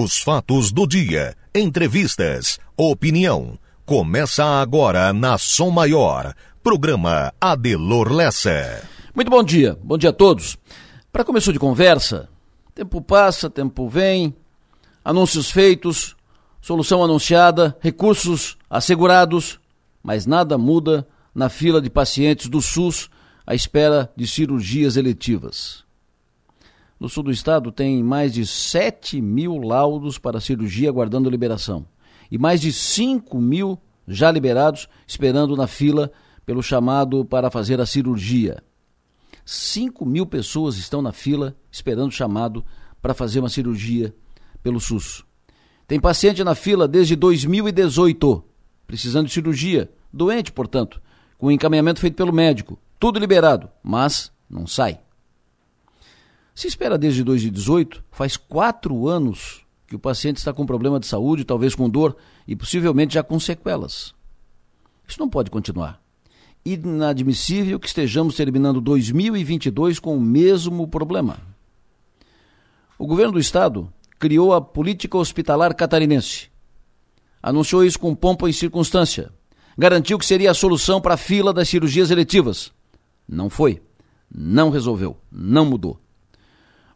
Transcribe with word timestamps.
Os 0.00 0.20
fatos 0.20 0.70
do 0.70 0.86
dia, 0.86 1.34
entrevistas, 1.52 2.60
opinião. 2.76 3.58
Começa 3.84 4.44
agora 4.44 5.12
na 5.12 5.36
Som 5.38 5.70
Maior. 5.70 6.36
Programa 6.62 7.34
Adelor 7.40 8.12
Lessa. 8.12 8.84
Muito 9.12 9.28
bom 9.28 9.42
dia, 9.42 9.76
bom 9.82 9.98
dia 9.98 10.10
a 10.10 10.12
todos. 10.12 10.56
Para 11.10 11.24
começo 11.24 11.52
de 11.52 11.58
conversa, 11.58 12.28
tempo 12.76 13.02
passa, 13.02 13.50
tempo 13.50 13.88
vem, 13.88 14.32
anúncios 15.04 15.50
feitos, 15.50 16.14
solução 16.60 17.02
anunciada, 17.02 17.76
recursos 17.80 18.56
assegurados, 18.70 19.58
mas 20.00 20.26
nada 20.26 20.56
muda 20.56 21.08
na 21.34 21.48
fila 21.48 21.82
de 21.82 21.90
pacientes 21.90 22.48
do 22.48 22.62
SUS 22.62 23.10
à 23.44 23.52
espera 23.52 24.12
de 24.16 24.28
cirurgias 24.28 24.96
eletivas. 24.96 25.87
No 26.98 27.08
sul 27.08 27.22
do 27.22 27.30
estado 27.30 27.70
tem 27.70 28.02
mais 28.02 28.34
de 28.34 28.44
7 28.44 29.20
mil 29.20 29.58
laudos 29.58 30.18
para 30.18 30.40
cirurgia 30.40 30.88
aguardando 30.88 31.30
liberação 31.30 31.86
e 32.30 32.36
mais 32.36 32.60
de 32.60 32.72
5 32.72 33.38
mil 33.40 33.78
já 34.06 34.30
liberados 34.30 34.88
esperando 35.06 35.56
na 35.56 35.66
fila 35.66 36.10
pelo 36.44 36.62
chamado 36.62 37.24
para 37.24 37.50
fazer 37.50 37.80
a 37.80 37.86
cirurgia. 37.86 38.62
5 39.44 40.04
mil 40.04 40.26
pessoas 40.26 40.76
estão 40.76 41.00
na 41.00 41.12
fila 41.12 41.54
esperando 41.70 42.08
o 42.08 42.14
chamado 42.14 42.64
para 43.00 43.14
fazer 43.14 43.40
uma 43.40 43.48
cirurgia 43.48 44.14
pelo 44.62 44.80
SUS. 44.80 45.24
Tem 45.86 46.00
paciente 46.00 46.42
na 46.44 46.54
fila 46.54 46.86
desde 46.86 47.16
2018, 47.16 48.44
precisando 48.86 49.26
de 49.26 49.32
cirurgia, 49.32 49.90
doente, 50.12 50.52
portanto, 50.52 51.00
com 51.38 51.50
encaminhamento 51.50 52.00
feito 52.00 52.16
pelo 52.16 52.32
médico, 52.32 52.78
tudo 52.98 53.18
liberado, 53.18 53.70
mas 53.82 54.32
não 54.50 54.66
sai. 54.66 55.00
Se 56.58 56.66
espera 56.66 56.98
desde 56.98 57.22
2018, 57.22 58.02
faz 58.10 58.36
quatro 58.36 59.06
anos 59.06 59.64
que 59.86 59.94
o 59.94 59.98
paciente 59.98 60.38
está 60.38 60.52
com 60.52 60.66
problema 60.66 60.98
de 60.98 61.06
saúde, 61.06 61.44
talvez 61.44 61.72
com 61.72 61.88
dor 61.88 62.16
e 62.48 62.56
possivelmente 62.56 63.14
já 63.14 63.22
com 63.22 63.38
sequelas. 63.38 64.12
Isso 65.06 65.20
não 65.20 65.28
pode 65.28 65.52
continuar. 65.52 66.02
Inadmissível 66.64 67.78
que 67.78 67.86
estejamos 67.86 68.34
terminando 68.34 68.80
2022 68.80 70.00
com 70.00 70.16
o 70.16 70.20
mesmo 70.20 70.88
problema. 70.88 71.38
O 72.98 73.06
governo 73.06 73.34
do 73.34 73.38
estado 73.38 73.88
criou 74.18 74.52
a 74.52 74.60
política 74.60 75.16
hospitalar 75.16 75.72
catarinense. 75.76 76.50
Anunciou 77.40 77.84
isso 77.84 78.00
com 78.00 78.16
pompa 78.16 78.50
e 78.50 78.52
circunstância. 78.52 79.30
Garantiu 79.78 80.18
que 80.18 80.26
seria 80.26 80.50
a 80.50 80.54
solução 80.54 81.00
para 81.00 81.14
a 81.14 81.18
fila 81.18 81.52
das 81.52 81.68
cirurgias 81.68 82.10
eletivas. 82.10 82.72
Não 83.28 83.48
foi. 83.48 83.80
Não 84.28 84.70
resolveu. 84.70 85.16
Não 85.30 85.64
mudou. 85.64 86.00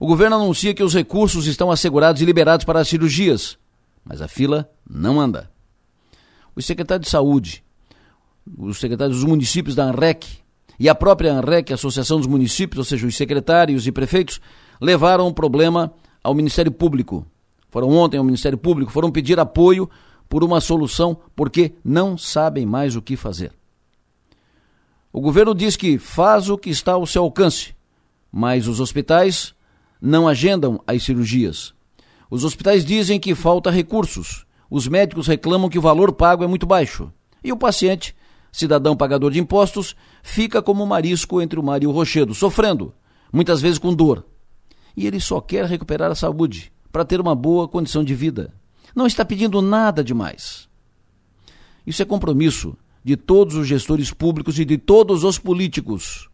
O 0.03 0.07
governo 0.09 0.35
anuncia 0.35 0.75
que 0.75 0.83
os 0.83 0.95
recursos 0.95 1.47
estão 1.47 1.71
assegurados 1.71 2.21
e 2.21 2.25
liberados 2.25 2.65
para 2.65 2.81
as 2.81 2.89
cirurgias, 2.89 3.57
mas 4.05 4.21
a 4.21 4.27
fila 4.27 4.69
não 4.85 5.21
anda. 5.21 5.49
Os 6.57 6.67
secretários 6.67 7.07
de 7.07 7.11
saúde, 7.13 7.63
os 8.59 8.81
secretários 8.81 9.19
dos 9.19 9.25
municípios 9.25 9.77
da 9.77 9.85
ANREC 9.85 10.27
e 10.77 10.89
a 10.89 10.95
própria 10.97 11.33
ANREC, 11.33 11.71
a 11.71 11.77
Associação 11.77 12.19
dos 12.19 12.27
Municípios, 12.27 12.79
ou 12.79 12.85
seja, 12.85 13.07
os 13.07 13.17
secretários 13.17 13.87
e 13.87 13.93
prefeitos, 13.93 14.41
levaram 14.81 15.29
o 15.29 15.33
problema 15.33 15.95
ao 16.21 16.35
Ministério 16.35 16.73
Público. 16.73 17.25
Foram 17.71 17.91
ontem 17.91 18.19
ao 18.19 18.25
Ministério 18.25 18.59
Público, 18.59 18.91
foram 18.91 19.09
pedir 19.09 19.39
apoio 19.39 19.89
por 20.29 20.43
uma 20.43 20.61
solução 20.61 21.17
porque 21.37 21.75
não 21.85 22.19
sabem 22.19 22.67
mais 22.67 22.97
o 22.97 23.03
que 23.03 23.17
fazer. 23.17 23.53
O 25.13 25.21
governo 25.21 25.55
diz 25.55 25.77
que 25.77 25.97
faz 25.97 26.51
o 26.51 26.59
que 26.59 26.71
está 26.71 26.95
ao 26.95 27.07
seu 27.07 27.23
alcance, 27.23 27.73
mas 28.33 28.67
os 28.67 28.81
hospitais 28.81 29.55
não 30.03 30.27
agendam 30.27 30.83
as 30.85 31.05
cirurgias. 31.05 31.73
Os 32.29 32.43
hospitais 32.43 32.85
dizem 32.85 33.21
que 33.21 33.37
falta 33.37 33.71
recursos. 33.71 34.45
Os 34.69 34.89
médicos 34.89 35.29
reclamam 35.29 35.69
que 35.69 35.79
o 35.79 35.83
valor 35.83 36.13
pago 36.13 36.43
é 36.43 36.47
muito 36.49 36.67
baixo. 36.67 37.13
E 37.45 37.53
o 37.53 37.57
paciente, 37.57 38.17
cidadão 38.51 38.97
pagador 38.97 39.31
de 39.31 39.39
impostos, 39.39 39.95
fica 40.21 40.61
como 40.61 40.83
um 40.83 40.87
marisco 40.87 41.41
entre 41.41 41.61
o 41.61 41.63
mar 41.63 41.85
e 41.85 41.87
o 41.87 41.93
rochedo, 41.93 42.35
sofrendo, 42.35 42.93
muitas 43.33 43.61
vezes 43.61 43.79
com 43.79 43.95
dor. 43.95 44.27
E 44.97 45.07
ele 45.07 45.21
só 45.21 45.41
quer 45.41 45.67
recuperar 45.67 46.11
a 46.11 46.17
saúde, 46.17 46.73
para 46.91 47.05
ter 47.05 47.21
uma 47.21 47.35
boa 47.35 47.69
condição 47.69 48.03
de 48.03 48.15
vida. 48.15 48.53
Não 48.97 49.07
está 49.07 49.25
pedindo 49.25 49.63
nada 49.63 50.03
demais. 50.03 50.69
Isso 51.87 52.03
é 52.03 52.05
compromisso 52.05 52.77
de 53.05 53.17
todos 53.17 53.55
os 53.55 53.69
gestores 53.69 54.13
públicos 54.13 54.59
e 54.59 54.65
de 54.65 54.79
todos 54.79 55.23
os 55.23 55.39
políticos. 55.39 56.29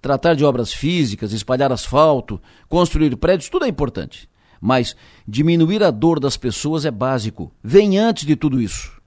Tratar 0.00 0.34
de 0.34 0.44
obras 0.44 0.72
físicas, 0.72 1.32
espalhar 1.32 1.70
asfalto, 1.70 2.40
construir 2.68 3.14
prédios, 3.16 3.50
tudo 3.50 3.64
é 3.64 3.68
importante. 3.68 4.28
Mas 4.60 4.96
diminuir 5.26 5.82
a 5.82 5.90
dor 5.90 6.18
das 6.20 6.36
pessoas 6.36 6.84
é 6.84 6.90
básico. 6.90 7.52
Vem 7.62 7.98
antes 7.98 8.26
de 8.26 8.36
tudo 8.36 8.60
isso. 8.60 9.00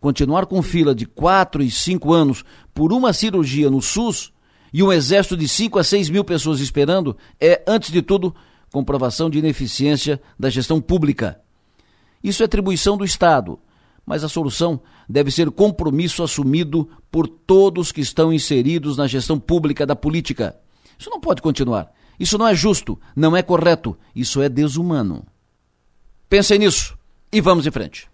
Continuar 0.00 0.46
com 0.46 0.62
fila 0.62 0.94
de 0.94 1.04
4 1.04 1.62
e 1.62 1.70
5 1.70 2.12
anos 2.12 2.44
por 2.72 2.92
uma 2.92 3.12
cirurgia 3.12 3.70
no 3.70 3.82
SUS 3.82 4.32
e 4.72 4.82
um 4.82 4.92
exército 4.92 5.36
de 5.36 5.46
5 5.46 5.78
a 5.78 5.84
6 5.84 6.08
mil 6.08 6.24
pessoas 6.24 6.60
esperando 6.60 7.16
é, 7.38 7.62
antes 7.66 7.90
de 7.90 8.00
tudo, 8.00 8.34
comprovação 8.72 9.28
de 9.28 9.38
ineficiência 9.38 10.20
da 10.38 10.48
gestão 10.48 10.80
pública. 10.80 11.40
Isso 12.22 12.42
é 12.42 12.46
atribuição 12.46 12.96
do 12.96 13.04
Estado, 13.04 13.58
mas 14.10 14.24
a 14.24 14.28
solução 14.28 14.80
deve 15.08 15.30
ser 15.30 15.48
compromisso 15.52 16.24
assumido 16.24 16.88
por 17.12 17.28
todos 17.28 17.92
que 17.92 18.00
estão 18.00 18.32
inseridos 18.32 18.96
na 18.96 19.06
gestão 19.06 19.38
pública 19.38 19.86
da 19.86 19.94
política. 19.94 20.56
Isso 20.98 21.08
não 21.08 21.20
pode 21.20 21.40
continuar. 21.40 21.92
Isso 22.18 22.36
não 22.36 22.48
é 22.48 22.52
justo, 22.52 22.98
não 23.14 23.36
é 23.36 23.40
correto, 23.40 23.96
isso 24.12 24.42
é 24.42 24.48
desumano. 24.48 25.24
Pensem 26.28 26.58
nisso 26.58 26.98
e 27.30 27.40
vamos 27.40 27.68
em 27.68 27.70
frente. 27.70 28.08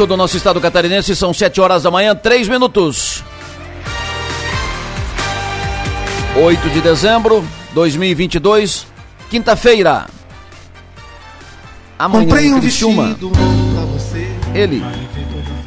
Sul 0.00 0.06
do 0.06 0.16
nosso 0.16 0.34
estado 0.34 0.58
catarinense 0.62 1.14
são 1.14 1.34
7 1.34 1.60
horas 1.60 1.82
da 1.82 1.90
manhã, 1.90 2.14
3 2.14 2.48
minutos. 2.48 3.22
8 6.42 6.70
de 6.70 6.80
dezembro 6.80 7.42
de 7.42 7.74
2022, 7.74 8.86
quinta-feira. 9.28 10.06
Amanhã 11.98 12.24
Comprei 12.24 12.50
um 12.50 12.60
Criciúma. 12.60 13.14
Ele, 14.54 14.82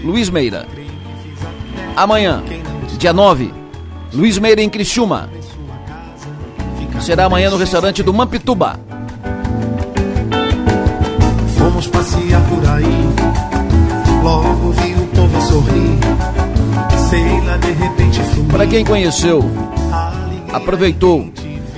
Luiz 0.03 0.31
Meira. 0.31 0.65
Amanhã, 1.95 2.41
dia 2.97 3.13
9, 3.13 3.53
Luiz 4.11 4.39
Meira 4.39 4.63
em 4.63 4.69
Criciúma. 4.69 5.29
Será 7.01 7.25
amanhã 7.25 7.51
no 7.51 7.57
restaurante 7.57 8.01
do 8.01 8.11
Mampituba. 8.11 8.79
Fomos 11.55 11.85
passear 11.85 12.41
por 12.49 12.67
aí 12.67 13.02
Para 18.51 18.67
quem 18.67 18.83
conheceu, 18.83 19.43
aproveitou, 20.51 21.29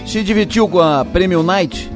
se 0.06 0.24
divertiu 0.24 0.68
com 0.68 0.80
a 0.80 1.04
Premium 1.04 1.44
Night, 1.44 1.92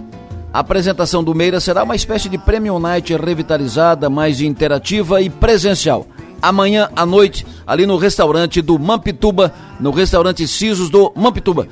a 0.52 0.60
apresentação 0.60 1.24
do 1.24 1.36
Meira 1.36 1.60
será 1.60 1.84
uma 1.84 1.96
espécie 1.96 2.28
de 2.28 2.38
Premium 2.38 2.80
Night 2.80 3.16
revitalizada, 3.16 4.10
mais 4.10 4.42
interativa 4.42 5.22
e 5.22 5.30
presencial. 5.30 6.08
Amanhã 6.42 6.90
à 6.96 7.06
noite, 7.06 7.46
ali 7.68 7.86
no 7.86 7.98
restaurante 7.98 8.62
do 8.62 8.80
Mampituba, 8.80 9.54
no 9.80 9.92
restaurante 9.92 10.48
Sisos 10.48 10.90
do 10.90 11.12
Mampituba. 11.16 11.68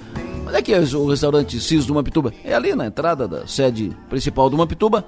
Onde 0.45 0.55
é 0.55 0.61
que 0.61 0.73
é 0.73 0.79
o 0.79 1.07
restaurante 1.07 1.59
Sisos 1.59 1.85
do 1.85 1.93
Mampituba? 1.93 2.33
É 2.43 2.53
ali 2.53 2.75
na 2.75 2.85
entrada 2.85 3.27
da 3.27 3.47
sede 3.47 3.91
principal 4.09 4.49
do 4.49 4.57
Mampituba. 4.57 5.05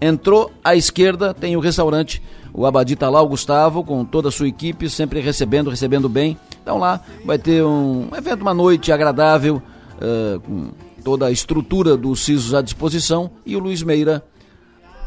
Entrou 0.00 0.50
à 0.64 0.74
esquerda, 0.76 1.34
tem 1.34 1.56
o 1.56 1.60
restaurante 1.60 2.22
o 2.54 2.66
Abadi 2.66 2.96
tá 2.96 3.08
lá, 3.08 3.22
o 3.22 3.28
Gustavo, 3.28 3.82
com 3.82 4.04
toda 4.04 4.28
a 4.28 4.32
sua 4.32 4.48
equipe, 4.48 4.88
sempre 4.90 5.20
recebendo, 5.20 5.70
recebendo 5.70 6.08
bem. 6.08 6.36
Então 6.62 6.78
lá 6.78 7.00
vai 7.24 7.38
ter 7.38 7.64
um 7.64 8.08
evento, 8.14 8.42
uma 8.42 8.52
noite 8.52 8.92
agradável, 8.92 9.62
uh, 9.96 10.40
com 10.40 10.70
toda 11.02 11.26
a 11.26 11.30
estrutura 11.30 11.96
dos 11.96 12.24
CISOs 12.24 12.54
à 12.54 12.62
disposição 12.62 13.30
e 13.44 13.56
o 13.56 13.58
Luiz 13.58 13.82
Meira 13.82 14.24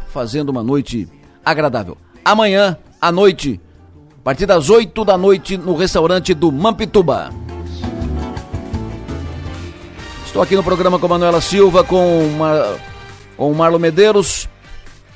fazendo 0.08 0.50
uma 0.50 0.64
noite 0.64 1.08
agradável. 1.46 1.98
Amanhã, 2.24 2.78
à 3.00 3.12
noite, 3.12 3.62
a 4.18 4.22
partir 4.24 4.46
das 4.46 4.70
8 4.70 5.06
da 5.06 5.18
noite, 5.18 5.58
no 5.58 5.76
restaurante 5.76 6.34
do 6.34 6.52
Mampituba. 6.52 7.30
Estou 10.26 10.42
aqui 10.42 10.56
no 10.56 10.64
programa 10.64 10.98
com 10.98 11.06
a 11.06 11.10
Manuela 11.10 11.40
Silva, 11.40 11.84
com, 11.84 12.26
uma, 12.26 12.76
com 13.38 13.52
o 13.52 13.56
Marlon 13.56 13.80
Medeiros. 13.80 14.50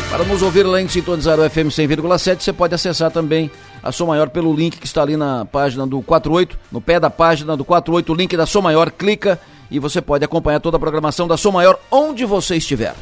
Para 0.10 0.24
nos 0.24 0.42
ouvir 0.42 0.66
além 0.66 0.86
de 0.86 0.94
sintonizar 0.94 1.38
o 1.38 1.50
FM 1.50 1.68
100,7, 1.68 2.42
você 2.42 2.54
pode 2.54 2.74
acessar 2.74 3.12
também 3.12 3.52
a 3.86 3.92
Som 3.92 4.08
Maior 4.08 4.30
pelo 4.30 4.52
link 4.52 4.80
que 4.80 4.88
está 4.88 5.04
ali 5.04 5.16
na 5.16 5.46
página 5.46 5.86
do 5.86 6.02
48, 6.02 6.58
no 6.72 6.82
pé 6.82 7.00
da 7.00 7.12
página 7.12 7.56
do 7.56 7.64
48, 7.64 8.12
o 8.12 8.16
link 8.16 8.36
da 8.36 8.48
Som 8.48 8.62
Maior, 8.62 8.90
clica 8.90 9.40
e 9.70 9.78
você 9.78 10.02
pode 10.02 10.26
acompanhar 10.26 10.60
toda 10.60 10.78
a 10.78 10.80
programação 10.80 11.28
da 11.28 11.38
Som 11.38 11.52
Maior 11.52 11.78
onde 11.92 12.26
você 12.26 12.56
estiver. 12.56 12.96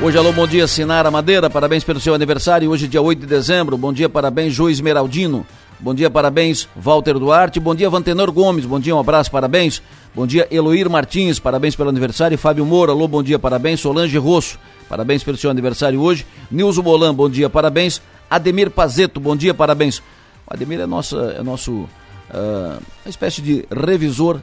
Hoje, 0.00 0.16
alô, 0.16 0.32
bom 0.32 0.46
dia, 0.46 0.66
Sinara 0.66 1.10
Madeira, 1.10 1.50
parabéns 1.50 1.84
pelo 1.84 2.00
seu 2.00 2.14
aniversário, 2.14 2.70
hoje 2.70 2.88
dia 2.88 3.02
8 3.02 3.20
de 3.20 3.26
dezembro, 3.26 3.76
bom 3.76 3.92
dia, 3.92 4.08
parabéns, 4.08 4.54
João 4.54 4.70
Esmeraldino, 4.70 5.46
bom 5.82 5.94
dia, 5.94 6.08
parabéns, 6.08 6.66
Walter 6.74 7.18
Duarte, 7.18 7.60
bom 7.60 7.74
dia, 7.74 7.90
Vantenor 7.90 8.32
Gomes, 8.32 8.64
bom 8.64 8.80
dia, 8.80 8.96
um 8.96 9.00
abraço, 9.00 9.30
parabéns, 9.30 9.82
Bom 10.14 10.26
dia, 10.26 10.46
Eloir 10.50 10.90
Martins, 10.90 11.38
parabéns 11.38 11.74
pelo 11.74 11.88
aniversário. 11.88 12.36
Fábio 12.36 12.66
Moura, 12.66 12.92
alô, 12.92 13.08
bom 13.08 13.22
dia, 13.22 13.38
parabéns. 13.38 13.80
Solange 13.80 14.18
Rosso, 14.18 14.58
parabéns 14.86 15.24
pelo 15.24 15.38
seu 15.38 15.50
aniversário 15.50 15.98
hoje. 16.02 16.26
Nilson 16.50 16.82
Bolan, 16.82 17.14
bom 17.14 17.30
dia, 17.30 17.48
parabéns. 17.48 18.02
Ademir 18.28 18.70
Pazeto, 18.70 19.18
bom 19.18 19.34
dia, 19.34 19.54
parabéns. 19.54 20.00
O 20.46 20.52
Ademir 20.52 20.80
é, 20.80 20.86
nossa, 20.86 21.16
é 21.38 21.42
nosso, 21.42 21.72
uh, 21.72 22.82
uma 23.06 23.08
espécie 23.08 23.40
de 23.40 23.64
revisor 23.70 24.42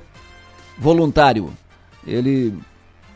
voluntário. 0.75 1.53
Ele 2.05 2.57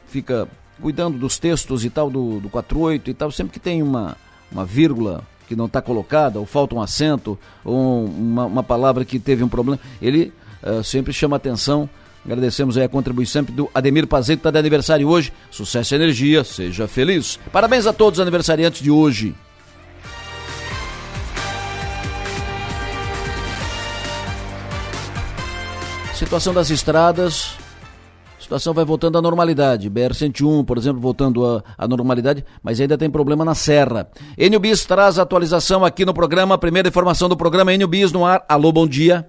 fica 0.06 0.48
cuidando 0.80 1.18
dos 1.18 1.40
textos 1.40 1.84
e 1.84 1.90
tal, 1.90 2.08
do, 2.08 2.40
do 2.40 2.50
48 2.50 3.10
e 3.10 3.14
tal, 3.16 3.32
sempre 3.32 3.54
que 3.54 3.60
tem 3.60 3.82
uma, 3.82 4.16
uma 4.52 4.64
vírgula 4.64 5.24
que 5.48 5.56
não 5.56 5.66
está 5.66 5.82
colocada, 5.82 6.40
ou 6.40 6.46
falta 6.46 6.76
um 6.76 6.82
acento, 6.82 7.38
ou 7.64 8.06
uma, 8.06 8.46
uma 8.46 8.64
palavra 8.64 9.04
que 9.04 9.20
teve 9.20 9.44
um 9.44 9.50
problema, 9.50 9.80
ele 10.02 10.34
uh, 10.64 10.84
sempre 10.84 11.14
chama 11.14 11.36
atenção 11.36 11.90
Agradecemos 12.26 12.78
a 12.78 12.88
contribuição 12.88 13.44
do 13.44 13.70
Ademir 13.74 14.08
Pazeto, 14.08 14.40
está 14.40 14.52
de 14.52 14.58
aniversário 14.58 15.08
hoje. 15.08 15.34
Sucesso 15.52 15.94
e 15.94 15.96
energia, 15.96 16.44
seja 16.44 16.88
feliz. 16.88 17.38
Parabéns 17.52 17.86
a 17.86 17.92
todos 17.92 18.18
os 18.18 18.22
aniversariantes 18.22 18.82
de 18.82 18.90
hoje. 18.90 19.36
Situação 26.16 26.54
das 26.54 26.70
estradas, 26.70 27.58
a 28.44 28.46
situação 28.46 28.74
vai 28.74 28.84
voltando 28.84 29.18
à 29.18 29.22
normalidade. 29.22 29.90
BR-101, 29.90 30.66
por 30.66 30.78
exemplo, 30.78 31.00
voltando 31.00 31.64
à, 31.78 31.88
normalidade, 31.88 32.44
mas 32.62 32.80
ainda 32.82 32.98
tem 32.98 33.10
problema 33.10 33.46
na 33.46 33.56
Serra. 33.56 34.10
Enio 34.38 34.60
Bis 34.60 34.86
traz 34.86 35.18
atualização 35.18 35.86
aqui 35.86 36.04
no 36.06 36.14
programa, 36.14 36.58
primeira 36.58 36.90
informação 36.90 37.30
do 37.30 37.38
programa 37.38 37.74
Enio 37.74 37.88
Bis 37.88 38.12
no 38.12 38.26
ar. 38.26 38.44
Alô, 38.50 38.72
bom 38.72 38.86
dia. 38.86 39.26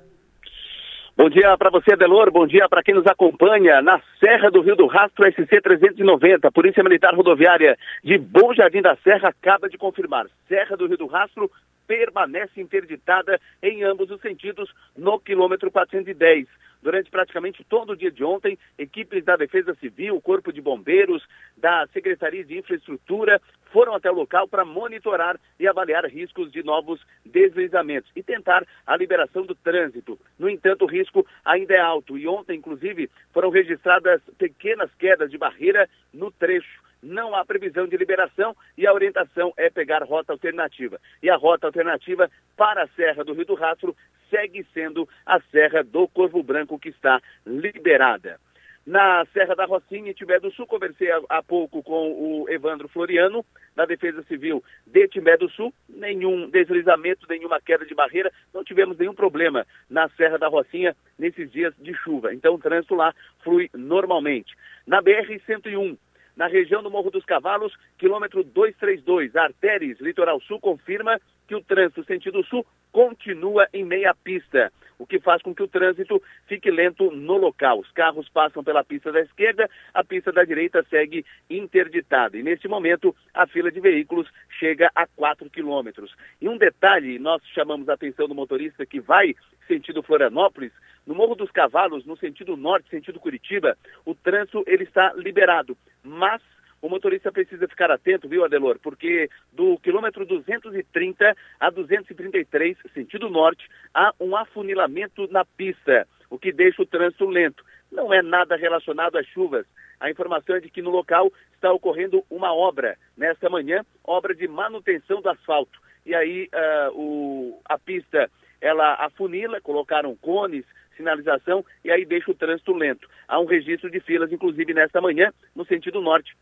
Bom 1.16 1.30
dia 1.30 1.56
para 1.56 1.70
você, 1.70 1.94
Delor. 1.94 2.32
Bom 2.32 2.44
dia 2.44 2.68
para 2.68 2.82
quem 2.82 2.92
nos 2.92 3.06
acompanha 3.06 3.80
na 3.80 4.00
Serra 4.18 4.50
do 4.50 4.60
Rio 4.60 4.74
do 4.74 4.88
Rastro 4.88 5.24
SC 5.30 5.60
390. 5.62 6.50
Polícia 6.50 6.82
Militar 6.82 7.14
Rodoviária 7.14 7.78
de 8.02 8.18
Bom 8.18 8.52
Jardim 8.52 8.82
da 8.82 8.96
Serra 8.96 9.28
acaba 9.28 9.68
de 9.68 9.78
confirmar. 9.78 10.26
Serra 10.48 10.76
do 10.76 10.88
Rio 10.88 10.98
do 10.98 11.06
Rastro 11.06 11.48
permanece 11.86 12.60
interditada 12.60 13.38
em 13.62 13.84
ambos 13.84 14.10
os 14.10 14.20
sentidos 14.20 14.68
no 14.96 15.20
quilômetro 15.20 15.70
410. 15.70 16.48
Durante 16.84 17.10
praticamente 17.10 17.64
todo 17.64 17.94
o 17.94 17.96
dia 17.96 18.10
de 18.10 18.22
ontem, 18.22 18.58
equipes 18.76 19.24
da 19.24 19.36
Defesa 19.36 19.74
Civil, 19.76 20.20
Corpo 20.20 20.52
de 20.52 20.60
Bombeiros, 20.60 21.26
da 21.56 21.86
Secretaria 21.94 22.44
de 22.44 22.58
Infraestrutura 22.58 23.40
foram 23.72 23.94
até 23.94 24.10
o 24.10 24.14
local 24.14 24.46
para 24.46 24.66
monitorar 24.66 25.40
e 25.58 25.66
avaliar 25.66 26.04
riscos 26.04 26.52
de 26.52 26.62
novos 26.62 27.00
deslizamentos 27.24 28.10
e 28.14 28.22
tentar 28.22 28.66
a 28.86 28.96
liberação 28.98 29.46
do 29.46 29.54
trânsito. 29.54 30.20
No 30.38 30.46
entanto, 30.46 30.84
o 30.84 30.86
risco 30.86 31.26
ainda 31.42 31.72
é 31.72 31.80
alto 31.80 32.18
e 32.18 32.28
ontem, 32.28 32.58
inclusive, 32.58 33.08
foram 33.32 33.48
registradas 33.48 34.20
pequenas 34.36 34.94
quedas 34.96 35.30
de 35.30 35.38
barreira 35.38 35.88
no 36.12 36.30
trecho 36.30 36.84
não 37.04 37.34
há 37.34 37.44
previsão 37.44 37.86
de 37.86 37.96
liberação 37.96 38.56
e 38.78 38.86
a 38.86 38.92
orientação 38.92 39.52
é 39.58 39.68
pegar 39.68 40.02
rota 40.02 40.32
alternativa. 40.32 40.98
E 41.22 41.28
a 41.28 41.36
rota 41.36 41.66
alternativa 41.66 42.30
para 42.56 42.84
a 42.84 42.88
Serra 42.88 43.22
do 43.22 43.34
Rio 43.34 43.44
do 43.44 43.54
Rastro 43.54 43.94
segue 44.30 44.66
sendo 44.72 45.08
a 45.24 45.40
Serra 45.50 45.82
do 45.82 46.08
Corvo 46.08 46.42
Branco 46.42 46.78
que 46.78 46.88
está 46.88 47.20
liberada. 47.46 48.38
Na 48.86 49.24
Serra 49.32 49.54
da 49.54 49.64
Rocinha, 49.64 50.10
em 50.10 50.14
Timbé 50.14 50.38
do 50.38 50.52
Sul, 50.52 50.66
conversei 50.66 51.08
há, 51.30 51.42
pouco 51.42 51.82
com 51.82 52.12
o 52.12 52.50
Evandro 52.50 52.86
Floriano, 52.86 53.42
da 53.74 53.86
Defesa 53.86 54.22
Civil 54.24 54.62
de 54.86 55.08
Timbé 55.08 55.38
do 55.38 55.48
Sul. 55.48 55.72
Nenhum 55.88 56.50
deslizamento, 56.50 57.26
nenhuma 57.26 57.58
queda 57.62 57.86
de 57.86 57.94
barreira, 57.94 58.30
não 58.52 58.62
tivemos 58.62 58.98
nenhum 58.98 59.14
problema 59.14 59.66
na 59.88 60.06
Serra 60.10 60.36
da 60.36 60.48
Rocinha 60.48 60.94
nesses 61.18 61.50
dias 61.50 61.72
de 61.78 61.94
chuva. 61.94 62.34
Então 62.34 62.54
o 62.54 62.58
trânsito 62.58 62.94
lá 62.94 63.14
flui 63.42 63.70
normalmente. 63.72 64.54
Na 64.86 65.02
BR-101, 65.02 65.96
na 66.36 66.46
região 66.46 66.82
do 66.82 66.90
Morro 66.90 67.10
dos 67.10 67.24
Cavalos, 67.24 67.74
quilômetro 67.96 68.44
232, 68.44 69.34
Artéries, 69.34 69.98
Litoral 69.98 70.40
Sul, 70.42 70.60
confirma 70.60 71.18
que 71.46 71.54
o 71.54 71.62
trânsito 71.62 72.04
sentido 72.04 72.42
sul 72.44 72.64
continua 72.92 73.68
em 73.72 73.84
meia 73.84 74.14
pista, 74.14 74.72
o 74.98 75.06
que 75.06 75.18
faz 75.18 75.42
com 75.42 75.54
que 75.54 75.62
o 75.62 75.68
trânsito 75.68 76.22
fique 76.46 76.70
lento 76.70 77.10
no 77.10 77.36
local. 77.36 77.80
Os 77.80 77.90
carros 77.90 78.28
passam 78.28 78.62
pela 78.62 78.84
pista 78.84 79.10
da 79.10 79.20
esquerda, 79.20 79.68
a 79.92 80.04
pista 80.04 80.30
da 80.30 80.44
direita 80.44 80.84
segue 80.88 81.24
interditada. 81.50 82.36
E 82.36 82.42
neste 82.42 82.68
momento, 82.68 83.14
a 83.32 83.46
fila 83.46 83.70
de 83.70 83.80
veículos 83.80 84.28
chega 84.58 84.90
a 84.94 85.06
4 85.06 85.50
quilômetros. 85.50 86.14
E 86.40 86.48
um 86.48 86.56
detalhe, 86.56 87.18
nós 87.18 87.42
chamamos 87.52 87.88
a 87.88 87.94
atenção 87.94 88.28
do 88.28 88.34
motorista 88.34 88.86
que 88.86 89.00
vai 89.00 89.34
sentido 89.66 90.02
Florianópolis, 90.02 90.72
no 91.06 91.14
Morro 91.14 91.34
dos 91.34 91.50
Cavalos, 91.50 92.04
no 92.06 92.16
sentido 92.16 92.56
norte, 92.56 92.88
sentido 92.88 93.20
Curitiba, 93.20 93.76
o 94.04 94.14
trânsito 94.14 94.64
ele 94.66 94.84
está 94.84 95.12
liberado, 95.14 95.76
mas 96.02 96.40
o 96.84 96.88
motorista 96.90 97.32
precisa 97.32 97.66
ficar 97.66 97.90
atento, 97.90 98.28
viu, 98.28 98.44
Adelor? 98.44 98.78
Porque 98.78 99.30
do 99.50 99.78
quilômetro 99.78 100.26
230 100.26 101.34
a 101.58 101.70
233, 101.70 102.76
sentido 102.92 103.30
norte, 103.30 103.66
há 103.94 104.12
um 104.20 104.36
afunilamento 104.36 105.26
na 105.28 105.46
pista, 105.46 106.06
o 106.28 106.38
que 106.38 106.52
deixa 106.52 106.82
o 106.82 106.86
trânsito 106.86 107.24
lento. 107.24 107.64
Não 107.90 108.12
é 108.12 108.20
nada 108.20 108.54
relacionado 108.54 109.16
às 109.16 109.26
chuvas. 109.28 109.64
A 109.98 110.10
informação 110.10 110.56
é 110.56 110.60
de 110.60 110.68
que 110.68 110.82
no 110.82 110.90
local 110.90 111.32
está 111.54 111.72
ocorrendo 111.72 112.22
uma 112.28 112.54
obra, 112.54 112.98
nesta 113.16 113.48
manhã, 113.48 113.82
obra 114.04 114.34
de 114.34 114.46
manutenção 114.46 115.22
do 115.22 115.30
asfalto. 115.30 115.80
E 116.04 116.14
aí 116.14 116.50
uh, 116.52 117.00
o, 117.00 117.62
a 117.64 117.78
pista 117.78 118.30
ela 118.60 118.94
afunila, 118.96 119.58
colocaram 119.58 120.14
cones, 120.16 120.66
sinalização 120.98 121.64
e 121.82 121.90
aí 121.90 122.04
deixa 122.04 122.30
o 122.30 122.34
trânsito 122.34 122.74
lento. 122.74 123.08
Há 123.26 123.40
um 123.40 123.46
registro 123.46 123.90
de 123.90 124.00
filas, 124.00 124.30
inclusive 124.30 124.74
nesta 124.74 125.00
manhã, 125.00 125.32
no 125.56 125.64
sentido 125.64 126.02
norte, 126.02 126.36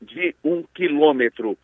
de 0.00 0.34
um 0.44 0.62
quilômetro. 0.74 1.56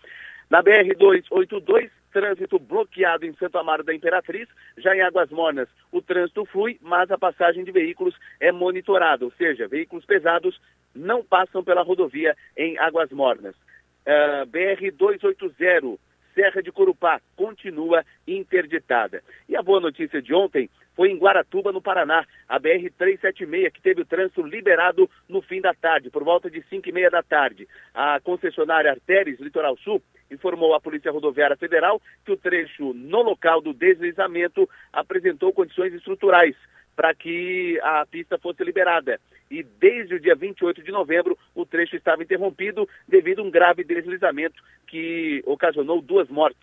Na 0.50 0.62
BR-282, 0.62 1.90
trânsito 2.12 2.58
bloqueado 2.58 3.26
em 3.26 3.34
Santo 3.34 3.58
Amaro 3.58 3.82
da 3.82 3.94
Imperatriz, 3.94 4.48
já 4.78 4.94
em 4.94 5.02
Águas 5.02 5.30
Mornas, 5.30 5.68
o 5.90 6.00
trânsito 6.00 6.44
flui, 6.44 6.78
mas 6.80 7.10
a 7.10 7.18
passagem 7.18 7.64
de 7.64 7.72
veículos 7.72 8.14
é 8.38 8.52
monitorada, 8.52 9.24
ou 9.24 9.32
seja, 9.32 9.66
veículos 9.66 10.04
pesados 10.04 10.60
não 10.94 11.24
passam 11.24 11.64
pela 11.64 11.82
rodovia 11.82 12.36
em 12.56 12.78
Águas 12.78 13.10
Mornas. 13.10 13.54
Uh, 14.06 14.42
ah, 14.42 14.46
BR-280, 14.46 15.98
Serra 16.34 16.62
de 16.62 16.70
Corupá, 16.70 17.20
continua 17.36 18.04
interditada. 18.26 19.22
E 19.48 19.56
a 19.56 19.62
boa 19.62 19.80
notícia 19.80 20.20
de 20.20 20.34
ontem 20.34 20.68
foi 20.94 21.10
em 21.10 21.18
Guaratuba, 21.18 21.72
no 21.72 21.82
Paraná, 21.82 22.24
a 22.48 22.60
BR-376, 22.60 23.72
que 23.72 23.82
teve 23.82 24.02
o 24.02 24.04
trânsito 24.04 24.42
liberado 24.42 25.10
no 25.28 25.42
fim 25.42 25.60
da 25.60 25.74
tarde, 25.74 26.10
por 26.10 26.22
volta 26.22 26.48
de 26.48 26.62
5 26.68 26.88
e 26.88 26.92
meia 26.92 27.10
da 27.10 27.22
tarde. 27.22 27.68
A 27.92 28.20
concessionária 28.20 28.90
Artéries 28.90 29.40
Litoral 29.40 29.76
Sul 29.78 30.00
informou 30.30 30.74
à 30.74 30.80
Polícia 30.80 31.10
Rodoviária 31.10 31.56
Federal 31.56 32.00
que 32.24 32.32
o 32.32 32.36
trecho 32.36 32.92
no 32.94 33.22
local 33.22 33.60
do 33.60 33.72
deslizamento 33.72 34.68
apresentou 34.92 35.52
condições 35.52 35.92
estruturais 35.92 36.56
para 36.94 37.14
que 37.14 37.78
a 37.82 38.06
pista 38.06 38.38
fosse 38.38 38.62
liberada. 38.62 39.20
E 39.50 39.62
desde 39.62 40.14
o 40.14 40.20
dia 40.20 40.34
28 40.34 40.82
de 40.82 40.92
novembro, 40.92 41.36
o 41.54 41.66
trecho 41.66 41.96
estava 41.96 42.22
interrompido 42.22 42.88
devido 43.06 43.40
a 43.40 43.44
um 43.44 43.50
grave 43.50 43.84
deslizamento 43.84 44.62
que 44.86 45.42
ocasionou 45.44 46.00
duas 46.00 46.28
mortes. 46.28 46.62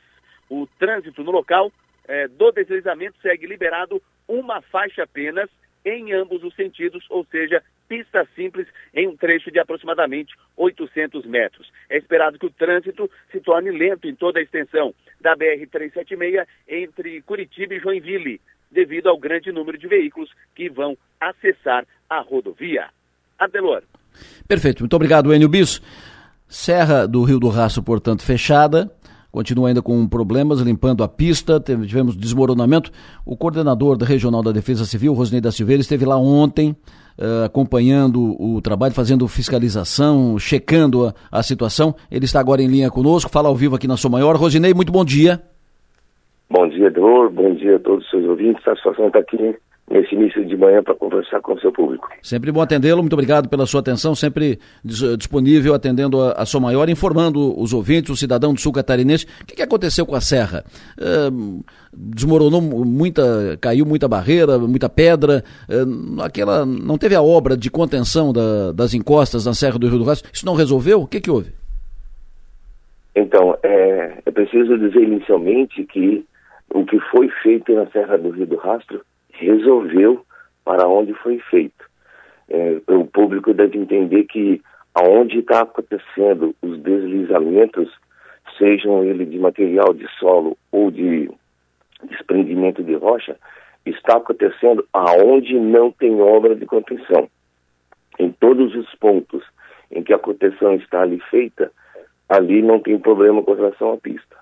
O 0.50 0.68
trânsito 0.80 1.24
no 1.24 1.32
local 1.32 1.72
é, 2.12 2.28
do 2.28 2.52
deslizamento 2.52 3.16
segue 3.22 3.48
liberado 3.48 4.02
uma 4.28 4.62
faixa 4.62 5.04
apenas 5.04 5.50
em 5.86 6.12
ambos 6.12 6.44
os 6.44 6.54
sentidos, 6.56 7.06
ou 7.10 7.26
seja, 7.32 7.64
pista 7.88 8.28
simples 8.36 8.68
em 8.94 9.08
um 9.08 9.16
trecho 9.16 9.50
de 9.50 9.60
aproximadamente 9.60 10.36
800 10.58 11.26
metros. 11.26 11.72
É 11.90 11.98
esperado 11.98 12.38
que 12.38 12.46
o 12.46 12.52
trânsito 12.52 13.10
se 13.32 13.40
torne 13.40 13.72
lento 13.72 14.10
em 14.10 14.14
toda 14.14 14.40
a 14.40 14.42
extensão 14.44 14.94
da 15.22 15.38
BR-376 15.38 16.46
entre 16.68 17.22
Curitiba 17.22 17.76
e 17.76 17.80
Joinville, 17.80 18.42
devido 18.70 19.08
ao 19.08 19.18
grande 19.18 19.50
número 19.52 19.78
de 19.78 19.88
veículos 19.88 20.30
que 20.54 20.70
vão 20.70 20.98
acessar 21.20 21.86
a 22.10 22.20
rodovia. 22.20 22.90
Adelor. 23.40 23.84
Perfeito. 24.48 24.82
Muito 24.82 24.96
obrigado, 24.96 25.34
Enio 25.34 25.48
Bis. 25.48 25.82
Serra 26.46 27.08
do 27.08 27.24
Rio 27.24 27.40
do 27.40 27.48
Rastro, 27.48 27.82
portanto, 27.82 28.26
fechada. 28.26 28.92
Continua 29.32 29.70
ainda 29.70 29.82
com 29.82 30.06
problemas, 30.08 30.60
limpando 30.60 31.04
a 31.04 31.08
pista, 31.08 31.58
tivemos 31.60 32.18
desmoronamento. 32.18 32.92
O 33.26 33.38
coordenador 33.38 33.98
da 33.98 34.06
Regional 34.06 34.44
da 34.44 34.52
Defesa 34.52 34.84
Civil, 34.84 35.14
Rosnei 35.14 35.40
da 35.40 35.52
Silveira, 35.52 35.80
esteve 35.82 36.04
lá 36.04 36.18
ontem, 36.18 36.76
uh, 37.18 37.46
acompanhando 37.46 38.36
o 38.38 38.62
trabalho, 38.62 38.94
fazendo 38.94 39.26
fiscalização, 39.30 40.38
checando 40.38 41.08
a, 41.08 41.14
a, 41.32 41.42
situação. 41.42 41.96
Ele 42.12 42.26
está 42.26 42.42
agora 42.42 42.62
em 42.62 42.68
linha 42.68 42.92
conosco, 42.92 43.32
fala 43.32 43.48
ao 43.48 43.56
vivo 43.56 43.76
aqui 43.76 43.88
na 43.88 43.96
Sua 43.96 44.12
Maior. 44.12 44.36
Rosinei, 44.36 44.74
muito 44.74 44.92
bom 44.92 45.06
dia. 45.06 45.42
Bom 46.50 46.68
dia, 46.68 46.88
Edor. 46.88 47.30
Bom 47.30 47.56
dia 47.56 47.78
a 47.78 47.80
todos 47.80 48.04
os 48.04 48.10
seus 48.10 48.26
ouvintes. 48.26 48.62
Satisfação 48.66 49.08
estar 49.08 49.20
aqui 49.20 49.38
nesse 49.92 50.16
início 50.16 50.44
de 50.46 50.56
manhã 50.56 50.82
para 50.82 50.96
conversar 50.96 51.42
com 51.42 51.54
o 51.54 51.60
seu 51.60 51.72
público. 51.72 52.08
Sempre 52.22 52.52
bom 52.52 52.62
atendê-lo, 52.62 53.02
muito 53.02 53.14
obrigado 53.14 53.50
pela 53.50 53.66
sua 53.66 53.82
atenção, 53.82 54.16
sempre 54.16 54.58
disponível 54.84 55.74
atendendo 55.74 56.22
a, 56.22 56.32
a 56.32 56.46
sua 56.46 56.62
maior, 56.62 56.90
informando 56.90 57.60
os 57.60 57.74
ouvintes, 57.74 58.10
o 58.10 58.16
cidadão 58.16 58.54
do 58.54 58.60
sul 58.60 58.72
catarinense. 58.72 59.26
O 59.42 59.46
que, 59.46 59.56
que 59.56 59.62
aconteceu 59.62 60.06
com 60.06 60.16
a 60.16 60.22
serra? 60.22 60.64
Uh, 60.98 61.64
desmoronou 61.94 62.62
muita, 62.62 63.58
caiu 63.60 63.86
muita 63.86 64.08
barreira, 64.08 64.58
muita 64.58 64.88
pedra, 64.88 65.44
uh, 65.70 66.22
aquela, 66.22 66.66
não 66.66 66.98
teve 66.98 67.16
a 67.16 67.22
obra 67.22 67.58
de 67.58 67.70
contenção 67.70 68.32
da, 68.32 68.72
das 68.72 68.94
encostas 68.94 69.46
na 69.46 69.54
Serra 69.54 69.78
do 69.78 69.90
Rio 69.90 70.00
do 70.00 70.06
Rastro, 70.06 70.30
isso 70.34 70.46
não 70.46 70.56
resolveu? 70.56 71.02
O 71.02 71.08
que, 71.08 71.20
que 71.20 71.30
houve? 71.30 71.52
Então, 73.14 73.58
é, 73.62 74.20
é 74.26 74.32
preciso 74.32 74.78
dizer 74.78 75.04
inicialmente 75.04 75.84
que 75.84 76.26
o 76.74 76.86
que 76.86 76.98
foi 77.12 77.28
feito 77.44 77.74
na 77.74 77.86
Serra 77.88 78.18
do 78.18 78.30
Rio 78.30 78.46
do 78.46 78.56
Rastro 78.56 79.02
resolveu 79.46 80.26
para 80.64 80.88
onde 80.88 81.14
foi 81.16 81.40
feito. 81.50 81.90
É, 82.50 82.82
o 82.88 83.06
público 83.06 83.54
deve 83.54 83.78
entender 83.78 84.26
que 84.26 84.62
aonde 84.94 85.40
está 85.40 85.62
acontecendo 85.62 86.56
os 86.62 86.80
deslizamentos, 86.80 87.90
sejam 88.58 89.04
ele 89.04 89.26
de 89.26 89.40
material 89.40 89.94
de 89.94 90.08
solo 90.20 90.58
ou 90.72 90.92
de 90.92 91.30
desprendimento 92.10 92.84
de 92.84 92.96
rocha, 92.96 93.38
está 93.86 94.18
acontecendo 94.18 94.86
aonde 94.94 95.58
não 95.60 95.92
tem 95.92 96.22
obra 96.22 96.56
de 96.56 96.66
contenção. 96.66 97.30
Em 98.20 98.32
todos 98.32 98.76
os 98.76 98.94
pontos 98.96 99.44
em 99.92 100.04
que 100.04 100.14
a 100.14 100.20
contenção 100.20 100.76
está 100.76 101.02
ali 101.02 101.20
feita, 101.30 101.72
ali 102.30 102.62
não 102.62 102.80
tem 102.80 102.98
problema 102.98 103.44
com 103.44 103.54
relação 103.54 103.94
à 103.94 103.98
pista. 103.98 104.38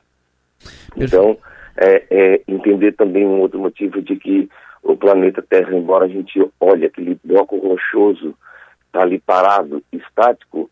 Então, 0.98 1.38
é, 1.77 2.06
é, 2.10 2.41
entender 2.48 2.94
também 2.94 3.25
um 3.25 3.39
outro 3.39 3.60
motivo 3.60 4.01
de 4.01 4.15
que 4.15 4.50
o 4.83 4.95
planeta 4.95 5.41
Terra, 5.41 5.75
embora 5.75 6.05
a 6.05 6.09
gente 6.09 6.39
olhe 6.59 6.86
aquele 6.86 7.19
bloco 7.24 7.57
rochoso, 7.57 8.36
está 8.86 9.01
ali 9.01 9.19
parado, 9.19 9.83
estático, 9.91 10.69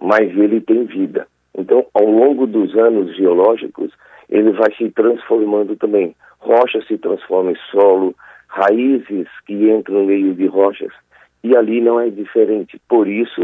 mas 0.00 0.30
ele 0.36 0.60
tem 0.60 0.84
vida. 0.84 1.26
Então, 1.56 1.86
ao 1.94 2.04
longo 2.04 2.46
dos 2.46 2.74
anos 2.76 3.14
geológicos, 3.16 3.92
ele 4.28 4.52
vai 4.52 4.72
se 4.74 4.90
transformando 4.90 5.76
também. 5.76 6.14
Rocha 6.38 6.80
se 6.86 6.96
transforma 6.96 7.52
em 7.52 7.56
solo, 7.70 8.14
raízes 8.48 9.28
que 9.46 9.54
entram 9.70 10.00
no 10.00 10.06
meio 10.06 10.34
de 10.34 10.46
rochas, 10.46 10.92
e 11.44 11.56
ali 11.56 11.80
não 11.80 12.00
é 12.00 12.08
diferente. 12.08 12.80
Por 12.88 13.06
isso 13.06 13.42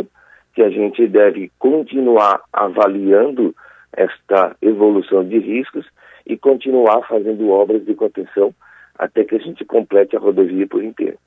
que 0.55 0.63
a 0.63 0.71
gente 0.71 1.07
deve 1.07 1.51
continuar 1.59 2.41
avaliando 2.53 3.55
esta 3.93 4.57
evolução 4.63 5.25
de 5.25 5.39
riscos 5.39 5.87
e 6.27 6.37
continuar 6.37 7.07
fazendo 7.07 7.51
obras 7.51 7.85
de 7.85 7.95
contenção 7.95 8.55
até 8.99 9.25
que 9.25 9.35
a 9.35 9.39
gente 9.39 9.65
complete 9.65 10.17
a 10.17 10.21
rodovia 10.21 10.67
por 10.67 10.83
inteiro. 10.83 11.19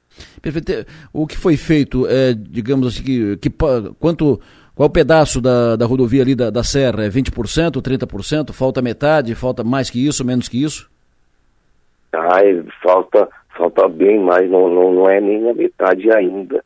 Perfeito. 0.41 0.85
O 1.13 1.27
que 1.27 1.37
foi 1.37 1.55
feito, 1.55 2.07
é, 2.07 2.33
digamos 2.33 2.87
assim, 2.87 3.03
que, 3.03 3.37
que, 3.37 3.49
quanto, 3.99 4.39
qual 4.75 4.89
pedaço 4.89 5.41
da, 5.41 5.75
da 5.75 5.85
rodovia 5.85 6.21
ali 6.21 6.35
da, 6.35 6.49
da 6.49 6.63
Serra? 6.63 7.05
É 7.05 7.09
20%, 7.09 7.81
30%? 7.81 8.53
Falta 8.53 8.81
metade? 8.81 9.35
Falta 9.35 9.63
mais 9.63 9.89
que 9.89 10.05
isso, 10.05 10.25
menos 10.25 10.47
que 10.47 10.63
isso? 10.63 10.89
Ah, 12.13 12.39
falta, 12.81 13.29
falta 13.55 13.87
bem 13.87 14.19
mais, 14.19 14.49
não, 14.49 14.67
não, 14.69 14.93
não 14.93 15.09
é 15.09 15.21
nem 15.21 15.49
a 15.49 15.53
metade 15.53 16.11
ainda. 16.11 16.63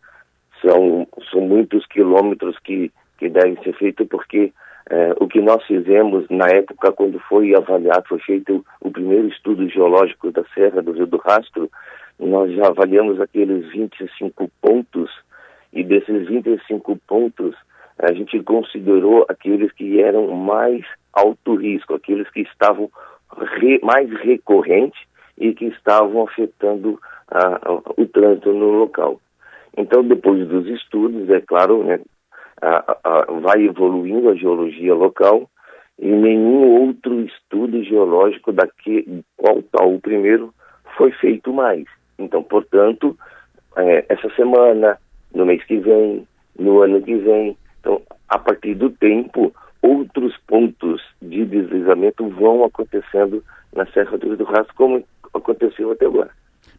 São, 0.62 1.06
são 1.30 1.42
muitos 1.42 1.86
quilômetros 1.88 2.58
que, 2.64 2.92
que 3.18 3.28
devem 3.28 3.58
ser 3.62 3.74
feitos 3.74 4.08
porque 4.08 4.54
é, 4.90 5.14
o 5.20 5.28
que 5.28 5.42
nós 5.42 5.64
fizemos 5.66 6.26
na 6.30 6.48
época, 6.48 6.92
quando 6.92 7.20
foi 7.20 7.56
avaliado, 7.56 8.08
foi 8.08 8.20
feito 8.20 8.66
o 8.82 8.92
primeiro 8.92 9.28
estudo 9.28 9.68
geológico 9.70 10.32
da 10.32 10.44
Serra 10.54 10.82
do 10.82 10.92
Rio 10.92 11.08
do 11.08 11.18
Rastro, 11.18 11.70
nós 12.20 12.52
já 12.54 12.68
avaliamos 12.68 13.20
aqueles 13.20 13.70
25 13.72 14.50
pontos, 14.62 15.10
e 15.72 15.84
desses 15.84 16.28
25 16.28 16.98
pontos, 17.08 17.56
a 17.98 18.14
gente 18.14 18.42
considerou 18.44 19.26
aqueles 19.30 19.72
que 19.72 20.02
eram 20.02 20.28
mais 20.36 20.84
alto 21.14 21.56
risco, 21.56 21.94
aqueles 21.94 22.30
que 22.30 22.42
estavam 22.42 22.90
re, 23.60 23.80
mais 23.84 24.10
recorrentes 24.22 25.00
e 25.38 25.54
que 25.54 25.66
estavam 25.66 26.24
afetando 26.24 27.00
o 27.98 28.06
trânsito 28.06 28.54
no 28.54 28.72
local. 28.72 29.20
Então, 29.76 30.04
depois 30.04 30.48
dos 30.48 30.68
estudos, 30.68 31.30
é 31.30 31.42
claro, 31.42 31.84
né, 31.84 32.00
a, 32.64 32.98
a, 33.04 33.26
vai 33.42 33.64
evoluindo 33.64 34.30
a 34.30 34.36
geologia 34.36 34.96
local 34.96 35.50
e 36.00 36.08
nenhum 36.08 36.88
outro 36.88 37.22
estudo 37.22 37.84
geológico 37.84 38.52
daqui 38.52 39.24
qual 39.38 39.62
tal 39.64 39.94
o 39.94 40.00
primeiro 40.00 40.54
foi 40.98 41.12
feito 41.12 41.52
mais. 41.52 41.86
Então, 42.18 42.42
portanto, 42.42 43.18
é, 43.76 44.06
essa 44.10 44.30
semana, 44.36 44.98
no 45.34 45.46
mês 45.46 45.64
que 45.66 45.78
vem, 45.78 46.28
no 46.58 46.82
ano 46.82 47.02
que 47.02 47.16
vem, 47.16 47.58
então, 47.80 48.02
a 48.30 48.40
partir 48.40 48.76
do 48.76 48.90
tempo, 48.90 49.54
outros 49.82 50.38
pontos 50.48 51.02
de 51.22 51.46
deslizamento 51.46 52.28
vão 52.30 52.64
acontecendo 52.64 53.44
na 53.76 53.86
Serra 53.88 54.18
do 54.18 54.28
Rio 54.28 54.38
do 54.38 54.44
Rastro, 54.46 54.74
como 54.76 55.04
aconteceu 55.34 55.92
até 55.92 56.06
agora. 56.06 56.32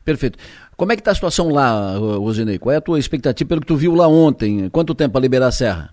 Perfeito. 0.04 0.38
Como 0.76 0.92
é 0.92 0.96
que 0.96 1.00
está 1.00 1.12
a 1.12 1.14
situação 1.14 1.50
lá, 1.50 1.96
Rosinei? 1.96 2.58
Qual 2.58 2.72
é 2.72 2.76
a 2.76 2.80
tua 2.80 2.98
expectativa 2.98 3.48
pelo 3.48 3.60
que 3.60 3.66
tu 3.66 3.76
viu 3.76 3.94
lá 3.94 4.06
ontem? 4.06 4.68
Quanto 4.68 4.94
tempo 4.94 5.12
para 5.12 5.22
liberar 5.22 5.46
a 5.46 5.52
serra? 5.52 5.90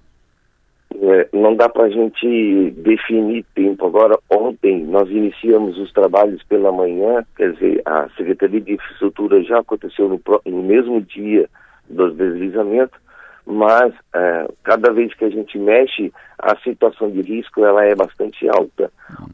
É, 0.94 1.30
não 1.32 1.56
dá 1.56 1.70
para 1.70 1.86
a 1.86 1.90
gente 1.90 2.72
definir 2.78 3.46
tempo. 3.56 3.86
Agora, 3.86 4.18
ontem 4.30 4.84
nós 4.84 5.10
iniciamos 5.10 5.78
os 5.78 5.92
trabalhos 5.94 6.44
pela 6.44 6.72
manhã, 6.72 7.24
quer 7.38 7.54
dizer, 7.54 7.82
a 7.86 8.10
Secretaria 8.18 8.60
de 8.60 8.74
Infraestrutura 8.74 9.42
já 9.44 9.60
aconteceu 9.60 10.10
no, 10.10 10.20
no 10.46 10.64
mesmo 10.64 11.02
dia 11.02 11.48
dos 11.90 12.16
deslizamentos, 12.16 13.00
mas 13.46 13.94
é, 14.14 14.48
cada 14.64 14.92
vez 14.92 15.14
que 15.14 15.26
a 15.26 15.30
gente 15.30 15.58
mexe, 15.58 16.12
a 16.38 16.56
situação 16.58 17.10
de 17.10 17.22
risco 17.22 17.64
ela 17.64 17.86
é 17.86 17.96
bastante 17.96 18.48
alta. 18.50 18.92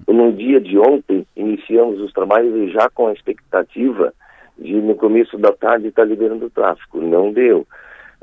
No 0.07 0.31
dia 0.31 0.61
de 0.61 0.77
ontem, 0.77 1.25
iniciamos 1.35 1.99
os 1.99 2.13
trabalhos 2.13 2.71
já 2.71 2.89
com 2.89 3.07
a 3.07 3.13
expectativa 3.13 4.13
de 4.59 4.75
no 4.75 4.95
começo 4.95 5.37
da 5.37 5.51
tarde 5.51 5.87
estar 5.87 6.03
tá 6.03 6.07
liberando 6.07 6.45
o 6.45 6.49
tráfego. 6.49 7.01
Não 7.01 7.31
deu. 7.31 7.65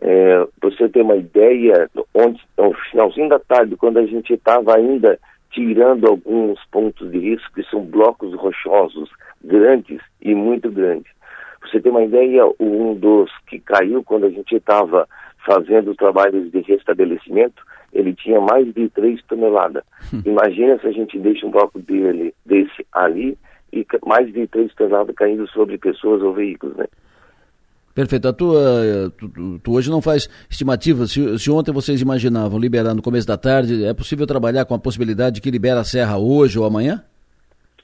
É, 0.00 0.46
para 0.60 0.70
você 0.70 0.88
ter 0.88 1.02
uma 1.02 1.16
ideia, 1.16 1.88
onde, 2.12 2.40
no 2.58 2.74
finalzinho 2.90 3.28
da 3.28 3.38
tarde, 3.38 3.76
quando 3.76 3.98
a 3.98 4.06
gente 4.06 4.32
estava 4.34 4.74
ainda 4.76 5.18
tirando 5.50 6.06
alguns 6.06 6.58
pontos 6.66 7.10
de 7.12 7.18
risco, 7.18 7.54
que 7.54 7.62
são 7.70 7.84
blocos 7.84 8.34
rochosos 8.34 9.08
grandes 9.42 10.00
e 10.20 10.34
muito 10.34 10.70
grandes. 10.70 11.12
Pra 11.60 11.70
você 11.70 11.80
ter 11.80 11.90
uma 11.90 12.02
ideia, 12.02 12.42
um 12.58 12.94
dos 12.94 13.30
que 13.46 13.60
caiu 13.60 14.02
quando 14.02 14.26
a 14.26 14.30
gente 14.30 14.56
estava 14.56 15.08
fazendo 15.46 15.94
trabalhos 15.94 16.50
de 16.50 16.60
restabelecimento, 16.60 17.62
ele 17.92 18.14
tinha 18.14 18.40
mais 18.40 18.72
de 18.74 18.88
3 18.88 19.22
toneladas. 19.28 19.84
Hum. 20.12 20.22
Imagina 20.26 20.78
se 20.78 20.88
a 20.88 20.92
gente 20.92 21.18
deixa 21.18 21.46
um 21.46 21.50
bloco 21.50 21.78
dele, 21.78 22.34
desse 22.44 22.84
ali, 22.92 23.38
e 23.74 23.86
mais 24.06 24.32
de 24.32 24.46
3 24.46 24.72
toneladas 24.74 25.14
caindo 25.16 25.48
sobre 25.48 25.76
pessoas 25.76 26.22
ou 26.22 26.32
veículos, 26.32 26.76
né? 26.76 26.86
Perfeito. 27.94 28.26
A 28.26 28.32
tua, 28.32 28.60
tu, 29.16 29.58
tu, 29.60 29.72
hoje 29.72 29.88
não 29.88 30.02
faz 30.02 30.28
estimativa. 30.50 31.06
Se, 31.06 31.38
se, 31.38 31.50
ontem 31.50 31.72
vocês 31.72 32.02
imaginavam 32.02 32.58
liberar 32.58 32.92
no 32.92 33.02
começo 33.02 33.26
da 33.26 33.36
tarde, 33.36 33.84
é 33.84 33.94
possível 33.94 34.26
trabalhar 34.26 34.64
com 34.64 34.74
a 34.74 34.78
possibilidade 34.78 35.36
de 35.36 35.40
que 35.40 35.50
libera 35.50 35.80
a 35.80 35.84
serra 35.84 36.18
hoje 36.18 36.58
ou 36.58 36.64
amanhã? 36.64 37.02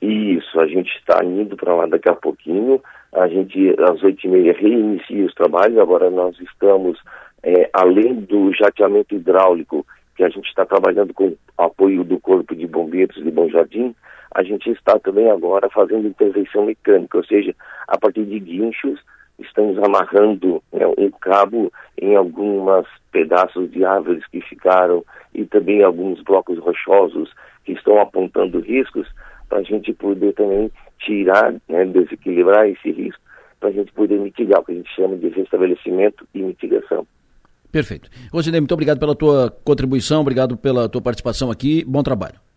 Isso, 0.03 0.59
a 0.59 0.67
gente 0.67 0.91
está 0.99 1.25
indo 1.25 1.57
para 1.57 1.75
lá 1.75 1.87
daqui 1.87 2.09
a 2.09 2.15
pouquinho. 2.15 2.81
A 3.13 3.29
gente, 3.29 3.75
às 3.89 4.03
oito 4.03 4.27
e 4.27 4.31
meia, 4.31 4.53
reinicia 4.53 5.27
os 5.27 5.35
trabalhos. 5.35 5.79
Agora 5.79 6.11
nós 6.11 6.37
estamos, 6.41 6.99
é, 7.43 7.71
além 7.73 8.15
do 8.15 8.53
jateamento 8.53 9.15
hidráulico, 9.15 9.87
que 10.17 10.25
a 10.25 10.29
gente 10.29 10.49
está 10.49 10.67
trabalhando 10.67 11.15
com 11.15 11.37
apoio 11.57 12.03
do 12.03 12.19
Corpo 12.19 12.55
de 12.57 12.67
Bombeiros 12.67 13.23
de 13.23 13.31
Bom 13.31 13.49
Jardim, 13.49 13.95
a 14.35 14.43
gente 14.43 14.71
está 14.71 14.99
também 14.99 15.31
agora 15.31 15.69
fazendo 15.71 16.07
intervenção 16.07 16.67
mecânica, 16.67 17.19
ou 17.19 17.25
seja, 17.25 17.55
a 17.89 17.99
partir 17.99 18.25
de 18.25 18.39
guinchos, 18.39 19.01
estamos 19.39 19.79
amarrando 19.79 20.63
né, 20.73 20.87
um 20.87 21.11
cabo 21.11 21.73
em 22.01 22.15
alguns 22.15 22.87
pedaços 23.11 23.71
de 23.71 23.85
árvores 23.85 24.25
que 24.29 24.41
ficaram 24.43 25.05
e 25.35 25.45
também 25.45 25.83
alguns 25.83 26.23
blocos 26.23 26.59
rochosos 26.59 27.33
que 27.65 27.73
estão 27.73 28.01
apontando 28.01 28.61
riscos 28.61 29.09
para 29.49 29.59
a 29.59 29.63
gente 29.63 29.93
poder 29.93 30.33
também 30.35 30.71
tirar, 31.01 31.55
né, 31.69 31.85
desequilibrar 31.87 32.69
esse 32.69 32.91
risco, 32.93 33.21
para 33.59 33.71
a 33.71 33.73
gente 33.73 33.93
poder 33.93 34.19
mitigar, 34.19 34.61
o 34.61 34.65
que 34.65 34.73
a 34.73 34.75
gente 34.77 34.95
chama 34.95 35.17
de 35.17 35.29
restabelecimento 35.29 36.27
e 36.35 36.43
mitigação. 36.43 37.07
Perfeito. 37.73 38.09
Rosinei, 38.33 38.61
muito 38.61 38.73
obrigado 38.73 38.99
pela 38.99 39.15
tua 39.15 39.51
contribuição, 39.65 40.21
obrigado 40.23 40.57
pela 40.57 40.89
tua 40.89 41.03
participação 41.03 41.51
aqui, 41.51 41.85
bom 41.85 42.03
trabalho. 42.03 42.50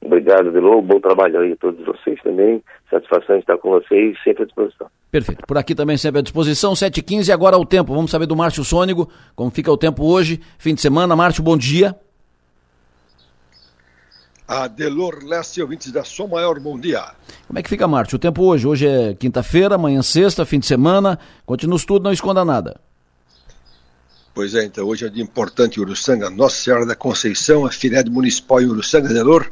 Obrigado, 0.00 0.52
Delô, 0.52 0.80
bom 0.82 1.00
trabalho 1.00 1.40
aí 1.40 1.52
a 1.52 1.56
todos 1.56 1.84
vocês 1.84 2.20
também, 2.22 2.62
satisfação 2.90 3.38
estar 3.38 3.58
com 3.58 3.70
vocês, 3.70 4.16
sempre 4.22 4.44
à 4.44 4.46
disposição. 4.46 4.86
Perfeito, 5.10 5.46
por 5.46 5.58
aqui 5.58 5.74
também 5.74 5.96
sempre 5.96 6.20
à 6.20 6.22
disposição, 6.22 6.74
7h15 6.74 7.32
agora 7.32 7.58
o 7.58 7.64
tempo, 7.64 7.94
vamos 7.94 8.10
saber 8.10 8.26
do 8.26 8.36
Márcio 8.36 8.62
Sônigo, 8.62 9.10
como 9.34 9.50
fica 9.50 9.72
o 9.72 9.76
tempo 9.76 10.04
hoje, 10.04 10.40
fim 10.58 10.74
de 10.74 10.80
semana, 10.80 11.16
Márcio, 11.16 11.42
bom 11.42 11.56
dia. 11.56 11.96
Adelor 14.46 15.24
Leste, 15.24 15.60
ouvintes 15.60 15.90
da 15.90 16.04
Som 16.04 16.28
Maior, 16.28 16.60
bom 16.60 16.78
dia. 16.78 17.02
Como 17.48 17.58
é 17.58 17.62
que 17.62 17.68
fica, 17.68 17.88
Márcio? 17.88 18.14
O 18.14 18.18
tempo 18.18 18.44
hoje? 18.44 18.64
Hoje 18.64 18.86
é 18.86 19.14
quinta-feira, 19.14 19.74
amanhã 19.74 20.02
sexta, 20.02 20.46
fim 20.46 20.60
de 20.60 20.66
semana. 20.66 21.18
Continua 21.44 21.78
tudo, 21.84 22.04
não 22.04 22.12
esconda 22.12 22.44
nada. 22.44 22.80
Pois 24.32 24.54
é, 24.54 24.64
então 24.64 24.86
hoje 24.86 25.04
é 25.04 25.08
dia 25.08 25.22
importante 25.22 25.78
em 25.78 25.82
Uruçanga, 25.82 26.30
Nossa 26.30 26.56
Senhora 26.56 26.86
da 26.86 26.94
Conceição, 26.94 27.66
a 27.66 27.72
filiado 27.72 28.10
municipal 28.10 28.60
em 28.60 28.66
Uruçanga, 28.66 29.08
Adelor, 29.08 29.50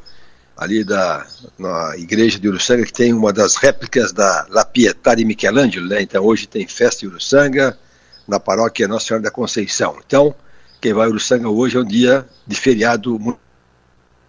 ali 0.57 0.85
da, 0.85 1.27
na 1.59 1.97
igreja 1.97 2.39
de 2.39 2.49
Uruçanga, 2.49 2.85
que 2.85 2.93
tem 2.93 3.13
uma 3.13 3.33
das 3.33 3.57
réplicas 3.57 4.13
da 4.13 4.47
La 4.51 4.65
Pietà 4.65 5.15
de 5.15 5.25
Michelangelo, 5.25 5.89
né? 5.89 6.01
Então 6.03 6.25
hoje 6.25 6.47
tem 6.47 6.67
festa 6.67 7.05
em 7.05 7.09
Uruçanga, 7.09 7.79
na 8.27 8.39
paróquia 8.39 8.89
Nossa 8.89 9.07
Senhora 9.07 9.25
da 9.25 9.31
Conceição. 9.31 9.97
Então, 10.05 10.35
quem 10.81 10.93
vai 10.93 11.07
a 11.07 11.11
Uruçanga 11.11 11.49
hoje 11.49 11.77
é 11.77 11.81
um 11.81 11.85
dia 11.85 12.27
de 12.47 12.57
feriado 12.57 13.19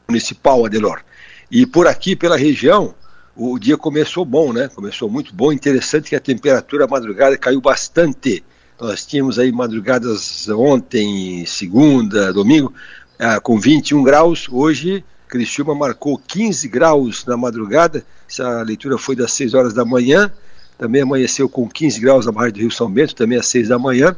municipal 0.07 0.65
Adelor. 0.65 1.01
E 1.49 1.65
por 1.65 1.87
aqui, 1.87 2.15
pela 2.15 2.37
região, 2.37 2.95
o 3.35 3.59
dia 3.59 3.77
começou 3.77 4.25
bom, 4.25 4.51
né? 4.51 4.69
Começou 4.73 5.09
muito 5.09 5.33
bom. 5.33 5.51
Interessante 5.51 6.09
que 6.09 6.15
a 6.15 6.19
temperatura 6.19 6.87
madrugada 6.87 7.37
caiu 7.37 7.61
bastante. 7.61 8.43
Nós 8.79 9.05
tínhamos 9.05 9.37
aí 9.37 9.51
madrugadas 9.51 10.49
ontem, 10.49 11.45
segunda, 11.45 12.33
domingo, 12.33 12.73
ah, 13.19 13.39
com 13.39 13.59
21 13.59 14.03
graus. 14.03 14.47
Hoje, 14.49 15.03
Criciúma 15.27 15.73
marcou 15.75 16.17
15 16.17 16.67
graus 16.67 17.25
na 17.25 17.35
madrugada. 17.35 18.05
Essa 18.29 18.61
leitura 18.61 18.97
foi 18.97 19.15
das 19.15 19.31
6 19.33 19.53
horas 19.53 19.73
da 19.73 19.83
manhã. 19.83 20.31
Também 20.77 21.01
amanheceu 21.01 21.47
com 21.47 21.67
15 21.67 21.99
graus 21.99 22.25
na 22.25 22.31
barra 22.31 22.51
do 22.51 22.59
Rio 22.59 22.71
São 22.71 22.91
Bento, 22.91 23.15
também 23.15 23.37
às 23.37 23.47
6 23.47 23.69
da 23.69 23.79
manhã. 23.79 24.15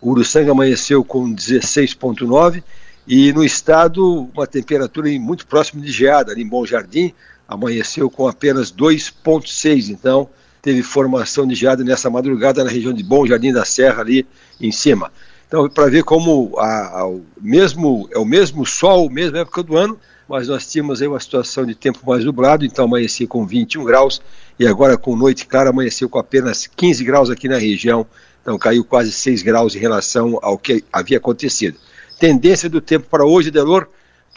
O 0.00 0.10
Uruçanga 0.10 0.52
amanheceu 0.52 1.04
com 1.04 1.34
16,9 1.34 2.62
e 3.08 3.32
no 3.32 3.42
estado, 3.42 4.28
uma 4.34 4.46
temperatura 4.46 5.08
muito 5.18 5.46
próxima 5.46 5.82
de 5.82 5.90
geada, 5.90 6.30
ali 6.30 6.42
em 6.42 6.46
Bom 6.46 6.66
Jardim, 6.66 7.14
amanheceu 7.48 8.10
com 8.10 8.28
apenas 8.28 8.70
2,6. 8.70 9.88
Então, 9.88 10.28
teve 10.60 10.82
formação 10.82 11.46
de 11.46 11.54
geada 11.54 11.82
nessa 11.82 12.10
madrugada 12.10 12.62
na 12.62 12.70
região 12.70 12.92
de 12.92 13.02
Bom 13.02 13.26
Jardim 13.26 13.50
da 13.50 13.64
Serra, 13.64 14.02
ali 14.02 14.26
em 14.60 14.70
cima. 14.70 15.10
Então, 15.46 15.66
para 15.70 15.88
ver 15.88 16.04
como 16.04 16.54
a, 16.58 17.00
a, 17.00 17.08
o 17.08 17.24
mesmo, 17.40 18.06
é 18.12 18.18
o 18.18 18.26
mesmo 18.26 18.66
sol, 18.66 19.08
mesma 19.08 19.38
época 19.38 19.62
do 19.62 19.74
ano, 19.74 19.98
mas 20.28 20.46
nós 20.46 20.66
tínhamos 20.66 21.00
aí 21.00 21.08
uma 21.08 21.18
situação 21.18 21.64
de 21.64 21.74
tempo 21.74 22.00
mais 22.06 22.24
nublado, 22.24 22.64
então 22.64 22.84
amanheceu 22.84 23.26
com 23.26 23.46
21 23.46 23.82
graus 23.84 24.20
e 24.58 24.66
agora 24.66 24.98
com 24.98 25.16
noite 25.16 25.46
clara 25.46 25.70
amanheceu 25.70 26.08
com 26.08 26.18
apenas 26.18 26.66
15 26.66 27.02
graus 27.02 27.30
aqui 27.30 27.48
na 27.48 27.56
região, 27.56 28.06
então 28.42 28.58
caiu 28.58 28.84
quase 28.84 29.10
6 29.10 29.42
graus 29.42 29.74
em 29.74 29.78
relação 29.78 30.38
ao 30.42 30.58
que 30.58 30.84
havia 30.92 31.16
acontecido. 31.16 31.78
Tendência 32.18 32.68
do 32.68 32.80
tempo 32.80 33.06
para 33.08 33.24
hoje, 33.24 33.50
Delor, 33.50 33.88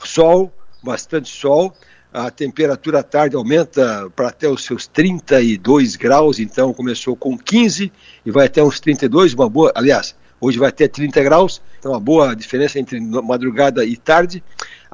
sol, 0.03 0.53
bastante 0.81 1.29
sol. 1.29 1.75
A 2.13 2.29
temperatura 2.29 2.99
à 2.99 3.03
tarde 3.03 3.37
aumenta 3.37 4.09
para 4.15 4.27
até 4.27 4.47
os 4.47 4.65
seus 4.65 4.85
32 4.85 5.95
graus, 5.95 6.39
então 6.39 6.73
começou 6.73 7.15
com 7.15 7.37
15 7.37 7.91
e 8.25 8.31
vai 8.31 8.47
até 8.47 8.61
uns 8.61 8.81
32, 8.81 9.33
uma 9.33 9.49
boa, 9.49 9.71
aliás, 9.73 10.13
hoje 10.39 10.59
vai 10.59 10.69
até 10.69 10.89
30 10.89 11.23
graus, 11.23 11.61
então 11.79 11.91
uma 11.91 11.99
boa 12.01 12.35
diferença 12.35 12.77
entre 12.79 12.99
madrugada 12.99 13.85
e 13.85 13.95
tarde. 13.95 14.43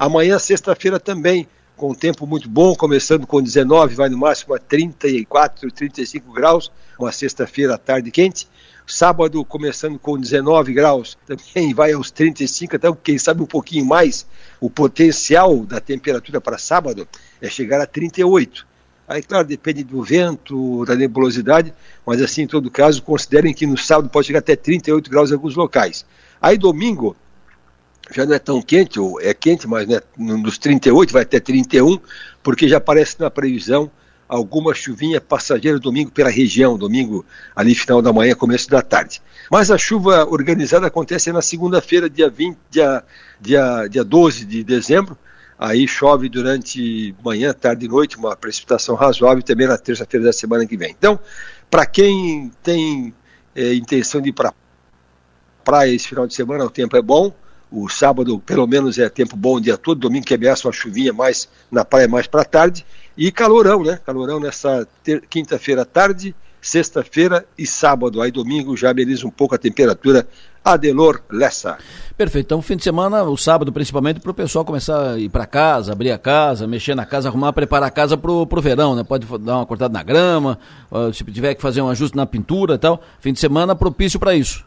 Amanhã, 0.00 0.38
sexta-feira 0.38 1.00
também, 1.00 1.48
com 1.76 1.92
tempo 1.92 2.24
muito 2.24 2.48
bom, 2.48 2.72
começando 2.76 3.26
com 3.26 3.42
19, 3.42 3.96
vai 3.96 4.08
no 4.08 4.16
máximo 4.16 4.54
a 4.54 4.58
34, 4.58 5.72
35 5.72 6.32
graus, 6.32 6.70
uma 6.96 7.10
sexta-feira 7.10 7.74
à 7.74 7.78
tarde 7.78 8.08
quente. 8.12 8.46
Sábado 8.86 9.44
começando 9.44 9.98
com 9.98 10.16
19 10.16 10.72
graus, 10.72 11.18
também 11.26 11.74
vai 11.74 11.94
aos 11.94 12.12
35, 12.12 12.76
até 12.76 12.92
quem 13.02 13.18
sabe 13.18 13.42
um 13.42 13.46
pouquinho 13.46 13.84
mais. 13.84 14.24
O 14.60 14.70
potencial 14.70 15.66
da 15.66 15.80
temperatura 15.80 16.40
para 16.40 16.58
sábado 16.58 17.08
é 17.42 17.50
chegar 17.50 17.80
a 17.80 17.86
38. 17.86 18.68
Aí, 19.08 19.20
claro, 19.20 19.48
depende 19.48 19.82
do 19.82 20.00
vento, 20.00 20.84
da 20.84 20.94
nebulosidade, 20.94 21.74
mas 22.06 22.22
assim, 22.22 22.42
em 22.42 22.46
todo 22.46 22.70
caso, 22.70 23.02
considerem 23.02 23.52
que 23.52 23.66
no 23.66 23.76
sábado 23.76 24.08
pode 24.10 24.28
chegar 24.28 24.38
até 24.38 24.54
38 24.54 25.10
graus 25.10 25.32
em 25.32 25.34
alguns 25.34 25.56
locais. 25.56 26.06
Aí, 26.40 26.56
domingo, 26.56 27.16
já 28.10 28.24
não 28.24 28.34
é 28.34 28.38
tão 28.38 28.62
quente, 28.62 28.98
ou 28.98 29.20
é 29.20 29.34
quente, 29.34 29.66
mas 29.66 29.86
né, 29.86 30.00
nos 30.16 30.58
38 30.58 31.12
vai 31.12 31.22
até 31.22 31.40
31, 31.40 31.98
porque 32.42 32.68
já 32.68 32.78
aparece 32.78 33.20
na 33.20 33.30
previsão 33.30 33.90
alguma 34.28 34.74
chuvinha 34.74 35.20
passageira 35.20 35.78
domingo 35.78 36.10
pela 36.10 36.28
região, 36.28 36.76
domingo 36.76 37.24
ali 37.56 37.74
final 37.74 38.02
da 38.02 38.12
manhã, 38.12 38.34
começo 38.34 38.68
da 38.68 38.82
tarde. 38.82 39.22
Mas 39.50 39.70
a 39.70 39.78
chuva 39.78 40.26
organizada 40.26 40.86
acontece 40.86 41.32
na 41.32 41.40
segunda-feira, 41.40 42.10
dia, 42.10 42.28
20, 42.28 42.58
dia, 42.70 43.02
dia, 43.40 43.86
dia 43.88 44.04
12 44.04 44.44
de 44.44 44.62
dezembro. 44.62 45.16
Aí 45.58 45.88
chove 45.88 46.28
durante 46.28 47.14
manhã, 47.24 47.52
tarde 47.52 47.86
e 47.86 47.88
noite, 47.88 48.16
uma 48.16 48.36
precipitação 48.36 48.94
razoável 48.94 49.42
também 49.42 49.66
na 49.66 49.76
terça-feira 49.76 50.26
da 50.26 50.32
semana 50.32 50.64
que 50.66 50.76
vem. 50.76 50.94
Então, 50.96 51.18
para 51.68 51.84
quem 51.84 52.52
tem 52.62 53.12
é, 53.56 53.74
intenção 53.74 54.20
de 54.20 54.28
ir 54.28 54.32
para 54.32 54.52
praia 55.64 55.92
esse 55.92 56.06
final 56.06 56.26
de 56.26 56.34
semana, 56.34 56.64
o 56.64 56.70
tempo 56.70 56.96
é 56.96 57.02
bom. 57.02 57.34
O 57.70 57.88
sábado, 57.88 58.38
pelo 58.38 58.66
menos, 58.66 58.98
é 58.98 59.08
tempo 59.08 59.36
bom 59.36 59.56
o 59.56 59.60
dia 59.60 59.76
todo. 59.76 60.00
Domingo 60.00 60.24
que 60.24 60.34
ameaça 60.34 60.66
uma 60.66 60.72
chuvinha 60.72 61.12
mais 61.12 61.48
na 61.70 61.84
praia 61.84 62.08
mais 62.08 62.26
para 62.26 62.44
tarde. 62.44 62.84
E 63.16 63.30
calorão, 63.30 63.82
né? 63.82 63.98
Calorão 64.06 64.40
nessa 64.40 64.86
quinta-feira 65.28 65.82
à 65.82 65.84
tarde, 65.84 66.34
sexta-feira 66.62 67.44
e 67.58 67.66
sábado. 67.66 68.22
Aí 68.22 68.30
domingo 68.30 68.76
já 68.76 68.90
ameniza 68.90 69.26
um 69.26 69.30
pouco 69.30 69.54
a 69.54 69.58
temperatura. 69.58 70.26
Adelor 70.64 71.20
Lessa. 71.30 71.78
Perfeito. 72.16 72.46
Então, 72.46 72.60
fim 72.60 72.76
de 72.76 72.84
semana, 72.84 73.22
o 73.22 73.36
sábado 73.36 73.72
principalmente, 73.72 74.20
para 74.20 74.30
o 74.30 74.34
pessoal 74.34 74.64
começar 74.64 75.12
a 75.12 75.18
ir 75.18 75.28
para 75.30 75.46
casa, 75.46 75.92
abrir 75.92 76.10
a 76.10 76.18
casa, 76.18 76.66
mexer 76.66 76.94
na 76.94 77.06
casa, 77.06 77.28
arrumar, 77.28 77.52
preparar 77.52 77.88
a 77.88 77.90
casa 77.90 78.16
para 78.16 78.30
o 78.30 78.60
verão, 78.60 78.94
né? 78.94 79.02
Pode 79.02 79.26
dar 79.38 79.56
uma 79.56 79.66
cortada 79.66 79.92
na 79.92 80.02
grama, 80.02 80.58
se 81.14 81.24
tiver 81.24 81.54
que 81.54 81.62
fazer 81.62 81.80
um 81.80 81.88
ajuste 81.88 82.16
na 82.16 82.26
pintura 82.26 82.74
e 82.74 82.78
tal. 82.78 83.00
Fim 83.20 83.32
de 83.32 83.40
semana 83.40 83.74
propício 83.74 84.18
para 84.18 84.34
isso. 84.34 84.64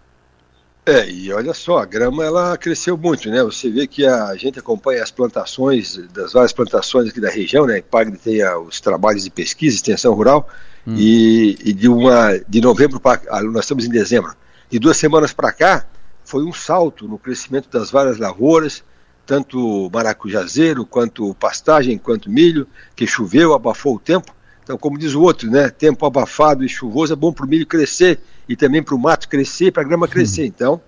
É, 0.83 1.07
e 1.07 1.31
olha 1.31 1.53
só, 1.53 1.77
a 1.77 1.85
grama 1.85 2.25
ela 2.25 2.57
cresceu 2.57 2.97
muito, 2.97 3.29
né? 3.29 3.43
Você 3.43 3.69
vê 3.69 3.85
que 3.85 4.05
a 4.05 4.35
gente 4.35 4.57
acompanha 4.57 5.03
as 5.03 5.11
plantações, 5.11 5.95
das 6.11 6.33
várias 6.33 6.51
plantações 6.51 7.09
aqui 7.09 7.21
da 7.21 7.29
região, 7.29 7.67
né? 7.67 7.81
Pagre 7.81 8.17
tem 8.17 8.43
os 8.67 8.81
trabalhos 8.81 9.23
de 9.23 9.29
pesquisa, 9.29 9.75
extensão 9.75 10.13
rural, 10.13 10.49
hum. 10.87 10.95
e, 10.97 11.55
e, 11.63 11.71
de 11.71 11.87
uma 11.87 12.35
de 12.47 12.59
novembro 12.61 12.99
para 12.99 13.21
ah, 13.29 13.43
nós 13.43 13.65
estamos 13.65 13.85
em 13.85 13.89
dezembro, 13.89 14.35
de 14.71 14.79
duas 14.79 14.97
semanas 14.97 15.31
para 15.31 15.51
cá, 15.51 15.85
foi 16.23 16.43
um 16.43 16.53
salto 16.53 17.07
no 17.07 17.19
crescimento 17.19 17.69
das 17.69 17.91
várias 17.91 18.17
lavouras, 18.17 18.83
tanto 19.23 19.87
maracujazeiro, 19.93 20.83
quanto 20.83 21.35
pastagem, 21.35 21.97
quanto 21.99 22.29
milho, 22.29 22.67
que 22.95 23.05
choveu, 23.05 23.53
abafou 23.53 23.95
o 23.95 23.99
tempo. 23.99 24.33
Então, 24.63 24.77
como 24.77 24.97
diz 24.97 25.13
o 25.13 25.21
outro, 25.21 25.49
né? 25.49 25.69
Tempo 25.69 26.05
abafado 26.05 26.63
e 26.63 26.69
chuvoso 26.69 27.13
é 27.13 27.15
bom 27.15 27.33
para 27.33 27.45
o 27.45 27.49
milho 27.49 27.65
crescer 27.65 28.19
e 28.47 28.55
também 28.55 28.83
para 28.83 28.95
o 28.95 28.99
mato 28.99 29.27
crescer, 29.27 29.71
para 29.71 29.81
a 29.81 29.85
grama 29.85 30.07
crescer. 30.07 30.43
Hum. 30.43 30.45
Então, 30.45 30.81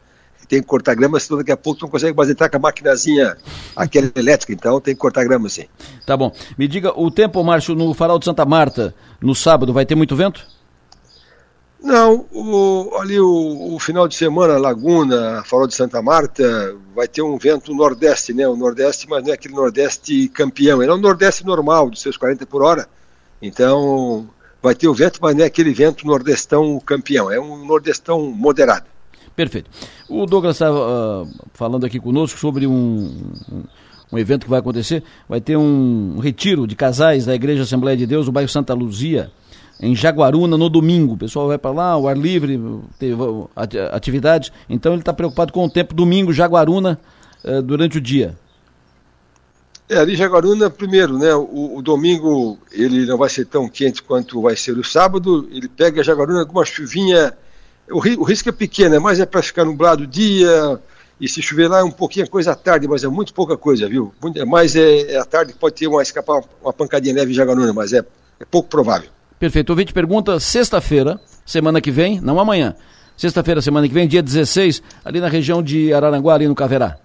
tem 0.54 0.62
que 0.62 0.68
cortar 0.68 0.94
grama, 0.94 1.20
senão 1.20 1.40
daqui 1.40 1.52
a 1.52 1.58
pouco 1.58 1.80
tu 1.80 1.84
não 1.84 1.90
consegue 1.90 2.16
mais 2.16 2.30
entrar 2.30 2.48
com 2.48 2.58
a 2.58 2.60
maquinazinha, 2.60 3.36
aquela 3.76 4.12
elétrica, 4.16 4.54
então 4.54 4.80
tem 4.80 4.94
que 4.94 5.00
cortar 5.00 5.24
grama 5.24 5.50
sim. 5.50 5.66
Tá 6.06 6.16
bom. 6.16 6.32
Me 6.58 6.68
diga, 6.68 6.94
o 6.96 7.10
tempo, 7.10 7.44
Márcio, 7.44 7.74
no 7.74 7.94
Farol 7.94 8.20
de 8.20 8.26
Santa 8.26 8.46
Marta, 8.46 8.94
no 9.20 9.34
sábado, 9.34 9.74
vai 9.74 9.84
ter 9.84 9.96
muito 9.96 10.16
vento? 10.16 10.46
Não, 11.82 12.26
o, 12.32 12.96
ali 13.00 13.20
o, 13.20 13.74
o, 13.74 13.80
final 13.80 14.08
de 14.08 14.16
semana, 14.16 14.58
Laguna, 14.58 15.44
Farol 15.44 15.68
de 15.68 15.76
Santa 15.76 16.02
Marta, 16.02 16.76
vai 16.96 17.08
ter 17.08 17.22
um 17.22 17.38
vento 17.38 17.74
nordeste, 17.74 18.34
né? 18.34 18.48
O 18.48 18.56
nordeste, 18.56 19.10
mas 19.10 19.24
não 19.24 19.32
é 19.32 19.34
aquele 19.34 19.54
nordeste 19.54 20.30
campeão, 20.30 20.82
ele 20.82 20.92
é 20.92 20.96
um 20.96 21.00
nordeste 21.00 21.46
normal, 21.46 21.90
dos 21.90 22.02
seus 22.02 22.16
40 22.16 22.46
por 22.46 22.62
hora. 22.64 22.88
Então, 23.44 24.26
vai 24.62 24.74
ter 24.74 24.88
o 24.88 24.94
vento, 24.94 25.20
mas 25.22 25.36
não 25.36 25.44
é 25.44 25.48
aquele 25.48 25.74
vento 25.74 26.08
nordestão 26.08 26.80
campeão, 26.80 27.30
é 27.30 27.38
um 27.38 27.66
nordestão 27.66 28.32
moderado. 28.32 28.86
Perfeito. 29.36 29.70
O 30.08 30.26
Douglas 30.26 30.56
estava 30.56 31.24
uh, 31.24 31.28
falando 31.54 31.86
aqui 31.86 32.00
conosco 32.00 32.40
sobre 32.40 32.66
um, 32.66 33.34
um, 34.12 34.18
evento 34.18 34.46
que 34.46 34.50
vai 34.50 34.60
acontecer. 34.60 35.04
Vai 35.28 35.42
ter 35.42 35.58
um 35.58 36.20
retiro 36.20 36.66
de 36.66 36.76
casais 36.76 37.26
da 37.26 37.36
Igreja 37.36 37.64
Assembleia 37.64 37.98
de 37.98 38.08
Deus, 38.08 38.28
no 38.28 38.32
bairro 38.32 38.48
Santa 38.48 38.74
Luzia, 38.74 39.30
em 39.82 39.94
Jaguaruna 39.94 40.56
no 40.56 40.70
domingo. 40.70 41.16
O 41.16 41.18
pessoal 41.18 41.48
vai 41.48 41.58
para 41.58 41.72
lá, 41.72 41.98
o 41.98 42.08
ar 42.08 42.16
livre, 42.16 42.58
teve 42.98 43.22
atividades. 43.92 44.54
Então 44.70 44.94
ele 44.94 45.02
está 45.02 45.12
preocupado 45.12 45.52
com 45.52 45.66
o 45.66 45.70
tempo 45.70 45.94
domingo, 45.94 46.32
Jaguaruna, 46.32 46.98
eh, 47.44 47.62
durante 47.62 47.98
o 47.98 48.02
dia. 48.02 48.38
É, 49.89 49.98
ali 49.98 50.15
Jaguaruna, 50.15 50.69
primeiro, 50.69 51.17
né? 51.17 51.36
O, 51.36 51.78
o, 51.78 51.82
domingo 51.82 52.58
ele 52.72 53.06
não 53.06 53.17
vai 53.17 53.30
ser 53.30 53.46
tão 53.46 53.67
quente 53.67 54.02
quanto 54.02 54.41
vai 54.41 54.56
ser 54.56 54.78
o 54.78 54.84
sábado. 54.84 55.48
Ele 55.52 55.67
pega 55.67 56.04
Jaguaruna 56.04 56.39
alguma 56.39 56.65
chuvinha. 56.65 57.34
O, 57.89 57.98
o 57.98 58.24
risco 58.24 58.50
é 58.50 58.52
pequeno, 58.52 59.00
mas 59.02 59.19
é 59.19 59.26
para 59.26 59.41
ficar 59.41 59.65
nublado 59.65 60.04
o 60.04 60.08
dia. 60.08 60.80
E 61.19 61.28
se 61.28 61.41
chover 61.41 61.67
lá 61.67 61.80
é 61.80 61.84
um 61.84 61.91
pouquinho 61.91 62.30
coisa 62.30 62.54
à 62.54 62.56
tarde, 62.56 62.88
mas 62.88 63.04
é 63.04 63.08
muito 63.08 63.34
pouca 63.34 63.58
coisa, 63.58 63.88
viu? 63.88 64.13
É 64.36 64.46
mais 64.46 64.76
é, 64.76 65.13
é 65.13 65.17
à 65.17 65.26
tarde 65.26 65.54
pode 65.54 65.76
ter 65.76 65.88
uma 65.88 66.02
escapar 66.02 66.41
uma 66.62 66.74
pancadinha 66.74 67.13
leve 67.13 67.32
em 67.32 67.36
Jaguaruna, 67.36 67.72
mas 67.74 67.93
é, 67.93 68.00
é 68.39 68.46
pouco 68.50 68.69
provável. 68.69 69.10
Perfeito. 69.39 69.69
O 69.69 69.74
ouvinte 69.74 69.93
pergunta, 69.93 70.39
sexta-feira, 70.39 71.19
semana 71.46 71.82
que 71.82 71.91
vem, 71.91 72.19
não 72.22 72.39
amanhã, 72.39 72.76
sexta-feira, 73.15 73.62
semana 73.62 73.88
que 73.88 73.93
vem, 73.93 74.08
dia 74.08 74.24
16, 74.24 74.82
ali 75.04 75.19
na 75.19 75.28
região 75.28 75.62
de 75.62 75.93
Araranguá, 75.93 76.36
ali 76.36 76.48
no 76.48 76.56
Caverá. 76.56 76.98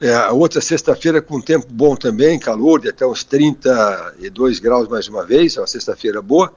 É, 0.00 0.14
a 0.14 0.32
outra 0.32 0.60
sexta-feira 0.60 1.22
com 1.22 1.40
tempo 1.40 1.66
bom 1.70 1.96
também, 1.96 2.38
calor 2.38 2.80
de 2.80 2.88
até 2.88 3.06
uns 3.06 3.24
32 3.24 4.58
graus 4.58 4.88
mais 4.88 5.08
uma 5.08 5.24
vez, 5.24 5.56
é 5.56 5.60
uma 5.60 5.66
sexta-feira 5.66 6.20
boa. 6.20 6.52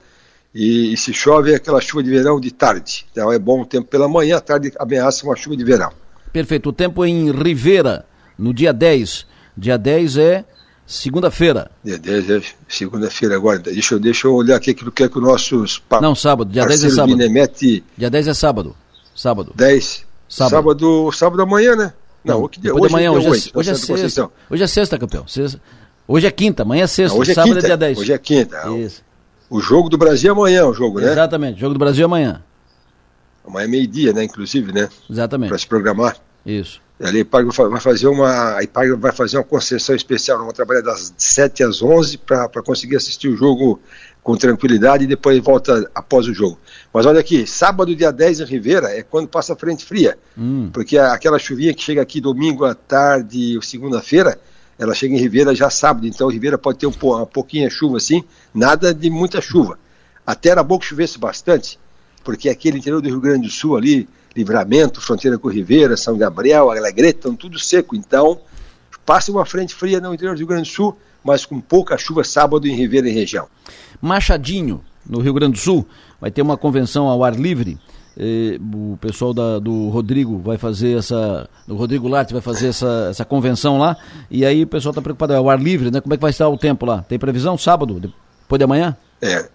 E, 0.53 0.93
e, 0.93 0.97
se 0.97 1.13
chove 1.13 1.51
é 1.51 1.55
aquela 1.55 1.79
chuva 1.79 2.03
de 2.03 2.09
verão 2.09 2.39
de 2.39 2.51
tarde. 2.51 3.05
Então 3.11 3.31
é 3.31 3.37
bom 3.37 3.61
o 3.61 3.65
tempo 3.65 3.87
pela 3.87 4.09
manhã, 4.09 4.37
à 4.37 4.41
tarde 4.41 4.73
ameaça 4.79 5.25
uma 5.25 5.35
chuva 5.35 5.55
de 5.55 5.63
verão. 5.63 5.91
Perfeito. 6.33 6.69
O 6.69 6.73
tempo 6.73 7.05
em 7.05 7.31
Rivera, 7.31 8.05
no 8.37 8.53
dia 8.53 8.73
10. 8.73 9.25
Dia 9.55 9.77
10 9.77 10.17
é 10.17 10.45
segunda-feira. 10.85 11.69
Dia 11.83 11.99
10 11.99 12.29
é 12.29 12.41
segunda-feira 12.67 13.35
agora. 13.35 13.59
Deixa 13.59 13.95
eu, 13.95 13.99
deixa 13.99 14.27
eu 14.27 14.33
olhar 14.33 14.55
aqui 14.55 14.71
aquilo 14.71 14.91
que 14.91 15.03
é 15.03 15.09
que 15.09 15.17
os 15.17 15.23
nossos 15.23 15.83
Não, 16.01 16.15
sábado. 16.15 16.51
Dia 16.51 16.65
10 16.65 16.83
é 16.83 16.89
sábado. 16.89 17.17
Dia 17.97 18.09
10 18.09 18.27
é 18.27 18.33
sábado. 18.33 18.75
Sábado. 19.15 19.53
10. 19.55 20.05
Sábado. 20.27 20.51
Sábado, 20.51 21.11
sábado 21.11 21.41
amanhã, 21.41 21.75
né? 21.75 21.93
Não, 22.23 22.41
Não 22.41 22.47
que 22.47 22.59
dia? 22.59 22.73
Hoje, 22.73 22.87
de 22.87 22.91
manhã, 22.91 23.11
hoje, 23.11 23.27
é, 23.27 23.29
hoje, 23.29 23.51
hoje 23.53 23.69
é 23.71 23.75
sexta. 23.75 24.29
Hoje 24.49 24.63
é 24.63 24.67
sexta, 24.67 24.97
campeão. 24.97 25.27
Sexta. 25.27 25.61
Hoje 26.07 26.27
é 26.27 26.31
quinta, 26.31 26.63
amanhã 26.63 26.83
é 26.83 26.87
sexta. 26.87 27.13
Não, 27.13 27.21
hoje 27.21 27.31
é 27.31 27.33
sábado 27.33 27.53
quinta. 27.53 27.65
é 27.65 27.69
dia 27.69 27.77
10. 27.77 27.97
Hoje 27.97 28.13
é 28.13 28.17
quinta. 28.17 28.69
Isso. 28.77 29.03
O 29.49 29.59
jogo 29.59 29.89
do 29.89 29.97
Brasil 29.97 30.29
é 30.29 30.31
amanhã, 30.31 30.65
o 30.65 30.73
jogo, 30.73 30.99
né? 30.99 31.11
Exatamente, 31.11 31.59
jogo 31.59 31.73
do 31.73 31.79
Brasil 31.79 32.03
é 32.03 32.05
amanhã. 32.05 32.43
Amanhã 33.45 33.65
é 33.65 33.67
meio-dia, 33.67 34.13
né, 34.13 34.23
inclusive, 34.23 34.71
né? 34.71 34.89
Exatamente. 35.09 35.49
Para 35.49 35.57
se 35.57 35.65
programar. 35.65 36.17
Isso. 36.45 36.81
Ali 37.01 37.19
a 37.19 37.21
IPAG 37.21 37.49
vai 37.55 37.79
fazer 37.79 38.07
uma, 38.07 38.57
a 38.57 38.63
IPAG 38.63 38.91
vai 38.97 39.11
fazer 39.13 39.37
uma 39.37 39.43
concessão 39.43 39.95
especial, 39.95 40.37
vamos 40.37 40.53
trabalhar 40.53 40.81
das 40.81 41.13
7 41.17 41.63
às 41.63 41.81
11 41.81 42.17
para 42.17 42.61
conseguir 42.61 42.97
assistir 42.97 43.29
o 43.29 43.37
jogo 43.37 43.79
com 44.29 44.37
tranquilidade 44.37 45.05
e 45.05 45.07
depois 45.07 45.39
volta 45.39 45.89
após 45.95 46.27
o 46.27 46.33
jogo. 46.35 46.59
Mas 46.93 47.03
olha 47.07 47.19
aqui, 47.19 47.47
sábado, 47.47 47.95
dia 47.95 48.11
10 48.11 48.41
em 48.41 48.45
Rivera, 48.45 48.95
é 48.95 49.01
quando 49.01 49.27
passa 49.27 49.53
a 49.53 49.55
frente 49.55 49.83
fria. 49.83 50.19
Hum. 50.37 50.69
Porque 50.71 50.99
aquela 50.99 51.39
chuvinha 51.39 51.73
que 51.73 51.81
chega 51.81 51.99
aqui 51.99 52.21
domingo 52.21 52.63
à 52.63 52.75
tarde 52.75 53.55
ou 53.55 53.63
segunda-feira, 53.63 54.39
ela 54.77 54.93
chega 54.93 55.15
em 55.15 55.17
Rivera 55.17 55.55
já 55.55 55.71
sábado. 55.71 56.05
Então 56.05 56.27
Rivera 56.27 56.59
pode 56.59 56.77
ter 56.77 56.85
um, 56.85 56.93
uma 57.01 57.25
pouquinha 57.25 57.71
chuva 57.71 57.97
assim, 57.97 58.23
nada 58.53 58.93
de 58.93 59.09
muita 59.09 59.41
chuva. 59.41 59.79
Até 60.23 60.49
era 60.49 60.61
bom 60.61 60.77
que 60.77 60.85
chovesse 60.85 61.17
bastante, 61.17 61.79
porque 62.23 62.49
aquele 62.49 62.77
interior 62.77 63.01
do 63.01 63.09
Rio 63.09 63.19
Grande 63.19 63.47
do 63.47 63.51
Sul 63.51 63.75
ali, 63.75 64.07
Livramento, 64.35 65.01
fronteira 65.01 65.39
com 65.39 65.47
Rivera, 65.47 65.97
São 65.97 66.15
Gabriel, 66.15 66.69
Alegrete, 66.69 67.17
estão 67.17 67.35
tudo 67.35 67.57
seco. 67.57 67.95
Então, 67.95 68.39
passa 69.09 69.31
uma 69.31 69.43
frente 69.43 69.73
fria 69.73 69.99
no 69.99 70.13
interior 70.13 70.35
do 70.35 70.37
Rio 70.37 70.45
Grande 70.45 70.69
do 70.69 70.71
Sul, 70.71 70.95
mas 71.23 71.43
com 71.43 71.59
pouca 71.59 71.97
chuva 71.97 72.23
sábado 72.23 72.67
em 72.67 72.75
Rivera 72.75 73.09
e 73.09 73.11
região. 73.11 73.47
Machadinho, 73.99 74.83
no 75.03 75.19
Rio 75.19 75.33
Grande 75.33 75.53
do 75.53 75.57
Sul, 75.57 75.83
vai 76.21 76.29
ter 76.29 76.43
uma 76.43 76.55
convenção 76.55 77.07
ao 77.07 77.23
ar 77.23 77.33
livre. 77.33 77.79
o 78.71 78.99
pessoal 79.01 79.33
da, 79.33 79.57
do 79.57 79.89
Rodrigo 79.89 80.37
vai 80.37 80.59
fazer 80.59 80.95
essa. 80.95 81.49
O 81.67 81.73
Rodrigo 81.73 82.07
Larte 82.07 82.33
vai 82.33 82.41
fazer 82.41 82.67
essa, 82.67 83.07
essa 83.09 83.25
convenção 83.25 83.79
lá. 83.79 83.97
E 84.29 84.45
aí 84.45 84.61
o 84.61 84.67
pessoal 84.67 84.91
está 84.91 85.01
preocupado, 85.01 85.33
é 85.33 85.37
ao 85.37 85.49
ar 85.49 85.59
livre, 85.59 85.89
né? 85.89 86.01
Como 86.01 86.13
é 86.13 86.17
que 86.17 86.21
vai 86.21 86.29
estar 86.29 86.47
o 86.47 86.55
tempo 86.55 86.85
lá? 86.85 87.01
Tem 87.01 87.17
previsão? 87.17 87.57
Sábado? 87.57 87.99
Depois 87.99 88.59
de 88.59 88.63
amanhã? 88.63 88.95
É, 89.23 89.49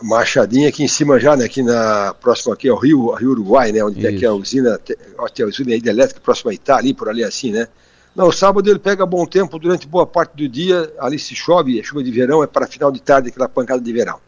Machadinha 0.00 0.70
aqui 0.70 0.82
em 0.82 0.88
cima 0.88 1.20
já, 1.20 1.36
né, 1.36 1.44
aqui 1.44 1.62
na 1.62 2.14
próximo 2.18 2.54
aqui 2.54 2.70
ao 2.70 2.78
Rio, 2.78 3.12
Rio 3.12 3.32
Uruguai, 3.32 3.70
né, 3.70 3.84
onde 3.84 3.98
Isso. 3.98 4.08
tem 4.08 4.16
aqui 4.16 4.24
a 4.24 4.32
usina, 4.32 4.78
tem 4.78 5.44
a 5.44 5.48
usina 5.48 5.74
hidrelétrica 5.74 6.22
próxima 6.22 6.52
a 6.52 6.54
Itá, 6.54 6.78
ali 6.78 6.94
por 6.94 7.10
ali 7.10 7.22
assim, 7.22 7.52
né. 7.52 7.68
Não, 8.14 8.30
sábado 8.30 8.68
ele 8.68 8.78
pega 8.78 9.06
bom 9.06 9.24
tempo 9.24 9.58
durante 9.58 9.86
boa 9.86 10.06
parte 10.06 10.36
do 10.36 10.48
dia, 10.48 10.92
ali 10.98 11.18
se 11.18 11.34
chove, 11.34 11.80
é 11.80 11.82
chuva 11.82 12.02
de 12.02 12.10
verão, 12.10 12.42
é 12.42 12.46
para 12.46 12.66
final 12.66 12.92
de 12.92 13.00
tarde 13.00 13.30
aquela 13.30 13.48
pancada 13.48 13.80
de 13.80 13.92
verão. 13.92 14.18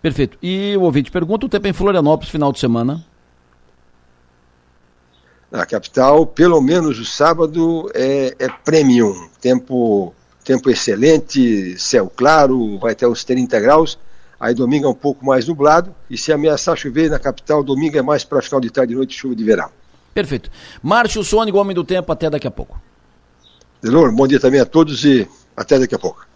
Perfeito. 0.00 0.38
E 0.42 0.76
o 0.76 0.82
ouvinte 0.82 1.10
pergunta 1.10 1.46
o 1.46 1.48
tempo 1.48 1.66
em 1.66 1.72
Florianópolis 1.72 2.30
final 2.30 2.52
de 2.52 2.60
semana? 2.60 3.04
Na 5.50 5.66
capital, 5.66 6.26
pelo 6.26 6.60
menos 6.60 6.98
o 6.98 7.04
sábado 7.04 7.90
é, 7.94 8.34
é 8.38 8.48
premium, 8.48 9.28
tempo 9.40 10.14
tempo 10.44 10.68
excelente, 10.70 11.76
céu 11.78 12.12
claro, 12.14 12.78
vai 12.78 12.92
até 12.92 13.08
uns 13.08 13.24
30 13.24 13.58
graus. 13.60 13.98
Aí 14.38 14.52
domingo 14.52 14.86
é 14.86 14.90
um 14.90 14.94
pouco 14.94 15.24
mais 15.24 15.48
nublado. 15.48 15.94
E 16.10 16.18
se 16.18 16.32
ameaçar 16.32 16.76
chover 16.76 17.08
na 17.08 17.18
capital, 17.18 17.64
domingo 17.64 17.96
é 17.96 18.02
mais 18.02 18.24
para 18.24 18.42
final 18.42 18.60
de 18.60 18.68
tarde 18.68 18.92
e 18.92 18.96
noite, 18.96 19.16
chuva 19.16 19.34
de 19.34 19.42
verão. 19.42 19.70
Perfeito. 20.12 20.50
Márcio 20.82 21.24
Sônico, 21.24 21.56
Homem 21.56 21.74
do 21.74 21.82
Tempo, 21.82 22.12
até 22.12 22.28
daqui 22.28 22.46
a 22.46 22.50
pouco. 22.50 22.78
Delor, 23.84 24.10
bom 24.12 24.26
dia 24.26 24.40
também 24.40 24.60
a 24.60 24.64
todos 24.64 25.04
e 25.04 25.28
até 25.54 25.78
daqui 25.78 25.94
a 25.94 25.98
pouco. 25.98 26.26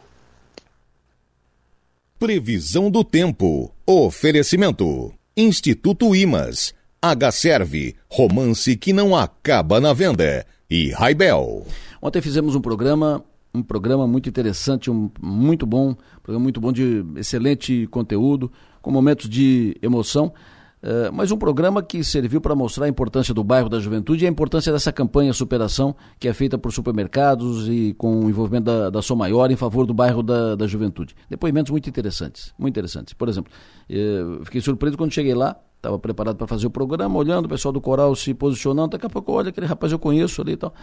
Previsão 2.19 2.91
do 2.91 3.03
tempo. 3.03 3.75
Oferecimento. 3.87 5.11
Instituto 5.35 6.15
Imas. 6.15 6.75
H-Serve. 7.01 7.97
Romance 8.07 8.77
que 8.77 8.93
não 8.93 9.17
acaba 9.17 9.81
na 9.81 9.95
venda. 9.95 10.45
E 10.69 10.91
Raibel. 10.91 11.67
Ontem 12.03 12.21
fizemos 12.21 12.55
um 12.55 12.61
programa 12.61 13.25
um 13.55 13.63
programa 13.63 14.07
muito 14.07 14.29
interessante, 14.29 14.91
um, 14.91 15.11
muito 15.19 15.65
bom, 15.65 15.93
um 15.93 16.21
programa 16.23 16.43
muito 16.43 16.61
bom 16.61 16.71
de 16.71 17.03
excelente 17.17 17.87
conteúdo, 17.87 18.53
com 18.83 18.91
momentos 18.91 19.27
de 19.27 19.75
emoção, 19.81 20.35
uh, 20.83 21.13
mas 21.13 21.31
um 21.31 21.37
programa 21.37 21.83
que 21.83 22.03
serviu 22.03 22.41
para 22.41 22.55
mostrar 22.55 22.87
a 22.87 22.89
importância 22.89 23.33
do 23.33 23.45
bairro 23.45 23.69
da 23.69 23.79
juventude 23.81 24.25
e 24.25 24.27
a 24.27 24.31
importância 24.31 24.73
dessa 24.73 24.93
campanha 24.93 25.33
Superação, 25.33 25.95
que 26.19 26.29
é 26.29 26.33
feita 26.33 26.59
por 26.59 26.73
supermercados 26.73 27.69
e 27.69 27.95
com 27.99 28.21
o 28.21 28.29
envolvimento 28.29 28.65
da, 28.65 28.91
da 28.91 29.03
Som 29.03 29.17
Maior 29.17 29.51
em 29.51 29.57
favor 29.57 29.87
do 29.87 29.95
bairro 29.95 30.23
da, 30.23 30.55
da 30.55 30.67
juventude. 30.67 31.15
Depoimentos 31.29 31.71
muito 31.71 31.89
interessantes, 31.89 32.55
muito 32.59 32.75
interessantes. 32.75 33.15
Por 33.15 33.29
exemplo, 33.29 33.53
uh, 33.91 34.45
fiquei 34.45 34.61
surpreso 34.61 34.97
quando 34.97 35.13
cheguei 35.13 35.35
lá, 35.35 35.57
estava 35.77 35.99
preparado 35.99 36.37
para 36.37 36.47
fazer 36.47 36.67
o 36.67 36.71
programa, 36.71 37.19
olhando 37.19 37.47
o 37.47 37.49
pessoal 37.49 37.73
do 37.73 37.81
coral 37.81 38.15
se 38.15 38.35
posicionando, 38.35 38.91
daqui 38.91 39.07
a 39.07 39.11
pouco, 39.11 39.33
olha, 39.33 39.51
aquele 39.51 39.67
rapaz 39.67 39.93
eu 39.93 39.99
conheço 39.99 40.43
ali 40.43 40.53
e 40.53 40.57
tal. 40.57 40.75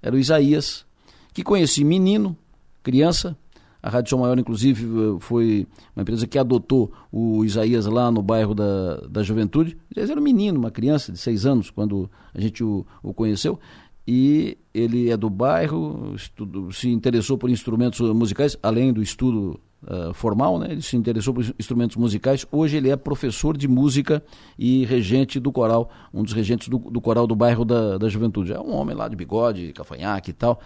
Era 0.00 0.14
o 0.14 0.18
Isaías, 0.18 0.86
que 1.32 1.42
conheci 1.42 1.84
menino, 1.84 2.36
criança. 2.82 3.36
A 3.82 3.90
Rádio 3.90 4.10
São 4.10 4.18
Maior, 4.18 4.38
inclusive, 4.38 4.86
foi 5.20 5.66
uma 5.94 6.02
empresa 6.02 6.26
que 6.26 6.38
adotou 6.38 6.92
o 7.12 7.44
Isaías 7.44 7.86
lá 7.86 8.10
no 8.10 8.22
bairro 8.22 8.54
da, 8.54 8.96
da 9.08 9.22
Juventude. 9.22 9.76
Ele 9.94 10.10
era 10.10 10.20
um 10.20 10.22
menino, 10.22 10.58
uma 10.58 10.70
criança 10.70 11.12
de 11.12 11.18
seis 11.18 11.46
anos, 11.46 11.70
quando 11.70 12.10
a 12.34 12.40
gente 12.40 12.64
o, 12.64 12.84
o 13.02 13.14
conheceu. 13.14 13.58
E 14.06 14.58
ele 14.74 15.10
é 15.10 15.16
do 15.16 15.30
bairro, 15.30 16.14
estudo, 16.16 16.72
se 16.72 16.88
interessou 16.88 17.36
por 17.38 17.50
instrumentos 17.50 18.00
musicais, 18.00 18.56
além 18.62 18.92
do 18.92 19.02
estudo 19.02 19.60
uh, 19.82 20.12
formal, 20.14 20.58
né? 20.58 20.68
ele 20.70 20.82
se 20.82 20.96
interessou 20.96 21.32
por 21.32 21.44
instrumentos 21.58 21.96
musicais. 21.96 22.46
Hoje 22.50 22.78
ele 22.78 22.88
é 22.88 22.96
professor 22.96 23.56
de 23.56 23.68
música 23.68 24.22
e 24.58 24.84
regente 24.86 25.38
do 25.38 25.52
coral, 25.52 25.90
um 26.12 26.22
dos 26.22 26.32
regentes 26.32 26.68
do, 26.68 26.78
do 26.78 27.00
coral 27.00 27.26
do 27.26 27.36
bairro 27.36 27.64
da, 27.64 27.98
da 27.98 28.08
Juventude. 28.08 28.52
É 28.52 28.58
um 28.58 28.74
homem 28.74 28.96
lá 28.96 29.08
de 29.08 29.14
bigode, 29.14 29.72
cafanhaque 29.72 30.30
e 30.30 30.34
tal 30.34 30.58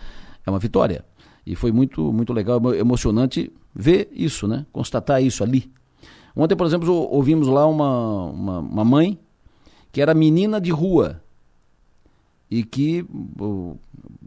é 0.46 0.51
uma 0.51 0.59
vitória. 0.59 1.05
E 1.44 1.57
foi 1.57 1.72
muito, 1.72 2.12
muito 2.12 2.33
legal, 2.33 2.61
emocionante 2.74 3.52
ver 3.74 4.09
isso, 4.12 4.46
né? 4.46 4.66
Constatar 4.72 5.22
isso 5.22 5.42
ali. 5.42 5.70
Ontem, 6.35 6.57
por 6.57 6.66
exemplo, 6.66 6.92
ouvimos 7.11 7.48
lá 7.48 7.66
uma, 7.66 8.26
uma, 8.26 8.59
uma 8.61 8.85
mãe 8.85 9.18
que 9.90 10.00
era 10.00 10.14
menina 10.14 10.61
de 10.61 10.70
rua 10.70 11.20
e 12.50 12.62
que 12.62 13.05
uh, 13.40 13.78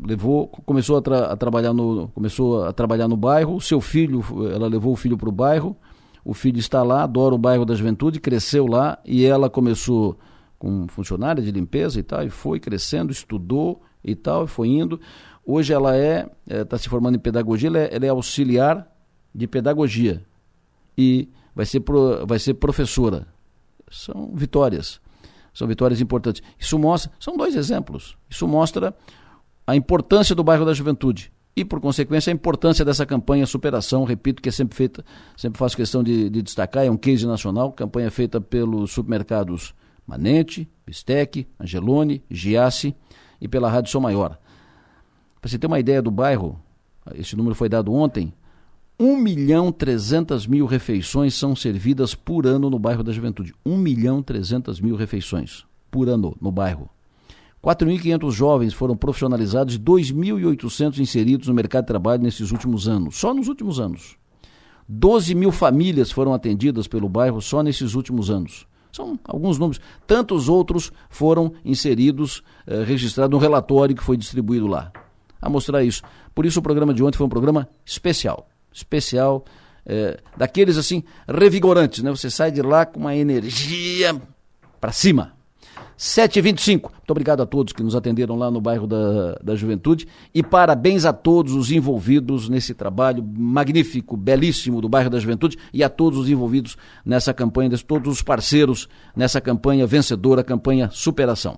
levou 0.03 0.47
começou 0.47 0.97
a, 0.97 1.01
tra 1.01 1.25
a, 1.31 1.37
trabalhar 1.37 1.73
no 1.73 2.07
começou 2.09 2.63
a 2.63 2.73
trabalhar 2.73 3.07
no 3.07 3.15
bairro 3.15 3.61
seu 3.61 3.79
filho 3.79 4.23
ela 4.51 4.67
levou 4.67 4.93
o 4.93 4.95
filho 4.95 5.15
para 5.15 5.29
o 5.29 5.31
bairro 5.31 5.77
o 6.23 6.33
filho 6.33 6.57
está 6.57 6.81
lá 6.81 7.03
adora 7.03 7.35
o 7.35 7.37
bairro 7.37 7.65
da 7.65 7.75
juventude 7.75 8.19
cresceu 8.19 8.65
lá 8.65 8.97
e 9.05 9.23
ela 9.25 9.47
começou 9.47 10.17
com 10.57 10.87
funcionária 10.87 11.43
de 11.43 11.51
limpeza 11.51 11.99
e 11.99 12.03
tal 12.03 12.23
e 12.23 12.29
foi 12.31 12.59
crescendo 12.59 13.11
estudou 13.11 13.83
e 14.03 14.15
tal 14.15 14.45
e 14.45 14.47
foi 14.47 14.69
indo 14.69 14.99
Hoje 15.45 15.73
ela 15.73 15.95
é, 15.95 16.27
está 16.47 16.75
é, 16.75 16.79
se 16.79 16.89
formando 16.89 17.15
em 17.15 17.19
pedagogia, 17.19 17.69
ela 17.69 17.79
é, 17.79 17.95
ela 17.95 18.05
é, 18.05 18.09
auxiliar 18.09 18.91
de 19.33 19.47
pedagogia 19.47 20.23
e 20.97 21.29
vai 21.53 21.65
ser, 21.65 21.81
pro, 21.81 22.25
vai 22.25 22.39
ser 22.39 22.55
professora. 22.55 23.27
São 23.91 24.31
vitórias, 24.33 24.99
são 25.53 25.67
vitórias 25.67 26.01
importantes. 26.01 26.41
Isso 26.57 26.79
mostra, 26.79 27.11
são 27.19 27.37
dois 27.37 27.55
exemplos. 27.55 28.17
Isso 28.29 28.47
mostra 28.47 28.95
a 29.67 29.75
importância 29.75 30.33
do 30.33 30.43
bairro 30.43 30.65
da 30.65 30.73
juventude 30.73 31.31
e, 31.55 31.63
por 31.63 31.79
consequência, 31.79 32.31
a 32.31 32.33
importância 32.33 32.83
dessa 32.83 33.05
campanha 33.05 33.45
Superação, 33.45 34.03
repito 34.03 34.41
que 34.41 34.49
é 34.49 34.51
sempre 34.51 34.75
feita, 34.75 35.05
sempre 35.37 35.57
faço 35.57 35.75
questão 35.75 36.03
de, 36.03 36.29
de 36.29 36.41
destacar, 36.41 36.85
é 36.85 36.91
um 36.91 36.97
case 36.97 37.25
nacional, 37.25 37.71
campanha 37.71 38.11
feita 38.11 38.41
pelos 38.41 38.91
supermercados 38.91 39.73
Manente, 40.05 40.69
Bistec, 40.85 41.47
Angelone, 41.59 42.23
Giasse 42.29 42.93
e 43.39 43.47
pela 43.47 43.69
Rádio 43.69 43.91
Som 43.91 44.01
Maior. 44.01 44.37
Para 45.45 45.51
você 45.51 45.59
ter 45.59 45.67
uma 45.67 45.79
ideia 45.79 46.01
do 46.01 46.09
bairro, 46.09 46.59
esse 47.13 47.35
número 47.35 47.53
foi 47.53 47.69
dado 47.69 47.93
ontem, 47.93 48.33
1 48.99 49.15
milhão 49.15 49.71
300 49.71 50.47
mil 50.47 50.65
refeições 50.65 51.35
são 51.35 51.55
servidas 51.55 52.15
por 52.15 52.47
ano 52.47 52.67
no 52.67 52.79
bairro 52.79 53.03
da 53.03 53.11
Juventude. 53.11 53.53
1 53.63 53.77
milhão 53.77 54.23
300 54.23 54.81
mil 54.81 54.95
refeições 54.95 55.63
por 55.91 56.09
ano 56.09 56.35
no 56.41 56.51
bairro. 56.51 56.89
4.500 57.63 58.31
jovens 58.31 58.73
foram 58.73 58.97
profissionalizados 58.97 59.75
e 59.75 59.79
2.800 59.79 60.97
inseridos 60.97 61.47
no 61.47 61.53
mercado 61.53 61.83
de 61.83 61.89
trabalho 61.89 62.23
nesses 62.23 62.49
últimos 62.49 62.87
anos, 62.87 63.15
só 63.15 63.31
nos 63.31 63.47
últimos 63.47 63.79
anos. 63.79 64.17
12 64.89 65.35
mil 65.35 65.51
famílias 65.51 66.09
foram 66.11 66.33
atendidas 66.33 66.87
pelo 66.87 67.07
bairro 67.07 67.39
só 67.39 67.61
nesses 67.61 67.93
últimos 67.93 68.31
anos. 68.31 68.65
São 68.91 69.19
alguns 69.23 69.59
números. 69.59 69.79
Tantos 70.07 70.49
outros 70.49 70.91
foram 71.07 71.53
inseridos, 71.63 72.41
eh, 72.65 72.83
registrados 72.83 73.31
no 73.31 73.37
relatório 73.37 73.95
que 73.95 74.03
foi 74.03 74.17
distribuído 74.17 74.65
lá. 74.65 74.91
A 75.41 75.49
mostrar 75.49 75.83
isso. 75.83 76.01
Por 76.33 76.45
isso 76.45 76.59
o 76.59 76.63
programa 76.63 76.93
de 76.93 77.03
ontem 77.03 77.17
foi 77.17 77.25
um 77.25 77.29
programa 77.29 77.67
especial. 77.85 78.47
Especial, 78.71 79.45
eh, 79.85 80.19
daqueles 80.35 80.77
assim, 80.77 81.03
revigorantes, 81.27 82.03
né? 82.03 82.09
Você 82.09 82.29
sai 82.29 82.51
de 82.51 82.61
lá 82.61 82.85
com 82.85 82.99
uma 82.99 83.15
energia 83.15 84.19
para 84.79 84.91
cima. 84.91 85.35
7h25. 85.97 86.91
Muito 86.91 87.09
obrigado 87.09 87.41
a 87.41 87.45
todos 87.45 87.71
que 87.71 87.81
nos 87.81 87.95
atenderam 87.95 88.35
lá 88.35 88.51
no 88.51 88.59
bairro 88.59 88.85
da, 88.85 89.35
da 89.35 89.55
Juventude 89.55 90.07
e 90.33 90.43
parabéns 90.43 91.05
a 91.05 91.13
todos 91.13 91.53
os 91.53 91.71
envolvidos 91.71 92.49
nesse 92.49 92.73
trabalho 92.73 93.23
magnífico, 93.23 94.17
belíssimo 94.17 94.81
do 94.81 94.89
bairro 94.89 95.09
da 95.09 95.19
Juventude 95.19 95.57
e 95.73 95.83
a 95.83 95.89
todos 95.89 96.19
os 96.19 96.29
envolvidos 96.29 96.77
nessa 97.05 97.33
campanha, 97.33 97.69
todos 97.77 98.11
os 98.11 98.21
parceiros 98.21 98.89
nessa 99.15 99.39
campanha 99.39 99.87
vencedora, 99.87 100.43
campanha 100.43 100.89
Superação. 100.91 101.57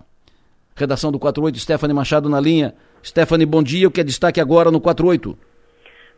Redação 0.76 1.12
do 1.12 1.18
48, 1.18 1.60
Stephanie 1.60 1.96
Machado 1.96 2.30
na 2.30 2.40
linha. 2.40 2.76
Stephanie, 3.08 3.46
bom 3.46 3.64
dia. 3.64 3.88
O 3.88 3.92
que 3.92 4.02
é 4.02 4.04
destaque 4.04 4.42
agora 4.42 4.70
no 4.70 4.82
48? 4.82 5.34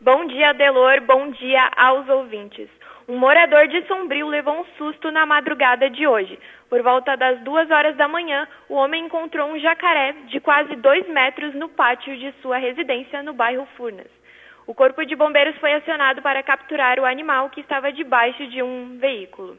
Bom 0.01 0.25
dia, 0.25 0.53
Delor. 0.53 1.01
Bom 1.01 1.29
dia 1.29 1.69
aos 1.77 2.09
ouvintes. 2.09 2.67
Um 3.07 3.15
morador 3.15 3.67
de 3.67 3.85
Sombrio 3.87 4.27
levou 4.27 4.59
um 4.59 4.65
susto 4.75 5.11
na 5.11 5.23
madrugada 5.23 5.87
de 5.87 6.07
hoje. 6.07 6.39
Por 6.67 6.81
volta 6.81 7.15
das 7.15 7.39
duas 7.41 7.69
horas 7.69 7.95
da 7.95 8.07
manhã, 8.07 8.47
o 8.67 8.73
homem 8.73 9.05
encontrou 9.05 9.51
um 9.51 9.59
jacaré 9.59 10.13
de 10.29 10.39
quase 10.39 10.75
dois 10.77 11.07
metros 11.07 11.53
no 11.53 11.69
pátio 11.69 12.17
de 12.17 12.33
sua 12.41 12.57
residência 12.57 13.21
no 13.21 13.33
bairro 13.33 13.67
Furnas. 13.77 14.09
O 14.65 14.73
corpo 14.73 15.05
de 15.05 15.15
bombeiros 15.15 15.57
foi 15.57 15.73
acionado 15.73 16.23
para 16.23 16.41
capturar 16.41 16.99
o 16.99 17.05
animal 17.05 17.51
que 17.51 17.61
estava 17.61 17.91
debaixo 17.91 18.47
de 18.47 18.63
um 18.63 18.97
veículo. 18.97 19.57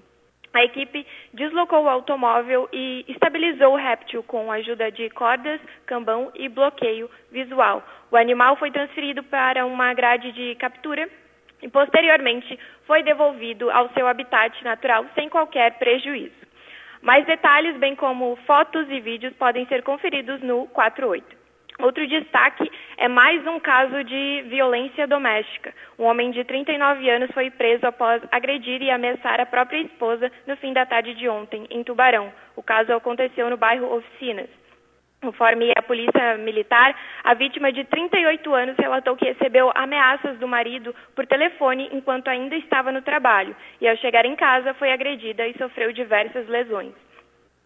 A 0.52 0.64
equipe 0.64 1.06
deslocou 1.32 1.84
o 1.84 1.88
automóvel 1.88 2.68
e 2.72 3.04
estabilizou 3.08 3.74
o 3.74 3.76
réptil 3.76 4.22
com 4.24 4.50
a 4.50 4.56
ajuda 4.56 4.90
de 4.90 5.08
cordas, 5.10 5.60
cambão 5.86 6.32
e 6.34 6.48
bloqueio 6.48 7.08
visual. 7.30 7.84
O 8.10 8.16
animal 8.16 8.56
foi 8.56 8.70
transferido 8.72 9.22
para 9.22 9.64
uma 9.64 9.94
grade 9.94 10.32
de 10.32 10.56
captura 10.56 11.08
e 11.62 11.68
posteriormente 11.68 12.58
foi 12.84 13.02
devolvido 13.04 13.70
ao 13.70 13.90
seu 13.90 14.08
habitat 14.08 14.64
natural 14.64 15.06
sem 15.14 15.28
qualquer 15.28 15.78
prejuízo. 15.78 16.40
Mais 17.00 17.24
detalhes, 17.26 17.76
bem 17.76 17.94
como 17.94 18.36
fotos 18.44 18.90
e 18.90 19.00
vídeos, 19.00 19.32
podem 19.34 19.66
ser 19.66 19.82
conferidos 19.82 20.40
no 20.42 20.66
48. 20.66 21.39
Outro 21.82 22.06
destaque 22.06 22.70
é 22.98 23.08
mais 23.08 23.46
um 23.46 23.58
caso 23.58 24.04
de 24.04 24.44
violência 24.48 25.06
doméstica. 25.06 25.72
Um 25.98 26.04
homem 26.04 26.30
de 26.30 26.44
39 26.44 27.08
anos 27.08 27.30
foi 27.32 27.50
preso 27.50 27.86
após 27.86 28.22
agredir 28.30 28.82
e 28.82 28.90
ameaçar 28.90 29.40
a 29.40 29.46
própria 29.46 29.78
esposa 29.78 30.30
no 30.46 30.56
fim 30.58 30.74
da 30.74 30.84
tarde 30.84 31.14
de 31.14 31.26
ontem, 31.26 31.66
em 31.70 31.82
Tubarão. 31.82 32.30
O 32.54 32.62
caso 32.62 32.92
aconteceu 32.92 33.48
no 33.48 33.56
bairro 33.56 33.94
Oficinas. 33.94 34.48
Conforme 35.22 35.72
a 35.76 35.82
polícia 35.82 36.36
militar, 36.38 36.94
a 37.24 37.34
vítima 37.34 37.72
de 37.72 37.84
38 37.84 38.54
anos 38.54 38.76
relatou 38.78 39.16
que 39.16 39.26
recebeu 39.26 39.70
ameaças 39.74 40.38
do 40.38 40.48
marido 40.48 40.94
por 41.14 41.26
telefone 41.26 41.88
enquanto 41.92 42.28
ainda 42.28 42.56
estava 42.56 42.92
no 42.92 43.02
trabalho 43.02 43.56
e, 43.80 43.88
ao 43.88 43.96
chegar 43.96 44.26
em 44.26 44.36
casa, 44.36 44.74
foi 44.74 44.92
agredida 44.92 45.46
e 45.46 45.56
sofreu 45.56 45.92
diversas 45.92 46.46
lesões. 46.46 46.92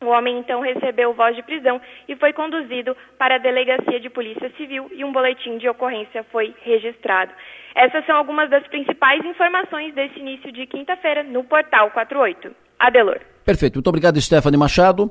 O 0.04 0.08
homem 0.08 0.38
então 0.38 0.60
recebeu 0.60 1.14
voz 1.14 1.34
de 1.34 1.42
prisão 1.42 1.80
e 2.06 2.14
foi 2.16 2.32
conduzido 2.32 2.94
para 3.18 3.36
a 3.36 3.38
delegacia 3.38 3.98
de 3.98 4.10
polícia 4.10 4.52
civil 4.56 4.90
e 4.94 5.02
um 5.02 5.12
boletim 5.12 5.56
de 5.56 5.68
ocorrência 5.68 6.24
foi 6.30 6.54
registrado. 6.62 7.32
Essas 7.74 8.04
são 8.06 8.16
algumas 8.16 8.50
das 8.50 8.66
principais 8.68 9.24
informações 9.24 9.94
desse 9.94 10.20
início 10.20 10.52
de 10.52 10.66
quinta-feira 10.66 11.22
no 11.22 11.42
portal 11.44 11.90
48. 11.90 12.54
Adelor. 12.78 13.18
Perfeito. 13.44 13.76
Muito 13.76 13.88
obrigado, 13.88 14.20
Stephanie 14.20 14.58
Machado. 14.58 15.10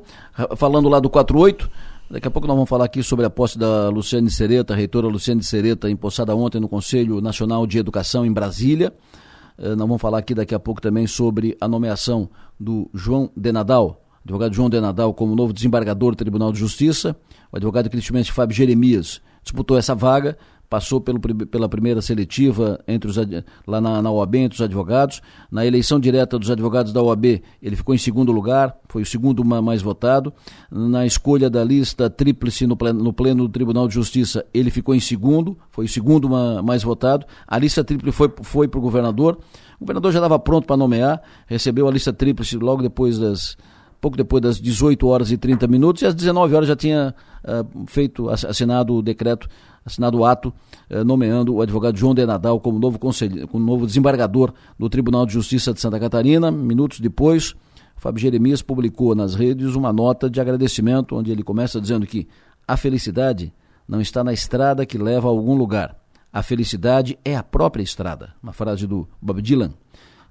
Falando 0.56 0.88
lá 0.88 1.00
do 1.00 1.10
48. 1.10 1.70
Daqui 2.10 2.28
a 2.28 2.32
pouco 2.32 2.48
nós 2.48 2.56
vamos 2.56 2.70
falar 2.70 2.86
aqui 2.86 3.02
sobre 3.02 3.26
a 3.26 3.30
posse 3.30 3.58
da 3.58 3.90
Luciane 3.90 4.30
Sereta, 4.30 4.76
reitora 4.76 5.08
Luciane 5.08 5.42
Sereta, 5.42 5.90
empossada 5.90 6.36
ontem 6.36 6.60
no 6.60 6.70
Conselho 6.70 7.20
Nacional 7.20 7.66
de 7.66 7.80
Educação 7.80 8.24
em 8.26 8.32
Brasília. 8.32 8.94
Uh, 9.58 9.70
nós 9.70 9.88
vamos 9.88 10.02
falar 10.02 10.20
aqui 10.20 10.36
daqui 10.36 10.54
a 10.54 10.60
pouco 10.60 10.80
também 10.80 11.08
sobre 11.08 11.58
a 11.60 11.68
nomeação 11.68 12.30
do 12.60 12.90
João 12.94 13.32
de 13.36 13.52
Nadal, 13.52 14.03
advogado 14.24 14.54
João 14.54 14.70
de 14.70 14.80
Nadal, 14.80 15.14
como 15.14 15.36
novo 15.36 15.54
desembargador 15.54 16.12
do 16.12 16.18
Tribunal 16.18 16.52
de 16.52 16.60
Justiça. 16.60 17.16
O 17.52 17.58
advogado 17.58 17.90
cristianamente 17.90 18.32
Fábio 18.32 18.56
Jeremias 18.56 19.22
disputou 19.44 19.78
essa 19.78 19.94
vaga 19.94 20.38
passou 20.74 21.00
pelo, 21.00 21.20
pela 21.20 21.70
primeira 21.70 22.02
seletiva 22.02 22.80
entre 22.88 23.08
os, 23.08 23.16
lá 23.68 23.80
na, 23.80 24.02
na 24.02 24.10
OAB 24.10 24.36
entre 24.38 24.56
os 24.56 24.62
advogados. 24.62 25.22
Na 25.52 25.64
eleição 25.64 26.00
direta 26.00 26.40
dos 26.40 26.50
advogados 26.50 26.92
da 26.92 27.00
OAB, 27.00 27.44
ele 27.62 27.76
ficou 27.76 27.94
em 27.94 27.98
segundo 28.00 28.32
lugar, 28.32 28.76
foi 28.90 29.04
o 29.04 29.06
segundo 29.06 29.46
mais 29.46 29.84
votado. 29.84 30.34
Na 30.72 31.06
escolha 31.06 31.48
da 31.48 31.64
lista 31.64 32.10
tríplice 32.10 32.66
no 32.66 32.76
pleno, 32.76 33.04
no 33.04 33.14
pleno 33.14 33.44
do 33.44 33.50
Tribunal 33.50 33.88
de 33.88 33.94
Justiça, 33.94 34.44
ele 34.52 34.72
ficou 34.72 34.96
em 34.96 35.00
segundo, 35.00 35.56
foi 35.70 35.86
o 35.86 35.88
segundo 35.88 36.28
mais 36.64 36.82
votado. 36.82 37.24
A 37.48 37.60
lista 37.60 37.84
tríplice 37.84 38.18
foi, 38.18 38.34
foi 38.42 38.68
para 38.68 38.80
o 38.80 38.82
governador. 38.82 39.38
O 39.80 39.82
governador 39.82 40.12
já 40.12 40.18
estava 40.18 40.40
pronto 40.40 40.66
para 40.66 40.76
nomear, 40.76 41.22
recebeu 41.46 41.88
a 41.88 41.92
lista 41.92 42.12
tríplice 42.12 42.58
logo 42.58 42.82
depois 42.82 43.20
das 43.20 43.56
pouco 44.04 44.18
depois 44.18 44.44
das 44.44 44.60
18 44.60 45.08
horas 45.08 45.32
e 45.32 45.38
30 45.38 45.66
minutos, 45.66 46.02
e 46.02 46.06
às 46.06 46.14
19 46.14 46.54
horas 46.54 46.68
já 46.68 46.76
tinha 46.76 47.16
uh, 47.42 47.86
feito, 47.88 48.30
assinado 48.30 48.96
o 48.96 49.02
decreto 49.02 49.48
assinado 49.86 50.18
o 50.18 50.26
ato 50.26 50.54
eh, 50.90 51.04
nomeando 51.04 51.56
o 51.56 51.62
advogado 51.62 51.98
João 51.98 52.16
de 52.16 52.26
Nadal 52.26 52.58
como 52.58 52.80
novo, 52.80 52.98
conselho, 52.98 53.46
como 53.50 53.66
novo 53.66 53.86
desembargador 53.86 54.54
do 54.80 54.90
Tribunal 54.90 55.26
de 55.26 55.34
Justiça 55.34 55.74
de 55.74 55.82
Santa 55.82 56.00
Catarina. 56.00 56.50
Minutos 56.50 57.02
depois, 57.02 57.54
Fábio 57.98 58.22
Jeremias 58.22 58.62
publicou 58.62 59.14
nas 59.14 59.36
redes 59.36 59.76
uma 59.76 59.92
nota 59.92 60.30
de 60.30 60.40
agradecimento, 60.40 61.18
onde 61.18 61.34
ele 61.34 61.44
começa 61.44 61.82
dizendo 61.82 62.08
que 62.08 62.30
a 62.66 62.78
felicidade 62.78 63.54
não 63.86 64.00
está 64.00 64.24
na 64.24 64.32
estrada 64.32 64.86
que 64.86 64.98
leva 64.98 65.28
a 65.28 65.32
algum 65.32 65.56
lugar. 65.56 65.98
A 66.32 66.42
felicidade 66.42 67.20
é 67.26 67.36
a 67.36 67.44
própria 67.44 67.84
estrada. 67.84 68.34
Uma 68.42 68.54
frase 68.54 68.88
do 68.88 69.06
Bob 69.22 69.42
Dylan. 69.42 69.74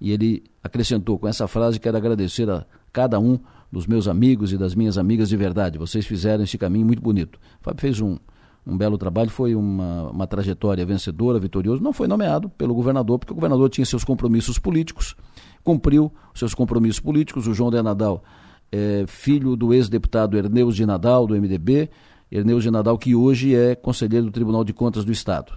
E 0.01 0.13
ele 0.13 0.43
acrescentou 0.65 1.19
com 1.19 1.29
essa 1.29 1.47
frase: 1.47 1.79
quero 1.79 1.99
agradecer 1.99 2.49
a 2.51 2.65
cada 2.91 3.21
um 3.21 3.39
dos 3.73 3.87
meus 3.87 4.07
amigos 4.07 4.53
e 4.53 4.59
das 4.59 4.75
minhas 4.75 4.99
amigas 4.99 5.31
de 5.31 5.37
verdade. 5.37 5.79
Vocês 5.79 6.05
fizeram 6.05 6.45
esse 6.45 6.59
caminho 6.59 6.85
muito 6.85 7.01
bonito. 7.01 7.37
O 7.61 7.65
Fábio 7.65 7.81
fez 7.81 8.01
um, 8.01 8.19
um 8.67 8.77
belo 8.77 8.99
trabalho, 8.99 9.31
foi 9.31 9.55
uma, 9.55 10.11
uma 10.11 10.27
trajetória 10.27 10.85
vencedora, 10.85 11.39
vitoriosa. 11.39 11.83
Não 11.83 11.93
foi 11.93 12.07
nomeado 12.07 12.51
pelo 12.51 12.75
governador, 12.75 13.19
porque 13.19 13.33
o 13.33 13.35
governador 13.35 13.71
tinha 13.71 13.87
seus 13.87 14.05
compromissos 14.05 14.59
políticos, 14.59 15.17
cumpriu 15.65 16.13
seus 16.35 16.53
compromissos 16.55 17.01
políticos. 17.01 17.47
O 17.47 17.55
João 17.55 17.71
de 17.71 17.81
Nadal 17.83 18.23
é 18.71 19.05
filho 19.07 19.57
do 19.57 19.73
ex-deputado 19.73 20.37
Erneus 20.37 20.77
de 20.77 20.85
Nadal, 20.85 21.27
do 21.27 21.35
MDB, 21.35 21.89
Erneus 22.31 22.63
de 22.63 22.71
Nadal, 22.71 22.99
que 22.99 23.15
hoje 23.15 23.55
é 23.55 23.75
conselheiro 23.75 24.27
do 24.27 24.33
Tribunal 24.33 24.65
de 24.65 24.75
Contas 24.75 25.03
do 25.05 25.13
Estado. 25.13 25.53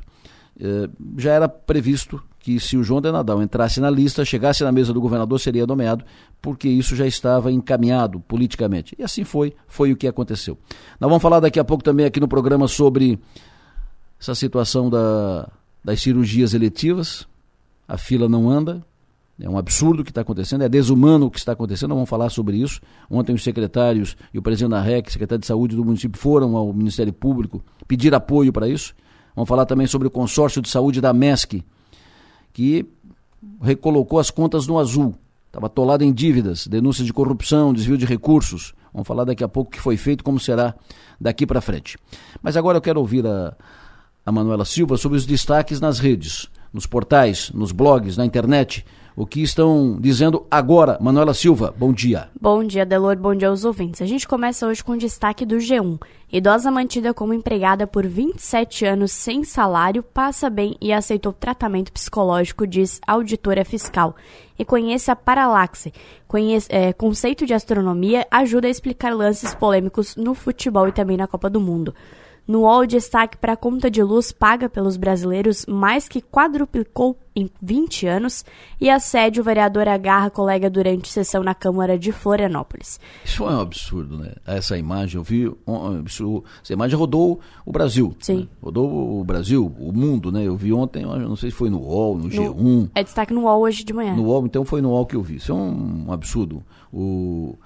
É, 0.57 0.89
já 1.17 1.33
era 1.33 1.49
previsto 1.49 2.23
que 2.45 2.59
se 2.59 2.77
o 2.77 2.83
João 2.83 3.01
de 3.01 3.11
Nadal 3.11 3.41
entrasse 3.41 3.81
na 3.81 3.89
lista, 3.89 4.23
chegasse 4.23 4.63
na 4.63 4.71
mesa 4.71 4.93
do 4.93 5.01
governador, 5.01 5.39
seria 5.39 5.65
nomeado, 5.65 6.05
porque 6.39 6.69
isso 6.69 6.95
já 6.95 7.07
estava 7.07 7.51
encaminhado 7.51 8.19
politicamente. 8.19 8.95
E 8.99 9.03
assim 9.03 9.23
foi, 9.23 9.55
foi 9.67 9.91
o 9.91 9.95
que 9.95 10.07
aconteceu. 10.07 10.55
Nós 10.99 11.09
vamos 11.09 11.23
falar 11.23 11.39
daqui 11.39 11.59
a 11.59 11.63
pouco 11.63 11.83
também 11.83 12.05
aqui 12.05 12.19
no 12.19 12.27
programa 12.27 12.67
sobre 12.67 13.17
essa 14.21 14.35
situação 14.35 14.91
da, 14.91 15.49
das 15.83 15.99
cirurgias 16.03 16.53
eletivas. 16.53 17.27
A 17.87 17.97
fila 17.97 18.29
não 18.29 18.47
anda, 18.47 18.85
é 19.41 19.49
um 19.49 19.57
absurdo 19.57 20.01
o 20.01 20.05
que 20.05 20.11
está 20.11 20.21
acontecendo, 20.21 20.63
é 20.63 20.69
desumano 20.69 21.25
o 21.25 21.31
que 21.31 21.39
está 21.39 21.53
acontecendo, 21.53 21.89
nós 21.89 21.97
vamos 21.97 22.09
falar 22.11 22.29
sobre 22.29 22.57
isso. 22.57 22.79
Ontem 23.09 23.33
os 23.33 23.43
secretários 23.43 24.15
e 24.31 24.37
o 24.37 24.41
presidente 24.43 24.69
da 24.69 24.81
REC, 24.81 25.09
secretário 25.09 25.41
de 25.41 25.47
saúde 25.47 25.75
do 25.75 25.83
município, 25.83 26.21
foram 26.21 26.55
ao 26.55 26.71
Ministério 26.71 27.11
Público 27.11 27.63
pedir 27.87 28.13
apoio 28.13 28.53
para 28.53 28.69
isso. 28.69 28.93
Vamos 29.35 29.49
falar 29.49 29.65
também 29.65 29.87
sobre 29.87 30.07
o 30.07 30.11
consórcio 30.11 30.61
de 30.61 30.69
saúde 30.69 31.01
da 31.01 31.11
MESC, 31.11 31.65
que 32.55 32.87
recolocou 33.61 34.17
as 34.17 34.31
contas 34.31 34.65
no 34.65 34.79
azul. 34.79 35.13
Estava 35.47 35.65
atolado 35.65 36.05
em 36.05 36.13
dívidas, 36.13 36.65
denúncias 36.65 37.05
de 37.05 37.11
corrupção, 37.11 37.73
desvio 37.73 37.97
de 37.97 38.05
recursos. 38.05 38.73
Vamos 38.93 39.05
falar 39.05 39.25
daqui 39.25 39.43
a 39.43 39.47
pouco 39.49 39.67
o 39.67 39.71
que 39.73 39.79
foi 39.79 39.97
feito, 39.97 40.23
como 40.23 40.39
será 40.39 40.73
daqui 41.19 41.45
para 41.45 41.59
frente. 41.59 41.97
Mas 42.41 42.55
agora 42.55 42.77
eu 42.77 42.81
quero 42.81 43.01
ouvir 43.01 43.27
a, 43.27 43.53
a 44.25 44.31
Manuela 44.31 44.63
Silva 44.63 44.95
sobre 44.95 45.17
os 45.17 45.25
destaques 45.25 45.81
nas 45.81 45.99
redes, 45.99 46.49
nos 46.71 46.85
portais, 46.85 47.51
nos 47.53 47.73
blogs, 47.73 48.15
na 48.15 48.25
internet. 48.25 48.85
O 49.17 49.25
que 49.25 49.41
estão 49.41 49.97
dizendo 49.99 50.45
agora? 50.49 50.97
Manuela 51.01 51.33
Silva, 51.33 51.73
bom 51.77 51.91
dia. 51.91 52.29
Bom 52.39 52.63
dia, 52.63 52.85
Delor, 52.85 53.17
bom 53.17 53.35
dia 53.35 53.49
aos 53.49 53.65
ouvintes. 53.65 54.01
A 54.01 54.05
gente 54.05 54.25
começa 54.25 54.65
hoje 54.65 54.81
com 54.81 54.93
o 54.93 54.97
destaque 54.97 55.45
do 55.45 55.57
G1. 55.57 55.99
Idosa 56.35 56.69
mantida 56.69 57.13
como 57.13 57.33
empregada 57.33 57.87
por 57.87 58.05
27 58.05 58.83
anos 58.83 59.13
sem 59.13 59.45
salário, 59.45 60.03
passa 60.03 60.49
bem 60.49 60.75
e 60.81 60.91
aceitou 60.91 61.31
tratamento 61.31 61.93
psicológico, 61.93 62.67
diz 62.67 62.99
auditora 63.07 63.63
fiscal. 63.63 64.17
E 64.59 64.65
conheça 64.65 65.13
a 65.13 65.15
paralaxe. 65.15 65.93
Conhece, 66.27 66.67
é, 66.69 66.91
conceito 66.91 67.45
de 67.45 67.53
astronomia 67.53 68.27
ajuda 68.29 68.67
a 68.67 68.69
explicar 68.69 69.15
lances 69.15 69.55
polêmicos 69.55 70.17
no 70.17 70.33
futebol 70.33 70.89
e 70.89 70.91
também 70.91 71.15
na 71.15 71.25
Copa 71.25 71.49
do 71.49 71.61
Mundo. 71.61 71.95
No 72.47 72.61
UOL, 72.61 72.85
destaque 72.85 73.37
para 73.37 73.53
a 73.53 73.57
conta 73.57 73.89
de 73.89 74.03
luz 74.03 74.31
paga 74.31 74.69
pelos 74.69 74.97
brasileiros 74.97 75.65
mais 75.65 76.07
que 76.07 76.21
quadruplicou 76.21 77.17
em 77.35 77.49
20 77.59 78.05
anos 78.05 78.45
e 78.79 78.87
assédio 78.87 79.41
o 79.41 79.43
vereador 79.43 79.87
agarra 79.87 80.29
colega 80.29 80.69
durante 80.69 81.09
sessão 81.09 81.43
na 81.43 81.55
Câmara 81.55 81.97
de 81.97 82.11
Florianópolis. 82.11 82.99
Isso 83.25 83.43
é 83.43 83.51
um 83.51 83.59
absurdo, 83.59 84.17
né? 84.17 84.33
Essa 84.45 84.77
imagem, 84.77 85.17
eu 85.17 85.23
vi, 85.23 85.51
isso, 86.05 86.43
essa 86.63 86.71
imagem 86.71 86.95
rodou 86.95 87.39
o 87.65 87.71
Brasil. 87.71 88.15
Sim. 88.19 88.41
Né? 88.41 88.47
Rodou 88.61 89.19
o 89.19 89.23
Brasil, 89.23 89.75
o 89.79 89.91
mundo, 89.91 90.31
né? 90.31 90.43
Eu 90.43 90.55
vi 90.55 90.71
ontem, 90.71 91.01
eu 91.01 91.19
não 91.19 91.35
sei 91.35 91.49
se 91.49 91.57
foi 91.57 91.71
no 91.71 91.79
UOL, 91.79 92.15
no, 92.15 92.23
no 92.25 92.29
G1. 92.29 92.91
É 92.93 93.03
destaque 93.03 93.33
no 93.33 93.41
UOL 93.41 93.61
hoje 93.61 93.83
de 93.83 93.91
manhã. 93.91 94.15
No 94.15 94.25
UOL, 94.25 94.45
então 94.45 94.63
foi 94.63 94.81
no 94.81 94.91
UOL 94.91 95.07
que 95.07 95.15
eu 95.15 95.23
vi. 95.23 95.37
Isso 95.37 95.51
é 95.51 95.55
um, 95.55 96.05
um 96.07 96.13
absurdo. 96.13 96.63
O, 96.93 97.57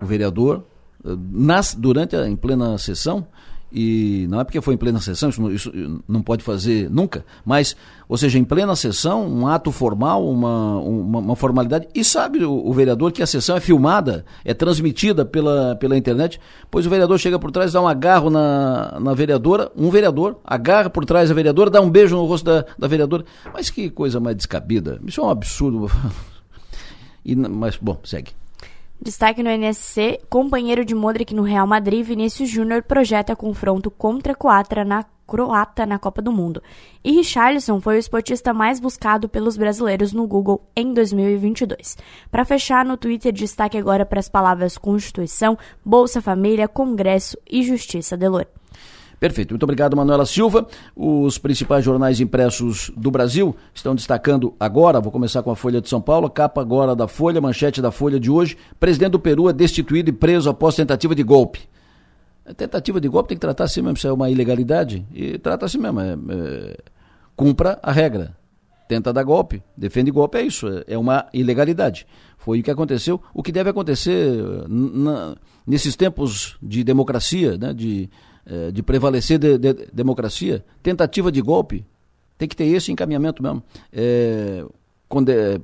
o 0.00 0.06
vereador, 0.06 0.64
eh, 1.02 1.16
nas, 1.32 1.74
durante 1.74 2.14
a, 2.14 2.28
em 2.28 2.36
plena 2.36 2.76
sessão, 2.76 3.26
e 3.70 4.26
não 4.30 4.40
é 4.40 4.44
porque 4.44 4.60
foi 4.60 4.74
em 4.74 4.76
plena 4.78 5.00
sessão, 5.00 5.28
isso, 5.28 5.50
isso, 5.50 6.02
não 6.08 6.22
pode 6.22 6.42
fazer 6.42 6.90
nunca, 6.90 7.24
mas, 7.44 7.76
ou 8.08 8.16
seja, 8.16 8.38
em 8.38 8.44
plena 8.44 8.74
sessão, 8.74 9.28
um 9.28 9.46
ato 9.46 9.70
formal, 9.70 10.26
uma, 10.26 10.78
uma, 10.78 11.18
uma 11.18 11.36
formalidade, 11.36 11.86
e 11.94 12.02
sabe 12.02 12.44
o, 12.44 12.66
o, 12.66 12.72
vereador 12.72 13.12
que 13.12 13.22
a 13.22 13.26
sessão 13.26 13.56
é 13.56 13.60
filmada, 13.60 14.24
é 14.42 14.54
transmitida 14.54 15.24
pela, 15.24 15.76
pela 15.76 15.98
internet, 15.98 16.40
pois 16.70 16.86
o 16.86 16.90
vereador 16.90 17.18
chega 17.18 17.38
por 17.38 17.50
trás, 17.50 17.72
dá 17.72 17.82
um 17.82 17.88
agarro 17.88 18.30
na, 18.30 18.98
na 18.98 19.12
vereadora, 19.12 19.70
um 19.76 19.90
vereador, 19.90 20.40
agarra 20.44 20.88
por 20.88 21.04
trás 21.04 21.30
a 21.30 21.34
vereadora, 21.34 21.68
dá 21.68 21.80
um 21.80 21.90
beijo 21.90 22.16
no 22.16 22.24
rosto 22.24 22.46
da, 22.46 22.64
da 22.78 22.88
vereadora, 22.88 23.24
mas 23.52 23.68
que 23.68 23.90
coisa 23.90 24.18
mais 24.18 24.36
descabida, 24.36 24.98
isso 25.06 25.20
é 25.20 25.24
um 25.24 25.30
absurdo. 25.30 25.90
e, 27.24 27.36
mas, 27.36 27.76
bom, 27.76 28.00
segue. 28.02 28.32
Destaque 29.00 29.44
no 29.44 29.50
NSC, 29.50 30.18
companheiro 30.28 30.84
de 30.84 30.92
Modric 30.92 31.32
no 31.32 31.42
Real 31.42 31.66
Madrid, 31.68 32.04
Vinícius 32.04 32.48
Júnior 32.48 32.82
projeta 32.82 33.36
confronto 33.36 33.92
contra 33.92 34.34
Coatra 34.34 34.84
na 34.84 35.04
croata 35.24 35.86
na 35.86 36.00
Copa 36.00 36.20
do 36.20 36.32
Mundo. 36.32 36.60
E 37.04 37.12
Richarlison 37.12 37.80
foi 37.80 37.94
o 37.94 37.98
esportista 37.98 38.52
mais 38.52 38.80
buscado 38.80 39.28
pelos 39.28 39.56
brasileiros 39.56 40.12
no 40.12 40.26
Google 40.26 40.66
em 40.74 40.92
2022. 40.92 41.96
Para 42.28 42.44
fechar, 42.44 42.84
no 42.84 42.96
Twitter, 42.96 43.32
destaque 43.32 43.78
agora 43.78 44.04
para 44.04 44.18
as 44.18 44.28
palavras 44.28 44.76
Constituição, 44.76 45.56
Bolsa 45.84 46.20
Família, 46.20 46.66
Congresso 46.66 47.38
e 47.48 47.62
Justiça, 47.62 48.16
Delor. 48.16 48.46
Perfeito. 49.18 49.50
Muito 49.50 49.64
obrigado, 49.64 49.96
Manuela 49.96 50.24
Silva. 50.24 50.66
Os 50.94 51.38
principais 51.38 51.84
jornais 51.84 52.20
impressos 52.20 52.90
do 52.96 53.10
Brasil 53.10 53.54
estão 53.74 53.94
destacando 53.94 54.54
agora, 54.60 55.00
vou 55.00 55.10
começar 55.10 55.42
com 55.42 55.50
a 55.50 55.56
Folha 55.56 55.80
de 55.80 55.88
São 55.88 56.00
Paulo, 56.00 56.30
capa 56.30 56.60
agora 56.60 56.94
da 56.94 57.08
Folha, 57.08 57.40
manchete 57.40 57.82
da 57.82 57.90
Folha 57.90 58.20
de 58.20 58.30
hoje. 58.30 58.56
Presidente 58.78 59.12
do 59.12 59.18
Peru 59.18 59.48
é 59.48 59.52
destituído 59.52 60.10
e 60.10 60.12
preso 60.12 60.48
após 60.48 60.76
tentativa 60.76 61.14
de 61.14 61.22
golpe. 61.22 61.68
A 62.46 62.54
tentativa 62.54 63.00
de 63.00 63.08
golpe 63.08 63.30
tem 63.30 63.36
que 63.36 63.40
tratar 63.40 63.64
assim 63.64 63.82
mesmo, 63.82 63.98
se 63.98 64.06
é 64.06 64.12
uma 64.12 64.30
ilegalidade. 64.30 65.04
E 65.12 65.36
trata 65.38 65.66
assim 65.66 65.78
mesmo. 65.78 66.00
É, 66.00 66.12
é, 66.12 66.76
cumpra 67.36 67.78
a 67.82 67.92
regra. 67.92 68.36
Tenta 68.88 69.12
dar 69.12 69.22
golpe, 69.22 69.62
defende 69.76 70.10
golpe, 70.10 70.38
é 70.38 70.42
isso. 70.42 70.66
É, 70.66 70.94
é 70.94 70.98
uma 70.98 71.26
ilegalidade. 71.34 72.06
Foi 72.38 72.60
o 72.60 72.62
que 72.62 72.70
aconteceu. 72.70 73.20
O 73.34 73.42
que 73.42 73.52
deve 73.52 73.68
acontecer 73.68 74.42
nesses 75.66 75.94
tempos 75.94 76.56
de 76.62 76.82
democracia, 76.82 77.58
né, 77.58 77.74
de 77.74 78.08
é, 78.48 78.70
de 78.70 78.82
prevalecer 78.82 79.38
de, 79.38 79.58
de, 79.58 79.74
democracia, 79.92 80.64
tentativa 80.82 81.30
de 81.30 81.42
golpe, 81.42 81.84
tem 82.38 82.48
que 82.48 82.56
ter 82.56 82.64
esse 82.64 82.90
encaminhamento 82.90 83.42
mesmo. 83.42 83.62
É, 83.92 84.64
é, 85.28 85.60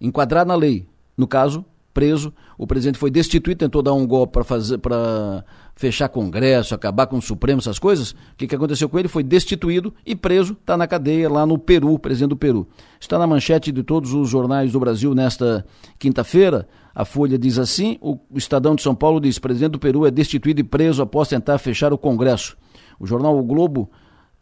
enquadrar 0.00 0.46
na 0.46 0.54
lei. 0.54 0.86
No 1.16 1.26
caso, 1.26 1.64
preso, 1.92 2.32
o 2.56 2.64
presidente 2.64 2.96
foi 2.96 3.10
destituído, 3.10 3.58
tentou 3.58 3.82
dar 3.82 3.92
um 3.92 4.06
golpe 4.06 4.34
para 4.34 4.44
fazer 4.44 4.78
para 4.78 5.44
fechar 5.78 6.08
Congresso, 6.08 6.74
acabar 6.74 7.06
com 7.06 7.18
o 7.18 7.22
Supremo, 7.22 7.60
essas 7.60 7.78
coisas. 7.78 8.10
O 8.10 8.16
que, 8.36 8.48
que 8.48 8.54
aconteceu 8.56 8.88
com 8.88 8.98
ele? 8.98 9.06
Foi 9.06 9.22
destituído 9.22 9.94
e 10.04 10.16
preso, 10.16 10.54
está 10.54 10.76
na 10.76 10.88
cadeia 10.88 11.30
lá 11.30 11.46
no 11.46 11.56
Peru, 11.56 11.96
presidente 12.00 12.30
do 12.30 12.36
Peru. 12.36 12.66
Está 12.98 13.16
na 13.16 13.28
manchete 13.28 13.70
de 13.70 13.84
todos 13.84 14.12
os 14.12 14.28
jornais 14.28 14.72
do 14.72 14.80
Brasil 14.80 15.14
nesta 15.14 15.64
quinta-feira. 15.96 16.68
A 16.92 17.04
Folha 17.04 17.38
diz 17.38 17.60
assim: 17.60 17.96
o 18.00 18.18
Estadão 18.34 18.74
de 18.74 18.82
São 18.82 18.92
Paulo 18.92 19.20
diz: 19.20 19.38
presidente 19.38 19.70
do 19.70 19.78
Peru 19.78 20.04
é 20.04 20.10
destituído 20.10 20.60
e 20.60 20.64
preso 20.64 21.00
após 21.00 21.28
tentar 21.28 21.56
fechar 21.58 21.92
o 21.92 21.98
Congresso. 21.98 22.56
O 22.98 23.06
jornal 23.06 23.38
O 23.38 23.44
Globo 23.44 23.88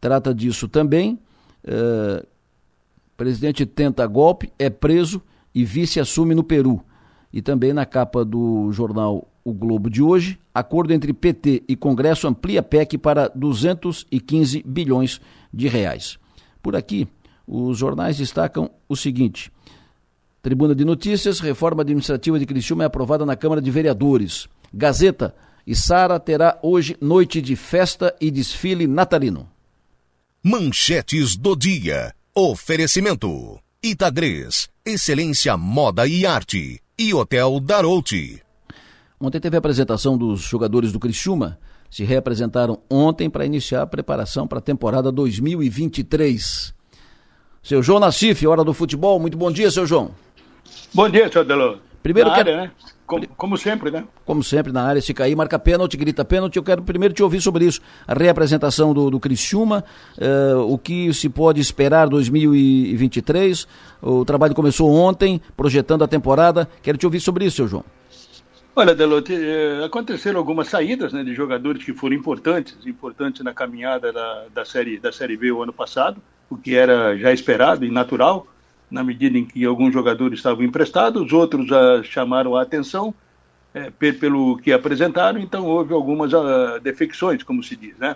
trata 0.01 0.35
disso 0.35 0.67
também. 0.67 1.19
É, 1.63 2.25
presidente 3.15 3.67
tenta 3.67 4.07
golpe, 4.07 4.51
é 4.59 4.71
preso 4.71 5.21
e 5.55 5.67
vice 5.67 6.01
assume 6.01 6.35
no 6.35 6.43
Peru. 6.43 6.81
E 7.31 7.43
também 7.43 7.75
na 7.75 7.85
capa 7.85 8.25
do 8.25 8.73
jornal 8.73 9.29
O 9.47 9.55
Globo 9.55 9.89
de 9.89 10.03
hoje, 10.03 10.41
acordo 10.53 10.93
entre 10.93 11.13
PT 11.13 11.63
e 11.69 11.77
Congresso 11.77 12.27
amplia 12.27 12.65
PEC 12.65 12.99
para 12.99 13.29
215 13.29 14.61
bilhões 14.67 15.21
de 15.55 15.69
reais. 15.69 16.19
Por 16.61 16.75
aqui, 16.75 17.07
os 17.47 17.79
jornais 17.79 18.19
destacam 18.19 18.69
o 18.89 18.97
seguinte: 18.97 19.53
Tribuna 20.43 20.75
de 20.75 20.85
Notícias, 20.85 21.39
reforma 21.39 21.83
administrativa 21.83 22.41
de 22.41 22.45
Criciúma 22.45 22.83
é 22.83 22.87
aprovada 22.89 23.25
na 23.25 23.37
Câmara 23.37 23.63
de 23.63 23.71
Vereadores. 23.71 24.49
Gazeta, 24.75 25.33
e 25.65 25.77
Sara 25.77 26.19
terá 26.19 26.59
hoje 26.61 26.97
noite 27.01 27.41
de 27.41 27.55
festa 27.55 28.13
e 28.21 28.33
desfile 28.33 28.89
natalino. 28.89 29.49
Manchetes 30.43 31.37
do 31.37 31.55
dia. 31.55 32.13
Oferecimento. 32.35 33.61
Itagres, 33.81 34.69
excelência 34.85 35.57
moda 35.57 36.05
e 36.05 36.27
arte. 36.27 36.81
E 36.99 37.15
Hotel 37.15 37.61
Darouti. 37.61 38.46
Ontem 39.19 39.41
teve 39.41 39.57
a 39.57 39.59
apresentação 39.59 40.17
dos 40.17 40.41
jogadores 40.43 40.93
do 40.93 41.01
Criciúma. 41.01 41.59
Se 41.91 42.05
reapresentaram 42.05 42.79
ontem 42.91 43.31
para 43.31 43.47
iniciar 43.47 43.83
a 43.83 43.87
preparação 43.87 44.47
para 44.47 44.59
a 44.59 44.63
temporada 44.63 45.11
2023. 45.11 46.75
Seu 47.63 47.83
João 47.83 47.99
Nassif, 47.99 48.47
hora 48.47 48.63
do 48.63 48.75
futebol. 48.75 49.19
Muito 49.19 49.39
bom 49.39 49.51
dia, 49.51 49.71
seu 49.71 49.87
João. 49.87 50.11
Bom 50.93 51.09
dia, 51.09 51.33
senhor 51.33 51.45
Delor. 51.45 51.79
Primeiro 52.03 52.29
na 52.29 52.37
quero... 52.37 52.51
área, 52.51 52.63
né? 52.63 52.73
Como, 53.07 53.29
como, 53.37 53.57
sempre, 53.57 53.91
né? 53.91 54.05
Como 54.25 54.43
sempre, 54.43 54.73
na 54.73 54.83
área, 54.83 55.01
se 55.01 55.15
cair, 55.15 55.35
marca 55.35 55.59
pênalti, 55.59 55.97
grita 55.97 56.25
pênalti. 56.25 56.57
Eu 56.57 56.63
quero 56.63 56.83
primeiro 56.83 57.15
te 57.15 57.23
ouvir 57.23 57.41
sobre 57.41 57.65
isso. 57.65 57.81
A 58.07 58.13
reapresentação 58.13 58.93
do, 58.93 59.11
do 59.11 59.19
Criciúma, 59.21 59.85
uh, 60.19 60.61
o 60.61 60.77
que 60.77 61.15
se 61.15 61.29
pode 61.29 61.61
esperar 61.61 62.09
2023. 62.09 63.67
O 64.03 64.25
trabalho 64.25 64.55
começou 64.55 64.93
ontem, 64.93 65.41
projetando 65.57 66.05
a 66.05 66.09
temporada. 66.09 66.69
Quero 66.83 66.99
te 66.99 67.07
ouvir 67.07 67.21
sobre 67.21 67.47
isso, 67.47 67.57
seu 67.57 67.69
João. 67.69 67.85
Olha, 68.79 68.95
Delote, 68.95 69.33
eh, 69.35 69.83
aconteceram 69.87 70.39
algumas 70.39 70.69
saídas 70.69 71.11
né, 71.11 71.25
de 71.25 71.35
jogadores 71.35 71.83
que 71.83 71.95
foram 71.95 72.15
importantes, 72.15 72.77
importantes 72.85 73.43
na 73.43 73.55
caminhada 73.55 74.13
da, 74.13 74.49
da, 74.53 74.65
série, 74.67 74.99
da 74.99 75.11
Série 75.11 75.35
B 75.35 75.51
o 75.51 75.63
ano 75.63 75.73
passado, 75.73 76.21
o 76.51 76.59
que 76.59 76.77
era 76.77 77.17
já 77.17 77.33
esperado 77.33 77.87
e 77.87 77.91
natural 77.91 78.47
na 78.91 79.03
medida 79.03 79.39
em 79.39 79.47
que 79.47 79.65
alguns 79.65 79.95
jogadores 79.95 80.41
estavam 80.41 80.63
emprestados, 80.63 81.33
outros 81.33 81.67
chamaram 82.05 82.55
a 82.55 82.61
atenção 82.61 83.15
é, 83.73 83.91
pelo 84.13 84.59
que 84.59 84.71
apresentaram, 84.75 85.41
então 85.41 85.65
houve 85.65 85.95
algumas 85.95 86.35
uh, 86.35 86.79
defecções, 86.83 87.43
como 87.43 87.63
se 87.63 87.77
diz, 87.77 87.97
né? 87.97 88.15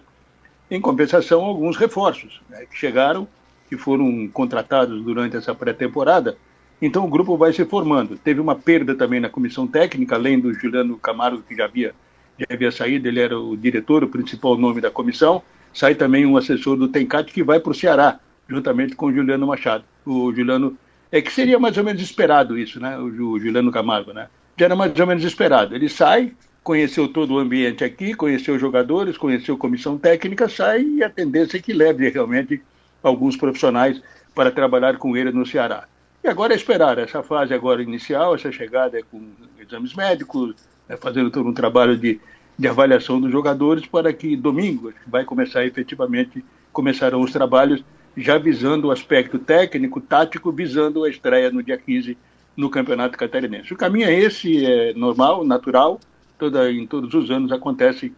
Em 0.71 0.79
compensação, 0.79 1.43
alguns 1.43 1.79
reforços 1.79 2.43
né, 2.51 2.67
que 2.67 2.77
chegaram, 2.77 3.27
que 3.67 3.79
foram 3.79 4.29
contratados 4.29 5.03
durante 5.03 5.39
essa 5.39 5.55
pré-temporada, 5.55 6.37
então 6.81 7.05
o 7.05 7.09
grupo 7.09 7.37
vai 7.37 7.53
se 7.53 7.65
formando. 7.65 8.17
Teve 8.17 8.41
uma 8.41 8.55
perda 8.55 8.95
também 8.95 9.21
na 9.21 9.29
comissão 9.29 9.67
técnica, 9.67 10.15
além 10.15 10.39
do 10.39 10.53
Juliano 10.55 10.97
Camargo, 10.97 11.43
que 11.43 11.55
já 11.55 11.65
havia, 11.67 11.95
já 12.39 12.47
havia 12.51 12.73
saído, 12.73 13.07
ele 13.07 13.21
era 13.21 13.39
o 13.39 13.57
diretor, 13.57 14.03
o 14.03 14.09
principal 14.09 14.57
nome 14.57 14.81
da 14.81 14.91
comissão, 14.91 15.43
sai 15.73 15.95
também 15.95 16.25
um 16.25 16.37
assessor 16.37 16.77
do 16.77 16.89
Tencat 16.89 17.33
que 17.33 17.43
vai 17.43 17.61
para 17.61 17.73
o 17.73 17.75
Ceará, 17.75 18.19
juntamente 18.49 18.97
com 18.97 19.07
o 19.07 19.13
Juliano 19.13 19.47
Machado. 19.47 19.85
O 20.05 20.33
Juliano. 20.33 20.77
É 21.13 21.21
que 21.21 21.33
seria 21.33 21.59
mais 21.59 21.77
ou 21.77 21.83
menos 21.83 22.01
esperado 22.01 22.57
isso, 22.57 22.79
né? 22.79 22.97
O, 22.97 23.39
Juliano 23.39 23.73
Camargo, 23.73 24.13
né? 24.13 24.29
Já 24.57 24.67
era 24.67 24.77
mais 24.77 24.99
ou 24.99 25.07
menos 25.07 25.25
esperado. 25.25 25.75
Ele 25.75 25.89
sai, 25.89 26.33
conheceu 26.63 27.09
todo 27.09 27.35
o 27.35 27.39
ambiente 27.39 27.83
aqui, 27.83 28.15
conheceu 28.15 28.57
jogadores, 28.59 29.19
conheceu 29.19 29.59
comissão 29.59 29.99
técnica, 29.99 30.49
sai 30.49 30.83
e 30.83 31.03
a 31.03 31.11
tendência 31.11 31.57
é 31.57 31.61
que 31.61 31.73
leve 31.73 32.09
realmente 32.09 32.63
alguns 33.03 33.37
profissionais 33.37 34.01
para 34.35 34.53
trabalhar 34.53 34.99
com 34.99 35.17
ele 35.17 35.33
no 35.33 35.45
Ceará. 35.45 35.89
E 36.23 36.29
agora 36.29 36.53
é 36.53 36.57
esperar 36.57 36.99
essa 36.99 37.23
fase 37.23 37.55
agora 37.55 37.83
inicial, 37.83 38.35
essa 38.35 38.53
chegada 38.53 38.99
é 38.99 39.03
com 39.03 39.23
exames 39.59 39.95
médicos, 39.95 40.55
né, 40.89 40.97
fazendo 40.97 41.31
todo 41.31 41.49
um 41.49 41.55
trabalho 41.55 41.97
de, 41.97 42.21
de 42.59 42.69
avaliação 42.69 43.21
dos 43.21 43.33
jogadores 43.33 43.87
para 43.87 44.13
que 44.13 44.37
domingo 44.37 44.93
vai 45.07 45.25
começar 45.25 45.65
efetivamente 45.65 46.45
começarão 46.73 47.23
os 47.23 47.33
trabalhos 47.33 47.83
já 48.17 48.37
visando 48.37 48.89
o 48.89 48.91
aspecto 48.91 49.39
técnico, 49.39 50.01
tático, 50.01 50.53
visando 50.53 51.05
a 51.05 51.09
estreia 51.09 51.51
no 51.51 51.63
dia 51.63 51.79
15 51.79 52.19
no 52.57 52.69
Campeonato 52.69 53.17
Catarinense. 53.17 53.73
O 53.73 53.77
caminho 53.77 54.07
é 54.07 54.13
esse, 54.13 54.65
é 54.65 54.93
normal, 54.93 55.45
natural, 55.45 55.99
toda, 56.39 56.71
em 56.71 56.87
todos 56.87 57.15
os 57.15 57.31
anos 57.31 57.51
acontece 57.51 58.13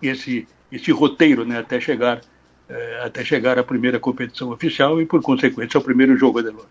esse, 0.00 0.48
esse 0.72 0.90
roteiro 0.90 1.44
né, 1.44 1.58
até 1.58 1.80
chegar 1.80 2.20
é, 2.20 2.24
até 3.02 3.24
chegar 3.24 3.58
à 3.58 3.64
primeira 3.64 3.98
competição 3.98 4.50
oficial 4.50 5.00
e, 5.00 5.06
por 5.06 5.22
consequência, 5.22 5.78
ao 5.78 5.82
primeiro 5.82 6.16
jogo, 6.16 6.38
Adelor. 6.38 6.66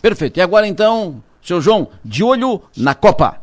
Perfeito. 0.00 0.38
E 0.38 0.40
agora, 0.40 0.66
então, 0.66 1.22
seu 1.42 1.60
João, 1.60 1.88
de 2.04 2.22
olho 2.22 2.62
na 2.76 2.94
Copa. 2.94 3.42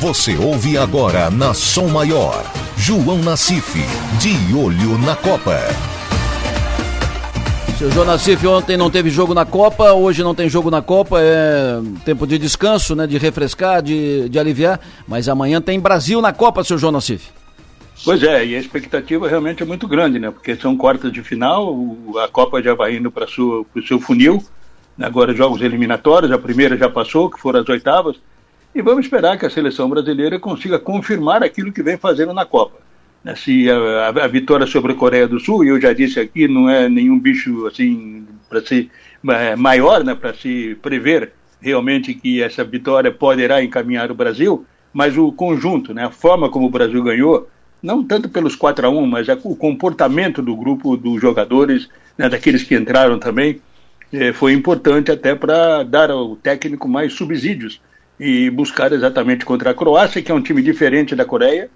Você 0.00 0.36
ouve 0.36 0.76
agora 0.76 1.30
na 1.30 1.54
Som 1.54 1.88
Maior, 1.88 2.44
João 2.76 3.18
Nassif, 3.18 3.78
de 4.18 4.54
olho 4.54 4.98
na 4.98 5.14
Copa. 5.14 5.58
Seu 7.78 7.90
João 7.90 8.06
Nassif, 8.06 8.46
ontem 8.46 8.76
não 8.76 8.90
teve 8.90 9.10
jogo 9.10 9.34
na 9.34 9.44
Copa, 9.44 9.92
hoje 9.92 10.22
não 10.22 10.34
tem 10.34 10.48
jogo 10.48 10.70
na 10.70 10.82
Copa, 10.82 11.20
é 11.20 11.80
tempo 12.04 12.26
de 12.26 12.38
descanso, 12.38 12.94
né, 12.94 13.06
de 13.06 13.18
refrescar, 13.18 13.82
de, 13.82 14.28
de 14.28 14.38
aliviar, 14.38 14.80
mas 15.06 15.28
amanhã 15.28 15.60
tem 15.60 15.78
Brasil 15.78 16.20
na 16.20 16.32
Copa, 16.32 16.64
seu 16.64 16.78
João 16.78 16.92
Nassif. 16.92 17.41
Pois 18.04 18.22
é, 18.22 18.44
e 18.44 18.56
a 18.56 18.58
expectativa 18.58 19.28
realmente 19.28 19.62
é 19.62 19.66
muito 19.66 19.86
grande, 19.86 20.18
né? 20.18 20.30
Porque 20.30 20.56
são 20.56 20.76
quartas 20.76 21.12
de 21.12 21.22
final, 21.22 21.76
a 22.22 22.28
Copa 22.28 22.60
já 22.62 22.74
vai 22.74 22.96
indo 22.96 23.10
para 23.12 23.26
o 23.26 23.82
seu 23.86 24.00
funil, 24.00 24.42
né? 24.98 25.06
agora 25.06 25.34
jogos 25.34 25.62
eliminatórios, 25.62 26.32
a 26.32 26.38
primeira 26.38 26.76
já 26.76 26.88
passou, 26.88 27.30
que 27.30 27.40
foram 27.40 27.60
as 27.60 27.68
oitavas, 27.68 28.16
e 28.74 28.82
vamos 28.82 29.04
esperar 29.04 29.38
que 29.38 29.46
a 29.46 29.50
seleção 29.50 29.88
brasileira 29.88 30.38
consiga 30.40 30.78
confirmar 30.78 31.44
aquilo 31.44 31.72
que 31.72 31.82
vem 31.82 31.96
fazendo 31.96 32.32
na 32.32 32.44
Copa. 32.44 32.78
Né? 33.22 33.36
Se 33.36 33.70
a, 33.70 33.76
a, 33.76 34.24
a 34.24 34.28
vitória 34.28 34.66
sobre 34.66 34.92
a 34.92 34.96
Coreia 34.96 35.28
do 35.28 35.38
Sul, 35.38 35.64
e 35.64 35.68
eu 35.68 35.80
já 35.80 35.92
disse 35.92 36.18
aqui, 36.18 36.48
não 36.48 36.68
é 36.68 36.88
nenhum 36.88 37.18
bicho 37.18 37.66
assim 37.66 38.26
para 38.48 38.60
ser 38.64 38.90
é, 39.28 39.54
maior, 39.54 40.02
né? 40.02 40.14
Para 40.14 40.34
se 40.34 40.76
prever 40.82 41.32
realmente 41.60 42.12
que 42.14 42.42
essa 42.42 42.64
vitória 42.64 43.12
poderá 43.12 43.62
encaminhar 43.62 44.10
o 44.10 44.14
Brasil, 44.14 44.66
mas 44.92 45.16
o 45.16 45.30
conjunto, 45.32 45.94
né? 45.94 46.04
A 46.06 46.10
forma 46.10 46.50
como 46.50 46.66
o 46.66 46.70
Brasil 46.70 47.02
ganhou 47.02 47.48
não 47.82 48.04
tanto 48.04 48.28
pelos 48.28 48.54
4 48.54 48.86
a 48.86 48.90
1 48.90 49.06
mas 49.06 49.26
o 49.42 49.56
comportamento 49.56 50.40
do 50.40 50.56
grupo 50.56 50.96
dos 50.96 51.20
jogadores, 51.20 51.88
né, 52.16 52.28
daqueles 52.28 52.62
que 52.62 52.74
entraram 52.74 53.18
também, 53.18 53.60
eh, 54.12 54.32
foi 54.32 54.52
importante 54.52 55.10
até 55.10 55.34
para 55.34 55.82
dar 55.82 56.10
ao 56.10 56.36
técnico 56.36 56.88
mais 56.88 57.12
subsídios 57.12 57.80
e 58.20 58.48
buscar 58.50 58.92
exatamente 58.92 59.44
contra 59.44 59.70
a 59.70 59.74
Croácia, 59.74 60.22
que 60.22 60.30
é 60.30 60.34
um 60.34 60.42
time 60.42 60.62
diferente 60.62 61.16
da 61.16 61.24
Coreia. 61.24 61.68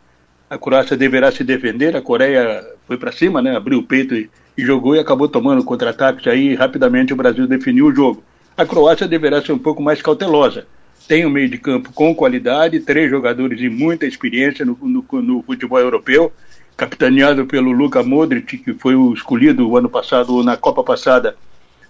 A 0.49 0.57
Croácia 0.57 0.97
deverá 0.97 1.33
se 1.33 1.43
defender, 1.43 1.97
a 1.97 2.03
Coreia 2.03 2.65
foi 2.87 2.97
para 2.97 3.11
cima, 3.11 3.43
né, 3.43 3.57
abriu 3.57 3.81
o 3.81 3.83
peito 3.83 4.15
e, 4.15 4.31
e 4.57 4.65
jogou 4.65 4.95
e 4.95 5.01
acabou 5.01 5.29
tomando 5.29 5.65
contra-ataques. 5.65 6.27
Aí 6.29 6.55
rapidamente 6.55 7.13
o 7.13 7.17
Brasil 7.17 7.49
definiu 7.49 7.87
o 7.87 7.95
jogo. 7.95 8.23
A 8.57 8.65
Croácia 8.65 9.09
deverá 9.09 9.43
ser 9.43 9.53
um 9.53 9.59
pouco 9.59 9.83
mais 9.83 10.01
cautelosa 10.01 10.67
tem 11.07 11.25
um 11.25 11.31
meio 11.31 11.49
de 11.49 11.59
campo 11.59 11.93
com 11.93 12.15
qualidade, 12.15 12.81
três 12.81 13.11
jogadores 13.11 13.59
de 13.59 13.69
muita 13.69 14.07
experiência 14.07 14.65
no, 14.65 14.77
no, 14.83 15.23
no 15.23 15.43
futebol 15.43 15.79
europeu, 15.79 16.33
capitaneado 16.77 17.47
pelo 17.47 17.71
Luka 17.71 18.03
Modric, 18.03 18.59
que 18.59 18.75
foi 18.75 18.95
o 18.95 19.15
escolhido 19.15 19.69
o 19.69 19.77
ano 19.77 19.89
passado, 19.89 20.43
na 20.43 20.57
Copa 20.57 20.83
passada, 20.83 21.37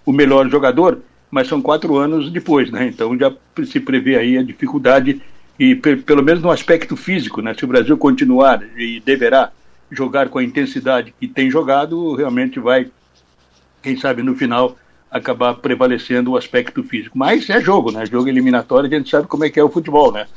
o 0.05 0.11
melhor 0.11 0.47
jogador, 0.49 0.99
mas 1.29 1.47
são 1.47 1.61
quatro 1.61 1.97
anos 1.97 2.31
depois, 2.31 2.71
né? 2.71 2.87
Então 2.87 3.17
já 3.17 3.33
se 3.65 3.79
prevê 3.79 4.15
aí 4.17 4.37
a 4.37 4.43
dificuldade, 4.43 5.21
e 5.59 5.75
pelo 5.75 6.23
menos 6.23 6.41
no 6.41 6.51
aspecto 6.51 6.95
físico, 6.95 7.41
né? 7.41 7.53
Se 7.53 7.65
o 7.65 7.67
Brasil 7.67 7.97
continuar 7.97 8.63
e 8.77 9.01
deverá 9.01 9.51
jogar 9.91 10.29
com 10.29 10.37
a 10.37 10.43
intensidade 10.43 11.13
que 11.19 11.27
tem 11.27 11.49
jogado, 11.49 12.15
realmente 12.15 12.59
vai, 12.59 12.89
quem 13.81 13.97
sabe 13.97 14.21
no 14.21 14.35
final, 14.35 14.77
acabar 15.09 15.55
prevalecendo 15.55 16.31
o 16.31 16.37
aspecto 16.37 16.83
físico. 16.83 17.17
Mas 17.17 17.49
é 17.49 17.61
jogo, 17.61 17.91
né? 17.91 18.05
Jogo 18.05 18.27
eliminatório, 18.27 18.89
a 18.89 18.93
gente 18.93 19.09
sabe 19.09 19.27
como 19.27 19.45
é 19.45 19.49
que 19.49 19.59
é 19.59 19.63
o 19.63 19.69
futebol, 19.69 20.11
né? 20.11 20.27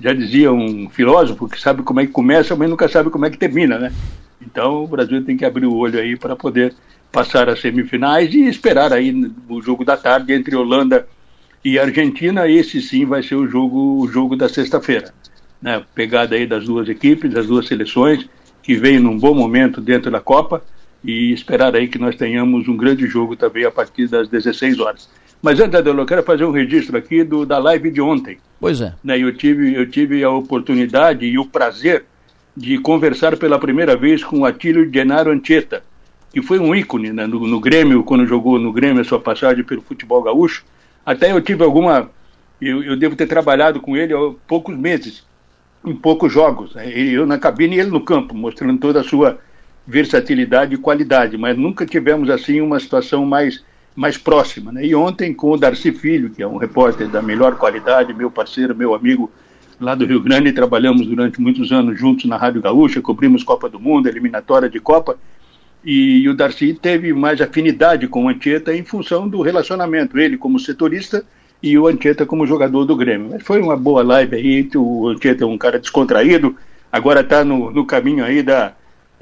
Já 0.00 0.12
dizia 0.12 0.52
um 0.52 0.88
filósofo 0.88 1.48
que 1.48 1.60
sabe 1.60 1.82
como 1.82 2.00
é 2.00 2.06
que 2.06 2.12
começa, 2.12 2.56
mas 2.56 2.68
nunca 2.68 2.88
sabe 2.88 3.10
como 3.10 3.26
é 3.26 3.30
que 3.30 3.38
termina, 3.38 3.78
né? 3.78 3.92
Então 4.40 4.84
o 4.84 4.88
Brasil 4.88 5.24
tem 5.24 5.36
que 5.36 5.44
abrir 5.44 5.66
o 5.66 5.76
olho 5.76 5.98
aí 5.98 6.16
para 6.16 6.34
poder 6.34 6.74
passar 7.12 7.48
as 7.48 7.60
semifinais 7.60 8.34
e 8.34 8.48
esperar 8.48 8.92
aí 8.92 9.32
o 9.48 9.62
jogo 9.62 9.84
da 9.84 9.96
tarde 9.96 10.32
entre 10.32 10.56
Holanda 10.56 11.06
e 11.64 11.78
Argentina. 11.78 12.48
Esse 12.48 12.82
sim 12.82 13.04
vai 13.04 13.22
ser 13.22 13.36
o 13.36 13.46
jogo, 13.46 14.00
o 14.00 14.08
jogo 14.08 14.36
da 14.36 14.48
sexta-feira. 14.48 15.14
Né? 15.62 15.82
Pegada 15.94 16.34
aí 16.34 16.46
das 16.46 16.64
duas 16.64 16.88
equipes, 16.88 17.32
das 17.32 17.46
duas 17.46 17.66
seleções, 17.66 18.28
que 18.62 18.74
vem 18.74 18.98
num 18.98 19.18
bom 19.18 19.34
momento 19.34 19.80
dentro 19.80 20.10
da 20.10 20.20
Copa 20.20 20.62
e 21.04 21.32
esperar 21.32 21.76
aí 21.76 21.86
que 21.86 21.98
nós 21.98 22.16
tenhamos 22.16 22.66
um 22.66 22.76
grande 22.76 23.06
jogo 23.06 23.36
também 23.36 23.64
a 23.64 23.70
partir 23.70 24.08
das 24.08 24.26
16 24.28 24.80
horas. 24.80 25.08
Mas 25.42 25.60
antes, 25.60 25.74
Adelo, 25.74 26.00
eu 26.00 26.06
quero 26.06 26.22
fazer 26.22 26.46
um 26.46 26.50
registro 26.50 26.96
aqui 26.96 27.22
do, 27.22 27.44
da 27.44 27.58
live 27.58 27.90
de 27.90 28.00
ontem. 28.00 28.38
Pois 28.58 28.80
é. 28.80 28.94
Né, 29.04 29.18
eu, 29.18 29.36
tive, 29.36 29.74
eu 29.74 29.88
tive 29.88 30.24
a 30.24 30.30
oportunidade 30.30 31.26
e 31.26 31.38
o 31.38 31.44
prazer 31.44 32.06
de 32.56 32.78
conversar 32.78 33.36
pela 33.36 33.58
primeira 33.58 33.94
vez 33.94 34.24
com 34.24 34.40
o 34.40 34.44
Atílio 34.46 34.90
Genaro 34.90 35.30
Anchieta, 35.30 35.82
que 36.32 36.40
foi 36.40 36.58
um 36.58 36.74
ícone 36.74 37.12
né, 37.12 37.26
no, 37.26 37.46
no, 37.46 37.60
Grêmio, 37.60 38.02
quando 38.02 38.26
jogou 38.26 38.58
no 38.58 38.72
Grêmio 38.72 39.02
a 39.02 39.04
sua 39.04 39.20
passagem 39.20 39.62
pelo 39.62 39.82
futebol 39.82 40.22
gaúcho. 40.22 40.64
Até 41.04 41.32
eu 41.32 41.40
tive 41.42 41.62
alguma. 41.62 42.10
Eu, 42.58 42.82
eu 42.82 42.96
devo 42.96 43.14
ter 43.14 43.26
trabalhado 43.26 43.80
com 43.80 43.94
ele 43.94 44.14
há 44.14 44.32
poucos 44.46 44.74
meses, 44.74 45.26
em 45.84 45.94
poucos 45.94 46.32
jogos. 46.32 46.74
Né, 46.74 46.88
eu 46.88 47.26
na 47.26 47.38
cabine 47.38 47.76
e 47.76 47.80
ele 47.80 47.90
no 47.90 48.00
campo, 48.00 48.34
mostrando 48.34 48.78
toda 48.78 49.00
a 49.00 49.04
sua 49.04 49.38
versatilidade 49.86 50.74
e 50.74 50.78
qualidade, 50.78 51.36
mas 51.36 51.56
nunca 51.56 51.84
tivemos 51.84 52.30
assim 52.30 52.60
uma 52.60 52.80
situação 52.80 53.24
mais 53.26 53.62
mais 53.94 54.18
próxima. 54.18 54.72
Né? 54.72 54.86
E 54.86 54.94
ontem 54.94 55.32
com 55.32 55.52
o 55.52 55.56
Darcy 55.56 55.92
Filho, 55.92 56.30
que 56.30 56.42
é 56.42 56.46
um 56.46 56.56
repórter 56.56 57.08
da 57.08 57.22
melhor 57.22 57.56
qualidade, 57.56 58.12
meu 58.12 58.30
parceiro, 58.30 58.74
meu 58.74 58.94
amigo 58.94 59.30
lá 59.80 59.94
do 59.94 60.04
Rio 60.04 60.20
Grande, 60.20 60.52
trabalhamos 60.52 61.06
durante 61.06 61.40
muitos 61.40 61.70
anos 61.72 61.98
juntos 61.98 62.24
na 62.24 62.36
Rádio 62.36 62.62
Gaúcha, 62.62 63.00
cobrimos 63.00 63.44
Copa 63.44 63.68
do 63.68 63.78
Mundo, 63.78 64.08
eliminatória 64.08 64.68
de 64.68 64.80
Copa, 64.80 65.16
e 65.84 66.28
o 66.28 66.34
Darcy 66.34 66.74
teve 66.74 67.12
mais 67.12 67.40
afinidade 67.40 68.08
com 68.08 68.24
o 68.24 68.28
Antieta 68.28 68.74
em 68.74 68.84
função 68.84 69.28
do 69.28 69.42
relacionamento, 69.42 70.18
ele 70.18 70.36
como 70.36 70.58
setorista 70.58 71.24
e 71.62 71.78
o 71.78 71.86
Antieta 71.86 72.24
como 72.24 72.46
jogador 72.46 72.84
do 72.84 72.96
Grêmio. 72.96 73.30
Mas 73.32 73.42
foi 73.42 73.60
uma 73.60 73.76
boa 73.76 74.02
live 74.02 74.36
aí, 74.36 74.68
o 74.74 75.08
Antieta 75.08 75.44
é 75.44 75.46
um 75.46 75.58
cara 75.58 75.78
descontraído, 75.78 76.56
agora 76.90 77.20
está 77.20 77.44
no, 77.44 77.70
no 77.70 77.84
caminho 77.84 78.24
aí 78.24 78.42
da, 78.42 78.74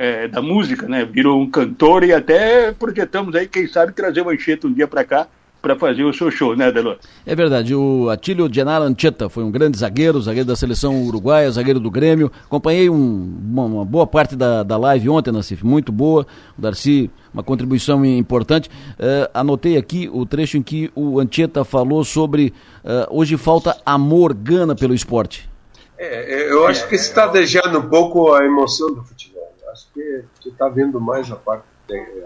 é, 0.02 0.26
da 0.26 0.42
música, 0.42 0.88
né? 0.88 1.04
Virou 1.04 1.40
um 1.40 1.48
cantor 1.48 2.02
e 2.02 2.12
até 2.12 2.72
projetamos 2.72 3.36
aí, 3.36 3.46
quem 3.46 3.68
sabe, 3.68 3.92
trazer 3.92 4.20
o 4.20 4.30
Anchieta 4.30 4.66
um 4.66 4.72
dia 4.72 4.88
para 4.88 5.04
cá 5.04 5.28
para 5.62 5.76
fazer 5.76 6.02
o 6.02 6.12
seu 6.12 6.28
show, 6.28 6.56
né, 6.56 6.72
Delor? 6.72 6.98
É 7.24 7.36
verdade. 7.36 7.72
O 7.72 8.10
Atílio 8.10 8.52
Genaro 8.52 8.82
Anchieta 8.82 9.28
foi 9.28 9.44
um 9.44 9.50
grande 9.52 9.78
zagueiro, 9.78 10.20
zagueiro 10.20 10.48
da 10.48 10.56
seleção 10.56 11.04
uruguaia, 11.04 11.48
zagueiro 11.52 11.78
do 11.78 11.88
Grêmio. 11.88 12.32
Acompanhei 12.46 12.90
um, 12.90 13.38
uma, 13.44 13.62
uma, 13.62 13.84
boa 13.84 14.04
parte 14.04 14.34
da, 14.34 14.64
da 14.64 14.76
live 14.76 15.08
ontem, 15.08 15.30
Nassif, 15.30 15.64
muito 15.64 15.92
boa. 15.92 16.26
O 16.58 16.60
Darcy, 16.60 17.08
uma 17.32 17.44
contribuição 17.44 18.04
importante. 18.04 18.68
Uh, 18.98 19.30
anotei 19.32 19.76
aqui 19.76 20.10
o 20.12 20.26
trecho 20.26 20.56
em 20.56 20.62
que 20.62 20.90
o 20.96 21.20
Anchieta 21.20 21.64
falou 21.64 22.02
sobre 22.02 22.52
uh, 22.84 23.06
hoje 23.08 23.36
falta 23.36 23.76
amor, 23.86 24.34
gana 24.34 24.74
pelo 24.74 24.94
esporte. 24.94 25.48
É, 25.96 26.50
eu 26.50 26.66
acho 26.66 26.88
que 26.88 26.96
está 26.96 27.28
deixando 27.28 27.78
um 27.78 27.88
pouco 27.88 28.32
a 28.32 28.44
emoção 28.44 28.92
do 28.92 29.04
futebol 29.04 29.31
acho 29.72 29.86
que 29.92 30.24
você 30.38 30.50
está 30.50 30.68
vendo 30.68 31.00
mais 31.00 31.30
a 31.30 31.36
parte, 31.36 31.64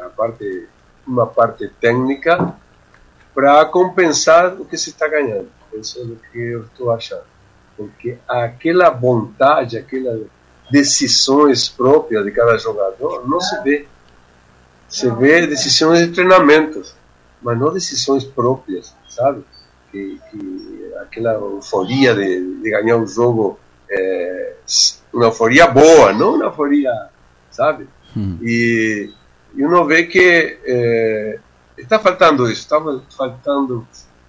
a 0.04 0.08
parte, 0.08 0.68
uma 1.06 1.26
parte 1.26 1.68
técnica 1.80 2.54
para 3.32 3.64
compensar 3.66 4.54
o 4.54 4.64
que 4.64 4.76
se 4.76 4.90
está 4.90 5.06
ganhando. 5.06 5.48
Isso 5.74 6.00
é 6.00 6.02
o 6.02 6.16
que 6.30 6.38
eu 6.38 6.62
estou 6.64 6.90
achando. 6.90 7.24
Porque 7.76 8.18
aquela 8.26 8.90
vontade, 8.90 9.78
aquelas 9.78 10.22
decisões 10.70 11.68
próprias 11.68 12.24
de 12.24 12.32
cada 12.32 12.56
jogador 12.58 13.28
não 13.28 13.40
se 13.40 13.62
vê. 13.62 13.86
Se 14.88 15.08
vê 15.10 15.46
decisões 15.46 16.00
de 16.00 16.12
treinamentos, 16.12 16.94
mas 17.42 17.58
não 17.58 17.72
decisões 17.72 18.24
próprias, 18.24 18.94
sabe? 19.08 19.44
Que, 19.90 20.20
que 20.30 20.92
aquela 21.00 21.34
euforia 21.34 22.14
de, 22.14 22.60
de 22.62 22.70
ganhar 22.70 22.96
um 22.96 23.06
jogo 23.06 23.58
é, 23.90 24.54
uma 25.12 25.26
euforia 25.26 25.66
boa, 25.66 26.12
não 26.12 26.34
uma 26.34 26.46
euforia 26.46 26.90
sabe? 27.56 27.88
Hum. 28.16 28.38
E, 28.42 29.10
e 29.54 29.64
uno 29.64 29.84
vê 29.86 30.04
que 30.04 30.58
é, 30.64 31.38
está 31.78 31.98
faltando 31.98 32.44
isso, 32.50 32.62
está 32.62 32.80
faltando 33.16 33.86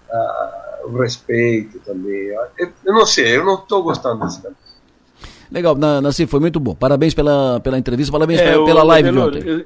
uh, 0.10 0.90
o 0.90 0.98
respeito 1.02 1.80
também. 1.80 2.28
Eu, 2.58 2.72
eu, 2.86 2.94
não 2.94 3.06
sei, 3.06 3.38
eu 3.38 3.46
não 3.46 3.56
estou 3.56 3.84
gostando 3.84 4.26
desse 4.26 4.42
caminho. 4.42 4.58
Legal, 5.50 5.76
Nassim, 5.76 6.28
foi 6.28 6.42
muito 6.42 6.60
bom. 6.60 6.76
Parabéns 6.76 7.14
pela, 7.14 7.60
pela 7.62 7.78
entrevista, 7.78 8.12
parabéns 8.12 8.40
é, 8.42 8.52
pela, 8.52 8.66
pela 8.66 8.84
live 8.84 9.12
de 9.12 9.18
ontem. 9.18 9.44
Eu, 9.46 9.66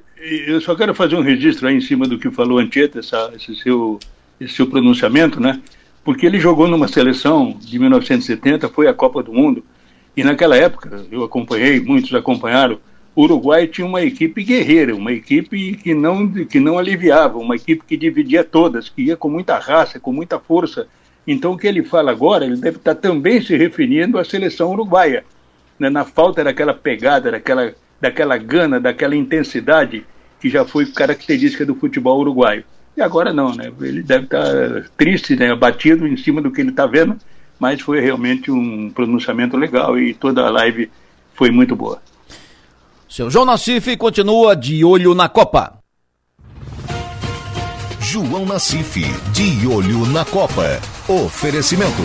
eu, 0.53 0.61
só 0.61 0.75
quero 0.75 0.93
fazer 0.93 1.15
um 1.15 1.23
registro 1.23 1.67
aí 1.67 1.75
em 1.75 1.81
cima 1.81 2.07
do 2.07 2.19
que 2.19 2.29
falou 2.29 2.59
Antieta, 2.59 2.99
essa, 2.99 3.31
esse, 3.35 3.55
seu, 3.55 3.99
esse 4.39 4.53
seu 4.53 4.67
pronunciamento, 4.67 5.39
né? 5.39 5.59
Porque 6.03 6.25
ele 6.25 6.39
jogou 6.39 6.67
numa 6.67 6.87
seleção 6.87 7.57
de 7.59 7.79
1970, 7.79 8.69
foi 8.69 8.87
a 8.87 8.93
Copa 8.93 9.23
do 9.23 9.33
Mundo, 9.33 9.63
e 10.15 10.23
naquela 10.23 10.55
época, 10.55 11.03
eu 11.11 11.23
acompanhei, 11.23 11.79
muitos 11.79 12.13
acompanharam, 12.13 12.79
o 13.15 13.23
Uruguai 13.23 13.67
tinha 13.67 13.85
uma 13.85 14.01
equipe 14.01 14.43
guerreira, 14.43 14.95
uma 14.95 15.11
equipe 15.11 15.75
que 15.75 15.93
não, 15.93 16.27
que 16.31 16.59
não 16.59 16.77
aliviava, 16.77 17.37
uma 17.37 17.55
equipe 17.55 17.83
que 17.85 17.97
dividia 17.97 18.43
todas, 18.43 18.87
que 18.87 19.03
ia 19.03 19.17
com 19.17 19.29
muita 19.29 19.57
raça, 19.59 19.99
com 19.99 20.13
muita 20.13 20.39
força. 20.39 20.87
Então, 21.27 21.53
o 21.53 21.57
que 21.57 21.67
ele 21.67 21.83
fala 21.83 22.11
agora, 22.11 22.45
ele 22.45 22.55
deve 22.55 22.77
estar 22.77 22.95
também 22.95 23.41
se 23.41 23.55
referindo 23.55 24.17
à 24.17 24.23
seleção 24.23 24.71
uruguaia, 24.71 25.25
né? 25.77 25.89
na 25.89 26.05
falta 26.05 26.43
daquela 26.43 26.73
pegada, 26.73 27.31
daquela, 27.31 27.73
daquela 27.99 28.37
gana, 28.37 28.79
daquela 28.79 29.15
intensidade 29.15 30.05
que 30.39 30.49
já 30.49 30.65
foi 30.65 30.85
característica 30.85 31.65
do 31.65 31.75
futebol 31.75 32.19
uruguaio. 32.19 32.63
E 32.95 33.01
agora 33.01 33.31
não, 33.31 33.53
né? 33.53 33.71
Ele 33.81 34.03
deve 34.03 34.25
estar 34.25 34.89
triste, 34.97 35.35
né? 35.35 35.51
abatido 35.51 36.07
em 36.07 36.17
cima 36.17 36.41
do 36.41 36.49
que 36.49 36.61
ele 36.61 36.71
está 36.71 36.85
vendo, 36.85 37.17
mas 37.59 37.81
foi 37.81 37.99
realmente 37.99 38.49
um 38.49 38.89
pronunciamento 38.89 39.55
legal 39.57 39.99
e 39.99 40.13
toda 40.13 40.45
a 40.45 40.49
live 40.49 40.89
foi 41.33 41.51
muito 41.51 41.75
boa. 41.75 42.01
Seu 43.11 43.29
João 43.29 43.43
Nassif 43.43 43.97
continua 43.97 44.55
de 44.55 44.85
olho 44.85 45.13
na 45.13 45.27
Copa. 45.27 45.77
João 47.99 48.45
Nassif, 48.45 49.01
de 49.33 49.67
olho 49.67 50.05
na 50.05 50.23
Copa. 50.23 50.79
Oferecimento. 51.09 52.01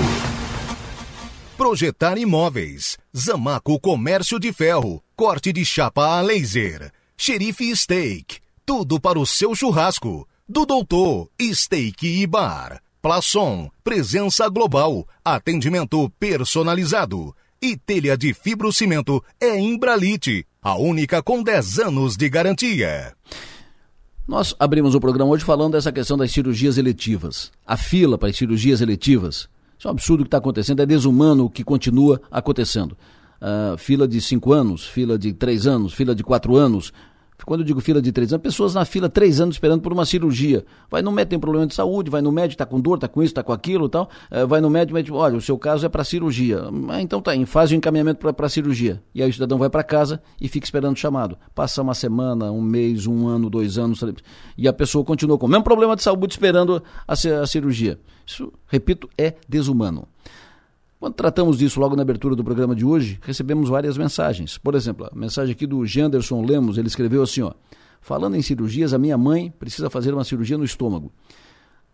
Projetar 1.57 2.19
imóveis. 2.19 2.99
Zamaco 3.17 3.79
Comércio 3.79 4.41
de 4.41 4.53
Ferro. 4.53 5.01
Corte 5.15 5.53
de 5.53 5.65
chapa 5.65 6.19
a 6.19 6.21
laser. 6.23 6.91
Xerife 7.17 7.77
Steak. 7.77 8.39
Tudo 8.67 9.01
para 9.01 9.17
o 9.17 9.25
seu 9.25 9.55
churrasco. 9.55 10.27
Do 10.49 10.67
Doutor 10.67 11.31
Steak 11.41 12.05
e 12.05 12.27
Bar. 12.27 12.83
Plaçom, 13.01 13.71
presença 13.85 14.49
global, 14.49 15.07
atendimento 15.25 16.11
personalizado. 16.19 17.33
E 17.61 17.75
telha 17.75 18.19
de 18.19 18.35
fibrocimento 18.35 19.25
é 19.41 19.59
Imbralite, 19.59 20.47
a 20.61 20.77
única 20.77 21.23
com 21.23 21.43
10 21.43 21.79
anos 21.79 22.17
de 22.17 22.29
garantia. 22.29 23.15
Nós 24.29 24.55
abrimos 24.59 24.95
o 24.95 25.01
programa 25.01 25.31
hoje 25.31 25.45
falando 25.45 25.73
dessa 25.73 25.91
questão 25.91 26.19
das 26.19 26.31
cirurgias 26.31 26.77
eletivas. 26.77 27.51
A 27.65 27.77
fila 27.77 28.19
para 28.19 28.29
as 28.29 28.37
cirurgias 28.37 28.83
eletivas. 28.83 29.49
Isso 29.79 29.87
é 29.87 29.89
um 29.89 29.93
absurdo 29.93 30.21
o 30.21 30.25
que 30.25 30.29
está 30.29 30.39
acontecendo, 30.39 30.83
é 30.83 30.87
desumano 30.87 31.47
o 31.47 31.51
que 31.51 31.65
continua 31.65 32.21
acontecendo. 32.31 32.97
Uh, 33.41 33.79
fila 33.79 34.07
de 34.07 34.21
5 34.21 34.53
anos, 34.53 34.87
fila 34.87 35.19
de 35.19 35.33
3 35.33 35.67
anos, 35.67 35.95
fila 35.95 36.15
de 36.15 36.23
4 36.23 36.57
anos, 36.57 36.93
quando 37.45 37.61
eu 37.61 37.67
digo 37.67 37.81
fila 37.81 38.01
de 38.01 38.13
três 38.13 38.33
anos, 38.33 38.43
pessoas 38.43 38.75
na 38.75 38.85
fila 38.85 39.09
três 39.09 39.41
anos 39.41 39.57
esperando 39.57 39.81
por 39.81 39.93
uma 39.93 40.05
cirurgia. 40.05 40.65
Vai 40.91 41.03
no 41.03 41.13
médico, 41.13 41.31
tem 41.31 41.39
problema 41.39 41.67
de 41.67 41.75
saúde, 41.75 42.11
vai 42.11 42.23
no 42.23 42.33
médico, 42.33 42.55
está 42.55 42.67
com 42.67 42.81
dor, 42.81 42.95
está 42.95 43.09
com 43.09 43.23
isso, 43.23 43.33
está 43.33 43.43
com 43.43 43.53
aquilo 43.53 43.89
tal. 43.89 44.09
É, 44.31 44.47
vai 44.47 44.61
no 44.61 44.71
médico, 44.71 44.95
médico, 44.95 45.17
olha, 45.17 45.37
o 45.37 45.41
seu 45.41 45.59
caso 45.59 45.85
é 45.85 45.89
para 45.89 46.05
cirurgia. 46.05 46.63
Ah, 46.89 47.03
então 47.03 47.21
tá, 47.21 47.33
faz 47.47 47.71
o 47.71 47.75
encaminhamento 47.75 48.33
para 48.33 48.49
cirurgia. 48.49 49.03
E 49.15 49.23
aí 49.23 49.29
o 49.29 49.33
cidadão 49.33 49.59
vai 49.59 49.69
para 49.69 49.83
casa 49.83 50.23
e 50.41 50.49
fica 50.49 50.65
esperando 50.65 50.97
o 50.97 50.99
chamado. 50.99 51.37
Passa 51.55 51.83
uma 51.83 51.95
semana, 51.95 52.51
um 52.51 52.63
mês, 52.63 53.07
um 53.07 53.29
ano, 53.29 53.51
dois 53.51 53.79
anos, 53.79 54.01
e 54.57 54.67
a 54.67 54.73
pessoa 54.73 55.05
continua 55.05 55.39
com 55.39 55.47
o 55.47 55.49
mesmo 55.49 55.65
problema 55.65 55.97
de 55.97 56.03
saúde 56.03 56.35
esperando 56.35 56.83
a, 57.07 57.13
a 57.13 57.47
cirurgia. 57.47 57.99
Isso, 58.27 58.53
repito, 58.67 59.09
é 59.17 59.35
desumano. 59.49 60.09
Quando 60.99 61.13
tratamos 61.13 61.59
disso 61.59 61.79
logo 61.79 61.95
na 61.95 62.03
abertura 62.03 62.35
do 62.35 62.43
programa 62.43 62.75
de 62.75 62.85
hoje, 62.85 63.19
recebemos 63.21 63.69
várias 63.69 63.99
mensagens. 63.99 64.57
Por 64.57 64.75
exemplo, 64.75 65.07
a 65.13 65.15
mensagem 65.15 65.53
aqui 65.53 65.67
do 65.67 65.85
Janderson 65.85 66.43
Lemos, 66.43 66.79
ele 66.79 66.89
escreveu 66.89 67.23
assim, 67.23 67.43
ó: 67.43 67.53
Falando 68.01 68.35
em 68.35 68.43
cirurgias, 68.43 68.95
a 68.95 68.99
minha 68.99 69.19
mãe 69.19 69.53
precisa 69.59 69.91
fazer 69.91 70.15
uma 70.15 70.25
cirurgia 70.25 70.57
no 70.57 70.65
estômago. 70.65 71.13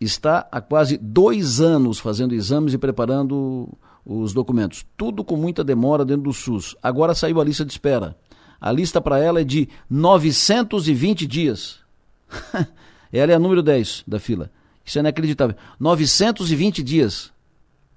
Está 0.00 0.46
há 0.53 0.61
quase 0.61 0.96
dois 0.98 1.61
anos 1.61 1.98
fazendo 1.98 2.34
exames 2.34 2.74
e 2.74 2.78
preparando 2.78 3.68
os 4.05 4.32
documentos. 4.32 4.84
Tudo 4.96 5.24
com 5.24 5.36
muita 5.36 5.64
demora 5.64 6.05
dentro 6.05 6.24
do 6.24 6.32
SUS. 6.32 6.76
Agora 6.82 7.14
saiu 7.14 7.40
a 7.40 7.44
lista 7.44 7.64
de 7.64 7.72
espera. 7.72 8.16
A 8.61 8.70
lista 8.70 9.00
para 9.00 9.18
ela 9.18 9.40
é 9.40 9.44
de 9.44 9.68
920 9.90 11.26
dias. 11.26 11.80
ela 13.12 13.32
é 13.32 13.34
a 13.34 13.38
número 13.38 13.62
10 13.62 14.05
da 14.07 14.20
fila. 14.20 14.50
Isso 14.84 14.98
é 14.98 15.00
inacreditável. 15.00 15.57
920 15.78 16.82
dias. 16.82 17.32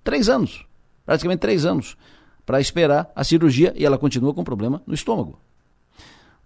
Três 0.03 0.29
anos 0.29 0.65
praticamente 1.05 1.39
três 1.39 1.65
anos, 1.65 1.97
para 2.45 2.59
esperar 2.59 3.11
a 3.15 3.23
cirurgia 3.23 3.73
e 3.75 3.85
ela 3.85 3.97
continua 3.97 4.33
com 4.33 4.43
problema 4.43 4.81
no 4.85 4.93
estômago. 4.93 5.39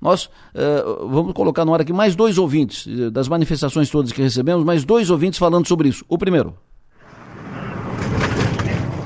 Nós 0.01 0.25
uh, 0.25 1.07
vamos 1.09 1.33
colocar 1.33 1.65
no 1.65 1.73
ar 1.73 1.81
aqui 1.81 1.91
mais 1.91 2.15
dois 2.15 2.37
ouvintes, 2.37 2.87
eh, 2.87 3.09
das 3.09 3.27
manifestações 3.27 3.89
todas 3.89 4.13
que 4.13 4.21
recebemos, 4.21 4.63
mais 4.63 4.85
dois 4.85 5.09
ouvintes 5.09 5.37
falando 5.37 5.67
sobre 5.67 5.89
isso. 5.89 6.05
O 6.07 6.17
primeiro. 6.17 6.55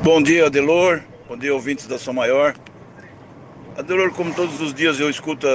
Bom 0.04 0.22
dia, 0.22 0.46
Adelor. 0.46 1.02
Bom 1.28 1.36
dia, 1.36 1.52
ouvintes 1.52 1.88
da 1.88 1.98
São 1.98 2.14
Maior. 2.14 2.54
Adelor, 3.76 4.12
como 4.12 4.36
todos 4.36 4.62
os 4.62 4.72
dias 4.72 5.00
eu 5.00 5.10
escuto 5.10 5.48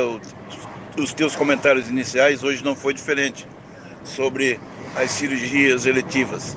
os 0.98 1.12
teus 1.14 1.36
comentários 1.36 1.88
iniciais, 1.88 2.42
hoje 2.42 2.64
não 2.64 2.74
foi 2.74 2.92
diferente 2.92 3.46
sobre 4.02 4.58
as 4.96 5.12
cirurgias 5.12 5.86
eletivas. 5.86 6.56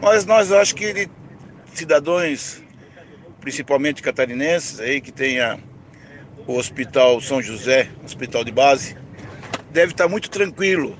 Mas 0.00 0.24
nós 0.24 0.50
acho 0.50 0.74
que 0.74 1.10
cidadãos, 1.78 2.62
principalmente 3.40 4.02
catarinenses, 4.02 4.80
aí 4.80 5.00
que 5.00 5.12
tenha 5.12 5.58
o 6.46 6.56
Hospital 6.56 7.20
São 7.20 7.42
José, 7.42 7.88
hospital 8.04 8.44
de 8.44 8.52
base, 8.52 8.96
deve 9.70 9.92
estar 9.92 10.08
muito 10.08 10.30
tranquilo, 10.30 10.96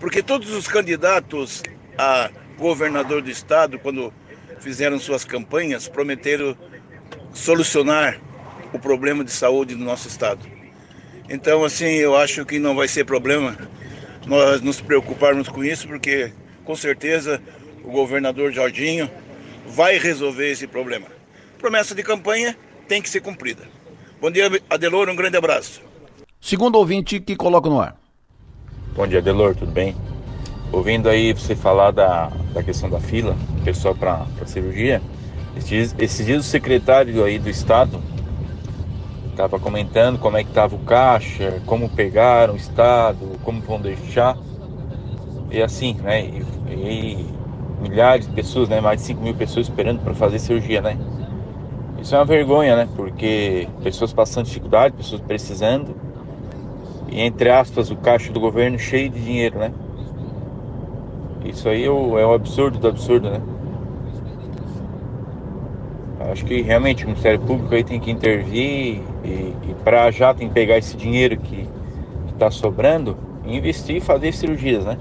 porque 0.00 0.22
todos 0.22 0.50
os 0.50 0.66
candidatos 0.66 1.62
a 1.98 2.30
governador 2.58 3.22
do 3.22 3.30
estado, 3.30 3.78
quando 3.78 4.12
fizeram 4.60 4.98
suas 4.98 5.24
campanhas, 5.24 5.88
prometeram 5.88 6.56
solucionar 7.32 8.18
o 8.72 8.78
problema 8.78 9.24
de 9.24 9.30
saúde 9.30 9.74
do 9.74 9.84
nosso 9.84 10.08
estado. 10.08 10.46
Então, 11.28 11.64
assim, 11.64 11.86
eu 11.86 12.16
acho 12.16 12.44
que 12.44 12.58
não 12.58 12.74
vai 12.74 12.88
ser 12.88 13.04
problema 13.04 13.56
nós 14.26 14.60
nos 14.60 14.80
preocuparmos 14.80 15.48
com 15.48 15.64
isso, 15.64 15.86
porque 15.86 16.32
com 16.64 16.74
certeza 16.74 17.40
o 17.84 17.90
governador 17.90 18.52
Jorginho 18.52 19.10
vai 19.66 19.98
resolver 19.98 20.50
esse 20.50 20.66
problema. 20.66 21.06
Promessa 21.58 21.94
de 21.94 22.02
campanha 22.02 22.56
tem 22.88 23.02
que 23.02 23.10
ser 23.10 23.20
cumprida. 23.20 23.64
Bom 24.20 24.30
dia, 24.30 24.48
Adelor, 24.70 25.08
um 25.08 25.16
grande 25.16 25.36
abraço. 25.36 25.82
Segundo 26.40 26.76
ouvinte 26.76 27.20
que 27.20 27.36
coloca 27.36 27.68
no 27.68 27.80
ar. 27.80 27.96
Bom 28.94 29.06
dia, 29.06 29.18
Adelor, 29.18 29.54
tudo 29.54 29.72
bem? 29.72 29.96
Ouvindo 30.72 31.08
aí 31.08 31.32
você 31.32 31.54
falar 31.54 31.90
da, 31.90 32.28
da 32.52 32.62
questão 32.62 32.88
da 32.88 33.00
fila, 33.00 33.36
pessoal 33.64 33.94
para 33.94 34.26
cirurgia, 34.46 35.02
esses, 35.56 35.94
esses 35.98 36.26
dias 36.26 36.46
o 36.46 36.48
secretário 36.48 37.24
aí 37.24 37.38
do 37.38 37.48
Estado 37.48 38.00
estava 39.30 39.58
comentando 39.58 40.18
como 40.18 40.36
é 40.36 40.42
que 40.42 40.48
estava 40.48 40.74
o 40.74 40.78
caixa, 40.78 41.62
como 41.66 41.88
pegaram 41.88 42.54
o 42.54 42.56
Estado, 42.56 43.38
como 43.42 43.60
vão 43.60 43.80
deixar. 43.80 44.36
E 45.50 45.62
assim, 45.62 45.94
né? 45.94 46.24
E, 46.24 46.42
e 46.72 47.35
milhares 47.88 48.26
de 48.26 48.32
pessoas, 48.32 48.68
né? 48.68 48.80
Mais 48.80 49.00
de 49.00 49.06
5 49.06 49.22
mil 49.22 49.34
pessoas 49.34 49.66
esperando 49.66 50.00
para 50.00 50.14
fazer 50.14 50.38
cirurgia, 50.38 50.80
né? 50.80 50.96
Isso 52.00 52.14
é 52.14 52.18
uma 52.18 52.24
vergonha, 52.24 52.76
né? 52.76 52.88
Porque 52.94 53.68
pessoas 53.82 54.12
passando 54.12 54.46
dificuldade, 54.46 54.94
pessoas 54.94 55.20
precisando. 55.20 55.96
E 57.08 57.20
entre 57.20 57.50
aspas, 57.50 57.90
o 57.90 57.96
caixa 57.96 58.32
do 58.32 58.40
governo 58.40 58.78
cheio 58.78 59.08
de 59.08 59.20
dinheiro, 59.20 59.58
né? 59.58 59.72
Isso 61.44 61.68
aí 61.68 61.84
é 61.84 61.90
o, 61.90 62.18
é 62.18 62.34
absurdo 62.34 62.78
do 62.78 62.88
absurdo, 62.88 63.30
né? 63.30 63.40
Acho 66.32 66.44
que 66.44 66.60
realmente 66.60 67.04
o 67.04 67.08
Ministério 67.08 67.40
Público 67.40 67.74
aí 67.74 67.84
tem 67.84 68.00
que 68.00 68.10
intervir 68.10 69.00
e, 69.24 69.54
e 69.68 69.76
para 69.84 70.10
já 70.10 70.34
tem 70.34 70.48
que 70.48 70.54
pegar 70.54 70.76
esse 70.76 70.96
dinheiro 70.96 71.36
que 71.36 71.68
está 72.32 72.50
sobrando 72.50 73.16
e 73.44 73.56
investir 73.56 73.96
e 73.96 74.00
fazer 74.00 74.32
cirurgias, 74.32 74.84
né? 74.84 74.98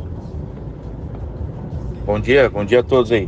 Bom 2.06 2.20
dia, 2.20 2.47
bom 2.51 2.64
dia 2.64 2.82
a 2.82 2.84
todos 2.84 3.12
aí. 3.12 3.28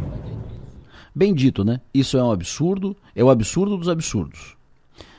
Bem 1.13 1.33
dito, 1.33 1.65
né? 1.65 1.81
Isso 1.91 2.15
é 2.15 2.23
um 2.23 2.31
absurdo, 2.31 2.95
é 3.15 3.23
o 3.23 3.29
absurdo 3.31 3.75
dos 3.75 3.89
absurdos. 3.89 4.55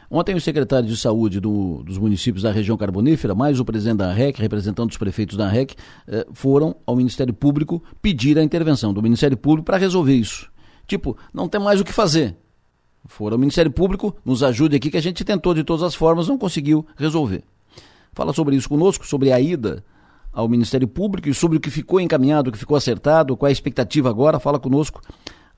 Ontem 0.09 0.37
o 0.37 0.41
secretário 0.41 0.89
de 0.89 0.97
saúde 0.97 1.41
do, 1.41 1.83
dos 1.83 1.99
municípios 1.99 2.45
da 2.45 2.53
região 2.53 2.77
carbonífera, 2.77 3.35
mais 3.35 3.59
o 3.59 3.65
presidente 3.65 3.99
da 3.99 4.13
REC, 4.13 4.39
representando 4.39 4.91
os 4.91 4.97
prefeitos 4.97 5.37
da 5.37 5.49
REC, 5.49 5.75
eh, 6.07 6.25
foram 6.33 6.77
ao 6.87 6.95
Ministério 6.95 7.35
Público 7.35 7.83
pedir 8.01 8.39
a 8.39 8.45
intervenção 8.45 8.95
do 8.95 9.03
Ministério 9.03 9.37
Público 9.37 9.67
para 9.67 9.77
resolver 9.77 10.15
isso. 10.15 10.49
Tipo, 10.87 11.17
não 11.35 11.49
tem 11.49 11.61
mais 11.61 11.81
o 11.81 11.85
que 11.85 11.93
fazer. 11.93 12.37
Foram 13.07 13.35
ao 13.35 13.41
Ministério 13.41 13.73
Público, 13.73 14.17
nos 14.25 14.45
ajude 14.45 14.77
aqui 14.77 14.89
que 14.89 14.97
a 14.97 15.03
gente 15.03 15.25
tentou 15.25 15.53
de 15.53 15.65
todas 15.65 15.83
as 15.83 15.97
formas, 15.97 16.29
não 16.29 16.39
conseguiu 16.39 16.87
resolver. 16.97 17.43
Fala 18.13 18.33
sobre 18.33 18.55
isso 18.55 18.69
conosco, 18.69 19.05
sobre 19.05 19.33
a 19.33 19.41
ida 19.41 19.83
ao 20.39 20.49
Ministério 20.49 20.87
Público 20.87 21.29
e 21.29 21.35
sobre 21.35 21.57
o 21.59 21.61
que 21.61 21.69
ficou 21.69 22.01
encaminhado, 22.01 22.49
o 22.49 22.53
que 22.53 22.59
ficou 22.59 22.77
acertado, 22.77 23.37
qual 23.37 23.49
é 23.49 23.51
a 23.51 23.53
expectativa 23.53 24.09
agora. 24.09 24.39
Fala 24.39 24.57
conosco 24.57 25.03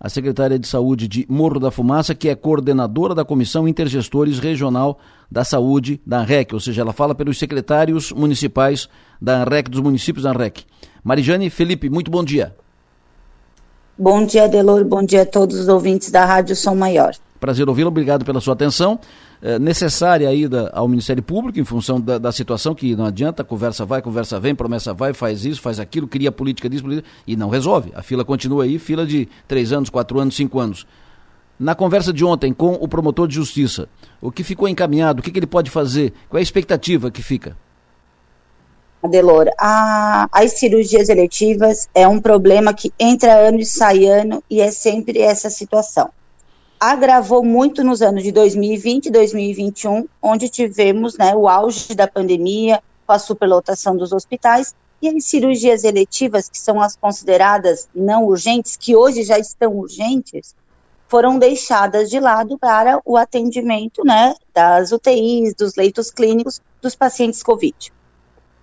a 0.01 0.09
secretária 0.09 0.59
de 0.59 0.67
Saúde 0.67 1.07
de 1.07 1.27
Morro 1.29 1.61
da 1.61 1.71
Fumaça, 1.71 2.15
que 2.15 2.31
é 2.31 2.35
coordenadora 2.35 3.15
da 3.15 3.23
Comissão 3.23 3.69
Intergestores 3.69 4.39
Regional 4.39 4.99
da 5.31 5.45
Saúde 5.45 6.01
da 6.07 6.23
REC, 6.23 6.55
ou 6.55 6.61
seja, 6.61 6.81
ela 6.81 6.95
fala 6.95 7.15
pelos 7.15 7.39
secretários 7.39 8.11
municipais 8.11 8.89
da 9.21 9.45
REC, 9.45 9.69
dos 9.69 9.83
municípios 9.83 10.25
da 10.25 10.33
REC. 10.33 10.65
Marijane 11.05 11.51
Felipe, 11.51 11.91
muito 11.91 12.11
bom 12.11 12.25
dia. 12.25 12.57
Bom 13.99 14.25
dia, 14.25 14.49
Delor, 14.49 14.83
bom 14.87 15.05
dia 15.05 15.23
a 15.23 15.27
todos 15.27 15.59
os 15.59 15.69
ouvintes 15.69 16.11
da 16.11 16.25
Rádio 16.25 16.57
Som 16.57 16.75
Maior. 16.75 17.13
Prazer 17.39 17.69
ouvi-lo, 17.69 17.89
obrigado 17.89 18.25
pela 18.25 18.41
sua 18.41 18.55
atenção. 18.55 18.99
Eh, 19.43 19.59
necessária 19.59 20.29
a 20.29 20.35
ida 20.35 20.71
ao 20.75 20.87
Ministério 20.87 21.23
Público 21.23 21.59
em 21.59 21.65
função 21.65 21.99
da, 21.99 22.19
da, 22.19 22.31
situação 22.31 22.75
que 22.75 22.95
não 22.95 23.07
adianta, 23.07 23.43
conversa 23.43 23.87
vai, 23.87 24.03
conversa 24.03 24.39
vem, 24.39 24.55
promessa 24.55 24.93
vai, 24.93 25.15
faz 25.15 25.47
isso, 25.47 25.63
faz 25.63 25.81
aquilo, 25.81 26.07
cria 26.07 26.31
política 26.31 26.69
disso, 26.69 26.83
política, 26.83 27.09
e 27.27 27.37
não 27.37 27.49
resolve. 27.49 27.91
A 27.95 28.03
fila 28.03 28.23
continua 28.23 28.65
aí, 28.65 28.79
fila 28.79 29.07
de 29.07 29.27
três 29.49 29.73
anos, 29.73 29.89
quatro 29.89 30.21
anos, 30.21 30.37
cinco 30.37 30.61
anos. 30.61 30.87
Na 31.59 31.75
conversa 31.75 32.13
de 32.13 32.25
ontem 32.25 32.53
com 32.53 32.75
o 32.75 32.87
promotor 32.87 33.27
de 33.27 33.35
justiça, 33.35 33.89
o 34.21 34.31
que 34.31 34.45
ficou 34.45 34.69
encaminhado, 34.69 35.21
o 35.21 35.23
que, 35.23 35.31
que 35.31 35.39
ele 35.39 35.47
pode 35.47 35.71
fazer, 35.71 36.13
qual 36.29 36.39
é 36.39 36.41
a 36.41 36.43
expectativa 36.43 37.11
que 37.11 37.23
fica? 37.23 37.57
Adelor, 39.03 39.47
a, 39.59 40.29
as 40.31 40.59
cirurgias 40.59 41.09
eletivas 41.09 41.89
é 41.95 42.07
um 42.07 42.21
problema 42.21 42.75
que 42.75 42.93
entra 43.01 43.49
ano 43.49 43.59
e 43.59 43.65
sai 43.65 44.05
ano 44.05 44.43
e 44.51 44.61
é 44.61 44.71
sempre 44.71 45.19
essa 45.21 45.49
situação. 45.49 46.11
Agravou 46.83 47.45
muito 47.45 47.85
nos 47.85 48.01
anos 48.01 48.23
de 48.23 48.33
2020 48.33 49.05
e 49.05 49.11
2021, 49.11 50.09
onde 50.23 50.49
tivemos 50.49 51.19
né, 51.19 51.37
o 51.37 51.47
auge 51.47 51.95
da 51.95 52.09
pandemia, 52.09 52.83
com 53.07 53.13
a 53.13 53.19
superlotação 53.19 53.95
dos 53.95 54.13
hospitais, 54.13 54.75
e 55.03 55.09
as 55.11 55.27
cirurgias 55.27 55.85
eletivas, 55.85 56.49
que 56.49 56.59
são 56.59 56.81
as 56.81 56.97
consideradas 56.97 57.87
não 57.95 58.25
urgentes, 58.25 58.77
que 58.77 58.97
hoje 58.97 59.25
já 59.25 59.39
estão 59.39 59.77
urgentes, 59.77 60.55
foram 61.07 61.39
deixadas 61.39 62.09
de 62.09 62.19
lado 62.19 62.57
para 62.57 62.99
o 63.05 63.19
atendimento 63.19 64.03
né, 64.03 64.35
das 64.55 64.91
UTIs, 64.91 65.55
dos 65.55 65.75
leitos 65.77 66.11
clínicos 66.11 66.63
dos 66.81 66.95
pacientes 66.95 67.43
Covid. 67.43 67.93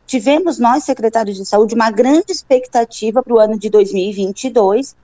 Tivemos 0.07 0.57
nós, 0.57 0.86
secretários 0.86 1.38
de 1.38 1.45
saúde, 1.45 1.76
uma 1.76 1.91
grande 1.91 2.32
expectativa 2.32 3.22
para 3.22 3.34
o 3.34 3.39
ano 3.39 3.59
de 3.59 3.70
2022, 3.70 4.95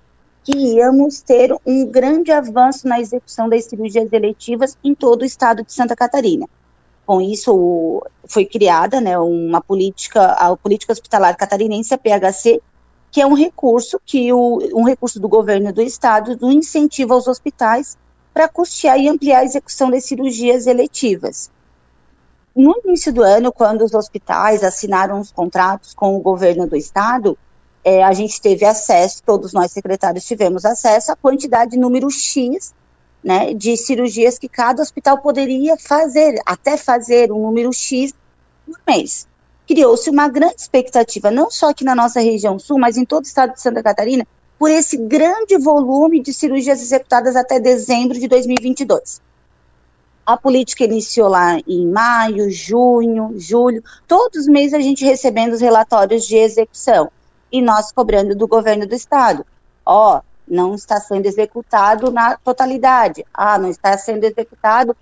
que 0.44 0.58
íamos 0.58 1.22
ter 1.22 1.56
um 1.66 1.86
grande 1.86 2.32
avanço 2.32 2.88
na 2.88 3.00
execução 3.00 3.48
das 3.48 3.66
cirurgias 3.66 4.12
eletivas 4.12 4.78
em 4.84 4.94
todo 4.94 5.22
o 5.22 5.26
estado 5.26 5.64
de 5.64 5.72
Santa 5.74 5.96
Catarina. 5.96 6.48
Com 7.06 7.22
isso, 7.22 8.06
foi 8.26 8.46
criada 8.46 9.02
né, 9.02 9.18
uma 9.18 9.62
política, 9.62 10.34
a 10.34 10.56
política 10.56 10.94
hospitalar 10.94 11.36
catarinense, 11.36 11.94
a 11.94 11.98
PHC, 11.98 12.62
que 13.12 13.22
é 13.22 13.26
um 13.26 13.34
recurso 13.34 14.00
que 14.06 14.32
o, 14.34 14.60
um 14.74 14.84
recurso 14.84 15.20
do 15.20 15.28
governo 15.28 15.72
do 15.72 15.82
estado 15.82 16.36
do 16.36 16.52
incentivo 16.52 17.14
aos 17.14 17.28
hospitais 17.28 17.98
para 18.34 18.48
custear 18.48 19.00
e 19.00 19.08
ampliar 19.08 19.40
a 19.40 19.46
execução 19.46 19.92
das 19.92 20.06
cirurgias 20.06 20.66
eletivas 20.66 21.52
no 22.56 22.76
início 22.86 23.12
do 23.12 23.24
ano, 23.24 23.52
quando 23.52 23.84
os 23.84 23.94
hospitais 23.94 24.64
assinaram 24.64 25.20
os 25.20 25.32
contratos 25.32 25.94
com 25.94 26.16
o 26.16 26.20
governo 26.20 26.68
do 26.68 26.76
estado, 26.76 27.38
é, 27.84 28.02
a 28.04 28.14
gente 28.14 28.40
teve 28.40 28.66
acesso, 28.66 29.22
todos 29.24 29.52
nós 29.52 29.72
secretários 29.72 30.26
tivemos 30.26 30.64
acesso 30.64 31.12
à 31.12 31.16
quantidade, 31.16 31.78
número 31.78 32.10
X, 32.10 32.74
né, 33.24 33.54
de 33.54 33.76
cirurgias 33.76 34.40
que 34.40 34.48
cada 34.48 34.82
hospital 34.82 35.20
poderia 35.20 35.78
fazer, 35.78 36.40
até 36.46 36.78
fazer 36.78 37.32
um 37.32 37.42
número 37.42 37.72
X 37.74 38.14
por 38.66 38.80
mês. 38.88 39.28
Criou-se 39.68 40.10
uma 40.10 40.28
grande 40.28 40.56
expectativa, 40.58 41.32
não 41.32 41.50
só 41.50 41.70
aqui 41.70 41.84
na 41.84 41.96
nossa 41.96 42.20
região 42.20 42.58
sul, 42.58 42.80
mas 42.80 42.98
em 42.98 43.06
todo 43.06 43.24
o 43.24 43.28
estado 43.28 43.54
de 43.54 43.62
Santa 43.62 43.84
Catarina, 43.84 44.26
por 44.58 44.70
esse 44.70 44.98
grande 44.98 45.58
volume 45.58 46.22
de 46.22 46.34
cirurgias 46.34 46.82
executadas 46.82 47.36
até 47.36 47.60
dezembro 47.60 48.18
de 48.18 48.28
2022. 48.28 49.22
A 50.26 50.38
política 50.38 50.86
iniciou 50.86 51.28
lá 51.28 51.60
em 51.68 51.86
maio, 51.86 52.50
junho, 52.50 53.34
julho, 53.36 53.84
todos 54.08 54.42
os 54.42 54.48
meses 54.48 54.74
a 54.74 54.80
gente 54.80 55.04
recebendo 55.04 55.54
os 55.54 55.60
relatórios 55.60 56.26
de 56.26 56.38
execução 56.38 57.12
e 57.54 57.62
nós 57.62 57.92
cobrando 57.92 58.36
do 58.36 58.48
governo 58.48 58.88
do 58.88 58.96
estado. 58.96 59.46
Ó, 59.86 60.18
oh, 60.18 60.22
não 60.48 60.74
está 60.74 61.00
sendo 61.00 61.28
executado 61.28 62.12
na 62.12 62.36
totalidade. 62.36 63.24
Ah, 63.32 63.60
não 63.60 63.70
está 63.70 63.96
sendo 63.96 64.24
executado 64.24 64.98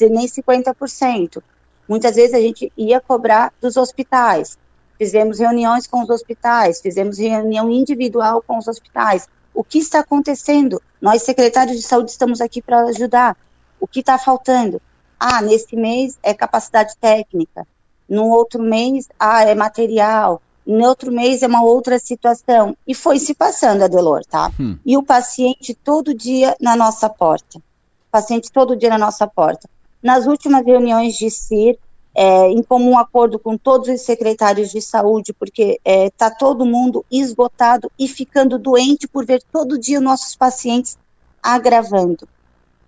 nem 0.00 0.26
50%. 0.26 1.40
Muitas 1.88 2.16
vezes 2.16 2.34
a 2.34 2.40
gente 2.40 2.72
ia 2.76 3.00
cobrar 3.00 3.52
dos 3.60 3.76
hospitais. 3.76 4.58
Fizemos 4.98 5.38
reuniões 5.38 5.86
com 5.86 6.02
os 6.02 6.10
hospitais, 6.10 6.80
fizemos 6.80 7.18
reunião 7.18 7.70
individual 7.70 8.42
com 8.44 8.58
os 8.58 8.66
hospitais. 8.66 9.28
O 9.54 9.62
que 9.62 9.78
está 9.78 10.00
acontecendo? 10.00 10.82
Nós, 11.00 11.22
secretários 11.22 11.76
de 11.76 11.82
saúde, 11.82 12.10
estamos 12.10 12.40
aqui 12.40 12.60
para 12.60 12.82
ajudar. 12.84 13.36
O 13.78 13.86
que 13.86 14.00
está 14.00 14.18
faltando? 14.18 14.80
Ah, 15.20 15.40
nesse 15.40 15.76
mês 15.76 16.18
é 16.22 16.34
capacidade 16.34 16.96
técnica. 16.96 17.66
No 18.08 18.28
outro 18.28 18.62
mês, 18.62 19.08
ah, 19.18 19.44
é 19.44 19.54
material. 19.54 20.40
No 20.66 20.86
outro 20.86 21.10
mês 21.10 21.42
é 21.42 21.46
uma 21.46 21.62
outra 21.62 21.98
situação. 21.98 22.76
E 22.86 22.94
foi 22.94 23.18
se 23.18 23.34
passando, 23.34 23.82
Adelor, 23.82 24.24
tá? 24.24 24.50
Hum. 24.58 24.78
E 24.84 24.96
o 24.96 25.02
paciente 25.02 25.74
todo 25.74 26.14
dia 26.14 26.56
na 26.60 26.76
nossa 26.76 27.08
porta. 27.08 27.58
O 27.58 28.10
paciente 28.10 28.50
todo 28.50 28.76
dia 28.76 28.90
na 28.90 28.98
nossa 28.98 29.26
porta. 29.26 29.68
Nas 30.02 30.26
últimas 30.26 30.64
reuniões 30.64 31.14
de 31.14 31.30
CIR, 31.30 31.78
é, 32.14 32.48
em 32.48 32.62
comum 32.62 32.98
acordo 32.98 33.38
com 33.38 33.56
todos 33.56 33.88
os 33.88 34.02
secretários 34.02 34.70
de 34.70 34.80
saúde, 34.80 35.32
porque 35.32 35.80
está 35.84 35.90
é, 35.90 36.10
tá 36.10 36.30
todo 36.30 36.66
mundo 36.66 37.04
esgotado 37.10 37.90
e 37.98 38.06
ficando 38.06 38.58
doente 38.58 39.08
por 39.08 39.24
ver 39.24 39.42
todo 39.50 39.78
dia 39.78 40.00
nossos 40.00 40.36
pacientes 40.36 40.98
agravando 41.42 42.28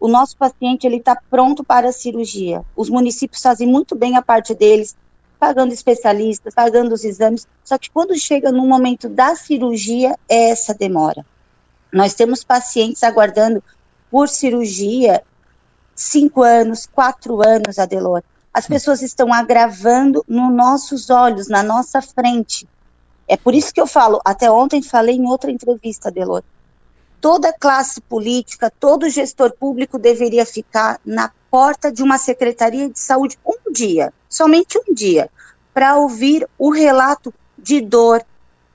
o 0.04 0.08
nosso 0.08 0.36
paciente 0.36 0.86
ele 0.86 0.96
está 0.96 1.16
pronto 1.30 1.64
para 1.64 1.88
a 1.88 1.92
cirurgia. 1.92 2.62
Os 2.76 2.90
municípios 2.90 3.40
fazem 3.40 3.66
muito 3.66 3.96
bem 3.96 4.18
a 4.18 4.22
parte 4.22 4.54
deles, 4.54 4.94
pagando 5.44 5.74
especialistas, 5.74 6.54
pagando 6.54 6.94
os 6.94 7.04
exames. 7.04 7.46
Só 7.62 7.76
que 7.76 7.90
quando 7.90 8.18
chega 8.18 8.50
no 8.50 8.66
momento 8.66 9.10
da 9.10 9.36
cirurgia, 9.36 10.16
é 10.26 10.50
essa 10.50 10.72
demora. 10.72 11.24
Nós 11.92 12.14
temos 12.14 12.42
pacientes 12.42 13.02
aguardando 13.02 13.62
por 14.10 14.26
cirurgia 14.26 15.22
cinco 15.94 16.42
anos, 16.42 16.86
quatro 16.86 17.46
anos, 17.46 17.78
Adelor. 17.78 18.22
As 18.54 18.66
pessoas 18.66 19.02
estão 19.02 19.34
agravando 19.34 20.24
nos 20.26 20.50
nossos 20.50 21.10
olhos, 21.10 21.48
na 21.48 21.62
nossa 21.62 22.00
frente. 22.00 22.66
É 23.28 23.36
por 23.36 23.54
isso 23.54 23.74
que 23.74 23.80
eu 23.80 23.86
falo, 23.86 24.20
até 24.24 24.50
ontem 24.50 24.82
falei 24.82 25.16
em 25.16 25.28
outra 25.28 25.50
entrevista, 25.50 26.08
Adelor, 26.08 26.42
toda 27.20 27.52
classe 27.52 28.00
política, 28.00 28.72
todo 28.80 29.10
gestor 29.10 29.52
público 29.52 29.98
deveria 29.98 30.46
ficar 30.46 30.98
na 31.04 31.30
porta 31.54 31.92
de 31.92 32.02
uma 32.02 32.18
secretaria 32.18 32.90
de 32.90 32.98
saúde 32.98 33.38
um 33.46 33.70
dia, 33.70 34.12
somente 34.28 34.76
um 34.76 34.92
dia, 34.92 35.30
para 35.72 35.96
ouvir 35.96 36.48
o 36.58 36.68
relato 36.68 37.32
de 37.56 37.80
dor, 37.80 38.24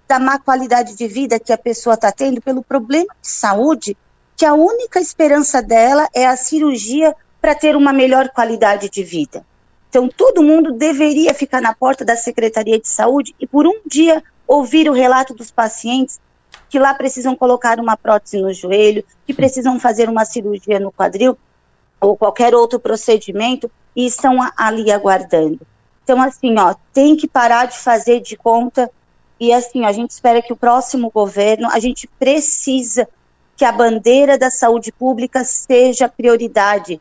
da 0.07 0.17
má 0.17 0.39
qualidade 0.39 0.95
de 0.95 1.05
vida 1.05 1.37
que 1.37 1.51
a 1.51 1.57
pessoa 1.57 1.95
está 1.95 2.09
tendo 2.09 2.41
pelo 2.41 2.63
problema 2.63 3.13
de 3.21 3.27
saúde, 3.27 3.97
que 4.37 4.45
a 4.45 4.53
única 4.53 4.97
esperança 4.97 5.61
dela 5.61 6.07
é 6.15 6.25
a 6.25 6.37
cirurgia 6.37 7.13
para 7.41 7.53
ter 7.53 7.75
uma 7.75 7.91
melhor 7.91 8.29
qualidade 8.29 8.89
de 8.89 9.03
vida. 9.03 9.45
Então, 9.89 10.07
todo 10.07 10.41
mundo 10.41 10.71
deveria 10.71 11.33
ficar 11.33 11.59
na 11.59 11.75
porta 11.75 12.05
da 12.05 12.15
Secretaria 12.15 12.79
de 12.79 12.87
Saúde 12.87 13.35
e, 13.37 13.45
por 13.45 13.67
um 13.67 13.81
dia, 13.85 14.23
ouvir 14.47 14.89
o 14.89 14.93
relato 14.93 15.33
dos 15.33 15.51
pacientes 15.51 16.17
que 16.69 16.79
lá 16.79 16.93
precisam 16.93 17.35
colocar 17.35 17.77
uma 17.77 17.97
prótese 17.97 18.41
no 18.41 18.53
joelho, 18.53 19.03
que 19.27 19.33
precisam 19.33 19.77
fazer 19.81 20.07
uma 20.07 20.23
cirurgia 20.23 20.79
no 20.79 20.93
quadril 20.93 21.37
ou 21.99 22.15
qualquer 22.17 22.55
outro 22.55 22.79
procedimento 22.79 23.69
e 23.95 24.05
estão 24.05 24.37
ali 24.55 24.91
aguardando. 24.91 25.59
Então, 26.03 26.21
assim, 26.21 26.57
ó, 26.57 26.73
tem 26.93 27.15
que 27.15 27.27
parar 27.27 27.65
de 27.65 27.77
fazer 27.77 28.19
de 28.21 28.35
conta 28.35 28.89
e 29.39 29.53
assim, 29.53 29.85
a 29.85 29.91
gente 29.91 30.11
espera 30.11 30.41
que 30.41 30.51
o 30.51 30.57
próximo 30.57 31.09
governo, 31.09 31.69
a 31.71 31.79
gente 31.79 32.07
precisa 32.19 33.07
que 33.55 33.63
a 33.63 33.71
bandeira 33.71 34.37
da 34.37 34.51
saúde 34.51 34.91
pública 34.91 35.43
seja 35.43 36.09
prioridade. 36.09 36.99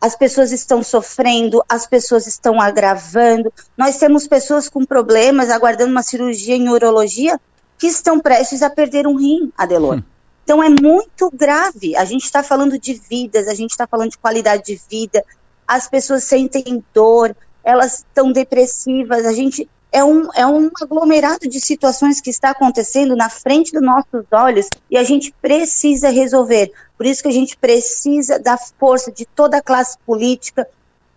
As 0.00 0.14
pessoas 0.14 0.52
estão 0.52 0.82
sofrendo, 0.82 1.64
as 1.68 1.86
pessoas 1.86 2.26
estão 2.26 2.60
agravando. 2.60 3.52
Nós 3.76 3.96
temos 3.96 4.28
pessoas 4.28 4.68
com 4.68 4.84
problemas 4.84 5.50
aguardando 5.50 5.90
uma 5.90 6.02
cirurgia 6.02 6.54
em 6.54 6.68
urologia 6.68 7.40
que 7.78 7.86
estão 7.86 8.20
prestes 8.20 8.62
a 8.62 8.70
perder 8.70 9.06
um 9.06 9.16
rim, 9.16 9.52
Adelor. 9.56 9.96
Hum. 9.96 10.02
Então 10.44 10.62
é 10.62 10.68
muito 10.68 11.30
grave. 11.32 11.96
A 11.96 12.04
gente 12.04 12.24
está 12.24 12.42
falando 12.42 12.78
de 12.78 12.94
vidas, 12.94 13.48
a 13.48 13.54
gente 13.54 13.70
está 13.70 13.86
falando 13.86 14.10
de 14.10 14.18
qualidade 14.18 14.64
de 14.64 14.80
vida. 14.88 15.24
As 15.66 15.88
pessoas 15.88 16.24
sentem 16.24 16.84
dor, 16.92 17.34
elas 17.64 17.98
estão 17.98 18.30
depressivas. 18.30 19.24
A 19.24 19.32
gente 19.32 19.68
é 19.90 20.04
um, 20.04 20.28
é 20.34 20.46
um 20.46 20.70
aglomerado 20.82 21.48
de 21.48 21.60
situações 21.60 22.20
que 22.20 22.28
está 22.28 22.50
acontecendo 22.50 23.16
na 23.16 23.30
frente 23.30 23.72
dos 23.72 23.80
nossos 23.80 24.26
olhos 24.32 24.68
e 24.90 24.98
a 24.98 25.04
gente 25.04 25.32
precisa 25.40 26.10
resolver. 26.10 26.72
Por 26.98 27.06
isso 27.06 27.22
que 27.22 27.28
a 27.28 27.32
gente 27.32 27.56
precisa 27.56 28.38
da 28.38 28.58
força 28.58 29.10
de 29.10 29.24
toda 29.24 29.58
a 29.58 29.62
classe 29.62 29.96
política, 30.04 30.68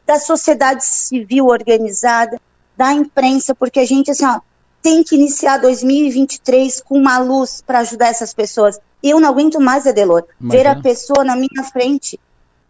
da 0.06 0.20
sociedade 0.20 0.86
civil 0.86 1.48
organizada, 1.48 2.40
da 2.78 2.94
imprensa, 2.94 3.56
porque 3.56 3.80
a 3.80 3.86
gente, 3.86 4.12
assim, 4.12 4.26
ó, 4.26 4.40
tem 4.82 5.04
que 5.04 5.16
iniciar 5.16 5.58
2023 5.58 6.80
com 6.82 7.00
uma 7.00 7.18
luz 7.18 7.64
para 7.66 7.80
ajudar 7.80 8.10
essas 8.10 8.34
pessoas. 8.34 8.80
Eu 9.02 9.20
não 9.20 9.30
aguento 9.30 9.60
mais, 9.60 9.86
Adelor, 9.86 10.24
ver 10.40 10.68
a 10.68 10.76
pessoa 10.76 11.24
na 11.24 11.36
minha 11.36 11.64
frente. 11.72 12.20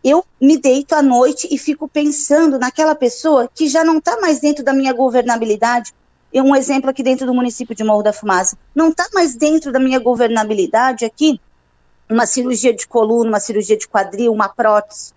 Eu 0.04 0.24
me 0.40 0.58
deito 0.58 0.94
à 0.94 1.02
noite 1.02 1.48
e 1.52 1.58
fico 1.58 1.88
pensando 1.88 2.60
naquela 2.60 2.96
pessoa 2.96 3.50
que 3.54 3.68
já 3.68 3.84
não 3.84 3.98
está 3.98 4.20
mais 4.20 4.40
dentro 4.40 4.64
da 4.64 4.74
minha 4.74 4.94
governabilidade. 4.94 5.94
E 6.32 6.42
um 6.42 6.56
exemplo 6.56 6.90
aqui 6.90 7.02
dentro 7.02 7.26
do 7.26 7.34
município 7.34 7.76
de 7.76 7.84
Morro 7.84 8.04
da 8.04 8.14
Fumaça. 8.14 8.58
Não 8.76 8.90
está 8.90 9.08
mais 9.14 9.36
dentro 9.36 9.72
da 9.72 9.80
minha 9.80 10.00
governabilidade 10.00 11.06
aqui 11.06 11.40
uma 12.10 12.26
cirurgia 12.26 12.74
de 12.74 12.88
coluna, 12.88 13.30
uma 13.30 13.40
cirurgia 13.40 13.78
de 13.78 13.88
quadril, 13.88 14.32
uma 14.32 14.48
prótese. 14.48 15.14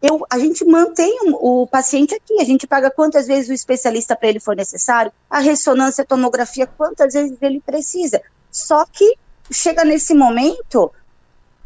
eu, 0.00 0.24
a 0.30 0.38
gente 0.38 0.64
mantém 0.64 1.18
o, 1.24 1.62
o 1.62 1.66
paciente 1.66 2.14
aqui, 2.14 2.40
a 2.40 2.44
gente 2.44 2.66
paga 2.66 2.90
quantas 2.90 3.26
vezes 3.26 3.50
o 3.50 3.52
especialista 3.52 4.16
para 4.16 4.28
ele 4.28 4.40
for 4.40 4.56
necessário, 4.56 5.12
a 5.28 5.40
ressonância, 5.40 6.02
a 6.02 6.06
tomografia, 6.06 6.66
quantas 6.66 7.12
vezes 7.12 7.36
ele 7.42 7.60
precisa. 7.60 8.22
Só 8.50 8.84
que 8.86 9.16
chega 9.50 9.84
nesse 9.84 10.14
momento, 10.14 10.92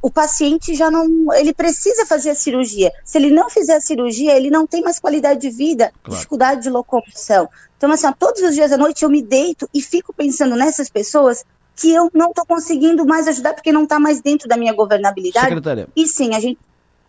o 0.03 0.11
paciente 0.11 0.75
já 0.75 0.91
não, 0.91 1.33
ele 1.33 1.53
precisa 1.53 2.05
fazer 2.05 2.31
a 2.31 2.35
cirurgia. 2.35 2.93
Se 3.05 3.17
ele 3.19 3.31
não 3.31 3.49
fizer 3.49 3.77
a 3.77 3.81
cirurgia, 3.81 4.37
ele 4.37 4.51
não 4.51 4.67
tem 4.67 4.83
mais 4.83 4.99
qualidade 4.99 5.41
de 5.41 5.51
vida, 5.51 5.93
claro. 6.03 6.17
dificuldade 6.17 6.63
de 6.63 6.71
locomoção. 6.71 7.49
Então, 7.77 7.91
assim, 7.91 8.07
ó, 8.07 8.13
todos 8.13 8.43
os 8.43 8.55
dias 8.55 8.73
à 8.73 8.77
noite 8.77 9.03
eu 9.03 9.11
me 9.11 9.23
deito 9.23 9.69
e 9.73 9.81
fico 9.81 10.13
pensando 10.13 10.57
nessas 10.57 10.91
pessoas 10.91 11.45
que 11.77 11.93
eu 11.93 12.11
não 12.15 12.29
estou 12.29 12.47
conseguindo 12.47 13.05
mais 13.05 13.27
ajudar 13.27 13.55
porque 13.55 13.73
não 13.73 13.85
está 13.85 13.99
mais 13.99 14.21
dentro 14.21 14.49
da 14.49 14.57
minha 14.57 14.73
governabilidade. 14.73 15.47
Secretária. 15.47 15.89
E 15.97 16.07
sim, 16.07 16.35
a 16.35 16.41
gente 16.41 16.59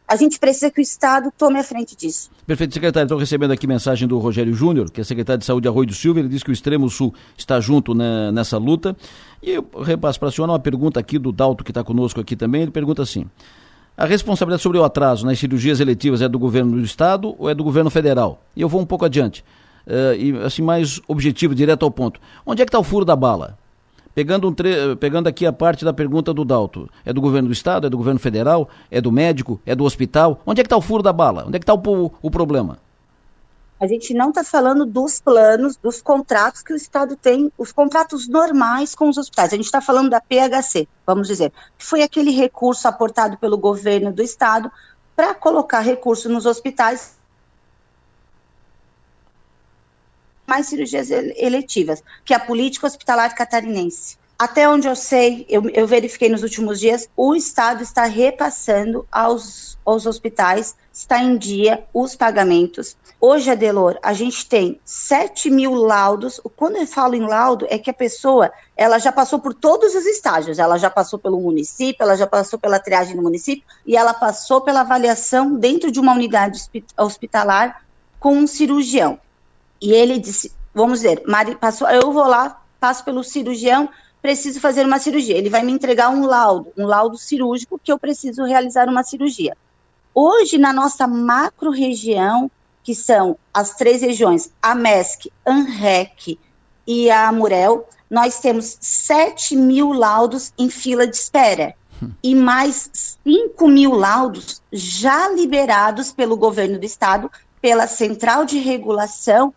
a 0.08 0.16
gente 0.16 0.40
precisa 0.40 0.70
que 0.70 0.80
o 0.80 0.82
Estado 0.82 1.32
tome 1.36 1.60
a 1.60 1.64
frente 1.64 1.96
disso. 1.96 2.30
Perfeito, 2.46 2.74
secretário. 2.74 3.06
Estou 3.06 3.18
recebendo 3.18 3.52
aqui 3.52 3.66
mensagem 3.66 4.08
do 4.08 4.18
Rogério 4.20 4.54
Júnior, 4.54 4.92
que 4.92 5.02
é 5.02 5.04
secretário 5.04 5.40
de 5.40 5.46
Saúde 5.46 5.64
de 5.64 5.68
Arroio 5.68 5.88
do 5.88 5.94
Silva. 5.94 6.20
Ele 6.20 6.30
diz 6.30 6.44
que 6.44 6.52
o 6.52 6.54
Extremo 6.54 6.90
Sul 6.90 7.14
está 7.38 7.60
junto 7.60 7.96
né, 7.96 8.32
nessa 8.32 8.58
luta. 8.58 8.96
E 9.42 9.52
eu 9.52 9.68
repasso 9.82 10.20
para 10.20 10.30
a 10.30 10.32
senhora 10.32 10.52
uma 10.52 10.60
pergunta 10.60 11.00
aqui 11.00 11.18
do 11.18 11.32
Dalto, 11.32 11.64
que 11.64 11.72
está 11.72 11.84
conosco 11.84 12.20
aqui 12.20 12.36
também. 12.36 12.62
Ele 12.62 12.72
pergunta 12.72 13.02
assim: 13.02 13.26
a 13.98 14.06
responsabilidade 14.06 14.62
sobre 14.62 14.78
o 14.78 14.84
atraso 14.84 15.26
nas 15.26 15.40
cirurgias 15.40 15.80
eletivas 15.80 16.22
é 16.22 16.28
do 16.28 16.38
governo 16.38 16.74
do 16.74 16.84
Estado 16.84 17.36
ou 17.40 17.50
é 17.50 17.56
do 17.56 17.64
governo 17.64 17.90
federal? 17.90 18.44
E 18.56 18.62
eu 18.62 18.70
vou 18.70 18.82
um 18.82 18.86
pouco 18.86 19.06
adiante. 19.06 19.44
Uh, 19.88 20.16
e 20.18 20.38
assim, 20.44 20.62
mais 20.62 21.00
objetivo, 21.08 21.56
direto 21.56 21.84
ao 21.84 21.92
ponto. 21.92 22.20
Onde 22.46 22.62
é 22.62 22.66
que 22.66 22.70
está 22.70 22.80
o 22.80 22.84
furo 22.84 23.06
da 23.06 23.16
bala? 23.16 23.58
Pegando, 24.16 24.48
um 24.48 24.54
tre... 24.54 24.96
Pegando 24.96 25.28
aqui 25.28 25.46
a 25.46 25.52
parte 25.52 25.84
da 25.84 25.92
pergunta 25.92 26.34
do 26.34 26.46
Dalto. 26.46 26.90
É 27.04 27.12
do 27.12 27.20
governo 27.20 27.50
do 27.50 27.54
estado? 27.54 27.86
É 27.86 27.90
do 27.90 27.98
governo 27.98 28.20
federal? 28.20 28.70
É 28.90 29.02
do 29.02 29.12
médico? 29.12 29.60
É 29.66 29.76
do 29.76 29.84
hospital? 29.84 30.42
Onde 30.46 30.62
é 30.62 30.64
que 30.64 30.68
está 30.68 30.78
o 30.78 30.82
furo 30.82 31.04
da 31.04 31.12
bala? 31.12 31.44
Onde 31.46 31.58
é 31.58 31.60
que 31.60 31.64
está 31.64 31.74
o, 31.74 32.12
o 32.22 32.32
problema? 32.32 32.80
A 33.78 33.86
gente 33.88 34.14
não 34.14 34.30
está 34.30 34.42
falando 34.42 34.86
dos 34.86 35.20
planos, 35.20 35.76
dos 35.76 36.02
contratos 36.02 36.64
que 36.64 36.72
o 36.72 36.78
Estado 36.78 37.18
tem, 37.18 37.52
os 37.58 37.74
contratos 37.74 38.26
normais 38.26 38.96
com 38.96 39.10
os 39.10 39.18
hospitais. 39.18 39.52
A 39.52 39.58
gente 39.58 39.66
está 39.66 39.82
falando 39.82 40.10
da 40.10 40.22
PHC, 40.22 40.88
vamos 41.06 41.28
dizer, 41.28 41.52
que 41.78 41.86
foi 41.86 42.02
aquele 42.02 42.32
recurso 42.32 42.88
aportado 42.88 43.36
pelo 43.38 43.58
governo 43.58 44.14
do 44.14 44.24
Estado 44.24 44.72
para 45.14 45.34
colocar 45.34 45.82
recurso 45.82 46.30
nos 46.30 46.46
hospitais 46.46 47.18
mais 50.46 50.68
cirurgias 50.68 51.10
eletivas, 51.10 52.04
que 52.24 52.34
é 52.34 52.38
a 52.38 52.40
política 52.40 52.88
hospitalar 52.88 53.36
catarinense. 53.36 54.18
Até 54.38 54.68
onde 54.68 54.86
eu 54.86 54.98
sei, 54.98 55.46
eu, 55.48 55.70
eu, 55.70 55.88
verifiquei 55.88 56.28
nos 56.28 56.44
últimos 56.44 56.78
dias, 56.78 57.10
o 57.16 57.36
Estado 57.36 57.82
está 57.82 58.04
repassando 58.04 59.08
aos, 59.10 59.78
aos 59.86 60.06
hospitais, 60.06 60.76
está 60.92 61.20
em 61.20 61.38
dia 61.38 61.86
os 61.94 62.18
pagamentos. 62.18 62.98
Hoje, 63.20 63.50
Adelor, 63.50 63.98
a 64.04 64.12
gente 64.12 64.46
tem 64.46 64.78
7 64.84 65.50
mil 65.50 65.74
laudos. 65.74 66.42
Quando 66.58 66.76
eu 66.76 66.86
falo 66.86 67.16
em 67.16 67.26
laudo, 67.26 67.66
é 67.70 67.80
que 67.80 67.90
a 67.90 67.94
pessoa 67.94 68.52
ela 68.76 69.00
já 69.00 69.10
passou 69.10 69.40
por 69.40 69.54
todos 69.54 69.96
os 69.96 70.06
estágios. 70.06 70.60
Ela 70.60 70.78
já 70.78 70.90
passou 70.90 71.18
pelo 71.18 71.40
município, 71.40 72.04
ela 72.04 72.18
já 72.18 72.28
passou 72.28 72.60
pela 72.60 72.78
triagem 72.78 73.16
no 73.16 73.24
município 73.24 73.64
e 73.86 73.96
ela 73.96 74.14
passou 74.14 74.60
pela 74.60 74.82
avaliação 74.82 75.56
dentro 75.56 75.90
de 75.90 76.00
uma 76.00 76.14
unidade 76.14 76.60
hospitalar 76.98 77.86
com 78.20 78.36
um 78.36 78.46
cirurgião. 78.46 79.18
E 79.82 79.92
ele 79.94 80.20
disse, 80.20 80.52
vamos 80.74 81.00
dizer, 81.00 81.24
Mari 81.28 81.56
passou, 81.56 81.90
eu 81.90 82.12
vou 82.12 82.28
lá, 82.28 82.62
passo 82.80 83.04
pelo 83.04 83.24
cirurgião, 83.24 83.90
preciso 84.22 84.60
fazer 84.60 84.86
uma 84.86 85.00
cirurgia. 85.00 85.38
Ele 85.38 85.50
vai 85.50 85.64
me 85.64 85.72
entregar 85.72 86.10
um 86.10 86.26
laudo, 86.26 86.72
um 86.78 86.86
laudo 86.86 87.18
cirúrgico 87.18 87.80
que 87.82 87.92
eu 87.92 88.00
preciso 88.00 88.44
realizar 88.44 88.90
uma 88.90 89.04
cirurgia. 89.04 89.56
Hoje, 90.14 90.58
na 90.58 90.74
nossa 90.74 91.08
macro 91.08 91.70
região, 91.70 92.50
que 92.84 92.96
são 92.96 93.38
as 93.54 93.76
três 93.76 94.02
regiões, 94.02 94.52
a 94.62 94.74
MESC, 94.74 95.32
ANREC 95.46 96.40
e 96.88 97.10
a 97.10 97.28
Amurel, 97.28 97.88
nós 98.10 98.40
temos 98.40 98.78
7 98.80 99.56
mil 99.56 99.92
laudos 99.92 100.54
em 100.58 100.70
fila 100.70 101.08
de 101.08 101.16
espera 101.16 101.74
e 102.24 102.36
mais 102.36 102.90
5 103.24 103.68
mil 103.68 103.94
laudos 103.94 104.62
já 104.72 105.30
liberados 105.30 106.12
pelo 106.12 106.38
governo 106.38 106.78
do 106.78 106.86
estado, 106.86 107.32
pela 107.62 107.88
central 107.88 108.46
de 108.46 108.60
regulação 108.60 109.54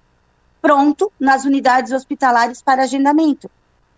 pronto 0.61 1.13
nas 1.19 1.45
unidades 1.45 1.93
hospitalares 1.93 2.63
para 2.63 2.83
agendamento. 2.83 3.51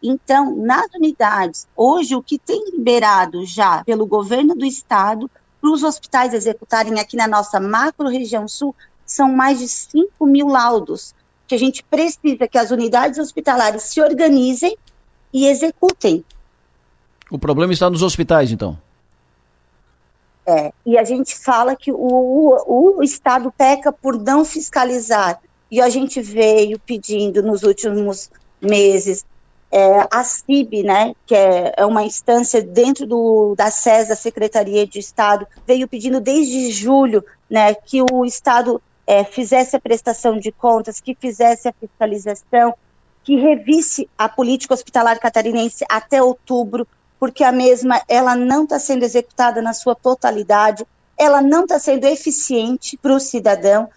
Então, 0.03 0.57
nas 0.57 0.87
unidades, 0.95 1.67
hoje 1.77 2.15
o 2.15 2.23
que 2.23 2.39
tem 2.39 2.71
liberado 2.73 3.45
já 3.45 3.85
pelo 3.85 4.07
governo 4.07 4.55
do 4.55 4.65
estado 4.65 5.31
para 5.61 5.71
os 5.71 5.83
hospitais 5.83 6.33
executarem 6.33 6.99
aqui 6.99 7.17
na 7.17 7.29
nossa 7.29 7.61
macro 7.61 8.09
região 8.09 8.49
sul 8.49 8.75
são 9.05 9.31
mais 9.31 9.59
de 9.59 9.69
5 9.69 10.25
mil 10.25 10.49
laudos 10.49 11.15
que 11.47 11.55
a 11.55 11.59
gente 11.59 11.83
precisa 11.83 12.47
que 12.49 12.57
as 12.57 12.71
unidades 12.71 13.19
hospitalares 13.19 13.83
se 13.83 14.01
organizem 14.01 14.77
e 15.33 15.47
executem. 15.47 16.25
O 17.31 17.39
problema 17.39 17.73
está 17.73 17.91
nos 17.91 18.03
hospitais, 18.03 18.51
então. 18.53 18.79
É, 20.47 20.73
e 20.87 20.97
a 20.97 21.05
gente 21.05 21.37
fala 21.37 21.77
que 21.77 21.93
o, 21.93 21.97
o, 21.97 22.99
o 22.99 23.03
Estado 23.03 23.53
peca 23.57 23.93
por 23.93 24.19
não 24.19 24.45
fiscalizar 24.45 25.41
e 25.71 25.81
a 25.81 25.89
gente 25.89 26.21
veio 26.21 26.79
pedindo 26.79 27.43
nos 27.43 27.63
últimos 27.63 28.31
meses 28.61 29.25
é, 29.71 30.09
a 30.11 30.25
CIB, 30.25 30.83
né, 30.83 31.15
que 31.25 31.35
é, 31.35 31.75
é, 31.77 31.87
uma 31.87 32.03
instância 32.03 32.61
dentro 32.61 33.07
do, 33.07 33.55
da 33.57 33.71
SES, 33.71 34.09
da 34.09 34.17
Secretaria 34.17 34.87
de 34.87 34.99
Estado, 34.99 35.47
veio 35.65 35.87
pedindo 35.87 36.21
desde 36.21 36.73
julho 36.73 37.25
né, 37.49 37.73
que 37.75 38.03
o 38.03 38.25
Estado 38.25 38.83
é, 39.07 39.23
fizesse 39.23 39.77
a 39.77 39.81
prestação 39.81 40.39
de 40.39 40.51
contas, 40.51 41.01
que 41.01 41.15
fizesse 41.15 41.69
a 41.69 41.73
fiscalização, 41.73 42.75
que 43.23 43.37
revisse 43.37 44.09
a 44.19 44.29
política 44.29 44.75
hospitalar 44.75 45.21
catarinense 45.21 45.85
até 45.89 46.21
outubro, 46.21 46.87
porque 47.19 47.45
a 47.45 47.53
mesma 47.53 48.03
ela 48.09 48.35
não 48.35 48.65
está 48.65 48.79
sendo 48.79 49.05
executada 49.05 49.63
na 49.63 49.73
sua 49.73 49.95
totalidade, 49.95 50.85
ela 51.17 51.41
não 51.43 51.63
está 51.63 51.79
sendo 51.79 52.07
eficiente 52.07 52.97
para 52.97 53.15
o 53.15 53.21
cidadão 53.21 53.89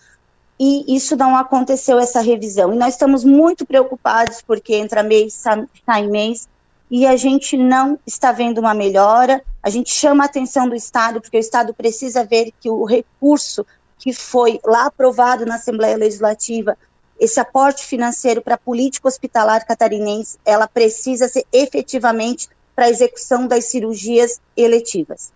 e 0.66 0.96
isso 0.96 1.18
não 1.18 1.36
aconteceu, 1.36 2.00
essa 2.00 2.22
revisão. 2.22 2.74
E 2.74 2.78
nós 2.78 2.94
estamos 2.94 3.26
muito 3.26 3.66
preocupados 3.66 4.42
porque 4.42 4.74
entra 4.74 5.04
mês, 5.04 5.34
sai 5.34 6.08
mês, 6.08 6.48
e 6.90 7.06
a 7.06 7.18
gente 7.18 7.58
não 7.58 8.00
está 8.08 8.32
vendo 8.32 8.60
uma 8.60 8.74
melhora. 8.74 9.44
A 9.62 9.70
gente 9.70 9.94
chama 9.94 10.24
a 10.24 10.26
atenção 10.26 10.70
do 10.70 10.74
Estado, 10.74 11.20
porque 11.20 11.36
o 11.36 11.40
Estado 11.40 11.74
precisa 11.74 12.24
ver 12.24 12.54
que 12.62 12.70
o 12.70 12.86
recurso 12.86 13.66
que 13.98 14.14
foi 14.14 14.58
lá 14.66 14.86
aprovado 14.86 15.46
na 15.46 15.56
Assembleia 15.56 15.98
Legislativa, 15.98 16.78
esse 17.20 17.42
aporte 17.42 17.86
financeiro 17.86 18.42
para 18.42 18.56
a 18.56 18.58
política 18.58 19.10
hospitalar 19.10 19.66
catarinense, 19.66 20.38
ela 20.46 20.66
precisa 20.66 21.28
ser 21.28 21.46
efetivamente 21.52 22.48
para 22.74 22.86
a 22.86 22.90
execução 22.90 23.48
das 23.48 23.66
cirurgias 23.66 24.40
eletivas. 24.56 25.34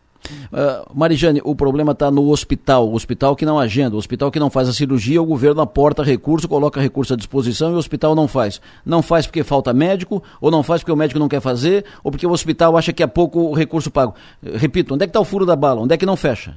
Uh, 0.52 0.92
Marijane, 0.94 1.42
o 1.44 1.56
problema 1.56 1.92
está 1.92 2.12
no 2.12 2.30
hospital, 2.30 2.90
o 2.90 2.96
hospital 2.96 3.36
que 3.36 3.46
não 3.46 3.60
agenda, 3.60 3.96
o 3.96 4.00
hospital 4.00 4.32
que 4.32 4.40
não 4.40 4.50
faz 4.50 4.68
a 4.68 4.74
cirurgia, 4.74 5.22
o 5.22 5.26
governo 5.26 5.62
aporta 5.62 6.04
recurso, 6.04 6.48
coloca 6.48 6.82
recurso 6.82 7.14
à 7.14 7.18
disposição 7.18 7.72
e 7.72 7.76
o 7.76 7.78
hospital 7.78 8.16
não 8.16 8.28
faz. 8.28 8.60
Não 8.86 9.02
faz 9.02 9.26
porque 9.26 9.44
falta 9.44 9.74
médico, 9.74 10.22
ou 10.42 10.52
não 10.52 10.64
faz 10.64 10.82
porque 10.82 10.92
o 10.92 10.96
médico 10.96 11.20
não 11.20 11.30
quer 11.30 11.42
fazer, 11.42 11.86
ou 12.04 12.12
porque 12.12 12.28
o 12.28 12.32
hospital 12.32 12.78
acha 12.78 12.92
que 12.92 13.04
é 13.04 13.08
pouco 13.08 13.40
o 13.40 13.54
recurso 13.54 13.90
pago. 13.90 14.16
Repito, 14.42 14.94
onde 14.94 15.04
é 15.04 15.08
que 15.08 15.12
está 15.12 15.20
o 15.20 15.26
furo 15.26 15.46
da 15.46 15.56
bala? 15.56 15.82
Onde 15.82 15.94
é 15.94 15.98
que 15.98 16.06
não 16.06 16.18
fecha? 16.18 16.56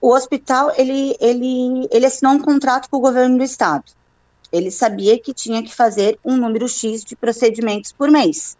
O 0.00 0.14
hospital, 0.14 0.72
ele, 0.76 1.16
ele, 1.20 1.88
ele 1.90 2.06
assinou 2.06 2.34
um 2.34 2.38
contrato 2.38 2.88
com 2.88 2.98
o 2.98 3.00
governo 3.00 3.38
do 3.38 3.42
estado. 3.42 3.84
Ele 4.52 4.70
sabia 4.70 5.18
que 5.18 5.32
tinha 5.32 5.62
que 5.62 5.74
fazer 5.74 6.18
um 6.24 6.36
número 6.36 6.68
X 6.68 7.04
de 7.04 7.16
procedimentos 7.16 7.92
por 7.92 8.10
mês 8.10 8.56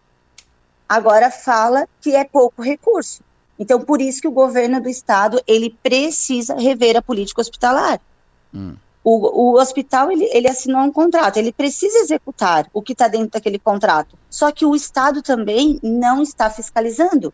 agora 0.91 1.31
fala 1.31 1.87
que 2.01 2.13
é 2.13 2.25
pouco 2.25 2.61
recurso. 2.61 3.23
Então, 3.57 3.79
por 3.79 4.01
isso 4.01 4.19
que 4.19 4.27
o 4.27 4.31
governo 4.31 4.81
do 4.81 4.89
estado 4.89 5.41
ele 5.47 5.73
precisa 5.81 6.53
rever 6.55 6.97
a 6.97 7.01
política 7.01 7.39
hospitalar. 7.39 8.01
Hum. 8.53 8.75
O, 9.01 9.53
o, 9.53 9.59
hospital 9.59 10.11
ele, 10.11 10.27
ele 10.33 10.49
assinou 10.49 10.81
um 10.81 10.91
contrato, 10.91 11.37
ele 11.37 11.53
precisa 11.53 11.99
executar 11.99 12.69
o 12.73 12.81
que 12.81 12.91
está 12.91 13.07
dentro 13.07 13.29
daquele 13.29 13.57
contrato. 13.57 14.17
Só 14.29 14.51
que 14.51 14.65
o 14.65 14.75
estado 14.75 15.21
também 15.21 15.79
não 15.81 16.21
está 16.21 16.49
fiscalizando. 16.49 17.33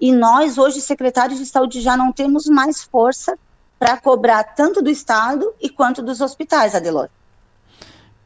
E 0.00 0.10
nós 0.10 0.56
hoje 0.56 0.80
secretários 0.80 1.38
de 1.38 1.44
saúde 1.44 1.82
já 1.82 1.94
não 1.94 2.10
temos 2.10 2.46
mais 2.46 2.82
força 2.82 3.38
para 3.78 3.98
cobrar 3.98 4.42
tanto 4.42 4.80
do 4.80 4.88
estado 4.88 5.52
e 5.60 5.68
quanto 5.68 6.02
dos 6.02 6.22
hospitais, 6.22 6.74
Adelor. 6.74 7.10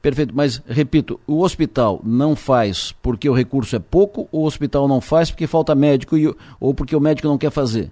Perfeito, 0.02 0.34
mas 0.34 0.60
repito, 0.66 1.20
o 1.28 1.42
hospital 1.42 2.00
não 2.02 2.34
faz 2.34 2.90
porque 3.00 3.30
o 3.30 3.32
recurso 3.32 3.76
é 3.76 3.78
pouco, 3.78 4.28
ou 4.32 4.42
o 4.42 4.46
hospital 4.46 4.88
não 4.88 5.00
faz 5.00 5.30
porque 5.30 5.46
falta 5.46 5.76
médico 5.76 6.18
e, 6.18 6.34
ou 6.58 6.74
porque 6.74 6.96
o 6.96 7.00
médico 7.00 7.28
não 7.28 7.38
quer 7.38 7.52
fazer? 7.52 7.88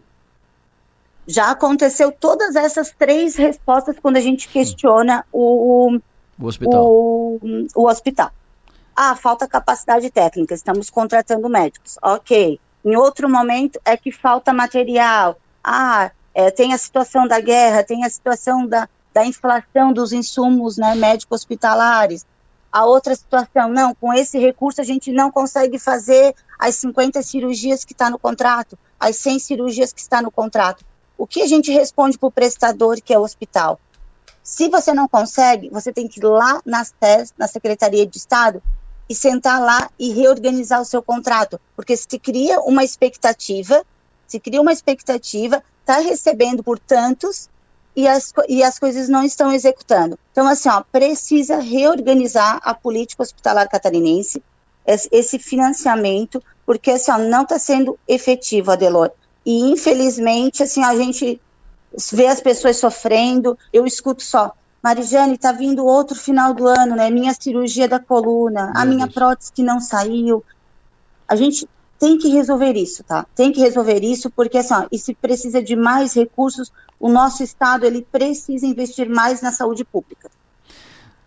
Já 1.26 1.52
aconteceu 1.52 2.10
todas 2.10 2.56
essas 2.56 2.90
três 2.90 3.36
respostas 3.36 3.96
quando 4.02 4.16
a 4.16 4.20
gente 4.20 4.48
questiona 4.48 5.24
o, 5.32 5.96
o 6.36 6.46
hospital. 6.46 6.84
O, 6.84 7.38
o 7.76 7.86
hospital. 7.88 8.32
Ah, 8.96 9.14
falta 9.14 9.46
capacidade 9.46 10.10
técnica, 10.10 10.52
estamos 10.52 10.90
contratando 10.90 11.48
médicos. 11.48 11.96
Ok. 12.02 12.58
Em 12.84 12.96
outro 12.96 13.28
momento 13.28 13.80
é 13.84 13.96
que 13.96 14.10
falta 14.10 14.52
material. 14.52 15.38
Ah, 15.62 16.10
É, 16.32 16.50
tem 16.50 16.72
a 16.72 16.78
situação 16.78 17.26
da 17.26 17.40
guerra, 17.40 17.82
tem 17.82 18.04
a 18.04 18.10
situação 18.10 18.66
da, 18.66 18.88
da 19.12 19.24
inflação 19.24 19.92
dos 19.92 20.12
insumos 20.12 20.76
né, 20.76 20.94
médico-hospitalares. 20.94 22.26
A 22.72 22.84
outra 22.84 23.14
situação, 23.14 23.68
não, 23.68 23.94
com 23.94 24.12
esse 24.14 24.38
recurso 24.38 24.80
a 24.80 24.84
gente 24.84 25.12
não 25.12 25.30
consegue 25.30 25.78
fazer 25.78 26.34
as 26.58 26.76
50 26.76 27.22
cirurgias 27.22 27.84
que 27.84 27.92
está 27.92 28.08
no 28.08 28.18
contrato, 28.18 28.78
as 28.98 29.16
100 29.16 29.38
cirurgias 29.40 29.92
que 29.92 30.00
está 30.00 30.22
no 30.22 30.30
contrato. 30.30 30.84
O 31.18 31.26
que 31.26 31.42
a 31.42 31.46
gente 31.46 31.72
responde 31.72 32.16
para 32.16 32.28
o 32.28 32.32
prestador, 32.32 33.00
que 33.02 33.12
é 33.12 33.18
o 33.18 33.22
hospital? 33.22 33.80
Se 34.42 34.68
você 34.68 34.94
não 34.94 35.08
consegue, 35.08 35.68
você 35.70 35.92
tem 35.92 36.08
que 36.08 36.20
ir 36.20 36.24
lá 36.24 36.60
na 36.64 36.84
SES, 36.84 37.34
na 37.36 37.46
Secretaria 37.46 38.06
de 38.06 38.16
Estado, 38.16 38.62
e 39.08 39.14
sentar 39.14 39.60
lá 39.60 39.90
e 39.98 40.12
reorganizar 40.12 40.80
o 40.80 40.84
seu 40.84 41.02
contrato, 41.02 41.60
porque 41.74 41.96
se 41.96 42.06
cria 42.16 42.60
uma 42.60 42.84
expectativa, 42.84 43.84
se 44.24 44.38
cria 44.38 44.60
uma 44.60 44.72
expectativa, 44.72 45.64
está 45.80 45.98
recebendo 45.98 46.62
por 46.62 46.78
tantos 46.78 47.50
e 47.94 48.06
as, 48.06 48.32
e 48.48 48.62
as 48.62 48.78
coisas 48.78 49.08
não 49.08 49.22
estão 49.22 49.52
executando. 49.52 50.18
Então, 50.32 50.46
assim, 50.46 50.68
ó, 50.68 50.82
precisa 50.92 51.58
reorganizar 51.58 52.60
a 52.62 52.74
política 52.74 53.22
hospitalar 53.22 53.68
catarinense, 53.68 54.42
esse 54.86 55.38
financiamento, 55.38 56.42
porque 56.64 56.92
assim, 56.92 57.10
ó, 57.10 57.18
não 57.18 57.42
está 57.42 57.58
sendo 57.58 57.98
efetivo, 58.08 58.70
Adelor. 58.70 59.10
E, 59.44 59.70
infelizmente, 59.70 60.62
assim, 60.62 60.82
a 60.82 60.94
gente 60.94 61.40
vê 62.12 62.26
as 62.26 62.40
pessoas 62.40 62.76
sofrendo, 62.76 63.58
eu 63.72 63.86
escuto 63.86 64.22
só, 64.22 64.52
Marijane, 64.82 65.34
está 65.34 65.52
vindo 65.52 65.84
outro 65.84 66.16
final 66.16 66.54
do 66.54 66.66
ano, 66.66 66.96
né? 66.96 67.10
Minha 67.10 67.34
cirurgia 67.34 67.86
da 67.86 67.98
coluna, 68.00 68.72
Meu 68.72 68.82
a 68.82 68.84
minha 68.84 69.06
Deus. 69.06 69.14
prótese 69.14 69.52
que 69.52 69.62
não 69.62 69.80
saiu. 69.80 70.42
A 71.28 71.36
gente 71.36 71.68
tem 72.00 72.16
que 72.16 72.28
resolver 72.28 72.72
isso, 72.72 73.04
tá? 73.04 73.26
Tem 73.36 73.52
que 73.52 73.60
resolver 73.60 74.02
isso, 74.02 74.30
porque 74.30 74.56
assim, 74.56 74.72
ó, 74.72 74.86
se 74.96 75.14
precisa 75.14 75.62
de 75.62 75.76
mais 75.76 76.14
recursos, 76.14 76.72
o 76.98 77.10
nosso 77.10 77.42
Estado 77.42 77.84
ele 77.84 78.00
precisa 78.10 78.66
investir 78.66 79.06
mais 79.06 79.42
na 79.42 79.52
saúde 79.52 79.84
pública. 79.84 80.30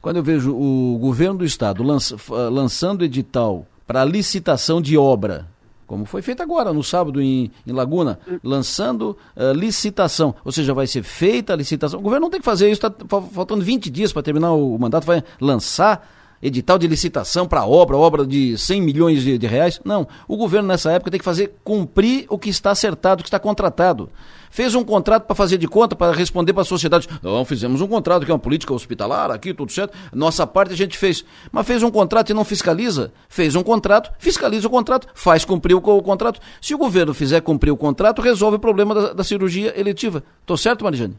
Quando 0.01 0.17
eu 0.17 0.23
vejo 0.23 0.51
o 0.51 0.97
governo 0.97 1.37
do 1.37 1.45
Estado 1.45 1.83
lança, 1.83 2.17
lançando 2.51 3.05
edital 3.05 3.67
para 3.85 4.03
licitação 4.03 4.81
de 4.81 4.97
obra, 4.97 5.47
como 5.85 6.05
foi 6.05 6.23
feito 6.23 6.41
agora, 6.41 6.73
no 6.73 6.83
sábado, 6.83 7.21
em, 7.21 7.51
em 7.67 7.71
Laguna, 7.71 8.19
lançando 8.43 9.15
uh, 9.37 9.53
licitação. 9.53 10.33
Ou 10.43 10.51
seja, 10.51 10.73
vai 10.73 10.87
ser 10.87 11.03
feita 11.03 11.53
a 11.53 11.55
licitação. 11.55 11.99
O 11.99 12.03
governo 12.03 12.25
não 12.25 12.31
tem 12.31 12.39
que 12.39 12.45
fazer 12.45 12.71
isso, 12.71 12.85
está 12.85 12.91
faltando 13.31 13.63
20 13.63 13.91
dias 13.91 14.11
para 14.11 14.23
terminar 14.23 14.53
o 14.53 14.75
mandato, 14.79 15.05
vai 15.05 15.23
lançar 15.39 16.22
edital 16.43 16.77
de 16.77 16.87
licitação 16.87 17.47
para 17.47 17.65
obra, 17.65 17.95
obra 17.95 18.27
de 18.27 18.57
100 18.57 18.81
milhões 18.81 19.23
de, 19.23 19.37
de, 19.37 19.47
reais. 19.47 19.79
Não. 19.85 20.05
O 20.27 20.35
governo 20.35 20.67
nessa 20.67 20.91
época 20.91 21.09
tem 21.09 21.17
que 21.17 21.23
fazer 21.23 21.55
cumprir 21.63 22.25
o 22.29 22.37
que 22.37 22.49
está 22.49 22.71
acertado, 22.71 23.21
o 23.21 23.23
que 23.23 23.29
está 23.29 23.39
contratado. 23.39 24.09
Fez 24.51 24.75
um 24.75 24.83
contrato 24.83 25.23
para 25.23 25.35
fazer 25.35 25.57
de 25.57 25.67
conta, 25.67 25.95
para 25.95 26.11
responder 26.11 26.53
para 26.53 26.61
a 26.61 26.65
sociedade. 26.65 27.07
Não, 27.23 27.43
fizemos 27.43 27.81
um 27.81 27.87
contrato 27.87 28.23
que 28.23 28.29
é 28.29 28.33
uma 28.33 28.39
política 28.39 28.73
hospitalar, 28.73 29.31
aqui 29.31 29.53
tudo 29.53 29.71
certo. 29.71 29.97
Nossa 30.13 30.45
parte 30.45 30.73
a 30.73 30.77
gente 30.77 30.95
fez. 30.95 31.25
Mas 31.51 31.65
fez 31.65 31.81
um 31.81 31.89
contrato 31.89 32.29
e 32.29 32.33
não 32.33 32.43
fiscaliza? 32.43 33.11
Fez 33.27 33.55
um 33.55 33.63
contrato, 33.63 34.11
fiscaliza 34.19 34.67
o 34.67 34.69
contrato, 34.69 35.07
faz 35.15 35.43
cumprir 35.43 35.73
o, 35.73 35.77
o 35.77 36.03
contrato. 36.03 36.39
Se 36.61 36.75
o 36.75 36.77
governo 36.77 37.13
fizer 37.15 37.41
cumprir 37.41 37.71
o 37.71 37.77
contrato, 37.77 38.21
resolve 38.21 38.57
o 38.57 38.59
problema 38.59 38.93
da, 38.93 39.13
da 39.13 39.23
cirurgia 39.23 39.73
eletiva. 39.79 40.21
Tô 40.45 40.55
certo, 40.55 40.83
Marijane? 40.83 41.15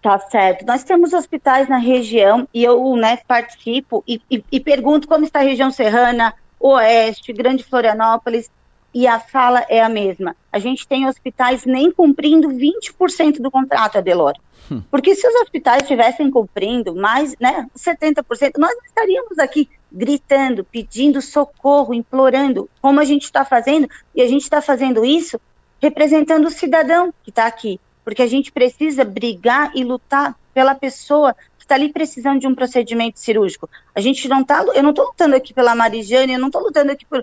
Tá 0.00 0.18
certo. 0.18 0.64
Nós 0.64 0.84
temos 0.84 1.12
hospitais 1.12 1.68
na 1.68 1.78
região 1.78 2.48
e 2.54 2.62
eu 2.62 2.94
né, 2.96 3.18
participo 3.26 4.04
e, 4.06 4.20
e, 4.30 4.44
e 4.50 4.60
pergunto 4.60 5.08
como 5.08 5.24
está 5.24 5.40
a 5.40 5.42
região 5.42 5.70
serrana, 5.70 6.34
Oeste, 6.60 7.32
Grande 7.32 7.64
Florianópolis, 7.64 8.50
e 8.94 9.06
a 9.06 9.20
fala 9.20 9.64
é 9.68 9.80
a 9.80 9.88
mesma. 9.88 10.34
A 10.52 10.58
gente 10.58 10.86
tem 10.86 11.06
hospitais 11.06 11.64
nem 11.64 11.90
cumprindo 11.90 12.48
20% 12.48 13.40
do 13.40 13.50
contrato, 13.50 13.98
Adelor. 13.98 14.34
Hum. 14.70 14.82
Porque 14.90 15.14
se 15.14 15.26
os 15.26 15.34
hospitais 15.42 15.82
estivessem 15.82 16.30
cumprindo 16.30 16.94
mais, 16.94 17.34
né, 17.38 17.66
70%, 17.76 18.52
nós 18.56 18.74
não 18.74 18.84
estaríamos 18.84 19.38
aqui 19.38 19.68
gritando, 19.90 20.64
pedindo 20.64 21.20
socorro, 21.20 21.92
implorando, 21.92 22.68
como 22.80 23.00
a 23.00 23.04
gente 23.04 23.24
está 23.24 23.44
fazendo, 23.44 23.88
e 24.14 24.22
a 24.22 24.26
gente 24.26 24.42
está 24.42 24.60
fazendo 24.60 25.04
isso 25.04 25.40
representando 25.80 26.46
o 26.46 26.50
cidadão 26.50 27.12
que 27.22 27.30
está 27.30 27.46
aqui 27.46 27.80
porque 28.08 28.22
a 28.22 28.26
gente 28.26 28.50
precisa 28.50 29.04
brigar 29.04 29.70
e 29.74 29.84
lutar 29.84 30.34
pela 30.54 30.74
pessoa 30.74 31.34
que 31.58 31.64
está 31.64 31.74
ali 31.74 31.92
precisando 31.92 32.40
de 32.40 32.46
um 32.46 32.54
procedimento 32.54 33.20
cirúrgico. 33.20 33.68
A 33.94 34.00
gente 34.00 34.26
não 34.28 34.40
está, 34.40 34.64
eu 34.74 34.82
não 34.82 34.90
estou 34.90 35.08
lutando 35.08 35.36
aqui 35.36 35.52
pela 35.52 35.74
Marijane, 35.74 36.32
eu 36.32 36.38
não 36.38 36.46
estou 36.46 36.62
lutando 36.62 36.90
aqui 36.90 37.04
por, 37.04 37.22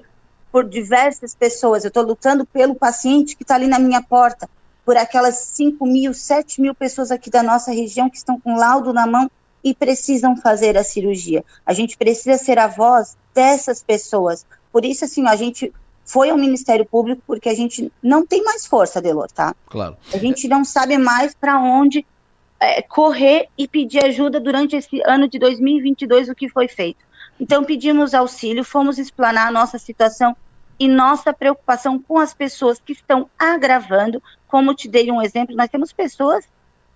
por 0.52 0.64
diversas 0.64 1.34
pessoas, 1.34 1.84
eu 1.84 1.88
estou 1.88 2.04
lutando 2.04 2.46
pelo 2.46 2.76
paciente 2.76 3.36
que 3.36 3.42
está 3.42 3.56
ali 3.56 3.66
na 3.66 3.80
minha 3.80 4.00
porta, 4.00 4.48
por 4.86 4.96
aquelas 4.96 5.38
5 5.38 5.84
mil, 5.88 6.14
7 6.14 6.62
mil 6.62 6.76
pessoas 6.76 7.10
aqui 7.10 7.32
da 7.32 7.42
nossa 7.42 7.72
região 7.72 8.08
que 8.08 8.18
estão 8.18 8.40
com 8.40 8.56
laudo 8.56 8.94
na 8.94 9.08
mão 9.08 9.28
e 9.64 9.74
precisam 9.74 10.38
fazer 10.38 10.78
a 10.78 10.84
cirurgia. 10.84 11.44
A 11.66 11.74
gente 11.74 11.98
precisa 11.98 12.38
ser 12.38 12.60
a 12.60 12.68
voz 12.68 13.18
dessas 13.34 13.82
pessoas. 13.82 14.46
Por 14.72 14.86
isso, 14.86 15.04
assim, 15.04 15.28
a 15.28 15.36
gente 15.36 15.74
foi 16.06 16.30
ao 16.30 16.38
Ministério 16.38 16.86
Público 16.86 17.22
porque 17.26 17.50
a 17.50 17.56
gente 17.56 17.92
não 18.02 18.26
tem 18.26 18.44
mais 18.44 18.66
força, 18.66 19.02
Delor, 19.02 19.28
tá? 19.32 19.56
Claro. 19.66 19.98
A 20.14 20.18
gente 20.18 20.48
não 20.48 20.64
sabe 20.64 20.98
mais 21.00 21.34
para 21.34 21.60
onde 21.60 22.06
é, 22.60 22.82
correr 22.84 23.50
e 23.58 23.68
pedir 23.68 24.06
ajuda 24.06 24.40
durante 24.40 24.76
esse 24.76 25.02
ano 25.06 25.28
de 25.28 25.40
2022, 25.40 26.30
o 26.30 26.36
que 26.36 26.48
foi 26.48 26.68
feito. 26.68 27.04
Então 27.40 27.64
pedimos 27.64 28.14
auxílio, 28.14 28.64
fomos 28.64 29.00
explanar 29.00 29.48
a 29.48 29.52
nossa 29.52 29.80
situação 29.80 30.38
e 30.80 30.88
nossa 30.88 31.34
preocupação 31.34 31.98
com 32.00 32.20
as 32.20 32.34
pessoas 32.34 32.80
que 32.80 32.94
estão 32.94 33.28
agravando. 33.38 34.22
Como 34.48 34.76
te 34.76 34.88
dei 34.88 35.12
um 35.12 35.22
exemplo, 35.22 35.56
nós 35.56 35.70
temos 35.70 35.92
pessoas 35.92 36.46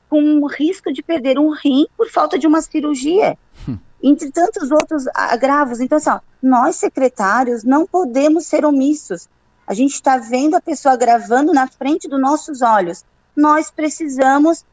com 0.07 0.45
risco 0.47 0.93
de 0.93 1.01
perder 1.01 1.39
um 1.39 1.51
rim 1.51 1.87
por 1.97 2.09
falta 2.09 2.37
de 2.37 2.45
uma 2.45 2.61
cirurgia. 2.61 3.37
Hum 3.67 3.77
entre 4.01 4.31
tantos 4.31 4.71
outros 4.71 5.05
agravos. 5.13 5.79
Então, 5.79 5.97
assim, 5.97 6.09
ó, 6.09 6.19
nós 6.41 6.77
secretários 6.77 7.63
não 7.63 7.85
podemos 7.85 8.45
ser 8.45 8.65
omissos. 8.65 9.27
A 9.67 9.73
gente 9.73 9.93
está 9.93 10.17
vendo 10.17 10.55
a 10.55 10.61
pessoa 10.61 10.95
gravando 10.95 11.53
na 11.53 11.67
frente 11.67 12.07
dos 12.07 12.19
nossos 12.19 12.61
olhos. 12.61 13.03
Nós 13.35 13.69
precisamos 13.69 14.65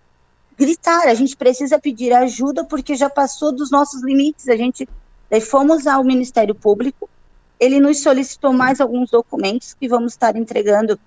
gritar, 0.57 1.07
a 1.07 1.15
gente 1.15 1.37
precisa 1.37 1.79
pedir 1.79 2.13
ajuda 2.13 2.65
porque 2.65 2.95
já 2.95 3.11
passou 3.11 3.53
dos 3.53 3.71
nossos 3.71 4.03
limites. 4.03 4.49
A 4.49 4.57
gente 4.57 4.89
daí 5.29 5.41
fomos 5.41 5.87
ao 5.87 6.03
Ministério 6.05 6.55
Público, 6.55 7.11
ele 7.59 7.81
nos 7.81 8.01
solicitou 8.01 8.53
mais 8.53 8.81
alguns 8.81 9.11
documentos 9.11 9.75
que 9.75 9.89
vamos 9.89 10.13
estar 10.13 10.37
entregando 10.37 10.99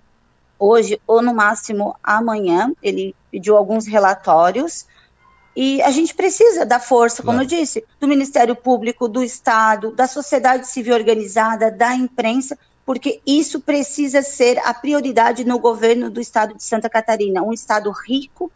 hoje 0.58 1.00
ou 1.08 1.22
no 1.22 1.34
máximo 1.34 1.96
amanhã. 2.04 2.72
Ele 2.84 3.16
pediu 3.32 3.56
alguns 3.56 3.88
relatórios 3.88 4.86
e 5.62 5.82
a 5.82 5.92
gente 5.92 6.16
precisa 6.16 6.66
da 6.66 6.80
força, 6.80 7.22
como 7.22 7.38
claro. 7.38 7.44
eu 7.44 7.60
disse, 7.60 7.84
do 8.00 8.08
Ministério 8.08 8.56
Público, 8.56 9.10
do 9.10 9.22
Estado, 9.22 9.92
da 9.92 10.08
sociedade 10.08 10.66
civil 10.70 10.94
organizada, 10.94 11.70
da 11.70 11.94
imprensa, 11.94 12.58
porque 12.86 13.20
isso 13.28 13.60
precisa 13.60 14.22
ser 14.22 14.58
a 14.60 14.74
prioridade 14.74 15.44
no 15.44 15.60
governo 15.60 16.10
do 16.10 16.22
Estado 16.22 16.56
de 16.56 16.64
Santa 16.64 16.90
Catarina. 16.90 17.44
Um 17.44 17.52
Estado 17.52 17.92
rico, 17.92 18.50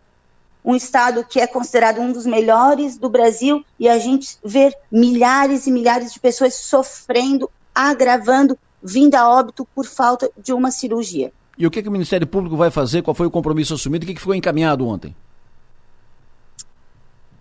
um 0.64 0.74
Estado 0.74 1.26
que 1.26 1.42
é 1.42 1.46
considerado 1.46 2.00
um 2.00 2.14
dos 2.14 2.26
melhores 2.26 2.98
do 2.98 3.10
Brasil, 3.10 3.66
e 3.78 3.90
a 3.90 4.00
gente 4.00 4.38
ver 4.42 4.74
milhares 4.90 5.68
e 5.68 5.72
milhares 5.74 6.14
de 6.14 6.22
pessoas 6.22 6.56
sofrendo, 6.56 7.52
agravando, 7.76 8.58
vindo 8.82 9.16
a 9.16 9.28
óbito 9.28 9.68
por 9.76 9.86
falta 9.86 10.32
de 10.42 10.54
uma 10.54 10.72
cirurgia. 10.72 11.34
E 11.58 11.68
o 11.68 11.70
que, 11.70 11.84
que 11.84 11.90
o 11.90 11.92
Ministério 11.92 12.26
Público 12.26 12.56
vai 12.56 12.72
fazer? 12.72 13.02
Qual 13.02 13.14
foi 13.14 13.28
o 13.28 13.32
compromisso 13.32 13.74
assumido? 13.74 14.06
O 14.06 14.08
que, 14.08 14.14
que 14.14 14.22
ficou 14.22 14.34
encaminhado 14.34 14.88
ontem? 14.88 15.14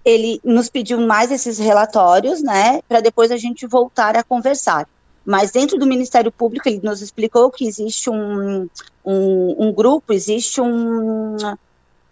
Ele 0.05 0.41
nos 0.45 0.69
pediu 0.69 1.01
mais 1.01 1.31
esses 1.31 1.59
relatórios, 1.59 2.43
né, 2.43 2.81
para 2.89 3.01
depois 3.01 3.31
a 3.31 3.37
gente 3.37 3.67
voltar 3.67 4.17
a 4.17 4.23
conversar. 4.23 4.89
Mas 5.25 5.53
dentro 5.53 5.79
do 5.79 5.87
Ministério 5.87 6.33
Público, 6.33 6.69
ele 6.69 6.81
nos 6.83 7.01
explicou 7.01 7.51
que 7.51 7.67
existe 7.67 8.11
um, 8.11 8.69
um, 9.05 9.69
um 9.69 9.73
grupo, 9.73 10.13
existe 10.13 10.61
um, 10.61 11.37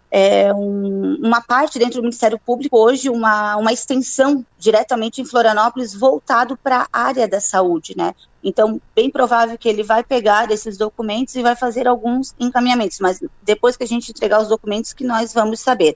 é, 0.09 0.53
um, 0.53 1.17
uma 1.21 1.41
parte 1.41 1.77
dentro 1.77 1.95
do 1.95 2.03
Ministério 2.03 2.39
Público, 2.39 2.77
hoje, 2.77 3.09
uma, 3.09 3.57
uma 3.57 3.73
extensão 3.73 4.45
diretamente 4.57 5.21
em 5.21 5.25
Florianópolis, 5.25 5.93
voltado 5.93 6.55
para 6.55 6.87
a 6.91 7.01
área 7.01 7.27
da 7.27 7.41
saúde, 7.41 7.95
né? 7.97 8.13
Então, 8.43 8.81
bem 8.95 9.09
provável 9.09 9.57
que 9.57 9.69
ele 9.69 9.83
vai 9.83 10.03
pegar 10.03 10.49
esses 10.49 10.77
documentos 10.77 11.35
e 11.35 11.41
vai 11.41 11.55
fazer 11.55 11.87
alguns 11.87 12.33
encaminhamentos, 12.39 12.99
mas 12.99 13.19
depois 13.43 13.77
que 13.77 13.83
a 13.83 13.87
gente 13.87 14.09
entregar 14.09 14.41
os 14.41 14.47
documentos 14.47 14.93
que 14.93 15.03
nós 15.03 15.33
vamos 15.33 15.59
saber 15.59 15.95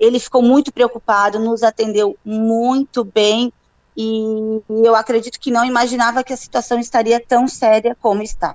ele 0.00 0.18
ficou 0.18 0.42
muito 0.42 0.72
preocupado, 0.72 1.38
nos 1.38 1.62
atendeu 1.62 2.16
muito 2.24 3.04
bem 3.04 3.52
e 3.96 4.60
eu 4.68 4.94
acredito 4.94 5.40
que 5.40 5.50
não 5.50 5.64
imaginava 5.64 6.22
que 6.22 6.32
a 6.32 6.36
situação 6.36 6.78
estaria 6.78 7.18
tão 7.18 7.48
séria 7.48 7.96
como 8.00 8.22
está. 8.22 8.54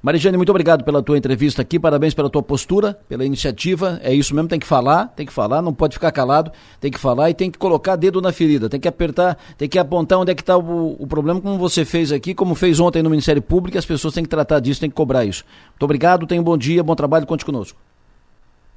Marijane, 0.00 0.36
muito 0.36 0.50
obrigado 0.50 0.82
pela 0.82 1.00
tua 1.00 1.16
entrevista 1.16 1.62
aqui, 1.62 1.78
parabéns 1.78 2.12
pela 2.12 2.28
tua 2.28 2.42
postura, 2.42 2.98
pela 3.08 3.24
iniciativa, 3.24 4.00
é 4.02 4.12
isso 4.12 4.34
mesmo, 4.34 4.48
tem 4.48 4.58
que 4.58 4.66
falar, 4.66 5.06
tem 5.06 5.24
que 5.24 5.32
falar, 5.32 5.62
não 5.62 5.72
pode 5.72 5.94
ficar 5.94 6.10
calado, 6.10 6.50
tem 6.80 6.90
que 6.90 6.98
falar 6.98 7.30
e 7.30 7.34
tem 7.34 7.48
que 7.48 7.56
colocar 7.56 7.94
dedo 7.94 8.20
na 8.20 8.32
ferida, 8.32 8.68
tem 8.68 8.80
que 8.80 8.88
apertar, 8.88 9.38
tem 9.56 9.68
que 9.68 9.78
apontar 9.78 10.18
onde 10.18 10.32
é 10.32 10.34
que 10.34 10.42
está 10.42 10.56
o, 10.56 10.96
o, 11.00 11.06
problema, 11.06 11.40
como 11.40 11.56
você 11.56 11.84
fez 11.84 12.10
aqui, 12.10 12.34
como 12.34 12.56
fez 12.56 12.80
ontem 12.80 13.00
no 13.00 13.10
Ministério 13.10 13.40
Público, 13.40 13.78
as 13.78 13.86
pessoas 13.86 14.12
têm 14.12 14.24
que 14.24 14.28
tratar 14.28 14.58
disso, 14.58 14.80
têm 14.80 14.90
que 14.90 14.96
cobrar 14.96 15.24
isso. 15.24 15.44
Muito 15.70 15.84
obrigado, 15.84 16.26
tenha 16.26 16.40
um 16.40 16.44
bom 16.44 16.58
dia, 16.58 16.82
bom 16.82 16.96
trabalho, 16.96 17.24
conte 17.24 17.44
conosco. 17.44 17.78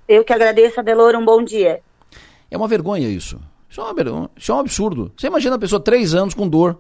Eu 0.08 0.24
que 0.24 0.32
agradeço, 0.32 0.80
Adelor, 0.80 1.16
um 1.16 1.26
bom 1.26 1.44
dia. 1.44 1.82
É 2.50 2.56
uma 2.56 2.68
vergonha 2.68 3.10
isso. 3.10 3.40
Isso 3.70 3.82
é, 3.82 3.84
uma 3.84 3.94
vergonha. 3.94 4.30
isso 4.38 4.52
é 4.52 4.56
um 4.56 4.60
absurdo. 4.60 5.12
Você 5.18 5.28
imagina 5.28 5.56
a 5.56 5.60
pessoa 5.60 5.80
três 5.80 6.14
anos 6.14 6.34
com 6.34 6.48
dor, 6.48 6.80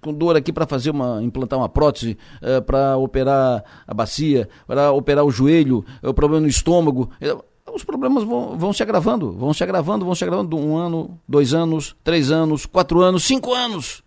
com 0.00 0.14
dor 0.14 0.36
aqui 0.36 0.52
para 0.52 0.66
fazer 0.66 0.90
uma 0.90 1.22
implantar 1.22 1.58
uma 1.58 1.68
prótese, 1.68 2.16
uh, 2.40 2.46
eh, 2.46 2.60
para 2.60 2.96
operar 2.96 3.64
a 3.86 3.92
bacia, 3.92 4.48
para 4.66 4.92
operar 4.92 5.24
o 5.24 5.30
joelho, 5.30 5.84
eh, 6.02 6.08
o 6.08 6.14
problema 6.14 6.42
no 6.42 6.48
estômago. 6.48 7.10
Eh, 7.20 7.36
os 7.74 7.84
problemas 7.84 8.24
vão, 8.24 8.56
vão 8.56 8.72
se 8.72 8.82
agravando, 8.82 9.32
vão 9.32 9.52
se 9.52 9.62
agravando, 9.62 10.04
vão 10.04 10.14
se 10.14 10.24
agravando. 10.24 10.56
Um 10.56 10.76
ano, 10.76 11.18
dois 11.28 11.52
anos, 11.52 11.96
três 12.02 12.30
anos, 12.30 12.64
quatro 12.64 13.00
anos, 13.00 13.24
cinco 13.24 13.52
anos. 13.52 14.02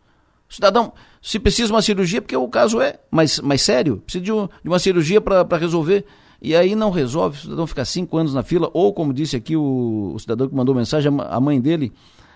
Cidadão, 0.50 0.94
se 1.22 1.40
precisa 1.40 1.68
de 1.68 1.74
uma 1.74 1.82
cirurgia, 1.82 2.22
porque 2.22 2.36
o 2.36 2.48
caso 2.48 2.82
é 2.82 3.00
mais, 3.12 3.40
mais 3.40 3.62
sério, 3.62 3.98
precisa 3.98 4.24
de, 4.24 4.32
um, 4.32 4.48
de 4.48 4.70
uma 4.70 4.80
cirurgia 4.80 5.20
para 5.20 5.58
resolver. 5.58 6.06
E 6.44 6.54
aí 6.58 6.76
não 6.76 6.92
resolve, 6.92 7.38
o 7.38 7.42
cidadão 7.42 7.66
fica 7.66 7.86
cinco 7.86 8.18
anos 8.18 8.34
na 8.34 8.44
fila, 8.44 8.70
ou 8.74 8.94
como 8.94 9.14
disse 9.14 9.34
aqui 9.34 9.56
o, 9.56 10.12
o 10.14 10.20
cidadão 10.20 10.50
que 10.50 10.54
mandou 10.54 10.76
mensagem, 10.76 11.10
a 11.18 11.40
mãe 11.40 11.62
dele 11.62 11.94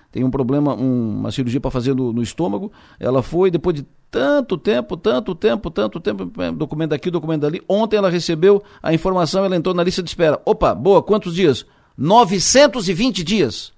tem 0.10 0.24
um 0.24 0.32
problema, 0.32 0.74
um, 0.74 1.20
uma 1.20 1.30
cirurgia 1.30 1.60
para 1.60 1.70
fazer 1.70 1.94
no, 1.94 2.14
no, 2.14 2.22
estômago. 2.22 2.72
Ela 2.98 3.22
foi, 3.22 3.52
depois 3.52 3.76
de 3.76 3.86
tanto 4.10 4.58
tempo, 4.58 4.96
tanto 4.96 5.36
tempo, 5.36 5.70
tanto 5.70 6.00
tempo, 6.00 6.42
é, 6.42 6.50
documento 6.52 6.94
aqui, 6.94 7.12
documento 7.12 7.46
ali. 7.46 7.62
Ontem 7.68 7.98
ela 7.98 8.10
recebeu 8.10 8.64
a 8.82 8.94
informação, 8.94 9.44
ela 9.44 9.58
entrou 9.58 9.76
na 9.76 9.84
lista 9.84 10.02
de 10.02 10.10
espera. 10.10 10.42
Opa, 10.46 10.74
boa, 10.74 11.04
quantos 11.04 11.36
dias? 11.36 11.66
920 11.98 13.24
dias. 13.26 13.74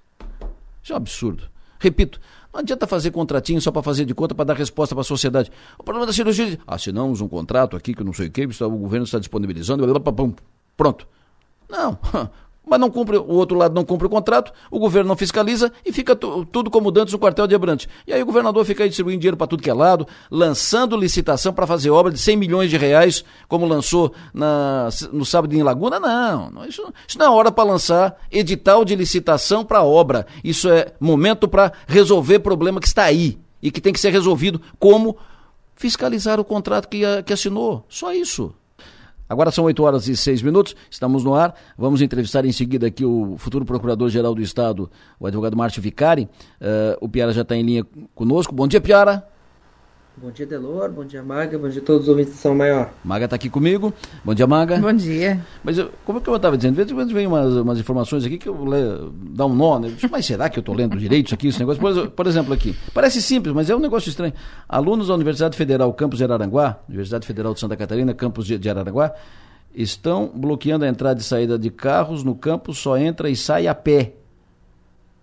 Isso 0.80 0.92
é 0.92 0.94
um 0.94 0.98
absurdo. 0.98 1.42
Repito, 1.80 2.20
não 2.52 2.60
adianta 2.60 2.86
fazer 2.86 3.10
contratinho 3.10 3.60
só 3.60 3.70
para 3.70 3.82
fazer 3.82 4.04
de 4.04 4.14
conta, 4.14 4.34
para 4.34 4.44
dar 4.46 4.56
resposta 4.56 4.94
para 4.94 5.02
a 5.02 5.04
sociedade. 5.04 5.50
O 5.78 5.84
problema 5.84 6.06
da 6.06 6.12
cirurgia, 6.12 6.58
assinamos 6.66 7.20
um 7.20 7.28
contrato 7.28 7.76
aqui 7.76 7.94
que 7.94 8.02
não 8.02 8.12
sei 8.12 8.26
o 8.26 8.30
que, 8.30 8.44
o 8.44 8.70
governo 8.70 9.04
está 9.04 9.18
disponibilizando, 9.18 9.84
pronto. 10.76 11.06
Não, 11.68 11.96
mas 12.66 12.78
não 12.78 12.90
cumpre, 12.90 13.16
o 13.16 13.32
outro 13.32 13.56
lado 13.56 13.74
não 13.74 13.84
cumpre 13.84 14.06
o 14.06 14.10
contrato, 14.10 14.52
o 14.70 14.78
governo 14.78 15.08
não 15.08 15.16
fiscaliza 15.16 15.72
e 15.84 15.92
fica 15.92 16.14
tudo 16.14 16.70
como 16.70 16.90
dantes 16.90 17.12
no 17.12 17.18
quartel 17.18 17.46
de 17.46 17.54
Abrantes. 17.54 17.88
E 18.06 18.12
aí 18.12 18.22
o 18.22 18.26
governador 18.26 18.64
fica 18.64 18.84
aí 18.84 18.88
distribuindo 18.88 19.20
dinheiro 19.20 19.36
para 19.36 19.46
tudo 19.46 19.62
que 19.62 19.70
é 19.70 19.74
lado, 19.74 20.06
lançando 20.30 20.96
licitação 20.96 21.52
para 21.52 21.66
fazer 21.66 21.90
obra 21.90 22.12
de 22.12 22.18
100 22.18 22.36
milhões 22.36 22.70
de 22.70 22.76
reais, 22.76 23.24
como 23.48 23.66
lançou 23.66 24.12
na, 24.32 24.88
no 25.12 25.24
sábado 25.24 25.54
em 25.54 25.62
Laguna. 25.62 25.98
Não, 25.98 26.50
não 26.50 26.64
isso, 26.64 26.82
isso 27.08 27.18
não 27.18 27.26
é 27.26 27.30
hora 27.30 27.50
para 27.50 27.64
lançar 27.64 28.16
edital 28.30 28.84
de 28.84 28.94
licitação 28.94 29.64
para 29.64 29.82
obra. 29.82 30.26
Isso 30.44 30.68
é 30.68 30.92
momento 31.00 31.48
para 31.48 31.72
resolver 31.86 32.38
problema 32.40 32.80
que 32.80 32.86
está 32.86 33.04
aí 33.04 33.38
e 33.62 33.70
que 33.70 33.80
tem 33.80 33.92
que 33.92 34.00
ser 34.00 34.10
resolvido 34.10 34.60
como 34.78 35.16
fiscalizar 35.74 36.38
o 36.38 36.44
contrato 36.44 36.88
que, 36.88 37.00
que 37.24 37.32
assinou. 37.32 37.84
Só 37.88 38.12
isso. 38.12 38.54
Agora 39.30 39.52
são 39.52 39.64
8 39.66 39.80
horas 39.84 40.08
e 40.08 40.16
6 40.16 40.42
minutos, 40.42 40.74
estamos 40.90 41.22
no 41.22 41.36
ar. 41.36 41.54
Vamos 41.78 42.02
entrevistar 42.02 42.44
em 42.44 42.50
seguida 42.50 42.88
aqui 42.88 43.04
o 43.04 43.36
futuro 43.38 43.64
Procurador-Geral 43.64 44.34
do 44.34 44.42
Estado, 44.42 44.90
o 45.20 45.26
advogado 45.28 45.56
Márcio 45.56 45.80
Vicari. 45.80 46.28
Uh, 46.60 46.98
o 47.00 47.08
Piara 47.08 47.32
já 47.32 47.42
está 47.42 47.54
em 47.54 47.62
linha 47.62 47.86
conosco. 48.12 48.52
Bom 48.52 48.66
dia, 48.66 48.80
Piara. 48.80 49.24
Bom 50.16 50.30
dia, 50.30 50.44
Delor. 50.44 50.90
Bom 50.90 51.04
dia, 51.04 51.22
Maga. 51.22 51.56
Bom 51.56 51.68
dia 51.68 51.80
a 51.80 51.84
todos 51.84 52.02
os 52.02 52.08
ouvintes 52.08 52.34
de 52.34 52.40
São 52.40 52.54
Maior. 52.54 52.90
Maga 53.04 53.24
está 53.24 53.36
aqui 53.36 53.48
comigo. 53.48 53.94
Bom 54.24 54.34
dia, 54.34 54.46
Maga. 54.46 54.76
Bom 54.76 54.92
dia. 54.92 55.40
Mas 55.62 55.78
eu, 55.78 55.90
como 56.04 56.18
é 56.18 56.20
que 56.20 56.28
eu 56.28 56.36
estava 56.36 56.56
dizendo? 56.56 56.72
De 56.72 56.76
vez 56.78 56.90
em 56.90 56.94
quando 56.94 57.14
vem 57.14 57.26
umas, 57.26 57.54
umas 57.54 57.78
informações 57.78 58.24
aqui 58.24 58.36
que 58.36 58.48
eu 58.48 58.64
le, 58.64 59.10
dá 59.34 59.46
um 59.46 59.54
nó, 59.54 59.78
né? 59.78 59.94
Mas 60.10 60.26
será 60.26 60.50
que 60.50 60.58
eu 60.58 60.60
estou 60.60 60.74
lendo 60.74 60.98
direito 60.98 61.26
isso 61.26 61.34
aqui, 61.34 61.48
esse 61.48 61.60
negócio? 61.60 61.80
Por, 61.80 62.10
por, 62.10 62.26
exemplo, 62.26 62.52
aqui. 62.52 62.76
Parece 62.92 63.22
simples, 63.22 63.54
mas 63.54 63.70
é 63.70 63.76
um 63.76 63.78
negócio 63.78 64.10
estranho. 64.10 64.34
Alunos 64.68 65.08
da 65.08 65.14
Universidade 65.14 65.56
Federal 65.56 65.92
Campus 65.94 66.18
de 66.18 66.24
Araranguá, 66.24 66.80
Universidade 66.88 67.26
Federal 67.26 67.54
de 67.54 67.60
Santa 67.60 67.76
Catarina, 67.76 68.12
Campus 68.12 68.46
de, 68.46 68.58
de 68.58 68.68
Araranguá, 68.68 69.14
estão 69.74 70.30
bloqueando 70.34 70.84
a 70.84 70.88
entrada 70.88 71.20
e 71.20 71.22
saída 71.22 71.58
de 71.58 71.70
carros 71.70 72.24
no 72.24 72.34
campus, 72.34 72.78
só 72.78 72.98
entra 72.98 73.30
e 73.30 73.36
sai 73.36 73.68
a 73.68 73.74
pé. 73.74 74.14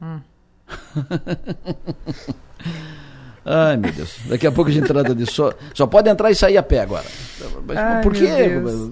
Hum. 0.02 0.22
Ai, 3.50 3.78
meu 3.78 3.94
Deus. 3.94 4.20
Daqui 4.28 4.46
a 4.46 4.52
pouco 4.52 4.70
a 4.70 4.74
gente 4.74 4.84
entrada 4.84 5.16
de 5.16 5.26
só. 5.26 5.54
Só 5.74 5.88
pode 5.88 6.10
entrar 6.10 6.30
e 6.30 6.36
sair 6.36 6.58
a 6.58 6.64
pé 6.64 6.82
agora. 6.82 7.06
Mas, 7.66 7.78
Ai, 7.78 8.04
por 8.04 8.12
quê? 8.14 8.28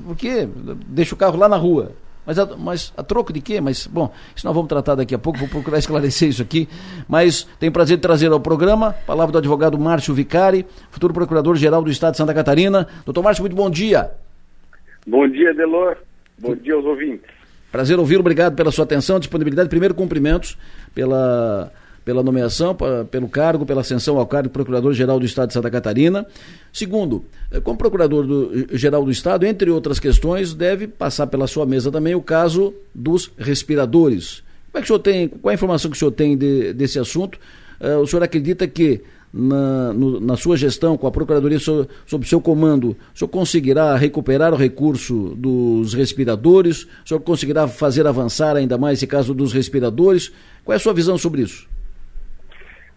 Por 0.05 0.15
quê? 0.15 0.47
Deixa 0.87 1.13
o 1.13 1.17
carro 1.17 1.37
lá 1.37 1.49
na 1.49 1.57
rua. 1.57 1.91
Mas 2.25 2.39
a, 2.39 2.45
mas 2.55 2.93
a 2.95 3.03
troco 3.03 3.33
de 3.33 3.41
quê? 3.41 3.59
Mas, 3.59 3.85
bom, 3.85 4.13
isso 4.33 4.47
nós 4.47 4.55
vamos 4.55 4.69
tratar 4.69 4.95
daqui 4.95 5.13
a 5.13 5.19
pouco, 5.19 5.37
vou 5.37 5.49
procurar 5.49 5.77
esclarecer 5.77 6.29
isso 6.29 6.41
aqui. 6.41 6.69
Mas 7.05 7.45
tenho 7.59 7.71
prazer 7.71 7.97
de 7.97 8.01
trazer 8.01 8.31
ao 8.31 8.39
programa, 8.39 8.93
palavra 9.05 9.33
do 9.33 9.37
advogado 9.39 9.77
Márcio 9.77 10.13
Vicari, 10.13 10.65
futuro 10.89 11.13
procurador-geral 11.13 11.83
do 11.83 11.91
Estado 11.91 12.13
de 12.13 12.17
Santa 12.17 12.33
Catarina. 12.33 12.87
Doutor 13.03 13.21
Márcio, 13.21 13.43
muito 13.43 13.57
bom 13.57 13.69
dia. 13.69 14.09
Bom 15.05 15.27
dia, 15.27 15.53
Delor. 15.53 15.97
Bom 16.39 16.55
dia 16.55 16.75
aos 16.75 16.85
ouvintes. 16.85 17.29
Prazer 17.71 17.99
ouvi-lo, 17.99 18.21
obrigado 18.21 18.55
pela 18.55 18.71
sua 18.71 18.85
atenção, 18.85 19.19
disponibilidade. 19.19 19.67
Primeiro, 19.67 19.93
cumprimentos 19.93 20.57
pela 20.93 21.71
pela 22.05 22.21
nomeação, 22.21 22.77
pelo 23.09 23.27
cargo, 23.27 23.65
pela 23.65 23.81
ascensão 23.81 24.19
ao 24.19 24.27
cargo 24.27 24.47
de 24.47 24.53
Procurador-Geral 24.53 25.19
do 25.19 25.25
Estado 25.25 25.47
de 25.47 25.53
Santa 25.55 25.71
Catarina. 25.71 26.25
Segundo, 26.71 27.25
eh, 27.51 27.59
como 27.59 27.77
Procurador-Geral 27.79 29.01
do, 29.01 29.05
do 29.07 29.11
Estado, 29.11 29.43
entre 29.45 29.71
outras 29.71 29.99
questões, 29.99 30.53
deve 30.53 30.87
passar 30.87 31.25
pela 31.25 31.47
sua 31.47 31.65
mesa 31.65 31.91
também 31.91 32.13
o 32.13 32.21
caso 32.21 32.75
dos 32.93 33.31
respiradores. 33.35 34.43
Como 34.71 34.79
é 34.79 34.81
que 34.81 34.85
o 34.85 34.87
senhor 34.87 34.99
tem, 34.99 35.27
qual 35.27 35.49
a 35.49 35.55
informação 35.55 35.89
que 35.89 35.97
o 35.97 35.99
senhor 35.99 36.11
tem 36.11 36.37
de, 36.37 36.73
desse 36.73 36.99
assunto? 36.99 37.39
Uh, 37.81 37.99
o 37.99 38.07
senhor 38.07 38.21
acredita 38.21 38.67
que 38.67 39.01
na, 39.33 39.91
no, 39.91 40.19
na 40.19 40.37
sua 40.37 40.55
gestão, 40.55 40.95
com 40.97 41.07
a 41.07 41.11
Procuradoria 41.11 41.59
sob, 41.59 41.89
sob 42.05 42.27
seu 42.27 42.39
comando, 42.39 42.95
o 43.13 43.17
senhor 43.17 43.29
conseguirá 43.29 43.97
recuperar 43.97 44.53
o 44.53 44.57
recurso 44.57 45.35
dos 45.35 45.93
respiradores? 45.93 46.83
O 46.83 47.07
senhor 47.07 47.19
conseguirá 47.19 47.67
fazer 47.67 48.05
avançar 48.05 48.55
ainda 48.55 48.77
mais 48.77 48.99
esse 48.99 49.07
caso 49.07 49.33
dos 49.33 49.51
respiradores? 49.51 50.31
Qual 50.63 50.73
é 50.73 50.75
a 50.77 50.79
sua 50.79 50.93
visão 50.93 51.17
sobre 51.17 51.41
isso? 51.41 51.67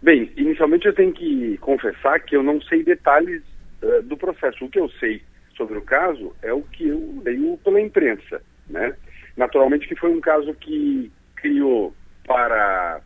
Bem, 0.01 0.31
inicialmente 0.37 0.85
eu 0.85 0.93
tenho 0.93 1.11
que 1.11 1.57
confessar 1.57 2.19
que 2.21 2.35
eu 2.35 2.41
não 2.41 2.61
sei 2.61 2.83
detalhes 2.83 3.43
uh, 3.83 4.01
do 4.03 4.15
processo. 4.15 4.63
O 4.63 4.69
que 4.69 4.79
eu 4.79 4.89
sei 4.91 5.21
sobre 5.57 5.77
o 5.77 5.81
caso 5.81 6.33
é 6.41 6.53
o 6.53 6.61
que 6.61 6.87
eu 6.87 7.21
leio 7.25 7.57
pela 7.57 7.81
imprensa, 7.81 8.41
né? 8.69 8.95
Naturalmente 9.35 9.87
que 9.87 9.95
foi 9.95 10.09
um 10.09 10.21
caso 10.21 10.53
que 10.53 11.11
criou 11.35 11.93
para 12.25 13.01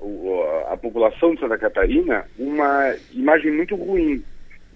uh, 0.00 0.72
a 0.72 0.76
população 0.76 1.34
de 1.34 1.40
Santa 1.40 1.58
Catarina 1.58 2.24
uma 2.38 2.94
imagem 3.12 3.52
muito 3.52 3.74
ruim. 3.76 4.24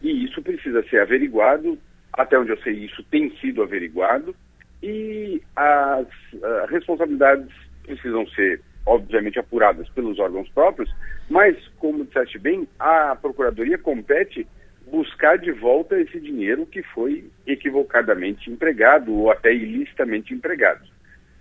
E 0.03 0.25
isso 0.27 0.43
precisa 0.43 0.83
ser 0.91 1.01
averiguado, 1.01 1.79
até 2.13 2.39
onde 2.39 2.51
eu 2.51 2.59
sei 2.59 2.75
isso 2.75 3.03
tem 3.05 3.31
sido 3.39 3.63
averiguado, 3.63 4.37
e 4.83 5.43
as 5.57 6.07
uh, 6.35 6.67
responsabilidades 6.69 7.49
precisam 7.83 8.27
ser 8.29 8.61
obviamente 8.89 9.39
apuradas 9.39 9.89
pelos 9.91 10.18
órgãos 10.18 10.49
próprios, 10.49 10.91
mas, 11.28 11.57
como 11.78 12.05
disseste 12.05 12.39
bem, 12.39 12.66
a 12.78 13.14
Procuradoria 13.14 13.76
compete 13.76 14.47
buscar 14.91 15.39
de 15.39 15.53
volta 15.53 16.01
esse 16.01 16.18
dinheiro 16.18 16.64
que 16.64 16.82
foi 16.82 17.30
equivocadamente 17.47 18.51
empregado 18.51 19.12
ou 19.12 19.30
até 19.30 19.53
ilicitamente 19.55 20.32
empregado. 20.32 20.89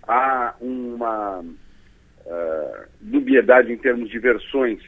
Há 0.06 0.54
uma 0.60 1.40
uh, 1.40 2.86
dubiedade 3.00 3.72
em 3.72 3.76
termos 3.78 4.10
de 4.10 4.18
versões 4.18 4.80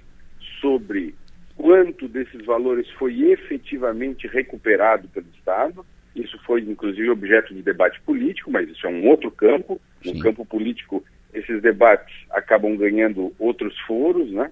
sobre 0.61 1.15
quanto 1.57 2.09
desses 2.09 2.45
valores 2.45 2.89
foi 2.93 3.31
efetivamente 3.31 4.27
recuperado 4.27 5.09
pelo 5.09 5.27
Estado. 5.35 5.85
Isso 6.15 6.39
foi, 6.45 6.61
inclusive, 6.63 7.09
objeto 7.09 7.55
de 7.55 7.63
debate 7.63 8.01
político, 8.03 8.51
mas 8.51 8.69
isso 8.69 8.87
é 8.87 8.91
um 8.91 9.07
outro 9.09 9.31
campo. 9.31 9.81
No 10.05 10.19
campo 10.21 10.45
político, 10.45 11.05
esses 11.33 11.61
debates 11.63 12.15
acabam 12.31 12.77
ganhando 12.77 13.33
outros 13.39 13.79
foros, 13.81 14.31
né? 14.31 14.51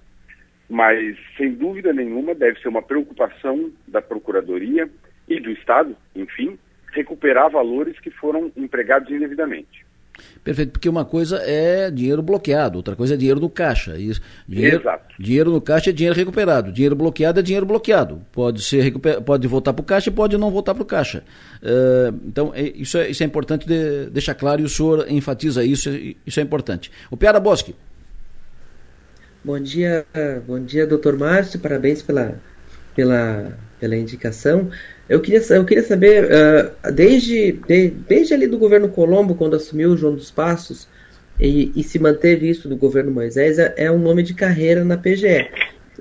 Mas, 0.69 1.17
sem 1.35 1.53
dúvida 1.53 1.91
nenhuma, 1.91 2.35
deve 2.35 2.59
ser 2.59 2.67
uma 2.67 2.81
preocupação 2.81 3.71
da 3.87 4.01
Procuradoria 4.01 4.89
e 5.27 5.39
do 5.39 5.51
Estado, 5.51 5.95
enfim, 6.15 6.59
recuperar 6.93 7.49
valores 7.49 7.99
que 7.99 8.11
foram 8.11 8.51
empregados 8.55 9.09
indevidamente. 9.11 9.85
Perfeito, 10.43 10.71
porque 10.71 10.87
uma 10.87 11.03
coisa 11.03 11.37
é 11.37 11.91
dinheiro 11.91 12.21
bloqueado, 12.21 12.77
outra 12.77 12.95
coisa 12.95 13.13
é 13.13 13.17
dinheiro 13.17 13.39
no 13.39 13.49
caixa. 13.49 13.97
Isso, 13.97 14.21
dinheiro, 14.47 14.81
Exato. 14.81 15.15
dinheiro 15.19 15.51
no 15.51 15.61
caixa 15.61 15.89
é 15.89 15.93
dinheiro 15.93 16.15
recuperado, 16.15 16.71
dinheiro 16.71 16.95
bloqueado 16.95 17.39
é 17.39 17.43
dinheiro 17.43 17.65
bloqueado. 17.65 18.21
Pode 18.31 18.61
ser 18.61 18.81
recuper, 18.81 19.21
pode 19.21 19.47
voltar 19.47 19.73
para 19.73 19.81
o 19.81 19.85
caixa 19.85 20.09
e 20.09 20.13
pode 20.13 20.37
não 20.37 20.49
voltar 20.49 20.73
para 20.73 20.83
o 20.83 20.85
caixa. 20.85 21.23
Uh, 21.61 22.17
então, 22.25 22.51
é, 22.55 22.63
isso, 22.63 22.97
é, 22.97 23.09
isso 23.09 23.21
é 23.21 23.25
importante 23.25 23.67
de, 23.67 24.09
deixar 24.09 24.33
claro 24.33 24.61
e 24.61 24.63
o 24.63 24.69
senhor 24.69 25.05
enfatiza 25.09 25.63
isso, 25.63 25.89
isso 26.25 26.39
é 26.39 26.43
importante. 26.43 26.91
O 27.11 27.17
Piara 27.17 27.39
Bosque. 27.39 27.75
Bom 29.43 29.59
dia, 29.59 30.05
bom 30.45 30.59
dia, 30.59 30.85
doutor 30.85 31.17
Márcio, 31.17 31.59
parabéns 31.59 32.01
pela, 32.01 32.39
pela, 32.93 33.57
pela 33.79 33.95
indicação. 33.95 34.69
Eu 35.09 35.19
queria, 35.19 35.41
eu 35.49 35.65
queria 35.65 35.83
saber, 35.83 36.25
uh, 36.25 36.91
desde, 36.91 37.53
de, 37.53 37.89
desde 37.89 38.33
ali 38.35 38.45
do 38.45 38.59
governo 38.59 38.89
Colombo, 38.89 39.33
quando 39.33 39.55
assumiu 39.55 39.89
o 39.89 39.97
João 39.97 40.13
dos 40.13 40.29
Passos, 40.29 40.87
e, 41.39 41.71
e 41.75 41.83
se 41.83 41.97
manteve 41.97 42.47
isso 42.47 42.69
do 42.69 42.77
governo 42.77 43.11
Moisés, 43.11 43.57
é, 43.57 43.73
é, 43.75 43.91
um 43.91 43.97
nome 43.97 44.21
de 44.21 44.35
carreira 44.35 44.85
na 44.85 44.97
PGE. 44.97 45.49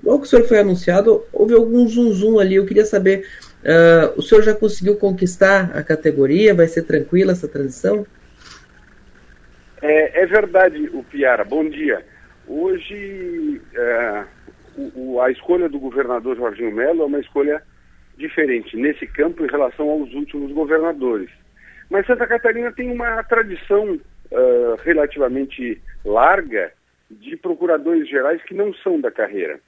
Logo 0.04 0.20
que 0.20 0.26
o 0.26 0.30
senhor 0.30 0.44
foi 0.44 0.58
anunciado, 0.58 1.24
houve 1.32 1.54
algum 1.54 1.86
zum 1.88 2.12
zum 2.12 2.38
ali. 2.38 2.56
Eu 2.56 2.66
queria 2.66 2.84
saber, 2.84 3.26
uh, 3.64 4.18
o 4.18 4.22
senhor 4.22 4.42
já 4.42 4.54
conseguiu 4.54 4.96
conquistar 4.96 5.70
a 5.74 5.82
categoria? 5.82 6.54
Vai 6.54 6.66
ser 6.66 6.82
tranquila 6.82 7.32
essa 7.32 7.48
transição? 7.48 8.06
É, 9.80 10.22
é 10.22 10.26
verdade, 10.26 10.90
o 10.92 11.02
Piara. 11.02 11.44
Bom 11.44 11.68
dia. 11.68 12.04
Hoje, 12.46 13.60
é, 13.74 14.24
o, 14.76 15.14
o, 15.14 15.20
a 15.20 15.30
escolha 15.30 15.68
do 15.68 15.78
governador 15.78 16.36
Jorginho 16.36 16.74
Melo 16.74 17.02
é 17.02 17.06
uma 17.06 17.20
escolha 17.20 17.62
diferente 18.18 18.76
nesse 18.76 19.06
campo 19.06 19.44
em 19.44 19.48
relação 19.48 19.88
aos 19.88 20.12
últimos 20.12 20.52
governadores. 20.52 21.30
Mas 21.88 22.06
Santa 22.06 22.26
Catarina 22.26 22.72
tem 22.72 22.90
uma 22.90 23.22
tradição 23.24 23.94
uh, 23.94 24.74
relativamente 24.84 25.80
larga 26.04 26.72
de 27.10 27.36
procuradores 27.36 28.08
gerais 28.08 28.42
que 28.42 28.54
não 28.54 28.74
são 28.74 29.00
da 29.00 29.10
carreira. 29.10 29.58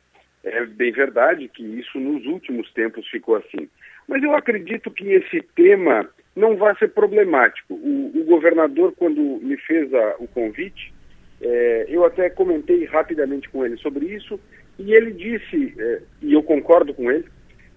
É 0.44 0.64
bem 0.66 0.92
verdade 0.92 1.48
que 1.48 1.62
isso 1.62 1.98
nos 1.98 2.26
últimos 2.26 2.70
tempos 2.72 3.06
ficou 3.08 3.36
assim. 3.36 3.68
Mas 4.06 4.22
eu 4.22 4.34
acredito 4.34 4.90
que 4.90 5.12
esse 5.12 5.40
tema 5.54 6.08
não 6.34 6.56
vai 6.56 6.74
ser 6.76 6.88
problemático. 6.88 7.74
O, 7.74 8.12
o 8.14 8.24
governador, 8.24 8.92
quando 8.96 9.20
me 9.20 9.56
fez 9.56 9.92
a, 9.94 10.16
o 10.18 10.26
convite, 10.26 10.92
é, 11.40 11.86
eu 11.88 12.04
até 12.04 12.28
comentei 12.28 12.84
rapidamente 12.84 13.48
com 13.48 13.64
ele 13.64 13.76
sobre 13.78 14.06
isso, 14.06 14.38
e 14.78 14.92
ele 14.94 15.12
disse, 15.12 15.74
é, 15.78 16.02
e 16.22 16.32
eu 16.32 16.42
concordo 16.42 16.92
com 16.94 17.10
ele, 17.10 17.26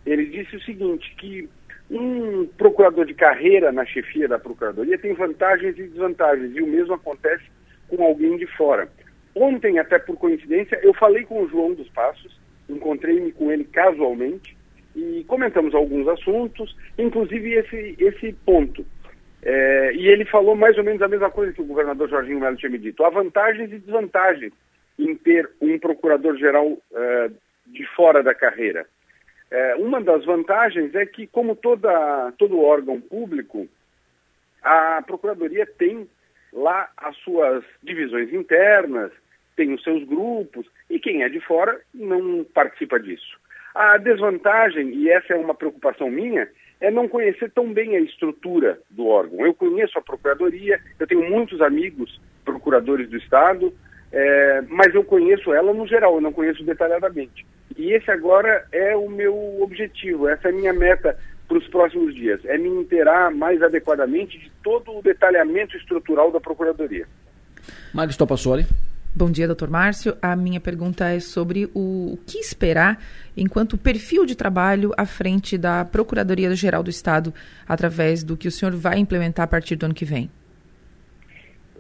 ele 0.05 0.25
disse 0.25 0.55
o 0.55 0.61
seguinte, 0.61 1.13
que 1.17 1.49
um 1.89 2.45
procurador 2.57 3.05
de 3.05 3.13
carreira 3.13 3.71
na 3.71 3.85
chefia 3.85 4.27
da 4.27 4.39
procuradoria 4.39 4.97
tem 4.97 5.13
vantagens 5.13 5.77
e 5.77 5.83
desvantagens, 5.83 6.55
e 6.55 6.61
o 6.61 6.67
mesmo 6.67 6.93
acontece 6.93 7.43
com 7.87 8.03
alguém 8.03 8.37
de 8.37 8.47
fora. 8.47 8.89
Ontem, 9.35 9.79
até 9.79 9.99
por 9.99 10.17
coincidência, 10.17 10.79
eu 10.83 10.93
falei 10.93 11.23
com 11.23 11.43
o 11.43 11.49
João 11.49 11.73
dos 11.73 11.89
Passos, 11.89 12.39
encontrei-me 12.69 13.31
com 13.31 13.51
ele 13.51 13.63
casualmente 13.63 14.55
e 14.95 15.23
comentamos 15.27 15.73
alguns 15.73 16.07
assuntos, 16.07 16.75
inclusive 16.97 17.53
esse, 17.53 17.95
esse 17.99 18.33
ponto. 18.45 18.85
É, 19.41 19.93
e 19.93 20.07
ele 20.07 20.23
falou 20.25 20.55
mais 20.55 20.77
ou 20.77 20.83
menos 20.83 21.01
a 21.01 21.07
mesma 21.07 21.29
coisa 21.29 21.51
que 21.51 21.61
o 21.61 21.65
governador 21.65 22.09
Jorginho 22.09 22.39
Melo 22.39 22.55
tinha 22.55 22.69
me 22.69 22.77
dito. 22.77 23.03
Há 23.03 23.09
vantagens 23.09 23.71
e 23.73 23.79
desvantagens 23.79 24.53
em 24.97 25.15
ter 25.15 25.49
um 25.59 25.77
procurador-geral 25.79 26.77
é, 26.93 27.31
de 27.67 27.85
fora 27.95 28.23
da 28.23 28.33
carreira. 28.33 28.85
É, 29.53 29.75
uma 29.75 30.01
das 30.01 30.25
vantagens 30.25 30.95
é 30.95 31.05
que, 31.05 31.27
como 31.27 31.55
toda, 31.55 32.33
todo 32.39 32.59
órgão 32.59 32.99
público, 32.99 33.67
a 34.63 34.99
Procuradoria 35.05 35.63
tem 35.77 36.09
lá 36.51 36.89
as 36.97 37.15
suas 37.17 37.63
divisões 37.83 38.33
internas, 38.33 39.11
tem 39.55 39.71
os 39.71 39.83
seus 39.83 40.03
grupos, 40.05 40.65
e 40.89 40.97
quem 40.97 41.21
é 41.21 41.29
de 41.29 41.39
fora 41.39 41.79
não 41.93 42.43
participa 42.43 42.99
disso. 42.99 43.39
A 43.75 43.97
desvantagem, 43.97 44.89
e 44.89 45.11
essa 45.11 45.33
é 45.33 45.37
uma 45.37 45.53
preocupação 45.53 46.09
minha, 46.09 46.49
é 46.81 46.89
não 46.89 47.07
conhecer 47.07 47.51
tão 47.51 47.71
bem 47.71 47.95
a 47.95 47.99
estrutura 47.99 48.79
do 48.89 49.05
órgão. 49.05 49.45
Eu 49.45 49.53
conheço 49.53 49.99
a 49.99 50.01
Procuradoria, 50.01 50.81
eu 50.99 51.05
tenho 51.05 51.29
muitos 51.29 51.61
amigos 51.61 52.19
procuradores 52.43 53.07
do 53.07 53.17
Estado, 53.17 53.71
é, 54.11 54.63
mas 54.67 54.95
eu 54.95 55.03
conheço 55.03 55.53
ela 55.53 55.71
no 55.71 55.85
geral, 55.85 56.15
eu 56.15 56.21
não 56.21 56.33
conheço 56.33 56.63
detalhadamente. 56.63 57.45
E 57.77 57.93
esse 57.93 58.09
agora 58.11 58.65
é 58.71 58.95
o 58.95 59.09
meu 59.09 59.61
objetivo, 59.61 60.27
essa 60.27 60.47
é 60.47 60.51
a 60.51 60.55
minha 60.55 60.73
meta 60.73 61.17
para 61.47 61.57
os 61.57 61.67
próximos 61.67 62.13
dias, 62.15 62.39
é 62.45 62.57
me 62.57 62.69
inteirar 62.69 63.31
mais 63.31 63.61
adequadamente 63.61 64.39
de 64.39 64.51
todo 64.63 64.97
o 64.97 65.01
detalhamento 65.01 65.75
estrutural 65.77 66.31
da 66.31 66.39
Procuradoria. 66.39 67.05
Magis 67.93 68.17
Topassoli. 68.17 68.65
Bom 69.15 69.29
dia, 69.29 69.45
doutor 69.45 69.69
Márcio. 69.69 70.17
A 70.19 70.35
minha 70.35 70.59
pergunta 70.59 71.07
é 71.07 71.19
sobre 71.19 71.69
o, 71.75 72.13
o 72.13 72.19
que 72.25 72.39
esperar 72.39 72.99
enquanto 73.37 73.77
perfil 73.77 74.25
de 74.25 74.35
trabalho 74.35 74.91
à 74.97 75.05
frente 75.05 75.55
da 75.55 75.85
Procuradoria-Geral 75.85 76.81
do 76.81 76.89
Estado, 76.89 77.31
através 77.67 78.23
do 78.23 78.35
que 78.35 78.47
o 78.47 78.51
senhor 78.51 78.75
vai 78.75 78.97
implementar 78.97 79.43
a 79.43 79.47
partir 79.47 79.75
do 79.75 79.85
ano 79.85 79.93
que 79.93 80.03
vem. 80.03 80.31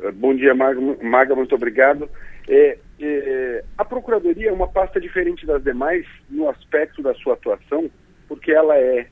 Eh, 0.03 0.11
bom 0.11 0.35
dia, 0.35 0.53
Maga, 0.53 0.79
Maga 1.01 1.35
muito 1.35 1.55
obrigado. 1.55 2.07
É, 2.47 2.77
é, 3.05 3.63
a 3.77 3.85
Procuradoria 3.85 4.49
é 4.49 4.53
uma 4.53 4.67
pasta 4.67 4.99
diferente 4.99 5.45
das 5.45 5.63
demais 5.63 6.05
no 6.29 6.49
aspecto 6.49 7.01
da 7.01 7.13
sua 7.15 7.33
atuação, 7.33 7.89
porque 8.27 8.51
ela 8.51 8.77
é 8.77 9.07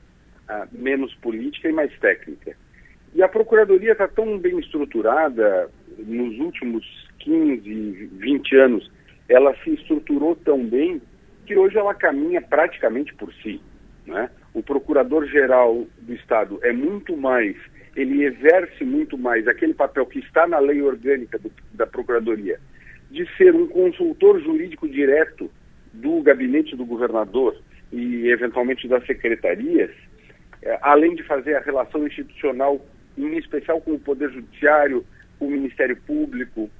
ah, 0.48 0.66
menos 0.72 1.14
política 1.16 1.68
e 1.68 1.72
mais 1.72 1.96
técnica. 1.98 2.56
E 3.14 3.22
a 3.22 3.28
Procuradoria 3.28 3.92
está 3.92 4.08
tão 4.08 4.38
bem 4.38 4.58
estruturada 4.58 5.70
nos 5.98 6.38
últimos 6.38 6.84
15, 7.20 8.10
20 8.12 8.56
anos, 8.56 8.90
ela 9.28 9.54
se 9.62 9.70
estruturou 9.70 10.34
tão 10.36 10.64
bem 10.64 11.00
que 11.46 11.56
hoje 11.56 11.76
ela 11.76 11.94
caminha 11.94 12.40
praticamente 12.40 13.14
por 13.14 13.32
si. 13.34 13.60
Né? 14.06 14.30
O 14.54 14.62
procurador-geral 14.62 15.86
do 16.00 16.14
Estado 16.14 16.58
é 16.62 16.72
muito 16.72 17.16
mais, 17.16 17.56
ele 17.94 18.24
exerce 18.24 18.84
muito 18.84 19.16
mais 19.16 19.46
aquele 19.46 19.74
papel 19.74 20.06
que 20.06 20.18
está 20.18 20.46
na 20.46 20.58
lei 20.58 20.82
orgânica 20.82 21.38
do, 21.38 21.50
da 21.72 21.86
Procuradoria, 21.86 22.58
de 23.12 23.28
ser 23.36 23.54
um 23.54 23.66
consultor 23.66 24.40
jurídico 24.40 24.88
direto 24.88 25.50
do 25.92 26.22
gabinete 26.22 26.74
do 26.74 26.86
governador 26.86 27.54
e, 27.92 28.28
eventualmente, 28.28 28.88
das 28.88 29.04
secretarias, 29.04 29.90
é, 30.62 30.78
além 30.80 31.14
de 31.14 31.22
fazer 31.22 31.54
a 31.54 31.60
relação 31.60 32.06
institucional, 32.06 32.80
em 33.18 33.36
especial 33.36 33.80
com 33.82 33.92
o 33.92 34.00
Poder 34.00 34.30
Judiciário, 34.30 35.04
com 35.38 35.46
o 35.46 35.50
Ministério 35.50 35.96
Público, 36.06 36.70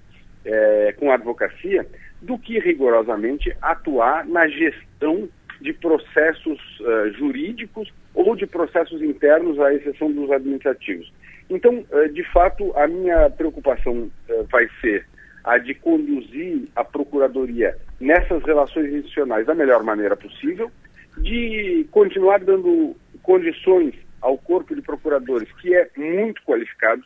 é, 0.44 0.94
com 0.98 1.10
a 1.10 1.14
advocacia, 1.14 1.86
do 2.22 2.38
que 2.38 2.58
rigorosamente 2.58 3.54
atuar 3.60 4.26
na 4.26 4.48
gestão 4.48 5.28
de 5.60 5.72
processos 5.74 6.58
uh, 6.80 7.12
jurídicos 7.12 7.92
ou 8.14 8.34
de 8.34 8.46
processos 8.46 9.00
internos, 9.00 9.60
à 9.60 9.72
exceção 9.72 10.10
dos 10.10 10.30
administrativos. 10.30 11.12
Então, 11.48 11.84
uh, 11.90 12.08
de 12.08 12.24
fato, 12.32 12.76
a 12.76 12.86
minha 12.88 13.30
preocupação 13.30 14.10
uh, 14.28 14.44
vai 14.50 14.68
ser 14.80 15.06
a 15.44 15.58
de 15.58 15.74
conduzir 15.74 16.68
a 16.76 16.84
Procuradoria 16.84 17.76
nessas 18.00 18.42
relações 18.44 18.92
institucionais 18.92 19.46
da 19.46 19.54
melhor 19.54 19.82
maneira 19.82 20.16
possível, 20.16 20.70
de 21.18 21.86
continuar 21.90 22.38
dando 22.40 22.96
condições 23.22 23.94
ao 24.20 24.38
corpo 24.38 24.74
de 24.74 24.82
procuradores, 24.82 25.50
que 25.60 25.74
é 25.74 25.90
muito 25.96 26.42
qualificado, 26.42 27.02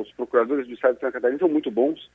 os 0.00 0.10
procuradores 0.12 0.66
do 0.66 0.74
Estado 0.74 0.94
de 0.94 1.00
Santa 1.00 1.12
Catarina 1.12 1.38
são 1.38 1.48
muito 1.48 1.70
bons, 1.70 2.10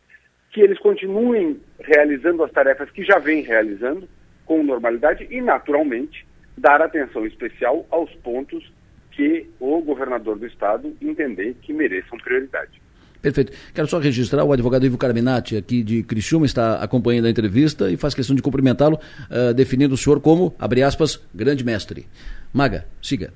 que 0.51 0.62
eles 0.62 0.80
continuem 0.80 1.60
realizando 1.80 2.43
as 2.43 2.51
tarefas 2.51 2.89
que 2.89 3.03
já 3.03 3.20
vêm 3.20 3.43
realizando 3.43 4.10
com 4.45 4.64
normalidade 4.64 5.28
e, 5.30 5.39
naturalmente, 5.41 6.26
dar 6.57 6.82
atenção 6.82 7.26
especial 7.26 7.86
aos 7.91 8.12
pontos 8.16 8.72
que 9.12 9.47
o 9.60 9.82
governador 9.82 10.39
do 10.39 10.47
estado 10.47 10.95
entender 11.01 11.55
que 11.62 11.74
mereçam 11.74 12.18
prioridade. 12.18 12.82
Perfeito. 13.22 13.51
Quero 13.74 13.88
só 13.88 13.99
registrar 13.99 14.43
o 14.43 14.53
advogado 14.53 14.86
Ivo 14.86 14.97
Carminati, 14.97 15.57
aqui 15.57 15.84
de 15.84 16.03
Criciúma, 16.03 16.45
está 16.45 16.76
acompanhando 16.76 17.26
a 17.26 17.30
entrevista 17.30 17.91
e 17.91 17.97
faz 17.97 18.13
questão 18.13 18.36
de 18.36 18.41
cumprimentá-lo, 18.41 18.97
uh, 19.30 19.53
definindo 19.53 19.93
o 19.93 19.97
senhor 19.97 20.22
como, 20.22 20.55
abre 20.57 20.84
aspas, 20.84 21.20
grande 21.34 21.63
mestre. 21.63 22.07
Maga, 22.53 22.86
siga. 23.01 23.34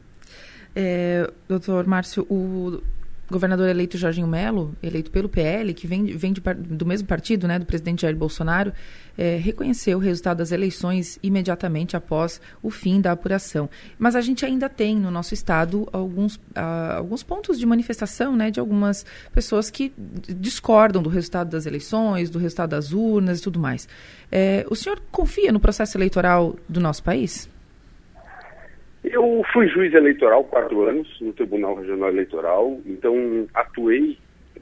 É, 0.76 1.30
doutor 1.48 1.86
Márcio, 1.86 2.26
o 2.30 2.82
governador 3.34 3.68
eleito 3.68 3.98
Jorginho 3.98 4.28
Melo, 4.28 4.76
eleito 4.82 5.12
pelo 5.12 5.28
PL, 5.28 5.74
que 5.74 5.86
vem, 5.86 6.06
vem 6.16 6.32
de, 6.32 6.42
do 6.42 6.86
mesmo 6.86 7.08
partido, 7.08 7.48
né, 7.48 7.60
do 7.60 7.66
presidente 7.66 8.04
Jair 8.04 8.16
Bolsonaro, 8.16 8.72
é, 9.18 9.38
reconheceu 9.38 9.98
o 9.98 10.02
resultado 10.02 10.38
das 10.38 10.52
eleições 10.52 11.20
imediatamente 11.22 11.98
após 11.98 12.40
o 12.62 12.70
fim 12.70 13.02
da 13.02 13.12
apuração. 13.12 13.70
Mas 14.00 14.16
a 14.16 14.22
gente 14.22 14.46
ainda 14.46 14.70
tem 14.70 14.96
no 14.96 15.12
nosso 15.12 15.34
estado 15.34 15.88
alguns, 15.92 16.36
uh, 16.36 16.98
alguns 16.98 17.24
pontos 17.24 17.60
de 17.60 17.66
manifestação 17.66 18.36
né, 18.36 18.50
de 18.50 18.60
algumas 18.60 19.06
pessoas 19.34 19.70
que 19.70 19.92
discordam 20.40 21.02
do 21.02 21.10
resultado 21.10 21.50
das 21.50 21.66
eleições, 21.66 22.30
do 22.30 22.40
resultado 22.40 22.72
das 22.72 22.92
urnas 22.92 23.40
e 23.40 23.44
tudo 23.44 23.60
mais. 23.60 23.88
É, 24.32 24.66
o 24.70 24.76
senhor 24.76 25.02
confia 25.12 25.52
no 25.52 25.60
processo 25.60 25.98
eleitoral 25.98 26.56
do 26.68 26.80
nosso 26.80 27.04
país? 27.04 27.50
Eu 29.04 29.44
fui 29.52 29.68
juiz 29.68 29.94
eleitoral 29.94 30.46
quatro 30.46 30.84
anos 30.84 31.20
no 31.20 31.34
Tribunal 31.34 31.76
Regional 31.76 32.10
Eleitoral, 32.10 32.80
então 32.86 33.48
atuei 33.54 34.18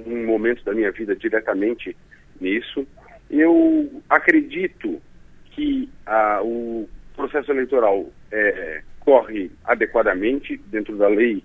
um 0.05 0.25
momento 0.25 0.63
da 0.63 0.73
minha 0.73 0.91
vida 0.91 1.15
diretamente 1.15 1.95
nisso. 2.39 2.87
Eu 3.29 4.01
acredito 4.09 4.99
que 5.51 5.87
o 6.43 6.89
processo 7.15 7.51
eleitoral 7.51 8.09
é, 8.31 8.81
corre 8.99 9.51
adequadamente 9.65 10.57
dentro 10.67 10.97
da 10.97 11.07
lei 11.07 11.43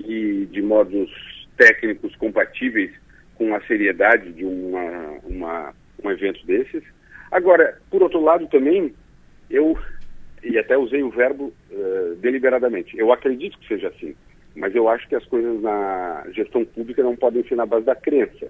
e 0.00 0.48
de 0.50 0.62
modos 0.62 1.10
técnicos 1.56 2.16
compatíveis 2.16 2.90
com 3.34 3.54
a 3.54 3.60
seriedade 3.62 4.32
de 4.32 4.44
uma, 4.44 5.18
uma, 5.24 5.74
um 6.02 6.10
evento 6.10 6.44
desses. 6.46 6.82
Agora, 7.30 7.78
por 7.90 8.02
outro 8.02 8.20
lado 8.20 8.46
também, 8.46 8.94
eu 9.50 9.78
e 10.42 10.58
até 10.58 10.76
usei 10.76 11.02
o 11.02 11.10
verbo 11.10 11.52
uh, 11.70 12.14
deliberadamente. 12.16 12.96
Eu 12.98 13.12
acredito 13.12 13.58
que 13.58 13.68
seja 13.68 13.88
assim, 13.88 14.14
mas 14.54 14.74
eu 14.74 14.88
acho 14.88 15.08
que 15.08 15.14
as 15.14 15.24
coisas 15.26 15.60
na 15.62 16.24
gestão 16.32 16.64
pública 16.64 17.02
não 17.02 17.16
podem 17.16 17.42
ser 17.44 17.56
na 17.56 17.66
base 17.66 17.84
da 17.84 17.94
crença. 17.94 18.48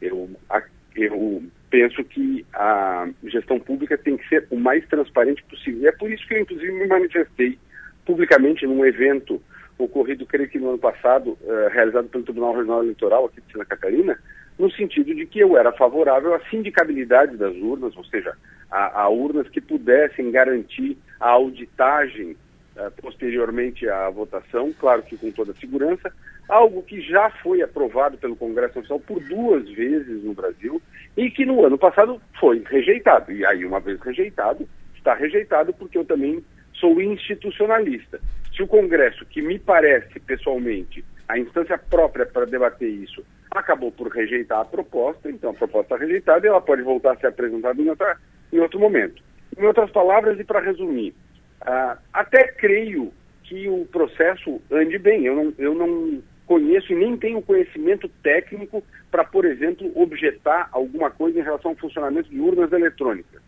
Eu, 0.00 0.30
a, 0.48 0.62
eu 0.96 1.42
penso 1.70 2.02
que 2.04 2.44
a 2.52 3.08
gestão 3.24 3.58
pública 3.58 3.96
tem 3.96 4.16
que 4.16 4.28
ser 4.28 4.46
o 4.50 4.56
mais 4.56 4.86
transparente 4.88 5.42
possível. 5.44 5.82
E 5.82 5.86
é 5.86 5.92
por 5.92 6.10
isso 6.10 6.26
que 6.26 6.34
eu, 6.34 6.40
inclusive, 6.40 6.72
me 6.72 6.86
manifestei 6.86 7.58
publicamente 8.04 8.66
num 8.66 8.84
evento 8.84 9.40
ocorrido, 9.78 10.26
creio 10.26 10.48
que 10.48 10.58
no 10.58 10.70
ano 10.70 10.78
passado, 10.78 11.38
uh, 11.42 11.68
realizado 11.70 12.08
pelo 12.08 12.24
Tribunal 12.24 12.54
Regional 12.54 12.82
Eleitoral 12.82 13.26
aqui 13.26 13.40
de 13.40 13.52
Santa 13.52 13.64
Catarina, 13.64 14.18
no 14.58 14.70
sentido 14.70 15.14
de 15.14 15.26
que 15.26 15.40
eu 15.40 15.56
era 15.56 15.72
favorável 15.72 16.34
à 16.34 16.40
sindicabilidade 16.50 17.36
das 17.36 17.54
urnas, 17.56 17.96
ou 17.96 18.04
seja, 18.04 18.34
a, 18.70 19.02
a 19.02 19.08
urnas 19.08 19.48
que 19.48 19.60
pudessem 19.60 20.30
garantir 20.30 20.96
a 21.20 21.30
auditagem 21.30 22.36
uh, 22.76 22.90
posteriormente 23.00 23.88
à 23.88 24.08
votação, 24.10 24.72
claro 24.78 25.02
que 25.02 25.16
com 25.16 25.30
toda 25.30 25.54
segurança, 25.54 26.12
algo 26.48 26.82
que 26.82 27.00
já 27.00 27.30
foi 27.42 27.62
aprovado 27.62 28.18
pelo 28.18 28.36
Congresso 28.36 28.78
Nacional 28.78 29.00
por 29.00 29.20
duas 29.20 29.68
vezes 29.70 30.22
no 30.22 30.34
Brasil 30.34 30.80
e 31.16 31.30
que 31.30 31.44
no 31.44 31.64
ano 31.64 31.78
passado 31.78 32.20
foi 32.38 32.62
rejeitado. 32.66 33.32
E 33.32 33.44
aí, 33.44 33.64
uma 33.64 33.80
vez 33.80 34.00
rejeitado, 34.00 34.68
está 34.96 35.14
rejeitado 35.14 35.72
porque 35.72 35.98
eu 35.98 36.04
também 36.04 36.44
sou 36.74 37.00
institucionalista. 37.00 38.20
Se 38.54 38.62
o 38.62 38.66
Congresso, 38.66 39.24
que 39.26 39.40
me 39.40 39.58
parece 39.58 40.18
pessoalmente 40.20 41.04
a 41.28 41.38
instância 41.38 41.78
própria 41.78 42.26
para 42.26 42.46
debater 42.46 42.88
isso, 42.88 43.24
acabou 43.50 43.92
por 43.92 44.08
rejeitar 44.08 44.60
a 44.60 44.64
proposta, 44.64 45.30
então 45.30 45.50
a 45.50 45.54
proposta 45.54 45.94
está 45.94 46.04
rejeitada 46.04 46.46
e 46.46 46.48
ela 46.48 46.60
pode 46.60 46.82
voltar 46.82 47.12
a 47.12 47.16
ser 47.16 47.28
apresentada 47.28 47.80
em, 47.80 47.88
outra, 47.88 48.16
em 48.52 48.58
outro 48.58 48.80
momento. 48.80 49.22
Em 49.56 49.64
outras 49.64 49.90
palavras, 49.90 50.38
e 50.40 50.44
para 50.44 50.60
resumir, 50.60 51.14
uh, 51.62 51.98
até 52.12 52.48
creio 52.52 53.12
que 53.44 53.68
o 53.68 53.84
processo 53.86 54.60
ande 54.70 54.98
bem. 54.98 55.26
Eu 55.26 55.36
não, 55.36 55.54
eu 55.58 55.74
não 55.74 56.22
conheço 56.46 56.92
e 56.92 56.96
nem 56.96 57.16
tenho 57.16 57.42
conhecimento 57.42 58.08
técnico 58.22 58.82
para, 59.10 59.24
por 59.24 59.44
exemplo, 59.44 59.90
objetar 59.94 60.68
alguma 60.72 61.10
coisa 61.10 61.38
em 61.38 61.42
relação 61.42 61.72
ao 61.72 61.76
funcionamento 61.76 62.30
de 62.30 62.40
urnas 62.40 62.72
eletrônicas. 62.72 63.40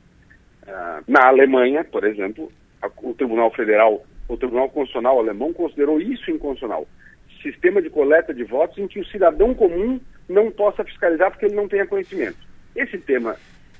Uh, 0.62 1.05
na 1.09 1.28
Alemanha, 1.28 1.84
por 1.84 2.05
exemplo, 2.05 2.52
a, 2.82 2.90
o 3.02 3.14
Tribunal 3.14 3.51
Federal, 3.52 4.05
o 4.28 4.36
Tribunal 4.36 4.68
Constitucional 4.68 5.18
alemão 5.18 5.52
considerou 5.52 6.01
isso 6.01 6.30
inconstitucional. 6.30 6.86
Sistema 7.44 7.80
de 7.80 7.90
coleta 7.90 8.34
de 8.34 8.42
votos 8.42 8.78
em 8.78 8.88
que 8.88 8.98
o 8.98 9.06
cidadão 9.06 9.54
comum 9.54 10.00
não 10.28 10.50
possa 10.50 10.82
fiscalizar 10.82 11.30
porque 11.30 11.44
ele 11.46 11.54
não 11.54 11.68
tenha 11.68 11.86
conhecimento. 11.86 12.38
Esse 12.74 12.98
tema 12.98 13.36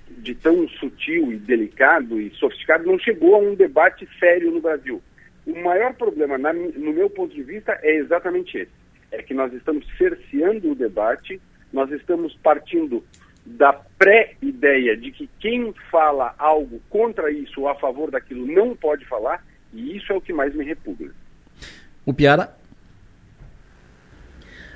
de 0.09 0.37
tão 0.37 0.69
sutil 0.69 1.33
e 1.33 1.37
delicado 1.37 2.21
e 2.21 2.31
sofisticado 2.37 2.87
não 2.87 2.99
chegou 2.99 3.35
a 3.35 3.39
um 3.39 3.57
debate 3.57 4.09
sério 4.21 4.53
no 4.53 4.61
Brasil. 4.61 5.03
O 5.45 5.59
maior 5.59 5.95
problema, 5.95 6.39
na, 6.39 6.53
no 6.53 6.93
meu 6.93 7.11
ponto 7.11 7.35
de 7.35 7.43
vista, 7.43 7.77
é 7.83 7.97
exatamente 7.97 8.59
esse 8.59 8.85
é 9.15 9.23
que 9.23 9.35
nós 9.35 9.53
estamos 9.53 9.87
cerceando 9.97 10.73
o 10.73 10.75
debate, 10.75 11.41
nós 11.73 11.91
estamos 11.91 12.35
partindo 12.43 13.05
da 13.47 13.73
pré-ideia 13.73 14.97
de 14.97 15.13
que 15.13 15.29
quem 15.39 15.73
fala 15.91 16.35
algo 16.39 16.81
contra 16.89 17.31
isso 17.31 17.61
ou 17.61 17.69
a 17.69 17.75
favor 17.75 18.11
daquilo 18.11 18.47
não 18.47 18.75
pode 18.75 19.05
falar, 19.05 19.45
e 19.73 19.97
isso 19.97 20.13
é 20.13 20.17
o 20.17 20.21
que 20.21 20.33
mais 20.33 20.55
me 20.55 20.65
repugna. 20.65 21.13
O 22.05 22.13
Piara? 22.13 22.55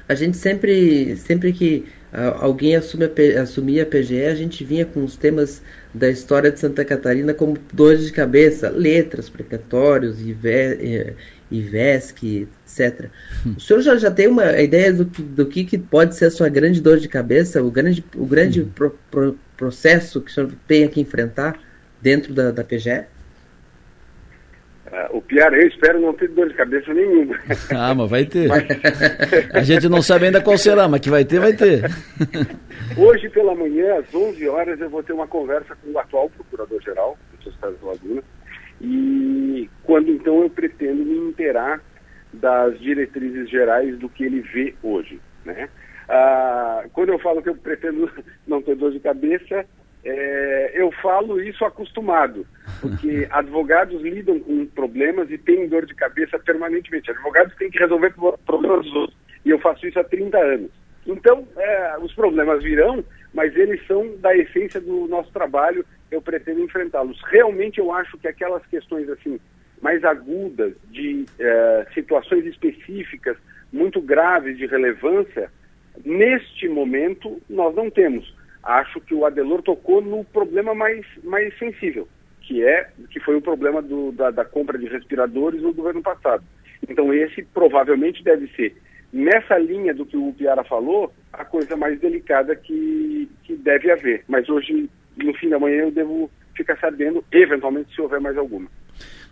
A 0.09 0.15
gente 0.15 0.37
sempre, 0.39 1.17
sempre 1.17 1.53
que 1.53 1.85
uh, 2.13 2.39
alguém 2.41 2.75
assume 2.75 3.05
a, 3.05 3.43
assumia 3.43 3.83
a 3.83 3.87
PGE, 3.87 4.25
a 4.25 4.35
gente 4.35 4.65
vinha 4.65 4.87
com 4.87 5.05
os 5.05 5.17
temas 5.17 5.63
da 5.93 6.09
história 6.09 6.51
de 6.51 6.59
Santa 6.59 6.85
Catarina 6.85 7.35
como 7.35 7.59
dores 7.73 8.07
de 8.07 8.13
cabeça, 8.13 8.71
letras, 8.71 9.29
precatórios, 9.29 10.19
IVESC, 11.51 12.49
etc. 12.67 13.11
O 13.57 13.61
senhor 13.61 13.83
já, 13.83 13.97
já 13.97 14.11
tem 14.11 14.29
uma 14.29 14.59
ideia 14.61 14.93
do, 14.93 15.05
do 15.05 15.45
que, 15.45 15.65
que 15.65 15.77
pode 15.77 16.17
ser 16.17 16.27
a 16.27 16.31
sua 16.31 16.49
grande 16.49 16.81
dor 16.81 16.99
de 16.99 17.09
cabeça, 17.09 17.63
o 17.63 17.71
grande, 17.71 18.03
o 18.15 18.25
grande 18.25 18.63
uhum. 18.63 18.71
pro, 18.71 18.99
pro, 19.11 19.39
processo 19.57 20.21
que 20.21 20.31
o 20.31 20.35
senhor 20.35 20.53
tem 20.69 20.89
que 20.89 21.01
enfrentar 21.01 21.61
dentro 22.01 22.33
da, 22.33 22.51
da 22.53 22.63
PGE? 22.63 23.05
Uh, 24.90 25.19
o 25.19 25.23
pior, 25.23 25.52
eu 25.52 25.69
espero 25.69 26.01
não 26.01 26.15
ter 26.15 26.28
dor 26.28 26.48
de 26.48 26.55
cabeça 26.55 26.93
nenhuma. 26.94 27.39
Ah, 27.77 27.94
mas 27.94 28.10
vai 28.10 28.24
ter. 28.24 28.51
a 29.52 29.62
gente 29.62 29.89
não 29.89 30.01
sabe 30.01 30.27
ainda 30.27 30.40
qual 30.40 30.56
será, 30.56 30.89
mas 30.89 31.01
que 31.01 31.10
vai 31.10 31.24
ter, 31.24 31.39
vai 31.39 31.52
ter. 31.52 31.85
Hoje 32.97 33.28
pela 33.28 33.55
manhã, 33.55 33.98
às 33.98 34.15
11 34.15 34.48
horas, 34.48 34.81
eu 34.81 34.89
vou 34.89 35.02
ter 35.02 35.12
uma 35.12 35.27
conversa 35.27 35.77
com 35.77 35.90
o 35.90 35.98
atual 35.98 36.31
procurador-geral 36.31 37.19
do 37.44 37.51
Estado 37.51 37.77
do 37.77 37.86
Laguna. 37.86 38.23
E 38.81 39.69
quando 39.82 40.10
então 40.10 40.43
eu 40.43 40.51
pretendo 40.51 41.05
me 41.05 41.28
inteirar 41.28 41.81
das 42.32 42.78
diretrizes 42.81 43.51
gerais 43.51 43.98
do 43.98 44.09
que 44.09 44.24
ele 44.24 44.40
vê 44.40 44.74
hoje. 44.82 45.20
Né? 45.44 45.69
Ah, 46.09 46.85
quando 46.93 47.10
eu 47.10 47.19
falo 47.19 47.43
que 47.43 47.48
eu 47.48 47.56
pretendo 47.56 48.10
não 48.47 48.62
ter 48.62 48.77
dor 48.77 48.93
de 48.93 49.01
cabeça, 49.01 49.66
é, 50.05 50.73
eu 50.75 50.91
falo 51.03 51.41
isso 51.41 51.65
acostumado, 51.65 52.47
porque 52.81 53.27
advogados 53.31 54.01
lidam 54.03 54.39
com 54.41 54.66
problemas 54.66 55.31
e 55.31 55.39
têm 55.39 55.69
dor 55.69 55.87
de 55.87 55.95
cabeça 55.95 56.39
permanentemente. 56.39 57.11
Advogados 57.11 57.55
têm 57.57 57.70
que 57.70 57.79
resolver 57.79 58.15
problemas 58.47 58.85
dos 58.85 58.95
outros, 58.95 59.19
e 59.45 59.51
eu 59.51 59.59
faço 59.59 59.87
isso 59.87 59.99
há 59.99 60.05
30 60.05 60.39
anos. 60.39 60.70
Então, 61.07 61.47
é, 61.57 61.99
os 62.01 62.12
problemas 62.15 62.62
virão, 62.62 63.05
mas 63.33 63.57
eles 63.57 63.85
são 63.87 64.16
da 64.19 64.37
essência 64.37 64.81
do 64.81 65.07
nosso 65.09 65.33
trabalho, 65.33 65.85
eu 66.11 66.20
pretendo 66.20 66.61
enfrentá-los. 66.61 67.20
Realmente 67.31 67.79
eu 67.79 67.93
acho 67.93 68.16
que 68.19 68.29
aquelas 68.29 68.65
questões 68.66 69.09
assim 69.09 69.39
mais 69.81 70.05
agudas, 70.05 70.75
de 70.91 71.25
eh, 71.39 71.87
situações 71.95 72.45
específicas 72.47 73.37
muito 73.73 74.01
graves 74.01 74.57
de 74.59 74.66
relevância, 74.66 75.51
neste 76.05 76.69
momento 76.69 77.41
nós 77.49 77.75
não 77.75 77.91
temos. 77.91 78.35
Acho 78.63 79.01
que 79.01 79.15
o 79.15 79.25
Adelor 79.25 79.63
tocou 79.63 80.01
no 80.01 80.25
problema 80.25 80.75
mais, 80.75 81.05
mais 81.23 81.57
sensível, 81.59 82.09
que 82.43 82.65
é 82.65 82.89
que 83.11 83.21
foi 83.21 83.37
o 83.37 83.43
problema 83.43 83.81
do, 83.81 84.13
da, 84.13 84.31
da 84.31 84.45
compra 84.45 84.79
de 84.79 84.87
respiradores 84.87 85.63
no 85.63 85.73
governo 85.73 86.03
passado. 86.03 86.43
Então 86.89 87.13
esse 87.13 87.43
provavelmente 87.43 88.23
deve 88.23 88.49
ser, 88.55 88.77
nessa 89.13 89.59
linha 89.59 89.95
do 89.95 90.05
que 90.05 90.17
o 90.17 90.33
Piara 90.33 90.65
falou, 90.65 91.13
a 91.33 91.45
coisa 91.45 91.77
mais 91.77 91.99
delicada 92.01 92.55
que, 92.55 93.29
que 93.45 93.57
deve 93.57 93.91
haver. 93.91 94.25
Mas 94.29 94.49
hoje, 94.49 94.89
no 95.17 95.35
fim 95.35 95.49
da 95.49 95.59
manhã, 95.59 95.83
eu 95.83 95.91
devo 95.91 96.31
ficar 96.55 96.77
sabendo, 96.79 97.25
eventualmente, 97.33 97.95
se 97.95 98.01
houver 98.01 98.21
mais 98.21 98.37
alguma. 98.37 98.69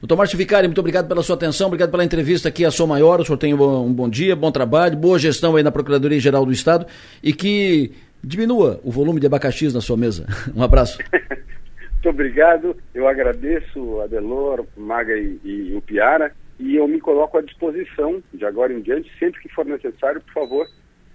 Doutor 0.01 0.17
Márcio 0.17 0.37
Vicari, 0.37 0.69
muito 0.69 0.79
obrigado 0.79 1.09
pela 1.09 1.23
sua 1.23 1.37
atenção, 1.37 1.69
obrigado 1.69 1.91
pela 1.91 2.05
entrevista 2.05 2.49
aqui 2.49 2.65
a 2.65 2.71
Sou 2.71 2.87
Maior. 2.87 3.21
O 3.21 3.25
senhor 3.25 3.39
tem 3.39 3.55
um 3.55 3.93
bom 3.93 4.09
dia, 4.09 4.37
bom 4.37 4.53
trabalho, 4.53 4.97
boa 4.97 5.19
gestão 5.19 5.57
aí 5.57 5.63
na 5.63 5.73
Procuradoria-Geral 5.73 6.45
do 6.45 6.53
Estado 6.53 6.87
e 7.23 7.33
que 7.33 7.93
diminua 8.23 8.81
o 8.85 8.91
volume 8.91 9.21
de 9.21 9.27
abacaxis 9.27 9.73
na 9.73 9.81
sua 9.81 9.97
mesa. 9.97 10.27
Um 10.55 10.63
abraço. 10.63 10.99
muito 11.13 12.09
obrigado, 12.09 12.77
eu 12.95 13.09
agradeço 13.09 14.01
a 14.01 14.07
Delor, 14.07 14.65
Maga 14.77 15.17
e, 15.17 15.41
e 15.45 15.75
o 15.75 15.83
Piara 15.83 16.33
e 16.59 16.77
eu 16.77 16.89
me 16.89 17.01
coloco 17.01 17.37
à 17.37 17.43
disposição 17.43 18.23
de 18.33 18.45
agora 18.45 18.73
em 18.73 18.81
diante, 18.81 19.11
sempre 19.19 19.41
que 19.41 19.49
for 19.49 19.65
necessário, 19.67 20.21
por 20.21 20.33
favor, 20.33 20.67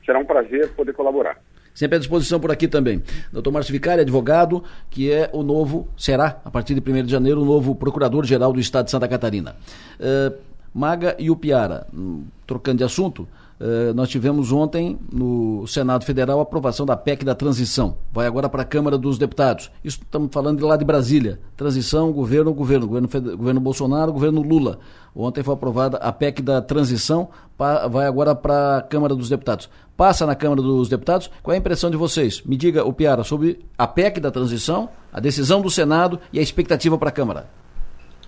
será 0.06 0.20
um 0.20 0.26
prazer 0.26 0.70
poder 0.74 0.94
colaborar. 0.94 1.38
Sempre 1.74 1.96
à 1.96 2.00
disposição 2.00 2.40
por 2.40 2.52
aqui 2.52 2.68
também. 2.68 3.02
Doutor 3.32 3.52
Márcio 3.52 3.72
Vicari, 3.72 4.02
advogado, 4.02 4.64
que 4.90 5.12
é 5.12 5.30
o 5.32 5.42
novo, 5.42 5.88
será, 5.98 6.42
a 6.44 6.52
partir 6.52 6.76
de 6.76 6.92
1 6.92 7.06
de 7.06 7.12
janeiro, 7.12 7.42
o 7.42 7.46
novo 7.46 7.74
Procurador-Geral 7.74 8.52
do 8.52 8.60
Estado 8.60 8.86
de 8.86 8.92
Santa 8.92 9.08
Catarina. 9.08 9.56
Uh, 10.00 10.38
Maga 10.74 11.16
e 11.18 11.30
o 11.30 11.36
Piara, 11.36 11.88
hum, 11.94 12.26
trocando 12.46 12.80
de 12.80 12.84
assunto, 12.84 13.28
Uh, 13.62 13.94
nós 13.94 14.10
tivemos 14.10 14.52
ontem 14.52 14.98
no 15.14 15.68
Senado 15.68 16.04
Federal 16.04 16.40
a 16.40 16.42
aprovação 16.42 16.84
da 16.84 16.98
PEC 16.98 17.24
da 17.24 17.36
transição. 17.36 17.96
Vai 18.12 18.26
agora 18.26 18.50
para 18.50 18.64
a 18.64 18.66
Câmara 18.66 18.98
dos 18.98 19.20
Deputados. 19.20 19.70
Isso 19.84 20.00
estamos 20.02 20.30
falando 20.34 20.58
de 20.58 20.64
lá 20.64 20.76
de 20.76 20.84
Brasília. 20.84 21.40
Transição, 21.56 22.12
governo, 22.12 22.52
governo. 22.56 22.88
Governo, 22.88 23.38
governo 23.38 23.62
Bolsonaro, 23.62 24.12
governo 24.12 24.42
Lula. 24.42 24.80
Ontem 25.16 25.44
foi 25.44 25.54
aprovada 25.54 25.98
a 25.98 26.12
PEC 26.12 26.42
da 26.42 26.60
transição, 26.60 27.30
vai 27.58 28.08
agora 28.08 28.34
para 28.34 28.78
a 28.78 28.82
Câmara 28.82 29.14
dos 29.14 29.30
Deputados. 29.30 29.70
Passa 29.96 30.26
na 30.26 30.34
Câmara 30.34 30.62
dos 30.62 30.90
Deputados. 30.90 31.30
Qual 31.44 31.54
é 31.54 31.58
a 31.58 31.60
impressão 31.60 31.92
de 31.92 31.98
vocês? 31.98 32.42
Me 32.44 32.58
diga, 32.58 32.84
o 32.84 32.92
Piara, 32.92 33.24
sobre 33.24 33.60
a 33.78 33.86
PEC 33.86 34.20
da 34.20 34.32
transição, 34.32 34.90
a 35.14 35.20
decisão 35.20 35.62
do 35.62 35.70
Senado 35.70 36.20
e 36.34 36.40
a 36.40 36.42
expectativa 36.42 36.98
para 36.98 37.10
a 37.10 37.12
Câmara. 37.12 37.61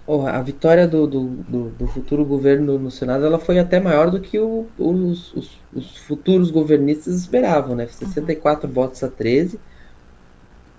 Oh, 0.06 0.28
a 0.28 0.42
vitória 0.42 0.86
do, 0.86 1.08
do, 1.08 1.28
do, 1.28 1.70
do, 1.70 1.88
futuro 1.88 2.26
governo 2.26 2.78
no 2.78 2.92
Senado 2.92 3.26
ela 3.26 3.40
foi 3.40 3.58
até 3.58 3.80
maior 3.80 4.12
do 4.12 4.20
que 4.20 4.38
o, 4.38 4.68
os, 4.78 5.34
os, 5.34 5.60
os, 5.74 5.98
futuros 6.00 6.52
governistas 6.52 7.16
esperavam, 7.16 7.74
né? 7.74 7.88
64 7.88 8.68
uhum. 8.68 8.74
votos 8.74 9.02
a 9.02 9.08
13, 9.08 9.58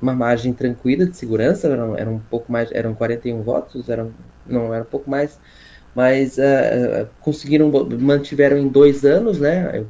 uma 0.01 0.13
margem 0.13 0.53
tranquila 0.53 1.07
de 1.07 1.17
segurança, 1.17 1.69
eram, 1.69 1.97
eram 1.97 2.15
um 2.17 2.19
pouco 2.19 2.53
mais, 2.53 2.71
eram 2.71 2.95
41 2.95 3.41
votos, 3.43 3.89
eram, 3.89 4.13
não, 4.47 4.75
era 4.75 4.83
um 4.83 4.87
pouco 4.87 5.09
mais, 5.09 5.39
mas 5.95 6.37
uh, 6.37 7.09
conseguiram, 7.23 7.71
mantiveram 7.99 8.59
em 8.59 8.69
dois 8.69 9.07
anos, 9.07 9.39
né? 9.39 9.81
O 9.81 9.87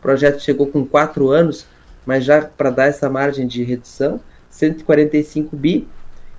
projeto 0.00 0.40
chegou 0.40 0.68
com 0.68 0.86
quatro 0.86 1.30
anos, 1.30 1.66
mas 2.06 2.24
já 2.24 2.42
para 2.42 2.70
dar 2.70 2.86
essa 2.86 3.10
margem 3.10 3.44
de 3.44 3.64
redução, 3.64 4.20
145 4.50 5.56
bi, 5.56 5.88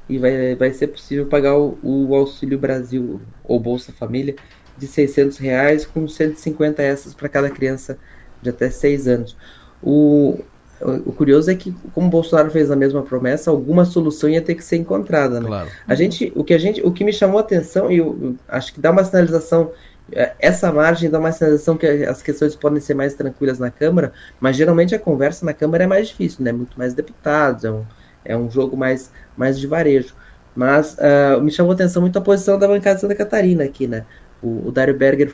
e 0.10 0.18
vai, 0.18 0.56
vai 0.56 0.74
ser 0.74 0.88
possível 0.88 1.28
pagar 1.28 1.56
o, 1.56 1.78
o 1.84 2.16
Auxílio 2.16 2.58
Brasil 2.58 3.22
ou 3.44 3.60
Bolsa 3.60 3.94
Família 3.94 4.36
de 4.78 4.88
600 4.88 5.38
reais 5.38 5.86
com 5.86 6.08
150 6.08 6.82
essas 6.82 7.14
para 7.14 7.30
cada 7.30 7.50
criança 7.50 7.98
de 8.42 8.50
até 8.50 8.70
6 8.70 9.08
anos. 9.08 9.38
O, 9.84 10.40
o 10.82 11.12
curioso 11.12 11.52
é 11.52 11.56
que, 11.56 11.72
como 11.94 12.08
o 12.08 12.10
Bolsonaro 12.10 12.50
fez 12.50 12.72
a 12.72 12.76
mesma 12.76 13.04
promessa, 13.04 13.52
alguma 13.52 13.86
solução 13.86 14.30
ia 14.30 14.42
ter 14.42 14.56
que 14.56 14.64
ser 14.64 14.78
encontrada. 14.78 15.40
Né? 15.40 15.48
Claro. 15.48 15.70
A 15.88 15.96
gente, 15.96 16.32
o, 16.36 16.44
que 16.44 16.54
a 16.54 16.58
gente, 16.58 16.82
o 16.82 16.92
que 16.92 17.04
me 17.04 17.14
chamou 17.14 17.38
a 17.38 17.42
atenção, 17.42 17.92
e 17.92 17.98
eu, 17.98 18.18
eu 18.22 18.36
acho 18.48 18.74
que 18.74 18.80
dá 18.80 18.92
uma 18.92 19.04
sinalização 19.04 19.72
é, 20.12 20.34
essa 20.40 20.72
margem 20.72 21.10
dá 21.10 21.20
uma 21.20 21.32
sensação 21.32 21.78
que 21.78 21.86
as 21.86 22.22
questões 22.24 22.56
podem 22.56 22.80
ser 22.80 22.96
mais 22.96 23.14
tranquilas 23.14 23.60
na 23.60 23.70
Câmara, 23.70 24.12
mas 24.40 24.56
geralmente 24.56 24.96
a 24.96 25.00
conversa 25.00 25.46
na 25.46 25.54
Câmara 25.54 25.84
é 25.84 25.88
mais 25.88 26.08
difícil, 26.08 26.44
né? 26.44 26.52
Muito 26.52 26.78
mais 26.78 26.96
deputados, 26.96 27.64
é 27.64 27.72
um, 27.72 27.86
é 28.24 28.36
um 28.36 28.50
jogo 28.50 28.76
mais, 28.78 29.12
mais 29.38 29.60
de 29.60 29.68
varejo. 29.68 30.14
Mas 30.56 30.98
uh, 30.98 31.42
me 31.42 31.52
chamou 31.52 31.72
a 31.72 31.76
atenção 31.76 32.02
muito 32.02 32.18
a 32.18 32.22
posição 32.22 32.58
da 32.58 32.68
bancada 32.68 32.96
de 32.96 33.02
Santa 33.02 33.16
Catarina 33.16 33.64
aqui, 33.64 33.88
né? 33.88 34.06
O, 34.42 34.68
o 34.68 34.72
Dário 34.72 34.98
Berger, 34.98 35.34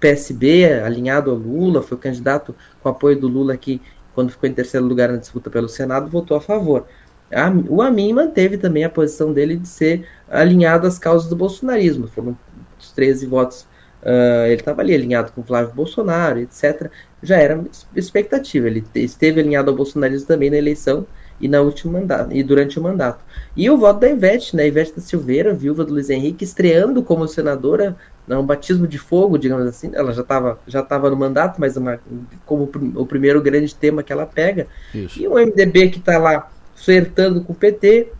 PSB, 0.00 0.80
alinhado 0.82 1.30
ao 1.30 1.36
Lula, 1.36 1.82
foi 1.82 1.98
candidato 1.98 2.54
com 2.82 2.88
apoio 2.88 3.18
do 3.18 3.28
Lula 3.28 3.54
aqui, 3.54 3.80
quando 4.14 4.30
ficou 4.30 4.48
em 4.48 4.52
terceiro 4.52 4.86
lugar 4.86 5.10
na 5.10 5.16
disputa 5.16 5.50
pelo 5.50 5.68
Senado, 5.68 6.08
votou 6.08 6.36
a 6.36 6.40
favor. 6.40 6.86
A, 7.32 7.50
o 7.68 7.80
Amin 7.82 8.12
manteve 8.12 8.58
também 8.58 8.84
a 8.84 8.90
posição 8.90 9.32
dele 9.32 9.56
de 9.56 9.68
ser 9.68 10.06
alinhado 10.30 10.86
às 10.86 10.98
causas 10.98 11.28
do 11.28 11.36
bolsonarismo. 11.36 12.06
Foram 12.06 12.36
os 12.78 12.92
13 12.92 13.26
votos 13.26 13.66
Uh, 14.02 14.46
ele 14.46 14.60
estava 14.60 14.82
ali 14.82 14.94
alinhado 14.94 15.30
com 15.30 15.44
Flávio 15.44 15.72
Bolsonaro, 15.74 16.40
etc. 16.40 16.90
Já 17.22 17.36
era 17.36 17.62
expectativa. 17.94 18.66
Ele 18.66 18.84
esteve 18.96 19.40
alinhado 19.40 19.70
ao 19.70 19.76
bolsonarismo 19.76 20.26
também 20.26 20.50
na 20.50 20.56
eleição 20.56 21.06
e 21.42 21.48
na 21.48 21.60
última 21.60 21.98
mandato 21.98 22.32
e 22.32 22.42
durante 22.42 22.78
o 22.78 22.82
mandato. 22.82 23.22
E 23.56 23.68
o 23.68 23.76
voto 23.76 24.00
da 24.00 24.08
Ivete, 24.08 24.54
né? 24.54 24.68
Ivete 24.68 24.94
da 24.94 25.02
Silveira, 25.02 25.52
viúva 25.52 25.84
do 25.84 25.92
Luiz 25.92 26.08
Henrique, 26.08 26.44
estreando 26.44 27.02
como 27.02 27.26
senadora, 27.26 27.96
né, 28.26 28.36
um 28.36 28.46
batismo 28.46 28.86
de 28.86 28.96
fogo, 28.96 29.36
digamos 29.36 29.66
assim. 29.66 29.90
Ela 29.92 30.12
já 30.12 30.22
estava 30.22 30.58
já 30.68 30.82
tava 30.82 31.10
no 31.10 31.16
mandato, 31.16 31.60
mas 31.60 31.76
uma, 31.76 31.98
como 32.46 32.70
o 32.94 33.04
primeiro 33.04 33.42
grande 33.42 33.74
tema 33.74 34.04
que 34.04 34.12
ela 34.12 34.24
pega. 34.24 34.68
Isso. 34.94 35.20
E 35.20 35.26
o 35.26 35.34
MDB 35.34 35.90
que 35.90 35.98
está 35.98 36.16
lá 36.16 36.48
flertando 36.76 37.42
com 37.42 37.52
o 37.52 37.56
PT, 37.56 38.12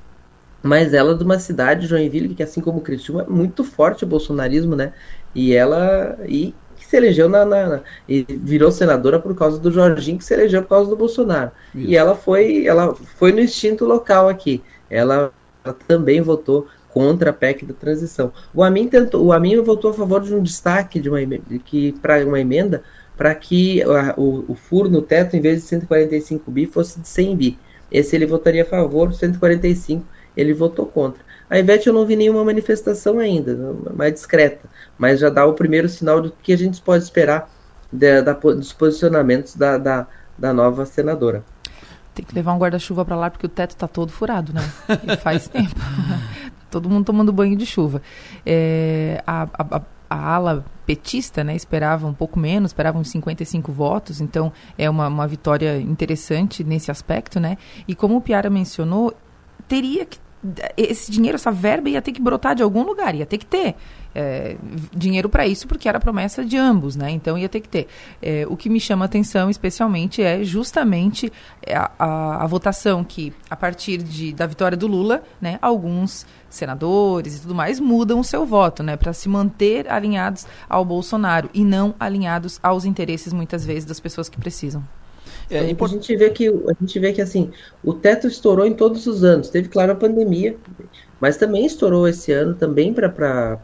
mas 0.63 0.93
ela 0.93 1.13
é 1.13 1.17
de 1.17 1.23
uma 1.25 1.39
cidade, 1.39 1.87
Joinville, 1.87 2.35
que 2.35 2.43
assim 2.43 2.61
como 2.61 2.81
Criciúma, 2.81 3.23
é 3.23 3.31
muito 3.31 3.63
forte 3.63 4.05
o 4.05 4.07
bolsonarismo, 4.07 4.75
né? 4.75 4.93
E 5.35 5.55
ela 5.55 6.19
e 6.27 6.55
se 6.93 6.97
elegeu 6.99 7.27
na, 7.27 7.43
na, 7.47 7.69
na, 7.69 7.81
e 8.07 8.23
virou 8.29 8.71
senadora 8.71 9.19
por 9.19 9.35
causa 9.35 9.59
do 9.59 9.73
Jorginho 9.73 10.19
que 10.19 10.25
se 10.25 10.35
elegeu 10.35 10.63
por 10.63 10.69
causa 10.69 10.91
do 10.91 10.97
Bolsonaro. 10.97 11.51
Isso. 11.75 11.89
E 11.89 11.97
ela 11.97 12.15
foi 12.15 12.67
ela 12.67 12.95
foi 12.95 13.33
no 13.33 13.41
instinto 13.41 13.87
local 13.87 14.29
aqui. 14.29 14.63
Ela, 14.91 15.33
ela 15.65 15.75
também 15.89 16.21
votou 16.21 16.67
contra 16.91 17.31
a 17.31 17.33
PEC 17.33 17.65
da 17.65 17.73
transição. 17.73 18.31
O 18.55 18.63
Amin 18.63 18.89
tentou, 18.89 19.25
o 19.25 19.33
Amin 19.33 19.59
votou 19.63 19.91
a 19.91 19.95
favor 19.95 20.21
de 20.21 20.35
um 20.35 20.43
destaque 20.43 21.01
de 21.01 21.09
uma 21.09 21.19
que 21.65 21.93
para 22.03 22.23
uma 22.27 22.39
emenda 22.39 22.83
para 23.17 23.35
que 23.35 23.83
a, 23.83 24.15
o, 24.19 24.45
o 24.49 24.55
furo 24.55 24.91
no 24.91 25.01
teto 25.01 25.35
em 25.35 25.41
vez 25.41 25.63
de 25.63 25.69
145 25.69 26.51
bi 26.51 26.67
fosse 26.67 27.01
de 27.01 27.09
100 27.09 27.37
bi. 27.37 27.59
Esse 27.91 28.17
ele 28.17 28.27
votaria 28.27 28.63
a 28.63 28.67
favor, 28.67 29.15
145 29.15 30.05
ele 30.37 30.53
votou 30.53 30.85
contra. 30.85 31.23
A 31.53 31.59
Ivete 31.59 31.87
eu 31.87 31.93
não 31.93 32.07
vi 32.07 32.17
nenhuma 32.17 32.43
manifestação 32.43 33.19
ainda, 33.19 33.77
mais 33.95 34.15
discreta, 34.15 34.67
mas 34.97 35.21
já 35.21 35.29
dá 35.29 35.45
o 35.45 35.53
primeiro 35.53 35.87
sinal 35.87 36.19
do 36.19 36.33
que 36.43 36.51
a 36.51 36.57
gente 36.57 36.81
pode 36.81 37.05
esperar 37.05 37.47
da, 37.93 38.23
dos 38.33 38.73
posicionamentos 38.73 39.55
da, 39.55 39.77
da, 39.77 40.07
da 40.39 40.51
nova 40.51 40.87
senadora. 40.87 41.45
Tem 42.15 42.25
que 42.25 42.35
levar 42.35 42.55
um 42.55 42.59
guarda-chuva 42.59 43.05
para 43.05 43.17
lá 43.17 43.29
porque 43.29 43.45
o 43.45 43.51
teto 43.51 43.73
está 43.73 43.87
todo 43.87 44.11
furado, 44.11 44.55
né? 44.55 44.63
E 45.07 45.15
faz 45.19 45.47
tempo. 45.47 45.75
todo 46.73 46.89
mundo 46.89 47.05
tomando 47.05 47.31
banho 47.31 47.55
de 47.55 47.67
chuva. 47.67 48.01
É, 48.47 49.23
a, 49.27 49.47
a, 49.53 49.83
a, 50.09 50.35
ala 50.35 50.65
petista 50.87 51.45
né, 51.45 51.55
esperava 51.55 52.07
um 52.07 52.15
pouco 52.15 52.39
menos, 52.41 52.71
esperava 52.71 52.99
uns 52.99 53.11
55 53.11 53.71
votos, 53.71 54.23
então 54.23 54.51
é 54.79 54.89
uma, 54.89 55.07
uma 55.07 55.29
vitória 55.29 55.79
interessante 55.79 56.65
nesse 56.65 56.91
aspecto, 56.91 57.39
né? 57.39 57.59
E 57.87 57.95
como 57.95 58.17
o 58.17 58.23
Piara 58.23 58.49
mencionou, 58.49 59.13
teria 59.69 60.07
que 60.07 60.19
esse 60.77 61.11
dinheiro, 61.11 61.37
essa 61.37 61.53
verba 61.53 61.89
ia 61.89 62.03
ter 62.03 62.13
que 62.13 62.21
brotar 62.21 62.55
de 62.55 62.63
algum 62.63 62.83
lugar, 62.83 63.15
ia 63.15 63.27
ter 63.27 63.39
que 63.39 63.47
ter 63.47 63.77
é, 64.15 64.57
dinheiro 64.95 65.29
para 65.29 65.47
isso, 65.47 65.67
porque 65.67 65.89
era 65.89 66.01
promessa 66.01 66.45
de 66.45 66.57
ambos, 66.57 66.97
né? 66.97 67.11
Então 67.11 67.39
ia 67.39 67.49
ter 67.49 67.61
que 67.61 67.69
ter. 67.69 67.87
É, 68.21 68.45
o 68.49 68.57
que 68.57 68.69
me 68.69 68.81
chama 68.81 69.05
atenção, 69.05 69.49
especialmente, 69.49 70.23
é 70.23 70.43
justamente 70.43 71.33
a, 71.69 71.91
a, 71.99 72.45
a, 72.45 72.47
votação 72.47 73.05
que, 73.05 73.33
a 73.49 73.57
partir 73.57 74.03
de, 74.03 74.33
da 74.33 74.47
vitória 74.47 74.77
do 74.77 74.87
Lula, 74.87 75.23
né, 75.41 75.59
alguns 75.63 76.27
senadores 76.51 77.37
e 77.37 77.41
tudo 77.43 77.55
mais 77.55 77.81
mudam 77.81 78.21
o 78.21 78.25
seu 78.25 78.45
voto, 78.45 78.83
né, 78.83 78.97
para 78.97 79.13
se 79.13 79.29
manter 79.29 79.91
alinhados 79.91 80.47
ao 80.69 80.85
Bolsonaro 80.85 81.49
e 81.55 81.65
não 81.65 81.95
alinhados 81.99 82.59
aos 82.63 82.85
interesses, 82.85 83.33
muitas 83.33 83.65
vezes, 83.65 83.85
das 83.85 84.01
pessoas 84.01 84.29
que 84.29 84.39
precisam. 84.39 84.85
É, 85.51 85.69
então, 85.71 85.87
a 85.87 85.91
gente 85.91 86.17
vê 86.17 86.31
que 86.31 86.49
a 86.49 86.75
gente 86.81 86.99
vê 86.99 87.13
que 87.13 87.21
assim 87.21 87.51
o 87.85 87.93
teto 87.93 88.27
estourou 88.27 88.67
em 88.67 88.75
todos 88.75 89.07
os 89.07 89.23
anos. 89.25 89.49
Teve 89.49 89.69
claro 89.69 89.93
a 89.93 89.97
pandemia, 89.97 90.57
mas 91.21 91.37
também 91.37 91.67
estourou 91.67 92.09
esse 92.09 92.33
ano 92.33 92.55
também 92.55 92.93
para 92.93 93.57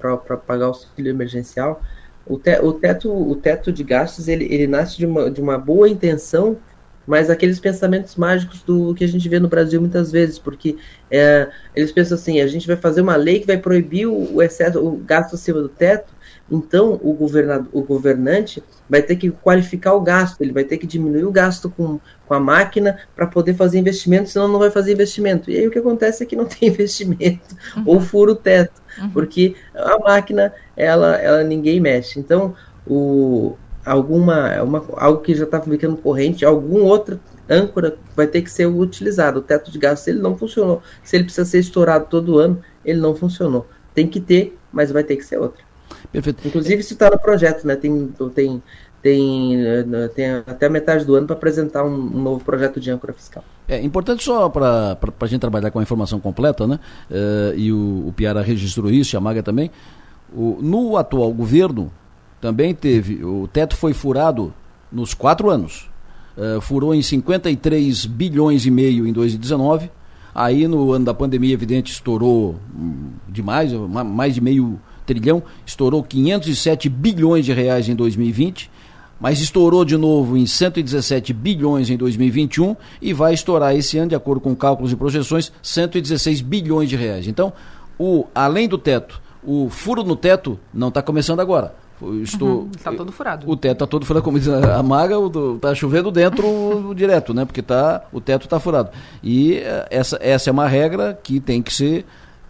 pagar 0.46 0.66
o 0.66 0.68
auxílio 0.68 1.10
emergencial. 1.10 1.82
O, 2.26 2.38
te, 2.38 2.59
o, 2.60 2.72
teto 2.74 3.10
o 3.10 3.34
teto 3.36 3.72
de 3.72 3.82
gastos 3.82 4.28
ele, 4.28 4.44
ele 4.52 4.66
nasce 4.66 4.98
de 4.98 5.06
uma, 5.06 5.30
de 5.30 5.40
uma 5.40 5.56
boa 5.56 5.88
intenção, 5.88 6.59
mas 7.06 7.30
aqueles 7.30 7.59
pensamentos 7.59 8.16
mágicos 8.16 8.62
do 8.62 8.94
que 8.94 9.02
a 9.02 9.09
gente 9.09 9.26
vê 9.30 9.40
no 9.40 9.48
Brasil 9.48 9.80
muitas 9.80 10.12
vezes, 10.12 10.38
porque 10.38 10.76
é, 11.10 11.48
eles 11.74 11.90
pensam 11.90 12.16
assim, 12.16 12.38
a 12.40 12.46
gente 12.46 12.66
vai 12.66 12.76
fazer 12.76 13.00
uma 13.00 13.16
lei 13.16 13.40
que 13.40 13.46
vai 13.46 13.56
proibir 13.56 14.06
o, 14.06 14.34
o 14.34 14.42
excesso, 14.42 14.78
o 14.78 14.98
gasto 14.98 15.34
acima 15.34 15.62
do 15.62 15.70
teto, 15.70 16.12
então, 16.51 16.99
o, 17.03 17.12
governador, 17.12 17.69
o 17.73 17.83
governante 17.83 18.62
vai 18.89 19.03
ter 19.03 19.16
que 19.16 19.31
qualificar 19.31 19.95
o 19.95 20.01
gasto, 20.01 20.41
ele 20.41 20.53
vai 20.53 20.65
ter 20.65 20.79
que 20.79 20.87
diminuir 20.87 21.25
o 21.25 21.31
gasto 21.31 21.69
com, 21.69 22.01
com 22.27 22.35
a 22.35 22.41
máquina 22.41 22.99
para 23.15 23.27
poder 23.27 23.55
fazer 23.55 23.79
investimento, 23.79 24.31
senão 24.31 24.49
não 24.49 24.59
vai 24.59 24.70
fazer 24.70 24.93
investimento. 24.93 25.51
E 25.51 25.59
aí 25.59 25.69
o 25.69 25.70
que 25.70 25.79
acontece 25.79 26.23
é 26.23 26.27
que 26.27 26.37
não 26.37 26.47
tem 26.47 26.69
investimento, 26.70 27.55
uhum. 27.77 27.83
ou 27.85 28.01
fura 28.01 28.33
o 28.33 28.37
teto, 28.37 28.81
uhum. 28.99 29.11
porque 29.11 29.55
a 29.75 29.99
máquina, 29.99 30.53
ela, 30.77 31.16
ela 31.16 31.45
ninguém 31.45 31.81
mexe. 31.81 32.19
Então, 32.19 32.55
o, 32.87 33.57
alguma, 33.85 34.62
uma, 34.62 34.85
algo 34.97 35.20
que 35.20 35.35
já 35.35 35.45
está 35.45 35.61
ficando 35.61 35.97
corrente, 35.99 36.45
algum 36.45 36.83
outro 36.83 37.20
âncora 37.49 37.97
vai 38.16 38.27
ter 38.27 38.43
que 38.43 38.51
ser 38.51 38.66
utilizado. 38.66 39.41
O 39.41 39.43
teto 39.43 39.70
de 39.70 39.79
gastos 39.79 40.09
ele 40.09 40.20
não 40.20 40.37
funcionou. 40.37 40.83
Se 41.03 41.16
ele 41.16 41.25
precisa 41.25 41.47
ser 41.47 41.59
estourado 41.59 42.07
todo 42.09 42.39
ano, 42.39 42.61
ele 42.85 43.01
não 43.01 43.15
funcionou. 43.15 43.66
Tem 43.95 44.07
que 44.07 44.20
ter, 44.20 44.57
mas 44.73 44.91
vai 44.91 45.03
ter 45.03 45.16
que 45.16 45.25
ser 45.25 45.39
outro. 45.39 45.68
Perfeito. 46.12 46.47
Inclusive, 46.47 46.80
isso 46.80 46.94
está 46.94 47.10
no 47.10 47.18
projeto, 47.18 47.66
né? 47.66 47.76
Tem, 47.76 48.12
tem, 48.35 48.62
tem, 49.02 49.59
tem 50.14 50.30
até 50.47 50.68
metade 50.68 51.05
do 51.05 51.14
ano 51.14 51.26
para 51.26 51.36
apresentar 51.36 51.85
um, 51.85 51.94
um, 51.94 52.22
novo 52.22 52.44
projeto 52.44 52.80
de 52.80 52.90
âncora 52.90 53.12
fiscal. 53.12 53.44
É 53.68 53.80
importante 53.82 54.24
só 54.24 54.48
para 54.48 54.97
a 55.20 55.26
gente 55.26 55.40
trabalhar 55.40 55.70
com 55.70 55.78
a 55.78 55.82
informação 55.82 56.18
completa, 56.18 56.66
né? 56.66 56.80
Uh, 57.10 57.55
e 57.56 57.72
o, 57.72 58.09
o 58.09 58.12
Piara 58.16 58.40
registrou 58.40 58.90
isso, 58.90 59.16
a 59.16 59.20
Maga 59.20 59.43
também. 59.43 59.70
O, 60.32 60.59
no 60.60 60.97
atual 60.97 61.32
governo, 61.32 61.93
também 62.40 62.74
teve, 62.74 63.24
o 63.24 63.48
teto 63.48 63.76
foi 63.76 63.93
furado 63.93 64.55
nos 64.90 65.12
quatro 65.12 65.51
anos. 65.51 65.90
Uh, 66.36 66.60
furou 66.60 66.94
em 66.94 67.02
53 67.02 68.06
bilhões 68.06 68.64
e 68.64 68.70
meio 68.70 69.06
em 69.06 69.12
2019. 69.12 69.90
Aí 70.35 70.68
no 70.68 70.93
ano 70.93 71.05
da 71.05 71.12
pandemia, 71.12 71.52
evidente, 71.52 71.93
estourou 71.93 72.56
hum, 72.74 73.10
demais, 73.28 73.72
mais 73.72 74.35
de 74.35 74.40
meio 74.40 74.80
trilhão, 75.09 75.43
estourou 75.64 76.02
507 76.02 76.90
bilhões 76.90 77.47
de 77.47 77.52
reais 77.55 77.89
em 77.89 77.97
2020, 77.97 78.70
mas 79.18 79.40
estourou 79.40 79.85
de 79.85 79.97
novo 79.97 80.36
em 80.36 80.47
117 80.47 81.32
bilhões 81.32 81.89
em 81.89 81.97
2021 81.97 82.76
e 83.01 83.14
vai 83.14 83.32
estourar 83.32 83.74
esse 83.74 83.97
ano, 83.97 84.10
de 84.10 84.14
acordo 84.14 84.40
com 84.40 84.55
cálculos 84.55 84.93
e 84.93 84.97
projeções, 84.97 85.51
116 85.62 86.43
bilhões 86.43 86.90
de 86.90 86.97
reais. 86.97 87.26
Então, 87.26 87.52
o, 87.98 88.26
além 88.35 88.68
do 88.68 88.76
teto, 88.76 89.20
o 89.43 89.68
furo 89.70 90.05
no 90.05 90.14
teto 90.14 90.60
não 90.72 90.89
está 90.89 91.01
começando 91.02 91.40
agora. 91.40 91.74
Estou, 92.22 92.60
uhum, 92.60 92.70
tá 92.80 92.93
todo 92.93 93.10
furado. 93.10 93.51
O 93.51 93.56
teto 93.56 93.72
está 93.72 93.86
todo 93.86 94.06
furado, 94.06 94.22
como 94.22 94.39
diz 94.39 94.48
a 94.48 94.80
Maga, 94.85 95.16
está 95.56 95.74
chovendo 95.74 96.12
dentro 96.12 96.47
direto, 96.94 97.35
né? 97.35 97.44
Porque 97.44 97.60
tá, 97.60 98.05
o 98.12 98.20
teto 98.20 98.44
está 98.44 98.60
furado. 98.60 98.90
E 99.20 99.55
eh, 99.55 99.89
essa, 99.90 100.16
essa 100.20 100.48
é 100.48 100.52
uma 100.52 100.68
regra 100.68 101.18
que 101.20 101.40
tem 101.40 101.60
que 101.60 101.74
ser 101.74 102.05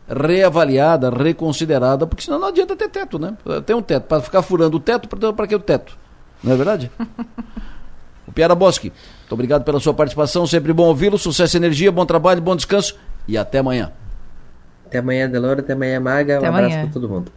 reavaliada, 0.09 1.11
reconsiderada, 1.11 2.07
porque 2.07 2.25
senão 2.25 2.39
não 2.39 2.49
adianta 2.49 2.75
ter 2.75 2.89
teto, 2.89 3.19
né? 3.19 3.37
Tem 3.67 3.77
um 3.77 3.83
teto. 3.83 4.05
Para 4.05 4.23
ficar 4.23 4.43
furando 4.43 4.77
o 4.77 4.81
teto, 4.81 5.09
para 5.09 5.47
que 5.47 5.55
o 5.55 5.61
teto? 5.61 5.97
Não 6.43 6.53
é 6.53 6.57
verdade? 6.57 6.91
o 8.27 8.33
Piara 8.33 8.55
Bosque, 8.55 8.93
muito 9.21 9.33
obrigado 9.33 9.65
pela 9.65 9.81
sua 9.81 9.93
participação, 9.93 10.47
sempre 10.47 10.73
bom 10.73 10.85
ouvi-lo, 10.85 11.19
sucesso 11.19 11.57
e 11.57 11.59
energia, 11.59 11.93
bom 11.93 12.07
trabalho, 12.07 12.41
bom 12.41 12.57
descanso 12.57 12.97
e 13.27 13.37
até 13.37 13.59
amanhã. 13.59 13.93
Até 14.87 14.99
amanhã, 14.99 15.29
Delora, 15.29 15.61
até 15.61 15.75
amanhã, 15.75 16.01
Maga, 16.01 16.39
até 16.39 16.51
um 16.51 16.55
abraço 16.55 16.79
para 16.79 16.89
todo 16.89 17.09
mundo. 17.09 17.33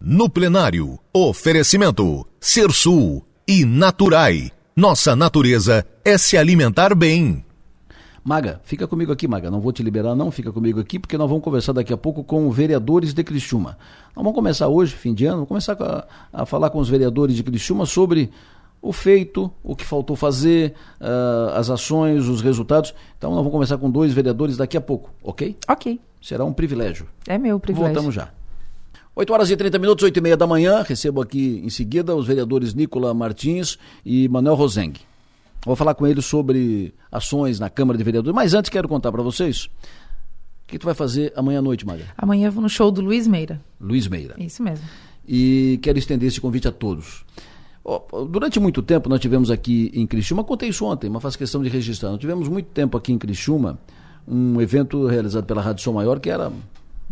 No 0.00 0.30
plenário, 0.30 0.98
oferecimento 1.12 2.26
Ser 2.40 2.70
Sul 2.70 3.26
e 3.46 3.64
Naturai. 3.64 4.50
Nossa 4.74 5.16
natureza 5.16 5.84
é 6.04 6.16
se 6.16 6.38
alimentar 6.38 6.94
bem. 6.94 7.44
Maga, 8.22 8.60
fica 8.64 8.86
comigo 8.86 9.10
aqui, 9.12 9.26
Maga. 9.26 9.50
Não 9.50 9.60
vou 9.60 9.72
te 9.72 9.82
liberar, 9.82 10.14
não. 10.14 10.30
Fica 10.30 10.52
comigo 10.52 10.78
aqui, 10.78 10.98
porque 10.98 11.16
nós 11.16 11.28
vamos 11.28 11.42
conversar 11.42 11.72
daqui 11.72 11.92
a 11.92 11.96
pouco 11.96 12.22
com 12.22 12.50
vereadores 12.50 13.14
de 13.14 13.24
Criciúma. 13.24 13.78
Nós 14.14 14.22
vamos 14.22 14.34
começar 14.34 14.68
hoje, 14.68 14.94
fim 14.94 15.14
de 15.14 15.24
ano, 15.24 15.36
vamos 15.36 15.48
começar 15.48 15.76
a, 15.80 16.06
a 16.32 16.46
falar 16.46 16.70
com 16.70 16.78
os 16.78 16.88
vereadores 16.88 17.34
de 17.34 17.42
Criciúma 17.42 17.86
sobre 17.86 18.30
o 18.82 18.92
feito, 18.92 19.50
o 19.62 19.74
que 19.74 19.84
faltou 19.84 20.16
fazer, 20.16 20.74
uh, 21.00 21.54
as 21.54 21.70
ações, 21.70 22.26
os 22.28 22.40
resultados. 22.40 22.94
Então, 23.16 23.30
nós 23.30 23.38
vamos 23.38 23.52
conversar 23.52 23.78
com 23.78 23.90
dois 23.90 24.12
vereadores 24.12 24.56
daqui 24.56 24.76
a 24.76 24.80
pouco, 24.80 25.10
ok? 25.22 25.56
Ok. 25.68 26.00
Será 26.20 26.44
um 26.44 26.52
privilégio. 26.52 27.06
É 27.26 27.38
meu 27.38 27.58
privilégio. 27.58 27.94
Voltamos 27.94 28.14
já. 28.14 28.30
8 29.14 29.32
horas 29.32 29.50
e 29.50 29.56
30 29.56 29.78
minutos, 29.78 30.04
8 30.04 30.16
e 30.16 30.20
meia 30.20 30.36
da 30.36 30.46
manhã. 30.46 30.82
Recebo 30.82 31.20
aqui 31.20 31.60
em 31.64 31.70
seguida 31.70 32.14
os 32.14 32.26
vereadores 32.26 32.74
Nicola 32.74 33.12
Martins 33.12 33.78
e 34.04 34.28
Manuel 34.28 34.54
Rosengue. 34.54 35.09
Vou 35.64 35.76
falar 35.76 35.94
com 35.94 36.06
eles 36.06 36.24
sobre 36.24 36.94
ações 37.10 37.60
na 37.60 37.68
Câmara 37.68 37.98
de 37.98 38.04
Vereadores. 38.04 38.34
Mas 38.34 38.54
antes 38.54 38.70
quero 38.70 38.88
contar 38.88 39.12
para 39.12 39.22
vocês 39.22 39.66
o 40.64 40.68
que 40.68 40.78
tu 40.78 40.86
vai 40.86 40.94
fazer 40.94 41.32
amanhã 41.36 41.58
à 41.58 41.62
noite, 41.62 41.86
Maga. 41.86 42.04
Amanhã 42.16 42.48
eu 42.48 42.52
vou 42.52 42.62
no 42.62 42.68
show 42.68 42.90
do 42.90 43.00
Luiz 43.00 43.26
Meira. 43.26 43.60
Luiz 43.80 44.06
Meira. 44.08 44.34
Isso 44.38 44.62
mesmo. 44.62 44.84
E 45.28 45.78
quero 45.82 45.98
estender 45.98 46.28
esse 46.28 46.40
convite 46.40 46.66
a 46.66 46.72
todos. 46.72 47.24
Durante 48.30 48.60
muito 48.60 48.82
tempo 48.82 49.08
nós 49.08 49.20
tivemos 49.20 49.50
aqui 49.50 49.90
em 49.94 50.06
Criciúma, 50.06 50.44
contei 50.44 50.68
isso 50.68 50.84
ontem, 50.84 51.08
mas 51.10 51.22
faço 51.22 51.38
questão 51.38 51.62
de 51.62 51.68
registrar. 51.68 52.10
Nós 52.10 52.20
tivemos 52.20 52.48
muito 52.48 52.66
tempo 52.66 52.96
aqui 52.96 53.12
em 53.12 53.18
Criciúma 53.18 53.78
um 54.26 54.60
evento 54.60 55.06
realizado 55.06 55.44
pela 55.44 55.60
Rádio 55.60 55.82
Som 55.82 55.94
Maior 55.94 56.20
que 56.20 56.30
era 56.30 56.52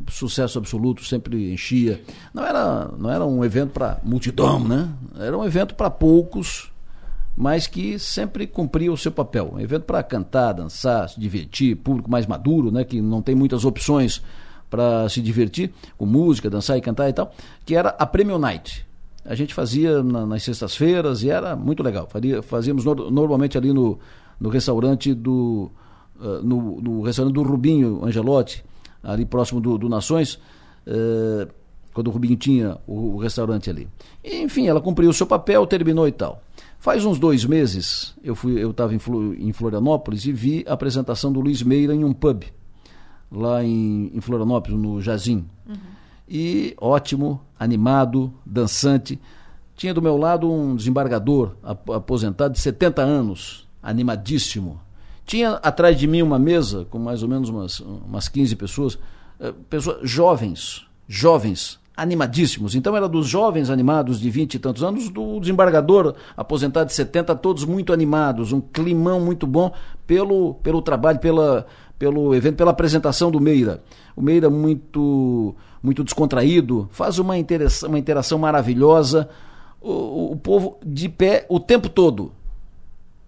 sucesso 0.09 0.59
absoluto, 0.59 1.05
sempre 1.05 1.53
enchia. 1.53 2.01
Não 2.33 2.45
era, 2.45 2.91
não 2.97 3.11
era 3.11 3.27
um 3.27 3.45
evento 3.45 3.73
para 3.73 3.99
multidão, 4.05 4.63
né? 4.63 4.89
Era 5.19 5.37
um 5.37 5.45
evento 5.45 5.75
para 5.75 5.91
poucos, 5.91 6.71
mas 7.41 7.69
que 7.69 8.01
sempre 8.01 8.49
cumpria 8.49 8.93
o 8.93 8.97
seu 8.97 9.13
papel. 9.13 9.53
Um 9.55 9.61
evento 9.61 9.85
para 9.85 10.03
cantar, 10.03 10.55
dançar, 10.55 11.09
se 11.09 11.21
divertir, 11.21 11.77
público 11.77 12.11
mais 12.11 12.27
maduro, 12.27 12.73
né? 12.73 12.83
Que 12.83 13.01
não 13.01 13.23
tem 13.23 13.33
muitas 13.33 13.65
opções 13.65 14.21
para 14.69 15.09
se 15.09 15.23
divertir 15.23 15.73
com 15.97 16.05
música, 16.05 16.51
dançar 16.51 16.77
e 16.77 16.81
cantar 16.81 17.09
e 17.09 17.13
tal, 17.13 17.33
que 17.65 17.77
era 17.77 17.91
a 17.91 18.05
Premium 18.05 18.39
Night. 18.39 18.85
A 19.25 19.37
gente 19.37 19.55
fazia 19.55 20.03
na, 20.03 20.27
nas 20.27 20.43
sextas-feiras 20.43 21.23
e 21.23 21.31
era 21.31 21.55
muito 21.55 21.81
legal. 21.81 22.09
Faria, 22.11 22.43
fazíamos 22.43 22.85
no, 22.85 23.09
normalmente 23.09 23.57
ali 23.57 23.73
no, 23.73 24.01
no 24.41 24.49
restaurante 24.49 25.15
do 25.15 25.71
uh, 26.19 26.43
no, 26.43 26.81
no 26.81 27.03
restaurante 27.03 27.35
do 27.35 27.43
Rubinho 27.45 28.05
Angelotti, 28.05 28.65
ali 29.01 29.25
próximo 29.25 29.61
do, 29.61 29.79
do 29.79 29.89
Nações, 29.89 30.41
eh, 30.85 31.47
quando 31.95 32.09
o 32.09 32.11
Rubinho 32.11 32.37
tinha 32.37 32.79
o, 32.85 33.15
o, 33.15 33.19
restaurante 33.19 33.71
ali. 33.71 33.87
E, 34.25 34.43
enfim, 34.43 34.67
ela 34.67 34.81
cumpriu 34.81 35.09
o 35.09 35.13
seu 35.13 35.27
papel, 35.27 35.65
terminou 35.69 36.09
e 36.09 36.13
tal. 36.13 36.43
Faz 36.79 37.05
uns 37.05 37.19
dois 37.19 37.45
meses, 37.45 38.15
eu 38.23 38.35
fui, 38.35 38.63
eu 38.63 38.71
estava 38.71 38.95
em, 38.95 39.53
Florianópolis 39.53 40.25
e 40.25 40.33
vi 40.33 40.65
a 40.67 40.75
apresentação 40.75 41.33
do 41.33 41.41
Luiz 41.41 41.63
Meira 41.63 41.95
em 41.95 42.05
um 42.05 42.13
pub, 42.13 42.45
lá 43.31 43.65
em, 43.65 44.13
em 44.15 44.21
Florianópolis, 44.21 44.79
no 44.79 45.01
Jazim. 45.03 45.45
Uhum. 45.69 45.77
E 46.29 46.75
ótimo, 46.81 47.41
animado, 47.59 48.33
dançante. 48.47 49.21
Tinha 49.75 49.93
do 49.93 50.01
meu 50.01 50.17
lado 50.17 50.51
um 50.51 50.77
desembargador 50.77 51.57
aposentado 51.63 52.55
de 52.55 52.61
70 52.61 53.03
anos, 53.03 53.69
animadíssimo, 53.83 54.81
tinha 55.29 55.51
atrás 55.57 55.99
de 55.99 56.07
mim 56.07 56.23
uma 56.23 56.39
mesa 56.39 56.87
com 56.87 56.99
mais 56.99 57.23
ou 57.23 57.29
menos 57.29 57.51
umas, 57.51 57.81
umas 57.81 58.29
15 58.31 58.57
pessoas, 58.57 58.99
eh, 59.39 59.53
pessoas 59.69 59.99
jovens, 60.09 60.87
jovens, 61.07 61.79
animadíssimos. 61.99 62.77
Então 62.77 62.97
era 62.97 63.09
dos 63.09 63.27
jovens 63.27 63.71
animados 63.71 64.21
de 64.21 64.31
20 64.31 64.55
e 64.55 64.59
tantos 64.61 64.85
anos, 64.85 65.11
do 65.11 65.41
desembargador 65.41 66.15
aposentado 66.37 66.87
de 66.87 66.95
70, 66.95 67.35
todos 67.35 67.65
muito 67.65 67.93
animados, 67.93 68.53
um 68.53 68.61
climão 68.61 69.21
muito 69.21 69.47
bom 69.47 69.73
pelo, 70.07 70.55
pelo 70.55 70.81
trabalho, 70.81 71.19
pela, 71.19 71.67
pelo 71.99 72.33
evento, 72.37 72.57
pela 72.57 72.71
apresentação 72.71 73.33
do 73.33 73.41
Meira. 73.41 73.83
O 74.15 74.23
Meira 74.23 74.49
muito 74.49 75.57
muito 75.83 76.03
descontraído, 76.03 76.89
faz 76.91 77.19
uma 77.19 77.39
interação, 77.39 77.89
uma 77.89 77.99
interação 77.99 78.39
maravilhosa, 78.39 79.29
o, 79.81 80.33
o 80.33 80.37
povo 80.37 80.79
de 80.85 81.09
pé 81.09 81.47
o 81.49 81.61
tempo 81.61 81.89
todo. 81.89 82.33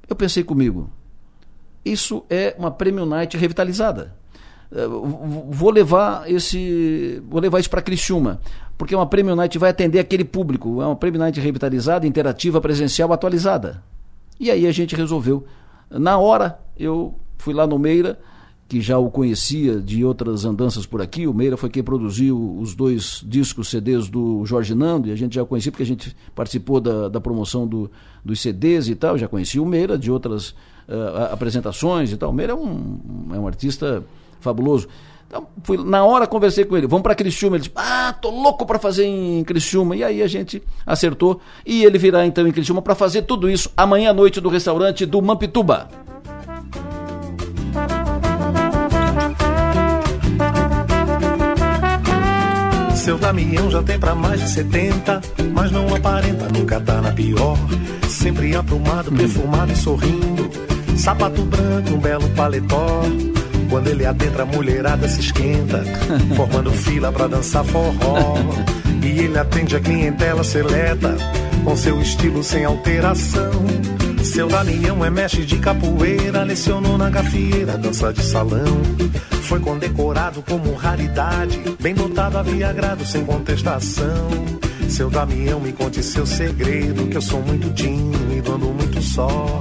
Eu 0.09 0.17
pensei 0.17 0.43
comigo, 0.43 0.91
isso 1.85 2.25
é 2.29 2.55
uma 2.59 2.71
Premium 2.71 3.07
Night 3.07 3.37
revitalizada. 3.37 4.20
Eh, 4.73 4.87
vou 4.87 5.71
levar 5.71 6.31
esse, 6.31 7.23
vou 7.29 7.41
levar 7.41 7.59
isso 7.59 7.71
para 7.71 7.83
Criciúma, 7.83 8.41
porque 8.79 8.95
uma 8.95 9.07
Premium 9.07 9.35
Night 9.35 9.59
vai 9.59 9.71
atender 9.71 9.99
aquele 9.99 10.25
público, 10.25 10.81
é 10.81 10.87
uma 10.87 10.97
Premium 10.97 11.21
Night 11.21 11.41
revitalizada, 11.41 12.07
interativa, 12.07 12.61
presencial, 12.61 13.13
atualizada. 13.13 13.83
E 14.39 14.51
aí 14.51 14.67
a 14.67 14.73
gente 14.73 14.95
resolveu. 14.95 15.45
Na 15.91 16.17
hora, 16.19 16.59
eu 16.79 17.15
fui 17.37 17.53
lá 17.53 17.67
no 17.67 17.79
Meira, 17.79 18.19
que 18.69 18.81
já 18.81 18.97
o 18.97 19.11
conhecia 19.11 19.81
de 19.81 20.05
outras 20.05 20.45
andanças 20.45 20.87
por 20.87 21.03
aqui. 21.03 21.27
O 21.27 21.35
Meira 21.35 21.57
foi 21.57 21.69
quem 21.69 21.83
produziu 21.83 22.57
os 22.59 22.73
dois 22.73 23.21
discos 23.27 23.69
CDs 23.69 24.09
do 24.09 24.47
Jorge 24.47 24.75
Nando, 24.77 25.09
e 25.09 25.13
a 25.13 25.17
gente 25.17 25.35
já 25.35 25.45
conhecia 25.45 25.73
porque 25.73 25.83
a 25.83 25.87
gente 25.87 26.17
participou 26.37 26.81
da, 26.81 27.09
da 27.09 27.21
promoção 27.21 27.67
do, 27.67 27.91
dos 28.25 28.41
CDs 28.41 28.87
e 28.87 28.95
tal. 28.95 29.19
Já 29.19 29.27
conhecia 29.27 29.61
o 29.61 29.67
Meira 29.67 29.99
de 29.99 30.11
outras 30.11 30.51
uh, 30.89 31.33
apresentações 31.33 32.13
e 32.13 32.17
tal. 32.17 32.31
O 32.31 32.33
Meira 32.33 32.53
é 32.53 32.57
um, 32.57 33.01
é 33.35 33.39
um 33.41 33.47
artista 33.49 34.05
fabuloso. 34.41 34.89
Então, 35.27 35.47
fui, 35.63 35.77
na 35.77 36.05
hora 36.05 36.27
conversei 36.27 36.65
com 36.65 36.77
ele, 36.77 36.89
vamos 36.89 37.05
para 37.05 37.15
Criciúma. 37.15 37.57
Ele 37.57 37.63
disse, 37.63 37.73
ah, 37.77 38.13
tô 38.21 38.31
louco 38.31 38.67
para 38.67 38.79
fazer 38.79 39.05
em 39.05 39.45
Criciúma. 39.45 39.95
E 39.95 40.03
aí 40.03 40.23
a 40.23 40.27
gente 40.27 40.63
acertou. 40.85 41.41
E 41.65 41.85
ele 41.85 41.99
virá 41.99 42.27
então 42.27 42.47
em 42.47 42.53
Criciúma 42.53 42.83
para 42.83 42.97
fazer 42.97 43.23
tudo 43.23 43.49
isso 43.49 43.71
amanhã 43.77 44.11
à 44.11 44.13
noite 44.13 44.41
do 44.41 44.49
restaurante 44.49 45.07
do 45.07 45.23
Mampituba. 45.23 45.89
Seu 52.97 53.17
Damião 53.17 53.71
já 53.71 53.83
tem 53.83 53.99
pra 53.99 54.15
mais 54.15 54.41
de 54.41 54.49
70, 54.49 55.21
mas 55.55 55.71
não 55.71 55.95
aparenta, 55.95 56.49
nunca 56.49 56.81
tá 56.81 57.01
na 57.01 57.13
pior. 57.13 57.57
Sempre 58.09 58.57
aprumado, 58.57 59.13
perfumado 59.13 59.73
e 59.73 59.77
sorrindo 59.77 60.51
Sapato 61.01 61.43
branco, 61.45 61.95
um 61.95 61.99
belo 61.99 62.29
paletó. 62.31 63.03
Quando 63.71 63.87
ele 63.87 64.05
adentra, 64.05 64.43
a 64.43 64.47
mulherada 64.47 65.09
se 65.09 65.21
esquenta, 65.21 65.85
formando 66.37 66.73
fila 66.73 67.13
pra 67.13 67.29
dançar 67.29 67.65
forró. 67.65 68.35
E 69.01 69.21
ele 69.21 69.39
atende 69.39 69.77
a 69.77 69.81
clientela 69.81 70.43
seleta, 70.43 71.17
com 71.65 71.77
seu 71.77 72.01
estilo 72.03 72.43
sem 72.43 72.65
alteração. 72.65 73.53
Seu 74.25 74.49
Damião 74.49 75.05
é 75.05 75.09
mestre 75.09 75.47
de 75.47 75.57
capoeira, 75.59 76.43
lecionou 76.43 76.99
na 76.99 77.09
gafieira, 77.09 77.79
dança 77.79 78.13
de 78.13 78.23
salão. 78.23 78.83
Foi 79.43 79.61
condecorado 79.61 80.43
como 80.43 80.75
raridade, 80.75 81.59
bem 81.81 81.95
dotado 81.95 82.39
havia 82.39 82.69
agrado 82.69 83.07
sem 83.07 83.25
contestação. 83.25 84.29
Seu 84.89 85.09
Damião, 85.09 85.61
me 85.61 85.73
conte 85.73 86.03
seu 86.03 86.27
segredo, 86.27 87.07
que 87.07 87.17
eu 87.17 87.23
sou 87.23 87.41
muito 87.41 87.73
tímido, 87.73 88.53
ando 88.53 88.67
muito 88.67 89.01
só. 89.01 89.61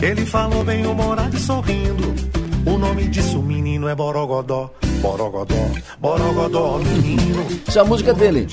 Ele 0.00 0.24
falou 0.24 0.64
bem 0.64 0.86
humorado 0.86 1.36
e 1.36 1.40
sorrindo. 1.40 2.41
O 2.64 2.78
nome 2.78 3.08
disso, 3.08 3.42
menino, 3.42 3.88
é 3.88 3.94
Borogodó. 3.94 4.70
Borogodó, 5.00 5.54
Borogodó, 5.98 6.78
menino. 6.78 7.44
Isso 7.66 7.76
é 7.76 7.82
a 7.82 7.84
música 7.84 8.14
dele. 8.14 8.46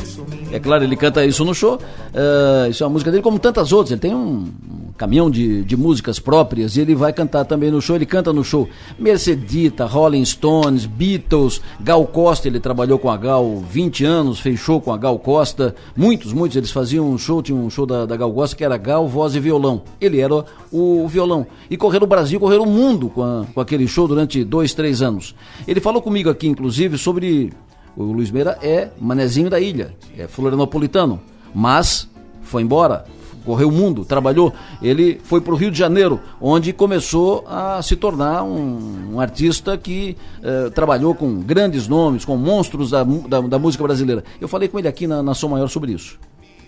É 0.51 0.59
claro, 0.59 0.83
ele 0.83 0.95
canta 0.95 1.23
isso 1.23 1.45
no 1.45 1.53
show. 1.53 1.75
Uh, 1.75 2.69
isso 2.69 2.83
é 2.83 2.87
a 2.87 2.89
música 2.89 3.11
dele, 3.11 3.21
como 3.21 3.37
tantas 3.37 3.71
outras. 3.71 3.91
Ele 3.91 4.01
tem 4.01 4.15
um, 4.15 4.51
caminhão 4.99 5.31
de, 5.31 5.63
de 5.63 5.77
músicas 5.77 6.19
próprias 6.19 6.75
e 6.75 6.81
ele 6.81 6.93
vai 6.93 7.13
cantar 7.13 7.45
também 7.45 7.71
no 7.71 7.81
show. 7.81 7.95
Ele 7.95 8.05
canta 8.05 8.33
no 8.33 8.43
show 8.43 8.67
Mercedita, 8.99 9.85
Rolling 9.85 10.25
Stones, 10.25 10.85
Beatles, 10.85 11.61
Gal 11.79 12.05
Costa. 12.05 12.49
Ele 12.49 12.59
trabalhou 12.59 12.99
com 12.99 13.09
a 13.09 13.15
Gal 13.15 13.63
20 13.71 14.03
anos, 14.03 14.41
fez 14.41 14.59
show 14.59 14.81
com 14.81 14.91
a 14.91 14.97
Gal 14.97 15.17
Costa. 15.17 15.73
Muitos, 15.95 16.33
muitos. 16.33 16.57
Eles 16.57 16.69
faziam 16.69 17.09
um 17.09 17.17
show, 17.17 17.41
tinha 17.41 17.57
um 17.57 17.69
show 17.69 17.85
da, 17.85 18.05
da 18.05 18.17
Gal 18.17 18.31
Costa 18.33 18.57
que 18.57 18.63
era 18.63 18.75
Gal, 18.75 19.07
voz 19.07 19.35
e 19.35 19.39
violão. 19.39 19.83
Ele 20.01 20.19
era 20.19 20.35
o, 20.35 21.05
o 21.05 21.07
violão. 21.07 21.47
E 21.69 21.77
correram 21.77 22.03
o 22.03 22.09
Brasil, 22.09 22.37
correram 22.37 22.63
o 22.63 22.69
mundo 22.69 23.07
com, 23.09 23.23
a, 23.23 23.45
com 23.53 23.61
aquele 23.61 23.87
show 23.87 24.05
durante 24.05 24.43
dois, 24.43 24.73
três 24.73 25.01
anos. 25.01 25.33
Ele 25.65 25.79
falou 25.79 26.01
comigo 26.01 26.29
aqui, 26.29 26.47
inclusive, 26.47 26.97
sobre. 26.97 27.53
O 27.95 28.03
Luiz 28.03 28.31
Meira 28.31 28.57
é 28.61 28.89
manezinho 28.99 29.49
da 29.49 29.59
ilha, 29.59 29.93
é 30.17 30.25
florianopolitano, 30.25 31.19
mas 31.53 32.07
foi 32.41 32.61
embora, 32.61 33.03
correu 33.49 33.67
o 33.67 33.71
mundo, 33.71 34.05
trabalhou. 34.05 34.53
Ele 34.79 35.19
foi 35.23 35.41
para 35.41 35.51
o 35.51 35.55
Rio 35.55 35.71
de 35.71 35.79
Janeiro, 35.79 36.19
onde 36.39 36.71
começou 36.71 37.43
a 37.47 37.81
se 37.81 37.95
tornar 37.95 38.43
um, 38.43 39.15
um 39.15 39.19
artista 39.19 39.75
que 39.75 40.15
eh, 40.43 40.69
trabalhou 40.69 41.15
com 41.15 41.41
grandes 41.41 41.87
nomes, 41.87 42.23
com 42.23 42.37
monstros 42.37 42.91
da, 42.91 43.03
da, 43.03 43.41
da, 43.41 43.57
música 43.57 43.83
brasileira. 43.83 44.23
Eu 44.39 44.47
falei 44.47 44.69
com 44.69 44.77
ele 44.77 44.87
aqui 44.87 45.07
na, 45.07 45.23
na 45.23 45.33
Som 45.33 45.47
Maior 45.47 45.67
sobre 45.67 45.93
isso. 45.93 46.19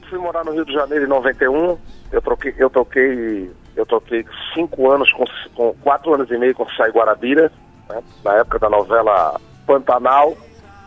Fui 0.09 0.17
morar 0.17 0.43
no 0.43 0.53
Rio 0.53 0.65
de 0.65 0.73
Janeiro 0.73 1.05
em 1.05 1.07
91. 1.07 1.77
Eu 2.11 2.21
troquei, 2.23 2.55
eu 2.57 2.69
toquei, 2.71 3.51
eu 3.75 3.85
toquei 3.85 4.25
cinco 4.55 4.91
anos 4.91 5.11
com, 5.13 5.25
com 5.53 5.75
quatro 5.83 6.15
anos 6.15 6.31
e 6.31 6.37
meio 6.39 6.55
com 6.55 6.67
Sai 6.71 6.89
Guarabira, 6.89 7.51
né, 7.87 8.01
na 8.25 8.37
época 8.37 8.57
da 8.57 8.71
novela 8.71 9.39
Pantanal. 9.67 10.35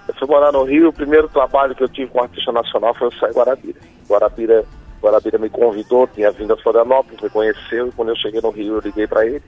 Eu 0.09 0.15
fui 0.15 0.27
morar 0.27 0.51
no 0.51 0.65
Rio. 0.65 0.89
O 0.89 0.93
primeiro 0.93 1.29
trabalho 1.29 1.73
que 1.73 1.85
eu 1.85 1.89
tive 1.89 2.11
com 2.11 2.21
artista 2.21 2.51
nacional 2.51 2.93
foi 2.95 3.07
o 3.07 3.15
Sai 3.15 3.31
Guarabira. 3.31 3.79
Guarabira 4.09 4.65
Guarabira 5.05 5.39
me 5.39 5.51
convidou, 5.51 6.07
tinha 6.07 6.33
vindo 6.33 6.55
a 6.55 6.57
Florianópolis, 6.57 7.21
me 7.21 7.29
conheceu, 7.29 7.89
e 7.89 7.93
quando 7.93 8.09
eu 8.09 8.17
cheguei 8.17 8.41
no 8.41 8.49
Rio 8.51 8.77
eu 8.77 8.81
liguei 8.81 9.07
para 9.07 9.27
ele. 9.27 9.43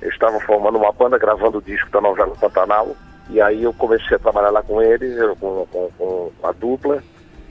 Eles 0.00 0.14
estavam 0.14 0.38
formando 0.40 0.78
uma 0.78 0.92
banda, 0.92 1.18
gravando 1.18 1.58
o 1.58 1.62
disco 1.62 1.90
da 1.90 2.00
novela 2.00 2.36
Pantanal, 2.40 2.94
e 3.28 3.40
aí 3.40 3.64
eu 3.64 3.72
comecei 3.72 4.16
a 4.16 4.20
trabalhar 4.20 4.50
lá 4.50 4.62
com 4.62 4.80
eles, 4.80 5.16
com, 5.40 5.66
com, 5.72 5.90
com 5.98 6.32
a 6.42 6.52
dupla, 6.52 7.02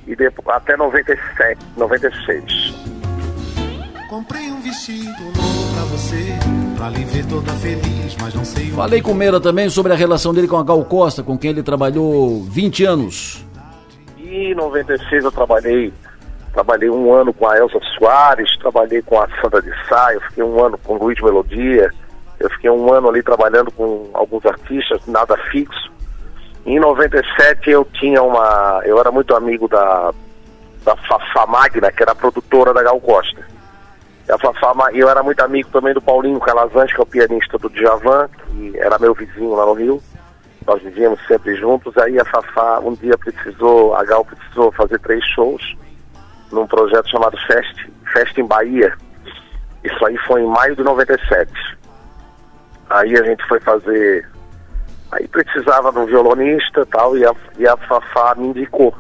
e 0.08 0.16
depois, 0.16 0.48
até 0.56 0.78
97, 0.78 1.60
96. 1.76 2.74
Comprei 4.10 4.50
um 4.50 4.62
vestido 4.62 5.24
novo 5.24 5.74
pra 5.74 5.84
você, 5.84 6.38
pra 6.78 6.90
lhe 6.90 7.04
ver 7.06 7.26
toda 7.26 7.52
feliz, 7.54 8.16
mas 8.22 8.34
não 8.34 8.46
sei 8.46 8.72
Falei 8.72 9.02
com 9.02 9.12
o 9.12 9.16
Meira 9.16 9.40
também 9.42 9.70
sobre 9.70 9.92
a 9.92 9.96
relação 9.96 10.34
dele 10.34 10.48
com 10.48 10.58
a 10.58 10.64
Gal 10.64 10.84
Costa, 10.86 11.22
com 11.22 11.38
quem 11.38 11.52
ele 11.52 11.64
trabalhou 11.64 12.44
20 12.44 12.86
anos. 12.86 13.46
Aí 14.18 14.52
em 14.52 14.56
96 14.56 15.26
eu 15.26 15.32
trabalhei, 15.32 15.94
trabalhei 16.52 16.90
um 16.90 17.14
ano 17.14 17.34
com 17.34 17.48
a 17.48 17.58
Elza 17.58 17.80
Soares, 17.98 18.58
trabalhei 18.60 19.02
com 19.02 19.20
a 19.20 19.28
Sandra 19.42 19.62
de 19.62 19.72
Sá, 19.88 20.14
eu 20.14 20.22
fiquei 20.22 20.44
um 20.44 20.64
ano 20.64 20.78
com 20.78 20.96
o 20.96 20.98
Luiz 20.98 21.20
Melodia, 21.22 21.92
eu 22.40 22.50
fiquei 22.52 22.70
um 22.70 22.92
ano 22.92 23.10
ali 23.10 23.24
trabalhando 23.24 23.72
com 23.72 24.10
alguns 24.14 24.46
artistas, 24.46 25.06
nada 25.08 25.38
fixo. 25.52 25.92
Em 26.66 26.80
97 26.80 27.70
eu 27.70 27.86
tinha 27.86 28.22
uma. 28.22 28.82
Eu 28.86 29.00
era 29.00 29.12
muito 29.12 29.36
amigo 29.36 29.68
da, 29.68 30.14
da 30.84 30.96
Fafá 30.96 31.48
Magna, 31.48 31.92
que 31.92 32.04
era 32.04 32.12
a 32.12 32.16
produtora 32.16 32.74
da 32.74 32.84
Gal 32.84 33.00
Costa. 33.00 33.46
E 34.28 34.32
a 34.32 34.38
Fafá, 34.38 34.74
eu 34.94 35.10
era 35.10 35.24
muito 35.24 35.40
amigo 35.42 35.70
também 35.72 35.94
do 35.94 36.02
Paulinho 36.02 36.40
Calazans, 36.40 36.94
que 36.94 37.00
é 37.00 37.04
o 37.04 37.08
pianista 37.08 37.58
do 37.58 37.70
Djavan, 37.70 38.30
que 38.46 38.78
era 38.78 39.00
meu 39.00 39.14
vizinho 39.14 39.56
lá 39.56 39.66
no 39.66 39.74
Rio. 39.74 40.02
Nós 40.68 40.82
vivíamos 40.82 41.20
sempre 41.28 41.56
juntos. 41.56 41.98
Aí 41.98 42.20
a 42.20 42.26
Fafá 42.26 42.80
um 42.80 42.94
dia 42.94 43.18
precisou, 43.18 43.96
a 43.96 44.04
Gal 44.04 44.24
precisou 44.24 44.72
fazer 44.72 45.00
três 45.00 45.24
shows 45.26 45.76
num 46.52 46.68
projeto 46.68 47.10
chamado 47.10 47.38
Fest, 47.48 47.90
Fest 48.14 48.38
em 48.38 48.46
Bahia. 48.46 48.94
Isso 49.84 50.06
aí 50.06 50.18
foi 50.20 50.42
em 50.42 50.48
maio 50.48 50.76
de 50.76 50.84
97. 50.84 51.52
Aí 52.90 53.18
a 53.18 53.24
gente 53.24 53.44
foi 53.48 53.60
fazer. 53.62 54.30
Aí 55.12 55.28
precisava 55.28 55.92
de 55.92 56.00
um 56.00 56.06
violonista 56.06 56.86
tal, 56.86 57.18
e 57.18 57.26
a, 57.26 57.34
e 57.58 57.68
a 57.68 57.76
Fafá 57.78 58.36
me 58.36 58.48
indicou. 58.48 58.96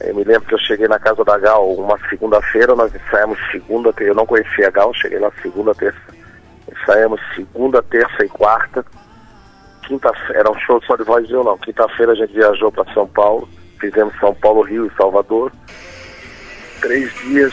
Eu 0.00 0.14
me 0.14 0.24
lembro 0.24 0.48
que 0.48 0.54
eu 0.54 0.58
cheguei 0.58 0.88
na 0.88 0.98
casa 0.98 1.22
da 1.24 1.36
Gal 1.36 1.74
uma 1.74 1.98
segunda-feira, 2.08 2.74
nós 2.74 2.92
ensaiamos 2.94 3.38
segunda, 3.50 3.92
eu 3.98 4.14
não 4.14 4.24
conhecia 4.24 4.68
a 4.68 4.70
Gal, 4.70 4.94
cheguei 4.94 5.18
lá 5.18 5.30
segunda, 5.42 5.74
terça, 5.74 6.00
ensaiamos 6.72 7.20
segunda, 7.34 7.82
terça 7.82 8.24
e 8.24 8.28
quarta. 8.28 8.84
Quinta-feira, 9.86 10.40
era 10.40 10.50
um 10.50 10.58
show 10.60 10.80
só 10.86 10.96
de 10.96 11.02
voz 11.02 11.24
e 11.24 11.28
violão. 11.28 11.58
Quinta-feira 11.58 12.12
a 12.12 12.14
gente 12.14 12.32
viajou 12.32 12.72
para 12.72 12.90
São 12.94 13.06
Paulo, 13.08 13.48
fizemos 13.78 14.18
São 14.18 14.34
Paulo, 14.34 14.62
Rio 14.62 14.86
e 14.86 14.96
Salvador. 14.96 15.52
Três 16.80 17.12
dias, 17.14 17.52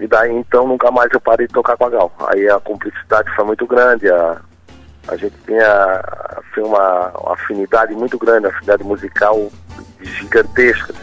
e 0.00 0.06
daí 0.06 0.32
então 0.32 0.66
nunca 0.66 0.90
mais 0.90 1.10
eu 1.12 1.20
parei 1.20 1.46
de 1.46 1.52
tocar 1.52 1.76
com 1.76 1.84
a 1.84 1.90
Gal. 1.90 2.12
Aí 2.28 2.48
a 2.48 2.58
cumplicidade 2.58 3.30
foi 3.34 3.44
muito 3.44 3.66
grande, 3.66 4.10
a, 4.10 4.40
a 5.08 5.16
gente 5.16 5.34
tinha 5.46 6.02
assim, 6.36 6.60
uma, 6.60 7.10
uma 7.18 7.34
afinidade 7.34 7.94
muito 7.94 8.18
grande, 8.18 8.46
uma 8.46 8.52
afinidade 8.52 8.84
musical 8.84 9.50
gigantesca. 10.00 10.94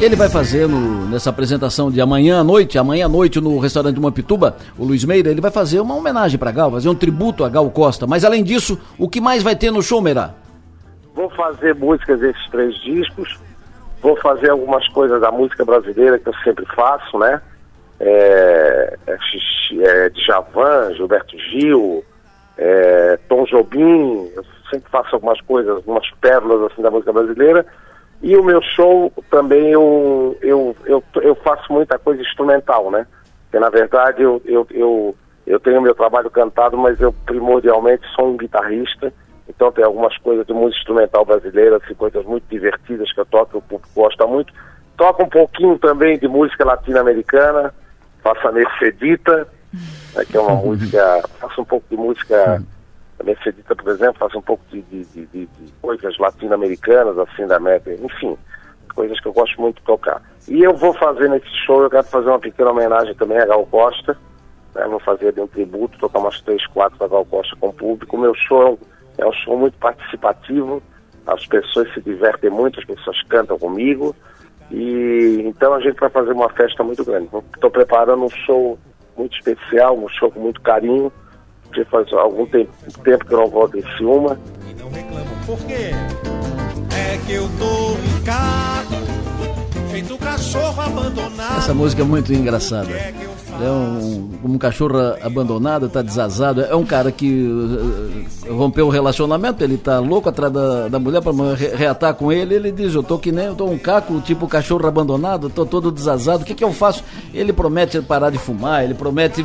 Ele 0.00 0.16
vai 0.16 0.28
fazer 0.28 0.66
no, 0.66 1.08
nessa 1.08 1.30
apresentação 1.30 1.90
de 1.90 2.00
amanhã 2.00 2.40
à 2.40 2.44
noite, 2.44 2.76
amanhã 2.76 3.06
à 3.06 3.08
noite 3.08 3.40
no 3.40 3.58
restaurante 3.58 4.00
Mapituba, 4.00 4.56
o 4.76 4.84
Luiz 4.84 5.04
Meira, 5.04 5.30
ele 5.30 5.40
vai 5.40 5.50
fazer 5.50 5.78
uma 5.80 5.94
homenagem 5.94 6.38
para 6.38 6.50
Gal, 6.50 6.72
fazer 6.72 6.88
um 6.88 6.94
tributo 6.94 7.44
a 7.44 7.48
Gal 7.48 7.70
Costa. 7.70 8.06
Mas 8.06 8.24
além 8.24 8.42
disso, 8.42 8.80
o 8.98 9.08
que 9.08 9.20
mais 9.20 9.42
vai 9.42 9.54
ter 9.54 9.70
no 9.70 9.80
show, 9.80 10.00
Meira? 10.00 10.34
Vou 11.14 11.30
fazer 11.30 11.74
músicas 11.76 12.18
desses 12.18 12.50
três 12.50 12.74
discos, 12.80 13.38
vou 14.02 14.16
fazer 14.16 14.50
algumas 14.50 14.86
coisas 14.88 15.20
da 15.20 15.30
música 15.30 15.64
brasileira 15.64 16.18
que 16.18 16.28
eu 16.28 16.34
sempre 16.42 16.66
faço, 16.74 17.16
né? 17.18 17.40
É, 18.00 18.98
é, 19.06 19.18
é 19.78 20.10
Djavan, 20.10 20.92
Gilberto 20.94 21.38
Gil, 21.38 22.04
é, 22.58 23.16
Tom 23.28 23.44
Jobim, 23.44 24.28
eu 24.34 24.44
sempre 24.68 24.90
faço 24.90 25.14
algumas 25.14 25.40
coisas, 25.42 25.76
algumas 25.76 26.10
pérolas 26.20 26.72
assim 26.72 26.82
da 26.82 26.90
música 26.90 27.12
brasileira. 27.12 27.64
E 28.20 28.36
o 28.36 28.42
meu 28.44 28.60
show 28.60 29.12
também 29.30 29.70
eu, 29.70 30.36
eu, 30.42 30.76
eu, 30.84 31.02
eu 31.22 31.34
faço 31.36 31.72
muita 31.72 31.98
coisa 31.98 32.20
instrumental, 32.20 32.90
né? 32.90 33.06
Porque 33.44 33.58
na 33.58 33.70
verdade 33.70 34.22
eu, 34.22 34.42
eu, 34.44 34.66
eu, 34.70 35.14
eu 35.46 35.60
tenho 35.60 35.80
meu 35.80 35.94
trabalho 35.94 36.30
cantado, 36.30 36.76
mas 36.76 37.00
eu 37.00 37.12
primordialmente 37.24 38.02
sou 38.14 38.28
um 38.28 38.36
guitarrista. 38.36 39.12
Então 39.54 39.70
tem 39.70 39.84
algumas 39.84 40.16
coisas 40.18 40.46
de 40.46 40.52
música 40.52 40.78
instrumental 40.78 41.24
brasileira, 41.24 41.76
assim, 41.76 41.94
coisas 41.94 42.24
muito 42.24 42.44
divertidas 42.48 43.12
que 43.12 43.20
eu 43.20 43.26
toco, 43.26 43.58
o 43.58 43.62
público 43.62 43.88
gosta 43.94 44.26
muito. 44.26 44.52
Toco 44.96 45.24
um 45.24 45.28
pouquinho 45.28 45.78
também 45.78 46.18
de 46.18 46.26
música 46.26 46.64
latino-americana, 46.64 47.74
faço 48.22 48.48
a 48.48 48.52
Mercedita, 48.52 49.46
né, 50.14 50.24
que 50.24 50.36
é 50.36 50.40
uma 50.40 50.56
música, 50.62 51.22
faço 51.38 51.60
um 51.60 51.64
pouco 51.64 51.86
de 51.90 51.96
música 51.96 52.62
a 53.20 53.24
Mercedita, 53.24 53.76
por 53.76 53.92
exemplo, 53.92 54.18
faz 54.18 54.34
um 54.34 54.40
pouco 54.40 54.64
de, 54.70 54.80
de, 54.82 55.04
de, 55.04 55.26
de 55.26 55.72
coisas 55.82 56.16
latino-americanas, 56.18 57.18
assim, 57.18 57.46
da 57.46 57.56
América, 57.56 57.92
enfim, 57.92 58.36
coisas 58.94 59.20
que 59.20 59.28
eu 59.28 59.32
gosto 59.32 59.60
muito 59.60 59.76
de 59.76 59.82
tocar. 59.82 60.22
E 60.48 60.62
eu 60.62 60.74
vou 60.74 60.94
fazer 60.94 61.28
nesse 61.28 61.48
show, 61.66 61.82
eu 61.82 61.90
quero 61.90 62.04
fazer 62.04 62.28
uma 62.28 62.40
pequena 62.40 62.70
homenagem 62.70 63.14
também 63.14 63.38
a 63.38 63.46
Gal 63.46 63.66
Costa, 63.66 64.16
né, 64.74 64.86
vou 64.86 65.00
fazer 65.00 65.38
um 65.38 65.46
tributo, 65.46 65.98
tocar 65.98 66.20
umas 66.20 66.40
três, 66.40 66.66
quatro 66.68 66.98
da 66.98 67.06
Gal 67.06 67.26
Costa 67.26 67.54
com 67.60 67.68
o 67.68 67.72
público. 67.72 68.16
O 68.16 68.20
meu 68.20 68.34
show 68.34 68.62
é 68.62 68.70
um 68.70 68.78
show 69.32 69.58
muito 69.58 69.76
participativo, 69.78 70.82
as 71.26 71.46
pessoas 71.46 71.92
se 71.94 72.00
divertem 72.00 72.50
muito, 72.50 72.80
as 72.80 72.86
pessoas 72.86 73.22
cantam 73.28 73.58
comigo, 73.58 74.14
e 74.70 75.42
então 75.44 75.74
a 75.74 75.80
gente 75.80 75.98
vai 76.00 76.10
fazer 76.10 76.32
uma 76.32 76.48
festa 76.50 76.82
muito 76.82 77.04
grande. 77.04 77.28
Estou 77.54 77.70
preparando 77.70 78.24
um 78.24 78.30
show 78.30 78.78
muito 79.16 79.36
especial, 79.36 79.96
um 79.96 80.08
show 80.08 80.30
com 80.30 80.40
muito 80.40 80.60
carinho, 80.60 81.12
porque 81.64 81.84
faz 81.84 82.12
algum 82.12 82.46
tempo, 82.46 82.72
tempo 83.04 83.24
que 83.24 83.34
eu 83.34 83.38
não 83.38 83.46
volto 83.48 83.78
em 83.78 83.96
Ciúma. 83.96 84.38
E 84.68 84.74
não 84.74 84.90
reclamo 84.90 85.46
por 85.46 85.58
quê? 85.66 85.90
É 86.94 87.18
que 87.26 87.32
eu 87.32 87.48
tô 87.58 87.92
em 87.98 88.24
feito 89.92 90.16
cachorro 90.16 90.80
abandonado. 90.80 91.58
Essa 91.58 91.74
música 91.74 92.00
é 92.00 92.04
muito 92.04 92.32
engraçada. 92.32 92.90
É 92.90 93.70
um, 93.70 94.30
um 94.42 94.58
cachorro 94.58 94.96
abandonado, 95.20 95.86
tá 95.86 96.00
desazado. 96.00 96.62
É 96.62 96.74
um 96.74 96.84
cara 96.84 97.12
que 97.12 97.30
uh, 97.30 98.54
rompeu 98.54 98.86
o 98.86 98.90
relacionamento, 98.90 99.62
ele 99.62 99.76
tá 99.76 99.98
louco 99.98 100.30
atrás 100.30 100.50
da, 100.50 100.88
da 100.88 100.98
mulher 100.98 101.20
para 101.20 101.32
reatar 101.76 102.14
com 102.14 102.32
ele. 102.32 102.54
Ele 102.54 102.72
diz: 102.72 102.94
Eu 102.94 103.02
tô 103.02 103.18
que 103.18 103.30
nem, 103.30 103.44
eu 103.44 103.54
tô 103.54 103.66
um 103.66 103.76
caco, 103.78 104.18
tipo 104.22 104.48
cachorro 104.48 104.86
abandonado, 104.86 105.50
tô 105.50 105.66
todo 105.66 105.92
desazado. 105.92 106.42
O 106.42 106.46
que 106.46 106.54
que 106.54 106.64
eu 106.64 106.72
faço? 106.72 107.04
Ele 107.34 107.52
promete 107.52 108.00
parar 108.00 108.30
de 108.30 108.38
fumar, 108.38 108.84
ele 108.84 108.94
promete 108.94 109.44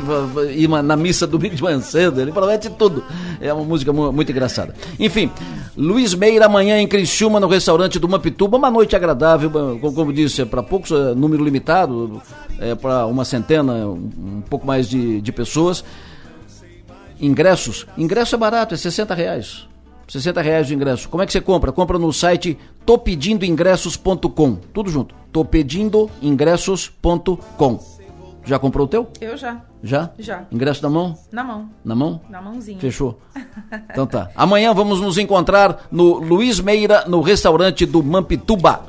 ir 0.50 0.68
na 0.68 0.96
missa 0.96 1.26
do 1.26 1.38
de 1.38 1.62
manhã 1.62 1.80
cedo, 1.80 2.20
ele 2.20 2.32
promete 2.32 2.70
tudo. 2.70 3.04
É 3.40 3.52
uma 3.52 3.64
música 3.64 3.92
muito 3.92 4.32
engraçada. 4.32 4.74
Enfim, 4.98 5.30
Luiz 5.76 6.14
Meira 6.14 6.46
amanhã 6.46 6.80
em 6.80 6.88
Criciúma, 6.88 7.38
no 7.38 7.46
restaurante 7.46 7.98
do 7.98 8.08
Mapituba. 8.08 8.56
Uma 8.56 8.70
noite 8.70 8.96
agradável, 8.96 9.50
como 9.80 10.12
disse, 10.12 10.37
é 10.38 10.44
para 10.44 10.62
poucos, 10.62 10.90
é 10.90 11.14
número 11.14 11.44
limitado, 11.44 12.20
é 12.58 12.74
para 12.74 13.06
uma 13.06 13.24
centena, 13.24 13.86
um 13.86 14.42
pouco 14.48 14.66
mais 14.66 14.88
de, 14.88 15.20
de 15.20 15.32
pessoas. 15.32 15.84
Ingressos. 17.20 17.86
Ingresso 17.96 18.34
é 18.34 18.38
barato, 18.38 18.74
é 18.74 18.76
60 18.76 19.14
reais. 19.14 19.68
60 20.08 20.40
reais 20.40 20.70
o 20.70 20.74
ingresso. 20.74 21.08
Como 21.08 21.22
é 21.22 21.26
que 21.26 21.32
você 21.32 21.40
compra? 21.40 21.70
Compra 21.70 21.96
no 21.98 22.12
site 22.12 22.58
topedindoingressos.com. 22.86 24.56
Tudo 24.72 24.90
junto. 24.90 25.14
topedindoingressos.com. 25.32 27.98
Já 28.44 28.58
comprou 28.58 28.86
o 28.86 28.88
teu? 28.88 29.06
Eu 29.20 29.36
já. 29.36 29.60
Já? 29.82 30.10
Já. 30.18 30.46
Ingresso 30.50 30.82
na 30.82 30.88
mão? 30.88 31.14
Na 31.30 31.44
mão. 31.44 31.68
Na 31.84 31.94
mão? 31.94 32.18
Na 32.30 32.40
mãozinha. 32.40 32.80
Fechou. 32.80 33.20
então 33.90 34.06
tá. 34.06 34.30
Amanhã 34.34 34.72
vamos 34.72 35.02
nos 35.02 35.18
encontrar 35.18 35.86
no 35.90 36.14
Luiz 36.14 36.58
Meira, 36.58 37.04
no 37.06 37.20
restaurante 37.20 37.84
do 37.84 38.02
Mampituba. 38.02 38.84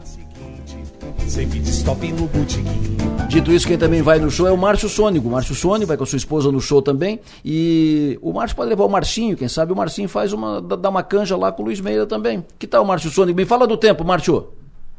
Dito 3.27 3.51
isso, 3.51 3.67
quem 3.67 3.77
também 3.77 4.01
vai 4.01 4.17
no 4.17 4.31
show 4.31 4.47
é 4.47 4.51
o 4.51 4.57
Márcio 4.57 4.89
Sônico. 4.89 5.27
O 5.27 5.31
Márcio 5.31 5.53
Sônico 5.53 5.87
vai 5.87 5.95
com 5.95 6.03
a 6.03 6.07
sua 6.07 6.17
esposa 6.17 6.51
no 6.51 6.59
show 6.59 6.81
também. 6.81 7.19
E 7.45 8.17
o 8.21 8.33
Márcio 8.33 8.55
pode 8.55 8.69
levar 8.69 8.85
o 8.85 8.89
Marcinho, 8.89 9.37
quem 9.37 9.47
sabe 9.47 9.71
o 9.71 9.75
Marcinho 9.75 10.09
faz 10.09 10.33
uma, 10.33 10.59
dá 10.59 10.89
uma 10.89 11.03
canja 11.03 11.37
lá 11.37 11.51
com 11.51 11.61
o 11.61 11.65
Luiz 11.65 11.79
Meira 11.79 12.07
também. 12.07 12.43
Que 12.57 12.65
tal 12.65 12.83
o 12.83 12.87
Márcio 12.87 13.11
Sônico? 13.11 13.37
Me 13.37 13.45
fala 13.45 13.67
do 13.67 13.77
tempo, 13.77 14.03
Márcio. 14.03 14.49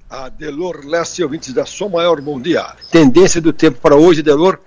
Adelor 0.08 0.86
Leste, 0.86 1.22
ouvintes 1.22 1.52
da 1.52 1.66
Som 1.66 1.88
Maior, 1.88 2.20
bom 2.20 2.40
dia. 2.40 2.64
Tendência 2.92 3.40
do 3.40 3.52
tempo 3.52 3.80
para 3.80 3.96
hoje, 3.96 4.20
Adelor, 4.20 4.58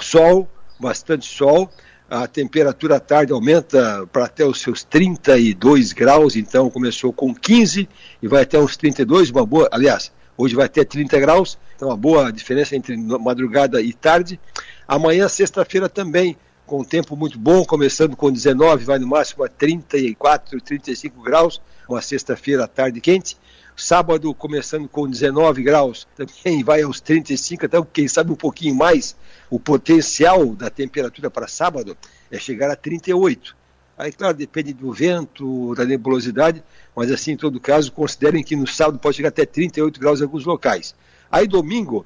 sol, 0.00 0.48
bastante 0.78 1.26
sol. 1.26 1.68
A 2.10 2.26
temperatura 2.26 2.96
à 2.96 3.00
tarde 3.00 3.32
aumenta 3.32 4.06
para 4.12 4.24
até 4.24 4.44
os 4.44 4.60
seus 4.60 4.82
32 4.82 5.92
graus, 5.92 6.36
então 6.36 6.70
começou 6.70 7.12
com 7.12 7.34
15 7.34 7.88
e 8.22 8.28
vai 8.28 8.42
até 8.42 8.58
uns 8.58 8.76
32, 8.76 9.30
uma 9.30 9.44
boa, 9.44 9.68
aliás, 9.70 10.10
Hoje 10.40 10.54
vai 10.54 10.68
ter 10.68 10.84
30 10.84 11.18
graus, 11.18 11.58
então 11.74 11.88
uma 11.88 11.96
boa 11.96 12.30
diferença 12.30 12.76
entre 12.76 12.96
madrugada 12.96 13.82
e 13.82 13.92
tarde. 13.92 14.38
Amanhã, 14.86 15.26
sexta-feira, 15.28 15.88
também, 15.88 16.36
com 16.64 16.82
um 16.82 16.84
tempo 16.84 17.16
muito 17.16 17.36
bom, 17.36 17.64
começando 17.64 18.16
com 18.16 18.30
19, 18.30 18.84
vai 18.84 19.00
no 19.00 19.08
máximo 19.08 19.42
a 19.42 19.48
34, 19.48 20.60
35 20.60 21.20
graus, 21.20 21.60
uma 21.88 22.00
sexta-feira 22.00 22.66
à 22.66 22.68
tarde 22.68 23.00
quente. 23.00 23.36
Sábado, 23.76 24.32
começando 24.32 24.88
com 24.88 25.08
19 25.08 25.60
graus, 25.64 26.06
também 26.16 26.62
vai 26.62 26.82
aos 26.82 27.00
35, 27.00 27.66
até 27.66 27.82
quem 27.92 28.06
sabe 28.06 28.30
um 28.30 28.36
pouquinho 28.36 28.76
mais. 28.76 29.16
O 29.50 29.58
potencial 29.58 30.46
da 30.54 30.70
temperatura 30.70 31.28
para 31.28 31.48
sábado 31.48 31.98
é 32.30 32.38
chegar 32.38 32.70
a 32.70 32.76
38. 32.76 33.56
Aí, 33.98 34.12
claro, 34.12 34.36
depende 34.36 34.72
do 34.72 34.92
vento, 34.92 35.74
da 35.74 35.84
nebulosidade, 35.84 36.62
mas 36.98 37.12
assim, 37.12 37.30
em 37.30 37.36
todo 37.36 37.60
caso, 37.60 37.92
considerem 37.92 38.42
que 38.42 38.56
no 38.56 38.66
sábado 38.66 38.98
pode 38.98 39.18
chegar 39.18 39.28
até 39.28 39.46
38 39.46 40.00
graus 40.00 40.20
em 40.20 40.24
alguns 40.24 40.44
locais. 40.44 40.96
Aí, 41.30 41.46
domingo, 41.46 42.04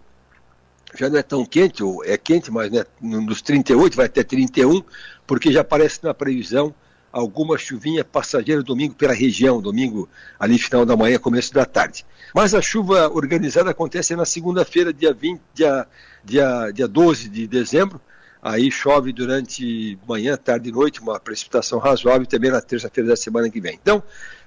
já 0.95 1.09
não 1.09 1.17
é 1.17 1.23
tão 1.23 1.47
quente, 1.47 1.83
ou 1.83 2.05
é 2.05 2.19
quente, 2.19 2.51
mas 2.51 2.71
né, 2.71 2.85
nos 3.01 3.41
38 3.41 3.97
vai 3.97 4.05
até 4.05 4.23
31, 4.23 4.83
porque 5.27 5.51
já 5.51 5.63
aparece 5.63 6.01
na 6.03 6.13
previsão 6.13 6.75
alguma 7.11 7.57
chuvinha 7.57 8.05
passageira 8.05 8.63
domingo 8.63 8.95
pela 8.95 9.15
região, 9.15 9.63
domingo 9.63 10.11
ali 10.39 10.59
final 10.59 10.85
da 10.85 10.95
manhã, 10.95 11.19
começo 11.19 11.55
da 11.55 11.65
tarde. 11.65 12.05
Mas 12.35 12.53
a 12.53 12.61
chuva 12.61 13.09
organizada 13.09 13.71
acontece 13.71 14.15
na 14.15 14.27
segunda-feira, 14.27 14.93
dia, 14.93 15.15
20, 15.15 15.41
dia, 15.55 15.87
dia, 16.23 16.71
dia 16.71 16.87
12 16.87 17.31
de 17.31 17.47
dezembro. 17.47 17.99
Aí 18.43 18.71
chove 18.71 19.11
durante 19.11 19.97
manhã, 20.07 20.37
tarde 20.37 20.69
e 20.69 20.73
noite, 20.73 21.01
uma 21.01 21.19
precipitação 21.19 21.79
razoável 21.79 22.27
também 22.27 22.51
na 22.51 22.61
terça-feira 22.61 23.09
da 23.09 23.17
semana 23.17 23.49
que 23.49 23.61
vem. 23.61 23.79
Então, 23.81 24.03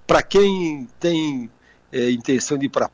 para 0.05 0.21
quem 0.21 0.87
tem 0.99 1.49
é, 1.91 2.11
intenção 2.11 2.57
de 2.57 2.65
ir 2.65 2.69
para 2.69 2.89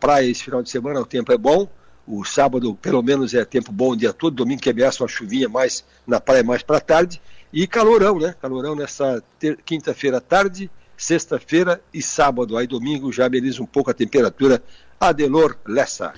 praia 0.00 0.28
esse 0.28 0.44
final 0.44 0.62
de 0.62 0.70
semana, 0.70 1.00
o 1.00 1.06
tempo 1.06 1.32
é 1.32 1.38
bom. 1.38 1.68
O 2.06 2.24
sábado, 2.24 2.74
pelo 2.74 3.02
menos, 3.02 3.32
é 3.32 3.44
tempo 3.44 3.72
bom 3.72 3.92
o 3.92 3.96
dia 3.96 4.12
todo. 4.12 4.34
Domingo 4.34 4.60
que 4.60 4.68
ameaça 4.68 5.02
uma 5.02 5.08
chuvinha 5.08 5.48
mais 5.48 5.82
na 6.06 6.20
praia, 6.20 6.44
mais 6.44 6.62
para 6.62 6.78
tarde. 6.78 7.20
E 7.50 7.66
calorão, 7.66 8.18
né? 8.18 8.34
Calorão 8.40 8.74
nessa 8.74 9.22
quinta-feira 9.64 10.18
à 10.18 10.20
tarde, 10.20 10.70
sexta-feira 10.96 11.80
e 11.94 12.02
sábado. 12.02 12.58
Aí 12.58 12.66
domingo 12.66 13.10
já 13.10 13.26
ameniza 13.26 13.62
um 13.62 13.66
pouco 13.66 13.90
a 13.90 13.94
temperatura. 13.94 14.62
Adelor 15.00 15.56
Lessa. 15.66 16.12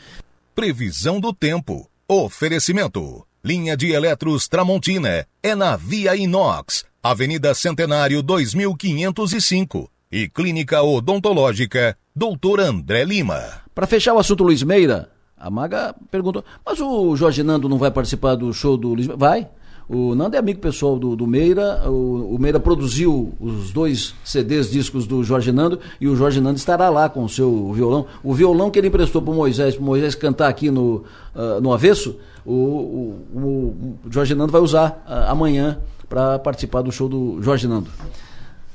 Previsão 0.55 1.21
do 1.21 1.33
tempo. 1.33 1.89
Oferecimento. 2.09 3.25
Linha 3.45 3.77
de 3.77 3.93
Eletros 3.93 4.49
Tramontina. 4.49 5.27
É 5.41 5.55
na 5.55 5.77
Via 5.77 6.17
Inox. 6.17 6.85
Avenida 7.11 7.55
Centenário 7.55 8.20
2505. 8.23 9.89
E 10.11 10.28
Clínica 10.28 10.83
Odontológica. 10.83 11.97
Doutor 12.15 12.59
André 12.59 13.05
Lima. 13.05 13.41
Para 13.74 13.87
fechar 13.87 14.15
o 14.15 14.19
assunto 14.19 14.43
Luiz 14.43 14.62
Meira, 14.62 15.11
a 15.37 15.49
Maga 15.49 15.95
perguntou, 16.11 16.45
mas 16.65 16.81
o 16.81 17.15
Jorge 17.15 17.43
Nando 17.43 17.69
não 17.69 17.78
vai 17.78 17.91
participar 17.91 18.35
do 18.35 18.53
show 18.53 18.77
do 18.77 18.89
Luiz 18.89 19.07
Meira? 19.07 19.16
Vai. 19.16 19.49
O 19.89 20.16
Nando 20.16 20.35
é 20.35 20.39
amigo 20.41 20.59
pessoal 20.59 20.99
do, 20.99 21.15
do 21.15 21.28
Meira, 21.28 21.89
o, 21.89 22.35
o, 22.35 22.39
Meira 22.41 22.59
produziu 22.59 23.33
os 23.39 23.70
dois 23.70 24.12
CDs, 24.24 24.69
discos 24.69 25.07
do 25.07 25.23
Jorge 25.23 25.53
Nando, 25.53 25.78
e 26.01 26.09
o 26.09 26.16
Jorge 26.16 26.41
Nando 26.41 26.57
estará 26.57 26.91
lá 26.91 27.09
com 27.09 27.23
o 27.23 27.28
seu 27.28 27.73
violão. 27.73 28.07
O 28.24 28.35
violão 28.35 28.69
que 28.69 28.81
ele 28.81 28.89
emprestou 28.89 29.23
para 29.23 29.31
o 29.31 29.37
Moisés, 29.37 29.78
Moisés 29.78 30.16
cantar 30.16 30.49
aqui 30.49 30.73
no, 30.73 31.05
uh, 31.37 31.61
no 31.62 31.73
avesso, 31.73 32.16
o, 32.45 32.53
o, 32.53 33.27
o, 33.33 33.97
Jorge 34.11 34.35
Nando 34.35 34.51
vai 34.51 34.61
usar 34.61 35.05
uh, 35.07 35.31
amanhã 35.31 35.78
para 36.09 36.39
participar 36.39 36.83
do 36.83 36.93
show 36.93 37.09
do 37.09 37.41
Jorge 37.43 37.66
Nando. 37.66 37.91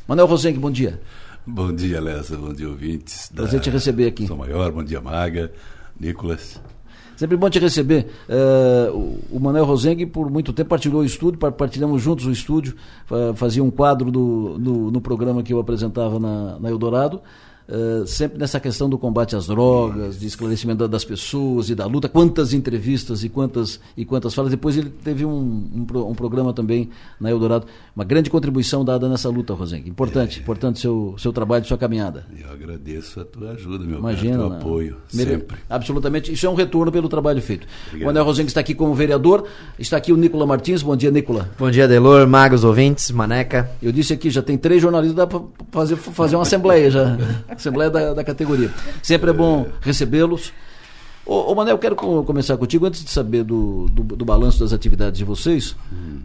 Manuel 0.07 0.27
Rosenque, 0.27 0.59
bom 0.59 0.71
dia. 0.71 0.99
Bom 1.45 1.73
dia, 1.73 1.99
Lessa, 1.99 2.37
bom 2.37 2.53
dia, 2.53 2.67
ouvintes. 2.67 3.31
Prazer 3.33 3.59
te 3.59 3.69
receber 3.69 4.07
aqui. 4.07 4.27
Sou 4.27 4.37
Maior, 4.37 4.71
bom 4.71 4.83
dia, 4.83 5.01
Maga, 5.01 5.51
Nicolas. 5.99 6.61
Sempre 7.15 7.37
bom 7.37 7.49
te 7.49 7.59
receber. 7.59 8.07
Uh, 8.27 9.19
o 9.29 9.39
Manuel 9.39 9.65
Rosengue, 9.65 10.05
por 10.05 10.29
muito 10.29 10.51
tempo, 10.53 10.69
partilhou 10.69 11.01
o 11.01 11.05
estúdio, 11.05 11.39
partilhamos 11.51 12.01
juntos 12.01 12.25
o 12.25 12.31
estúdio, 12.31 12.75
fazia 13.35 13.63
um 13.63 13.69
quadro 13.69 14.09
do, 14.09 14.57
no, 14.59 14.89
no 14.89 15.01
programa 15.01 15.43
que 15.43 15.53
eu 15.53 15.59
apresentava 15.59 16.19
na, 16.19 16.59
na 16.59 16.69
Eldorado. 16.69 17.21
Uh, 17.69 18.05
sempre 18.05 18.37
nessa 18.37 18.59
questão 18.59 18.89
do 18.89 18.97
combate 18.97 19.35
às 19.35 19.47
drogas, 19.47 20.19
de 20.19 20.27
esclarecimento 20.27 20.87
das 20.87 21.05
pessoas 21.05 21.69
e 21.69 21.75
da 21.75 21.85
luta, 21.85 22.09
quantas 22.09 22.53
entrevistas 22.53 23.23
e 23.23 23.29
quantas, 23.29 23.79
e 23.95 24.03
quantas 24.03 24.33
falas. 24.33 24.51
Depois 24.51 24.75
ele 24.75 24.89
teve 24.89 25.23
um, 25.23 25.31
um, 25.31 26.09
um 26.09 26.13
programa 26.15 26.53
também 26.53 26.89
na 27.19 27.29
Eldorado, 27.29 27.65
uma 27.95 28.03
grande 28.03 28.29
contribuição 28.29 28.83
dada 28.83 29.07
nessa 29.07 29.29
luta, 29.29 29.53
Rosenque. 29.53 29.89
Importante, 29.89 30.39
é. 30.39 30.41
importante 30.41 30.79
seu, 30.79 31.15
seu 31.17 31.31
trabalho, 31.31 31.65
sua 31.65 31.77
caminhada. 31.77 32.25
Eu 32.37 32.51
agradeço 32.51 33.19
a 33.19 33.25
tua 33.25 33.51
ajuda, 33.51 33.85
meu 33.85 33.99
Imagina, 33.99 34.37
cara, 34.37 34.49
teu 34.49 34.57
apoio, 34.57 34.97
Mere... 35.13 35.31
sempre. 35.31 35.57
Absolutamente, 35.69 36.33
isso 36.33 36.45
é 36.45 36.49
um 36.49 36.55
retorno 36.55 36.91
pelo 36.91 37.07
trabalho 37.07 37.41
feito. 37.41 37.67
Obrigado. 37.87 38.07
O 38.07 38.09
Anel 38.09 38.23
Rosenque 38.25 38.49
está 38.49 38.59
aqui 38.59 38.75
como 38.75 38.93
vereador, 38.93 39.45
está 39.79 39.97
aqui 39.97 40.11
o 40.11 40.17
Nicola 40.17 40.45
Martins, 40.45 40.81
bom 40.81 40.95
dia, 40.95 41.11
Nicola. 41.11 41.49
Bom 41.57 41.71
dia, 41.71 41.87
Delor, 41.87 42.27
Magos, 42.27 42.63
ouvintes, 42.63 43.11
Maneca. 43.11 43.71
Eu 43.81 43.91
disse 43.91 44.13
aqui, 44.13 44.29
já 44.29 44.41
tem 44.41 44.57
três 44.57 44.81
jornalistas, 44.81 45.15
dá 45.15 45.27
para 45.27 45.41
fazer, 45.71 45.95
fazer 45.95 46.35
uma 46.35 46.43
assembleia 46.43 46.89
já. 46.89 47.17
Assembleia 47.55 47.89
da, 47.89 48.13
da 48.13 48.23
categoria. 48.23 48.71
Sempre 49.01 49.29
é 49.29 49.33
bom 49.33 49.67
recebê-los. 49.81 50.53
Ô, 51.25 51.51
ô 51.51 51.55
Manel, 51.55 51.75
eu 51.75 51.79
quero 51.79 51.95
começar 51.95 52.57
contigo, 52.57 52.85
antes 52.85 53.03
de 53.03 53.11
saber 53.11 53.43
do, 53.43 53.87
do, 53.91 54.03
do 54.15 54.25
balanço 54.25 54.59
das 54.59 54.73
atividades 54.73 55.17
de 55.17 55.25
vocês. 55.25 55.75
Hum. 55.91 56.21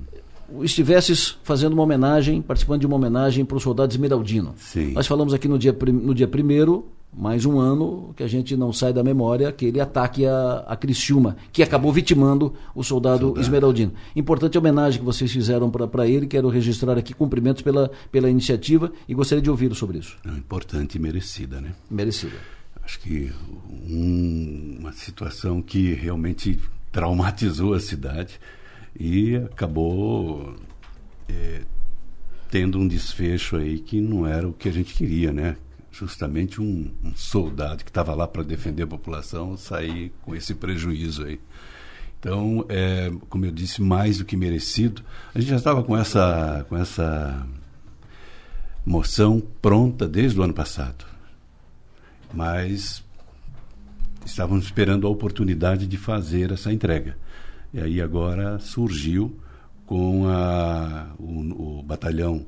Estivesses 0.63 1.39
fazendo 1.43 1.73
uma 1.73 1.83
homenagem, 1.83 2.41
participando 2.41 2.81
de 2.81 2.87
uma 2.87 2.97
homenagem 2.97 3.45
para 3.45 3.57
o 3.57 3.61
soldado 3.61 3.93
Esmeraldino. 3.93 4.55
Sim. 4.57 4.93
Nós 4.93 5.07
falamos 5.07 5.35
aqui 5.35 5.49
no 5.49 5.59
dia, 5.59 5.73
no 5.73 6.15
dia 6.15 6.29
primeiro, 6.29 6.87
mais 7.17 7.47
um 7.47 7.59
ano, 7.59 8.13
que 8.15 8.23
a 8.23 8.27
gente 8.27 8.57
não 8.57 8.73
sai 8.73 8.93
da 8.93 9.03
memória, 9.03 9.49
aquele 9.49 9.81
ataque 9.81 10.27
a, 10.27 10.65
a 10.69 10.77
Criciúma, 10.77 11.37
que 11.51 11.63
acabou 11.63 11.91
vitimando 11.91 12.53
o 12.75 12.85
soldado, 12.85 13.27
soldado. 13.27 13.41
Esmeraldino. 13.41 13.93
Importante 14.15 14.59
homenagem 14.59 15.01
que 15.01 15.05
vocês 15.05 15.33
fizeram 15.33 15.71
para 15.71 16.07
ele, 16.07 16.27
quero 16.27 16.49
registrar 16.49 16.99
aqui 16.99 17.15
cumprimentos 17.15 17.63
pela, 17.63 17.91
pela 18.13 18.29
iniciativa 18.29 18.93
e 19.09 19.15
gostaria 19.15 19.43
de 19.43 19.51
ouvi-lo 19.51 19.75
sobre 19.75 19.99
isso. 19.99 20.17
É 20.27 20.31
importante 20.31 20.97
e 20.97 20.99
merecida, 21.01 21.61
né? 21.61 21.73
Merecida. 21.91 22.37
Acho 22.85 23.01
que 23.01 23.33
um, 23.89 24.77
uma 24.81 24.93
situação 24.93 25.61
que 25.63 25.95
realmente 25.95 26.59
traumatizou 26.93 27.75
a 27.75 27.81
cidade 27.81 28.39
e 28.99 29.37
acabou 29.37 30.57
é, 31.29 31.63
tendo 32.51 32.79
um 32.79 32.87
desfecho 32.87 33.57
aí 33.57 33.79
que 33.79 34.01
não 34.01 34.27
era 34.27 34.49
o 34.49 34.53
que 34.53 34.69
a 34.69 34.73
gente 34.73 34.95
queria, 34.95 35.33
né? 35.33 35.57
Justamente 35.91 36.61
um, 36.61 36.91
um 37.03 37.15
soldado 37.15 37.85
que 37.85 37.91
estava 37.91 38.15
lá 38.15 38.29
para 38.29 38.43
defender 38.43 38.83
a 38.83 38.87
população 38.87 39.57
sair 39.57 40.13
com 40.23 40.35
esse 40.35 40.55
prejuízo 40.55 41.25
aí. 41.25 41.41
Então, 42.19 42.65
é, 42.69 43.11
como 43.29 43.47
eu 43.47 43.53
disse, 43.53 43.81
mais 43.81 44.19
do 44.19 44.25
que 44.25 44.37
merecido. 44.37 45.03
A 45.35 45.41
gente 45.41 45.51
já 45.51 45.57
estava 45.57 45.83
com 45.83 45.97
essa, 45.97 46.65
com 46.69 46.77
essa 46.77 47.47
moção 48.85 49.41
pronta 49.61 50.09
desde 50.09 50.39
o 50.39 50.43
ano 50.43 50.55
passado 50.55 51.17
mas 52.33 53.03
estávamos 54.25 54.67
esperando 54.67 55.07
a 55.07 55.11
oportunidade 55.11 55.87
de 55.87 55.97
fazer 55.97 56.53
essa 56.53 56.73
entrega. 56.73 57.17
E 57.77 57.81
aí 57.83 58.01
agora 58.01 58.59
surgiu 58.59 59.39
com 59.85 60.27
a, 60.27 61.09
o, 61.19 61.81
o 61.81 61.83
batalhão 61.83 62.47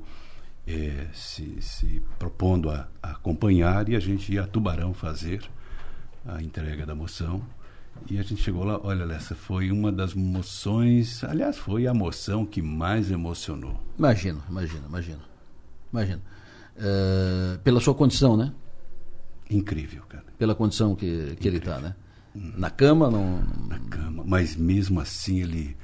é, 0.67 1.07
se, 1.13 1.61
se, 1.61 2.03
propondo 2.19 2.71
a, 2.71 2.89
a, 3.03 3.11
acompanhar 3.11 3.91
e 3.91 3.95
a 3.95 4.01
gente 4.01 4.33
ia 4.33 4.45
a 4.45 4.47
Tubarão 4.47 4.95
fazer 4.95 5.43
a 6.27 6.41
entrega 6.41 6.87
da 6.87 6.95
moção. 6.95 7.43
E 8.11 8.19
a 8.19 8.23
gente 8.23 8.43
chegou 8.43 8.65
lá, 8.65 8.81
olha, 8.83 9.05
essa 9.13 9.35
foi 9.35 9.71
uma 9.71 9.93
das 9.93 10.15
moções, 10.15 11.23
aliás, 11.23 11.59
foi 11.59 11.87
a 11.87 11.93
moção 11.93 12.47
que 12.47 12.63
mais 12.63 13.11
emocionou. 13.11 13.79
Imagino, 13.99 14.43
imagino, 14.49 14.87
imagino. 14.89 15.21
Imagino. 15.93 16.23
Uh, 16.75 17.59
pela 17.59 17.81
sua 17.81 17.95
condição, 17.95 18.35
né? 18.35 18.51
Incrível, 19.51 20.05
cara. 20.09 20.25
Pela 20.39 20.55
condição 20.55 20.97
que, 20.97 21.37
que 21.39 21.47
ele 21.47 21.59
está, 21.59 21.81
né? 21.81 21.95
Na 22.35 22.71
cama, 22.71 23.11
não. 23.11 23.43
Na 23.69 23.79
cama, 23.79 24.23
mas 24.27 24.57
mesmo 24.57 25.01
assim 25.01 25.41
ele 25.41 25.77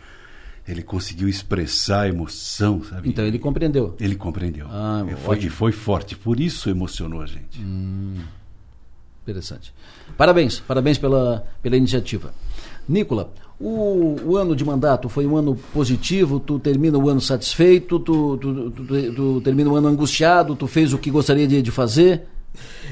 ele 0.66 0.82
conseguiu 0.82 1.28
expressar 1.28 2.02
a 2.02 2.08
emoção, 2.08 2.82
sabe? 2.82 3.10
Então 3.10 3.24
ele 3.24 3.38
compreendeu. 3.38 3.94
Ele 4.00 4.16
compreendeu. 4.16 4.66
Ah, 4.70 5.04
é, 5.06 5.14
foi, 5.14 5.40
foi 5.50 5.72
forte, 5.72 6.16
por 6.16 6.40
isso 6.40 6.70
emocionou 6.70 7.20
a 7.20 7.26
gente. 7.26 7.60
Hum, 7.60 8.22
interessante. 9.22 9.74
Parabéns, 10.16 10.60
parabéns 10.60 10.96
pela, 10.96 11.46
pela 11.62 11.76
iniciativa. 11.76 12.32
Nicola, 12.88 13.30
o, 13.60 14.16
o, 14.24 14.36
ano 14.36 14.56
de 14.56 14.64
mandato 14.64 15.08
foi 15.08 15.26
um 15.26 15.36
ano 15.36 15.54
positivo? 15.54 16.40
Tu 16.40 16.58
termina 16.58 16.98
o 16.98 17.10
ano 17.10 17.20
satisfeito? 17.20 17.98
Tu, 17.98 18.38
tu, 18.38 18.70
tu, 18.70 19.12
tu 19.14 19.40
termina 19.42 19.68
o 19.70 19.76
ano 19.76 19.88
angustiado? 19.88 20.56
Tu 20.56 20.66
fez 20.66 20.92
o 20.94 20.98
que 20.98 21.10
gostaria 21.10 21.46
de, 21.46 21.60
de 21.60 21.70
fazer? 21.70 22.26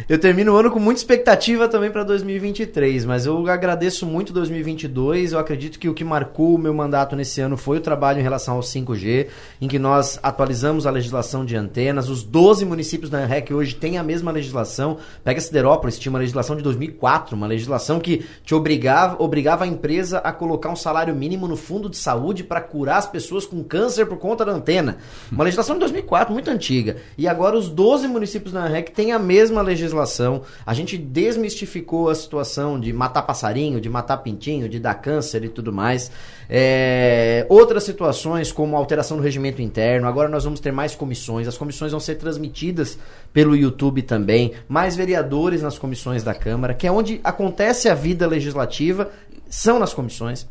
Eu 0.09 0.19
termino 0.19 0.53
o 0.53 0.57
ano 0.57 0.71
com 0.71 0.79
muita 0.79 1.01
expectativa 1.01 1.69
também 1.69 1.91
para 1.91 2.03
2023, 2.03 3.05
mas 3.05 3.27
eu 3.27 3.47
agradeço 3.49 4.07
muito 4.07 4.33
2022. 4.33 5.33
Eu 5.33 5.39
acredito 5.39 5.79
que 5.79 5.89
o 5.89 5.95
que 5.95 6.03
marcou 6.03 6.55
o 6.55 6.59
meu 6.59 6.73
mandato 6.73 7.15
nesse 7.15 7.41
ano 7.41 7.57
foi 7.57 7.79
o 7.79 7.81
trabalho 7.81 8.19
em 8.19 8.23
relação 8.23 8.57
ao 8.57 8.63
5G, 8.63 9.29
em 9.61 9.69
que 9.69 9.79
nós 9.79 10.19
atualizamos 10.23 10.87
a 10.87 10.91
legislação 10.91 11.45
de 11.45 11.57
antenas. 11.57 12.09
Os 12.09 12.23
12 12.23 12.65
municípios 12.65 13.11
da 13.11 13.25
REC 13.25 13.53
hoje 13.53 13.75
têm 13.75 13.99
a 13.99 14.03
mesma 14.03 14.33
legislação. 14.33 14.99
Pega 15.23 15.41
Siderópolis, 15.41 15.99
tinha 15.99 16.11
uma 16.11 16.19
legislação 16.19 16.57
de 16.57 16.63
2004, 16.63 17.37
uma 17.37 17.47
legislação 17.47 18.01
que 18.01 18.25
te 18.45 18.55
obrigava, 18.55 19.23
obrigava 19.23 19.65
a 19.65 19.67
empresa 19.67 20.19
a 20.19 20.33
colocar 20.33 20.71
um 20.71 20.77
salário 20.77 21.15
mínimo 21.15 21.47
no 21.47 21.57
fundo 21.57 21.89
de 21.89 21.97
saúde 21.97 22.43
para 22.43 22.61
curar 22.61 22.99
as 22.99 23.07
pessoas 23.07 23.47
com 23.47 23.63
câncer 23.63 24.07
por 24.07 24.19
conta 24.19 24.45
da 24.45 24.53
antena. 24.53 24.97
Uma 25.31 25.45
legislação 25.45 25.77
de 25.77 25.81
2004, 25.81 26.33
muito 26.33 26.51
antiga. 26.51 26.97
E 27.17 27.29
agora 27.29 27.57
os 27.57 27.69
12 27.69 28.09
municípios 28.09 28.53
da 28.53 28.67
REC 28.67 28.91
têm 28.91 29.13
a 29.13 29.19
mesma 29.19 29.61
legislação 29.61 29.82
legislação, 29.83 30.43
a 30.65 30.73
gente 30.73 30.97
desmistificou 30.97 32.09
a 32.09 32.15
situação 32.15 32.79
de 32.79 32.93
matar 32.93 33.23
passarinho, 33.23 33.81
de 33.81 33.89
matar 33.89 34.19
pintinho, 34.19 34.69
de 34.69 34.79
dar 34.79 34.95
câncer 34.95 35.45
e 35.45 35.49
tudo 35.49 35.73
mais. 35.73 36.11
É, 36.49 37.47
outras 37.49 37.85
situações, 37.85 38.53
como 38.53 38.77
alteração 38.77 39.17
do 39.17 39.23
regimento 39.23 39.61
interno, 39.61 40.07
agora 40.07 40.29
nós 40.29 40.45
vamos 40.45 40.61
ter 40.61 40.73
mais 40.73 40.95
comissões, 40.95 41.49
as 41.49 41.59
comissões 41.59 41.93
vão 41.93 42.01
ser 42.01 42.17
transmitidas 42.17 42.99
pelo 43.33 43.57
YouTube 43.57 44.03
também, 44.03 44.53
mais 44.69 44.97
vereadores 44.97 45.63
nas 45.63 45.79
comissões 45.79 46.23
da 46.23 46.35
Câmara, 46.35 46.75
que 46.75 46.87
é 46.87 46.93
onde 46.93 47.21
acontece 47.25 47.89
a 47.89 47.95
vida 47.95 48.27
legislativa, 48.27 49.11
são 49.49 49.79
nas 49.79 49.93
comissões. 49.93 50.47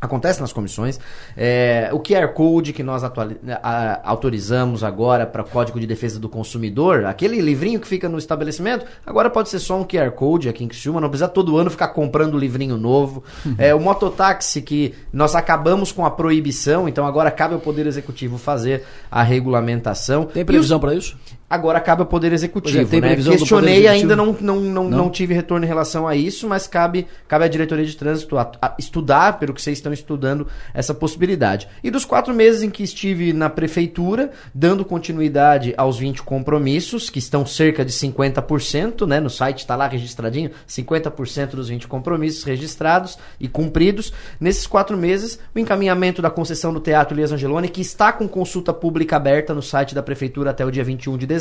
Acontece 0.00 0.40
nas 0.40 0.50
comissões. 0.52 0.98
É, 1.36 1.90
o 1.92 2.00
QR 2.00 2.28
Code 2.32 2.72
que 2.72 2.82
nós 2.82 3.04
a- 3.04 4.00
autorizamos 4.02 4.82
agora 4.82 5.26
para 5.26 5.42
o 5.42 5.44
Código 5.44 5.78
de 5.78 5.86
Defesa 5.86 6.18
do 6.18 6.26
Consumidor, 6.28 7.04
aquele 7.04 7.38
livrinho 7.40 7.78
que 7.78 7.86
fica 7.86 8.08
no 8.08 8.16
estabelecimento, 8.16 8.86
agora 9.04 9.28
pode 9.28 9.50
ser 9.50 9.58
só 9.58 9.78
um 9.78 9.84
QR 9.84 10.10
Code 10.12 10.48
aqui 10.48 10.64
em 10.64 10.68
Criciúma, 10.68 11.00
não 11.02 11.08
precisa 11.10 11.28
todo 11.28 11.56
ano 11.58 11.68
ficar 11.70 11.88
comprando 11.88 12.38
livrinho 12.38 12.78
novo. 12.78 13.22
É, 13.58 13.74
o 13.74 13.80
mototáxi 13.80 14.62
que 14.62 14.94
nós 15.12 15.34
acabamos 15.34 15.92
com 15.92 16.06
a 16.06 16.10
proibição, 16.10 16.88
então 16.88 17.06
agora 17.06 17.30
cabe 17.30 17.52
ao 17.54 17.60
Poder 17.60 17.86
Executivo 17.86 18.38
fazer 18.38 18.84
a 19.10 19.22
regulamentação. 19.22 20.24
Tem 20.24 20.44
previsão 20.46 20.80
para 20.80 20.94
isso? 20.94 21.16
Agora 21.50 21.80
cabe 21.80 22.00
ao 22.02 22.06
Poder 22.06 22.32
Executivo. 22.32 22.78
Pois 22.78 22.92
é, 22.92 23.00
né? 23.00 23.08
Questionei, 23.38 23.88
ainda 23.88 24.14
não, 24.14 24.36
não, 24.40 24.60
não, 24.60 24.84
Não? 24.88 24.98
não 24.98 25.10
tive 25.10 25.34
retorno 25.34 25.64
em 25.64 25.68
relação 25.68 26.06
a 26.06 26.14
isso, 26.14 26.46
mas 26.46 26.68
cabe, 26.68 27.08
cabe 27.26 27.44
à 27.44 27.48
diretoria 27.48 27.84
de 27.84 27.96
trânsito 27.96 28.38
a- 28.38 28.52
a 28.62 28.76
estudar, 28.78 29.40
pelo 29.40 29.52
que 29.52 29.60
vocês 29.60 29.76
estão 29.78 29.92
estudando, 29.92 30.46
essa 30.72 30.94
possibilidade. 30.94 31.66
E 31.82 31.90
dos 31.90 32.04
quatro 32.04 32.32
meses 32.32 32.62
em 32.62 32.70
que 32.70 32.84
estive 32.84 33.32
na 33.32 33.50
prefeitura, 33.50 34.30
dando 34.54 34.84
continuidade 34.84 35.74
aos 35.76 35.98
20 35.98 36.22
compromissos, 36.22 37.10
que 37.10 37.18
estão 37.18 37.44
cerca 37.44 37.84
de 37.84 37.90
50%, 37.92 39.04
né? 39.04 39.18
No 39.18 39.28
site 39.28 39.58
está 39.58 39.74
lá 39.74 39.88
registradinho, 39.88 40.52
50% 40.68 41.56
dos 41.56 41.68
20 41.68 41.88
compromissos 41.88 42.44
registrados 42.44 43.18
e 43.40 43.48
cumpridos. 43.48 44.12
Nesses 44.38 44.68
quatro 44.68 44.96
meses, 44.96 45.38
o 45.52 45.58
encaminhamento 45.58 46.22
da 46.22 46.30
concessão 46.30 46.72
do 46.72 46.78
Teatro 46.78 47.14
Elias 47.16 47.32
Angeloni, 47.32 47.68
que 47.68 47.80
está 47.80 48.12
com 48.12 48.28
consulta 48.28 48.72
pública 48.72 49.16
aberta 49.16 49.52
no 49.52 49.62
site 49.62 49.96
da 49.96 50.02
prefeitura 50.02 50.50
até 50.50 50.64
o 50.64 50.70
dia 50.70 50.84
21 50.84 51.18
de 51.18 51.26
dezembro. 51.26 51.39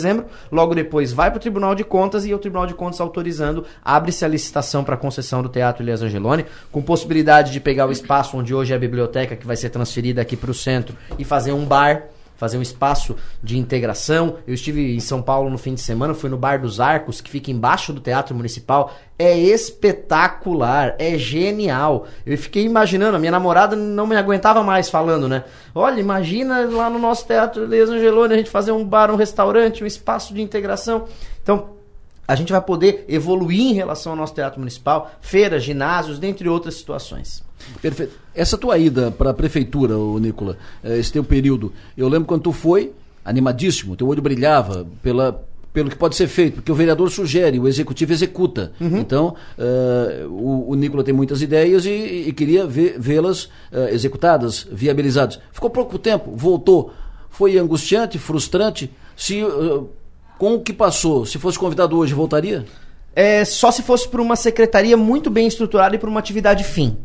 Logo 0.52 0.76
depois 0.76 1.14
vai 1.14 1.30
para 1.30 1.38
o 1.38 1.42
Tribunal 1.42 1.76
de 1.76 1.84
Contas 1.84 2.26
e 2.26 2.34
o 2.34 2.40
Tribunal 2.40 2.68
de 2.68 2.74
Contas 2.74 3.02
autorizando, 3.02 3.66
abre-se 3.84 4.24
a 4.26 4.28
licitação 4.28 4.84
para 4.84 4.98
concessão 4.98 5.42
do 5.42 5.50
Teatro 5.50 5.84
Elias 5.84 6.02
Angeloni, 6.02 6.46
com 6.72 6.82
possibilidade 6.82 7.52
de 7.52 7.60
pegar 7.60 7.88
o 7.88 7.92
espaço 7.92 8.38
onde 8.38 8.54
hoje 8.54 8.74
é 8.74 8.76
a 8.76 8.80
biblioteca, 8.80 9.36
que 9.36 9.48
vai 9.48 9.56
ser 9.56 9.70
transferida 9.70 10.22
aqui 10.22 10.36
para 10.36 10.52
o 10.52 10.54
centro, 10.54 10.96
e 11.18 11.24
fazer 11.24 11.52
um 11.52 11.66
bar 11.66 12.04
fazer 12.40 12.58
um 12.58 12.62
espaço 12.62 13.18
de 13.44 13.58
integração. 13.58 14.38
Eu 14.48 14.54
estive 14.54 14.96
em 14.96 15.00
São 15.02 15.22
Paulo 15.22 15.50
no 15.50 15.58
fim 15.58 15.74
de 15.74 15.82
semana, 15.82 16.14
fui 16.14 16.30
no 16.30 16.38
Bar 16.38 16.62
dos 16.62 16.80
Arcos, 16.80 17.20
que 17.20 17.30
fica 17.30 17.52
embaixo 17.52 17.92
do 17.92 18.00
Teatro 18.00 18.34
Municipal. 18.34 18.94
É 19.20 19.38
espetacular, 19.38 20.96
é 20.98 21.18
genial. 21.18 22.08
Eu 22.26 22.38
fiquei 22.38 22.64
imaginando, 22.64 23.18
a 23.18 23.20
minha 23.20 23.34
namorada 23.34 23.76
não 23.76 24.08
me 24.08 24.16
aguentava 24.16 24.64
mais 24.64 24.90
falando, 24.90 25.28
né? 25.28 25.44
Olha, 25.76 26.00
imagina 26.00 26.62
lá 26.62 26.90
no 26.90 26.98
nosso 26.98 27.28
Teatro 27.28 27.66
Elias 27.66 27.90
Angeloni 27.90 28.34
a 28.34 28.38
gente 28.38 28.50
fazer 28.50 28.72
um 28.72 28.86
bar, 28.86 29.12
um 29.12 29.18
restaurante, 29.18 29.84
um 29.84 29.88
espaço 29.88 30.34
de 30.34 30.42
integração. 30.42 31.08
Então, 31.44 31.72
a 32.26 32.36
gente 32.36 32.54
vai 32.54 32.62
poder 32.62 33.04
evoluir 33.10 33.72
em 33.72 33.74
relação 33.74 34.14
ao 34.14 34.18
nosso 34.18 34.34
teatro 34.34 34.60
municipal, 34.60 35.12
feiras, 35.20 35.62
ginásios, 35.62 36.20
dentre 36.20 36.48
outras 36.48 36.76
situações. 36.76 37.44
Perfeito. 37.82 38.14
Essa 38.34 38.58
tua 38.58 38.78
ida 38.78 39.12
para 39.12 39.32
a 39.32 39.34
prefeitura, 39.34 39.98
ô 39.98 40.18
Nicola, 40.20 40.58
eh, 40.84 40.98
esse 40.98 41.12
teu 41.12 41.24
período, 41.24 41.74
eu 41.98 42.08
lembro 42.08 42.28
quando 42.28 42.44
tu 42.44 42.52
foi, 42.52 42.92
animadíssimo, 43.24 43.96
teu 43.96 44.08
olho 44.08 44.22
brilhava 44.22 44.88
pela, 45.04 45.44
pelo 45.72 45.90
que 45.90 45.96
pode 45.96 46.16
ser 46.16 46.28
feito, 46.28 46.56
porque 46.56 46.72
o 46.72 46.76
vereador 46.76 47.10
sugere, 47.10 47.60
o 47.60 47.68
executivo 47.68 48.12
executa. 48.12 48.72
Então, 49.00 49.36
eh, 49.58 50.26
o, 50.28 50.72
o 50.72 50.76
Nicola 50.76 51.04
tem 51.04 51.14
muitas 51.14 51.42
ideias 51.42 51.86
e, 51.86 52.26
e 52.28 52.34
queria 52.34 52.66
vê-las 52.66 53.50
eh, 53.72 53.94
executadas, 53.94 54.68
viabilizadas. 54.72 55.40
Ficou 55.52 55.70
pouco 55.70 56.00
tempo, 56.00 56.32
voltou. 56.36 56.92
Foi 57.30 57.58
angustiante, 57.58 58.18
frustrante. 58.18 58.92
Se, 59.16 59.42
eh, 59.42 59.82
com 60.38 60.56
o 60.56 60.62
que 60.62 60.74
passou, 60.74 61.26
se 61.26 61.38
fosse 61.38 61.60
convidado 61.60 61.98
hoje, 61.98 62.14
voltaria? 62.14 62.66
É, 63.16 63.44
só 63.44 63.72
se 63.72 63.84
fosse 63.84 64.08
para 64.08 64.22
uma 64.22 64.36
secretaria 64.36 64.96
muito 64.96 65.30
bem 65.30 65.46
estruturada 65.46 65.96
e 65.96 66.00
para 66.00 66.10
uma 66.10 66.20
atividade 66.20 66.64
fim. 66.64 66.98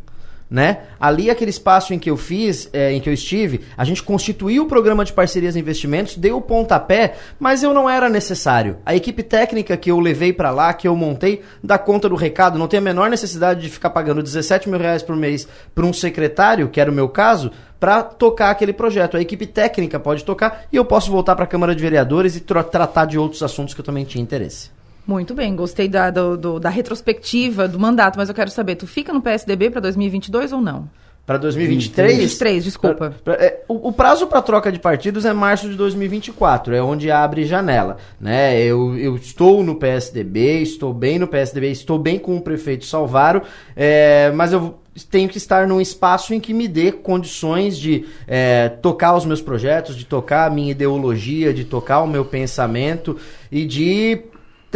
Né? 0.55 0.83
Ali, 1.01 1.31
aquele 1.31 1.51
espaço 1.51 1.93
em 1.93 1.99
que 1.99 2.09
eu 2.09 2.17
fiz, 2.17 2.71
é, 2.73 2.93
em 2.93 3.01
que 3.01 3.09
eu 3.09 3.13
estive, 3.13 3.63
a 3.77 3.85
gente 3.85 4.05
constituiu 4.05 4.63
o 4.63 4.67
programa 4.69 5.05
de 5.05 5.13
parcerias 5.13 5.57
e 5.57 5.59
investimentos, 5.59 6.17
deu 6.17 6.37
o 6.37 6.41
pontapé, 6.41 7.15
mas 7.41 7.65
eu 7.65 7.75
não 7.75 7.91
era 7.91 8.09
necessário. 8.09 8.77
A 8.87 8.95
equipe 8.95 9.25
técnica 9.25 9.77
que 9.77 9.91
eu 9.91 9.99
levei 9.99 10.33
para 10.33 10.53
lá, 10.53 10.73
que 10.73 10.87
eu 10.87 10.95
montei, 10.95 11.43
dá 11.61 11.77
conta 11.77 12.09
do 12.09 12.15
recado, 12.15 12.57
não 12.57 12.69
tem 12.69 12.79
a 12.79 12.81
menor 12.81 13.11
necessidade 13.11 13.63
de 13.63 13.69
ficar 13.69 13.91
pagando 13.91 14.23
17 14.23 14.69
mil 14.69 14.79
reais 14.79 15.03
por 15.03 15.17
mês 15.17 15.49
para 15.75 15.85
um 15.85 15.93
secretário, 15.93 16.69
que 16.69 16.81
era 16.81 16.89
o 16.89 16.95
meu 16.95 17.09
caso, 17.09 17.51
para 17.81 18.05
tocar 18.05 18.51
aquele 18.51 18.73
projeto. 18.73 19.17
A 19.17 19.21
equipe 19.21 19.49
técnica 19.49 19.99
pode 19.99 20.23
tocar 20.23 20.67
e 20.73 20.77
eu 20.77 20.85
posso 20.85 21.11
voltar 21.11 21.35
para 21.35 21.47
a 21.47 21.49
Câmara 21.49 21.75
de 21.75 21.83
Vereadores 21.83 22.37
e 22.37 22.41
tra- 22.41 22.63
tratar 22.63 23.07
de 23.07 23.19
outros 23.19 23.43
assuntos 23.43 23.75
que 23.75 23.81
eu 23.81 23.85
também 23.85 24.05
tinha 24.05 24.23
interesse. 24.23 24.71
Muito 25.07 25.35
bem, 25.35 25.55
gostei 25.55 25.87
da, 25.89 26.11
do- 26.11 26.37
do- 26.37 26.61
da 26.61 26.71
retrospectiva 26.71 27.69
do 27.69 27.79
mandato, 27.79 28.17
mas 28.17 28.29
eu 28.29 28.35
quero 28.35 28.51
saber, 28.51 28.77
tu 28.77 28.87
fica 28.87 29.13
no 29.13 29.21
PSDB 29.21 29.71
para 29.71 29.81
2022 29.83 30.53
ou 30.53 30.61
não? 30.63 30.89
Para 31.27 31.39
2023? 31.39 32.19
23, 32.19 32.65
desculpa. 32.65 33.15
Pra- 33.25 33.35
pra- 33.35 33.45
é, 33.45 33.63
o, 33.67 33.89
o 33.89 33.93
prazo 33.93 34.27
para 34.27 34.43
troca 34.43 34.71
de 34.71 34.79
partidos 34.79 35.25
é 35.25 35.33
março 35.33 35.69
de 35.71 35.75
2024, 35.75 36.75
é 36.75 36.83
onde 36.83 37.11
abre 37.11 37.45
janela. 37.47 37.97
Né? 38.21 38.61
Eu, 38.63 38.97
eu 38.99 39.17
estou 39.17 39.63
no 39.65 39.75
PSDB, 39.77 40.61
estou 40.61 40.93
bem 40.93 41.19
no 41.19 41.27
PSDB, 41.27 41.71
estou 41.71 41.99
bem 41.99 42.19
com 42.19 42.37
o 42.37 42.43
prefeito 42.43 42.85
Salvaro, 42.85 43.41
é, 43.75 44.31
mas 44.35 44.53
eu 44.53 44.75
tenho 45.11 45.29
que 45.29 45.39
estar 45.39 45.67
num 45.67 45.81
espaço 45.81 46.35
em 46.35 46.39
que 46.41 46.53
me 46.55 46.69
dê 46.69 46.93
condições 46.93 47.79
de 47.79 48.05
é, 48.29 48.69
tocar 48.69 49.17
os 49.17 49.25
meus 49.25 49.41
projetos, 49.41 49.97
de 49.97 50.05
tocar 50.05 50.47
a 50.47 50.51
minha 50.51 50.71
ideologia, 50.73 51.55
de 51.55 51.65
tocar 51.65 52.01
o 52.03 52.07
meu 52.07 52.25
pensamento 52.27 53.17
e 53.51 53.65
de 53.65 54.21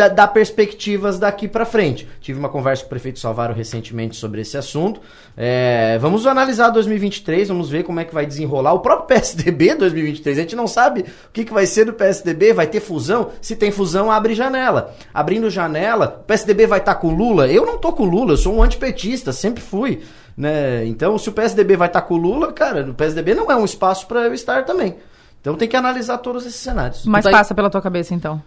dar 0.07 0.29
perspectivas 0.29 1.19
daqui 1.19 1.49
para 1.49 1.65
frente. 1.65 2.07
Tive 2.21 2.39
uma 2.39 2.49
conversa 2.49 2.83
com 2.83 2.87
o 2.87 2.91
prefeito 2.91 3.19
Salvaro 3.19 3.55
recentemente 3.55 4.15
sobre 4.15 4.43
esse 4.43 4.57
assunto. 4.57 5.01
É, 5.37 5.99
vamos 5.99 6.27
analisar 6.27 6.69
2023, 6.71 7.49
vamos 7.49 7.71
ver 7.71 7.83
como 7.83 7.99
é 7.99 8.05
que 8.05 8.15
vai 8.15 8.27
desenrolar 8.27 8.75
o 8.75 8.81
próprio 8.81 9.07
PSDB 9.19 9.75
2023. 9.75 10.39
A 10.39 10.41
gente 10.43 10.55
não 10.55 10.67
sabe 10.67 11.01
o 11.01 11.33
que, 11.33 11.45
que 11.45 11.53
vai 11.53 11.67
ser 11.67 11.87
do 11.87 11.93
PSDB, 11.95 12.53
vai 12.53 12.67
ter 12.67 12.81
fusão. 12.81 13.31
Se 13.41 13.57
tem 13.57 13.71
fusão, 13.71 14.13
abre 14.13 14.35
janela. 14.35 14.95
Abrindo 15.13 15.51
janela, 15.51 16.21
o 16.21 16.25
PSDB 16.25 16.67
vai 16.67 16.79
estar 16.79 16.95
com 16.97 17.11
Lula. 17.15 17.49
Eu 17.49 17.67
não 17.67 17.79
tô 17.79 17.93
com 17.93 18.05
Lula, 18.05 18.35
eu 18.35 18.37
sou 18.37 18.55
um 18.55 18.63
antipetista, 18.63 19.33
sempre 19.33 19.63
fui. 19.63 20.03
Né? 20.37 20.87
Então, 20.87 21.19
se 21.19 21.29
o 21.29 21.33
PSDB 21.33 21.77
vai 21.77 21.89
estar 21.89 22.03
com 22.03 22.17
Lula, 22.17 22.53
cara, 22.53 22.83
o 22.89 22.95
PSDB 22.95 23.35
não 23.35 23.51
é 23.51 23.57
um 23.57 23.65
espaço 23.65 24.07
para 24.07 24.21
eu 24.21 24.35
estar 24.35 24.65
também. 24.65 24.97
Então 25.41 25.57
tem 25.57 25.69
que 25.69 25.77
analisar 25.77 26.19
todos 26.19 26.45
esses 26.45 26.61
cenários. 26.61 27.05
Mas 27.07 27.25
tá- 27.25 27.31
passa 27.31 27.55
pela 27.55 27.71
tua 27.71 27.81
cabeça, 27.81 28.15
então. 28.15 28.43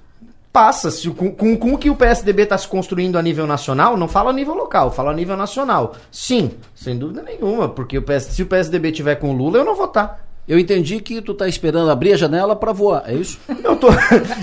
Passa. 0.52 0.92
Se, 0.92 1.10
com, 1.10 1.32
com, 1.32 1.58
com 1.58 1.74
o 1.74 1.78
que 1.78 1.90
o 1.90 1.96
PSDB 1.96 2.44
está 2.44 2.58
se 2.58 2.68
construindo 2.68 3.18
a 3.18 3.22
nível 3.22 3.48
nacional, 3.48 3.98
não 3.98 4.08
falo 4.08 4.30
a 4.30 4.34
nível 4.34 4.54
local, 4.54 4.92
falo 4.92 5.10
a 5.10 5.14
nível 5.14 5.38
nacional. 5.38 5.96
Sim, 6.12 6.52
sem 6.76 6.98
dúvida 6.98 7.24
nenhuma, 7.24 7.70
porque 7.70 7.98
o 7.98 8.02
PS, 8.02 8.24
se 8.32 8.44
o 8.44 8.48
PSDB 8.48 8.92
tiver 8.92 9.16
com 9.16 9.32
o 9.32 9.34
Lula, 9.34 9.58
eu 9.58 9.66
não 9.66 9.76
vou 9.76 9.86
estar. 9.86 10.28
Eu 10.48 10.58
entendi 10.60 11.00
que 11.00 11.22
tu 11.22 11.34
tá 11.34 11.48
esperando 11.48 11.92
abrir 11.92 12.14
a 12.14 12.18
janela 12.18 12.56
para 12.56 12.74
voar, 12.74 13.04
é 13.06 13.14
isso? 13.14 13.40
Eu 13.64 13.76
tô, 13.76 13.88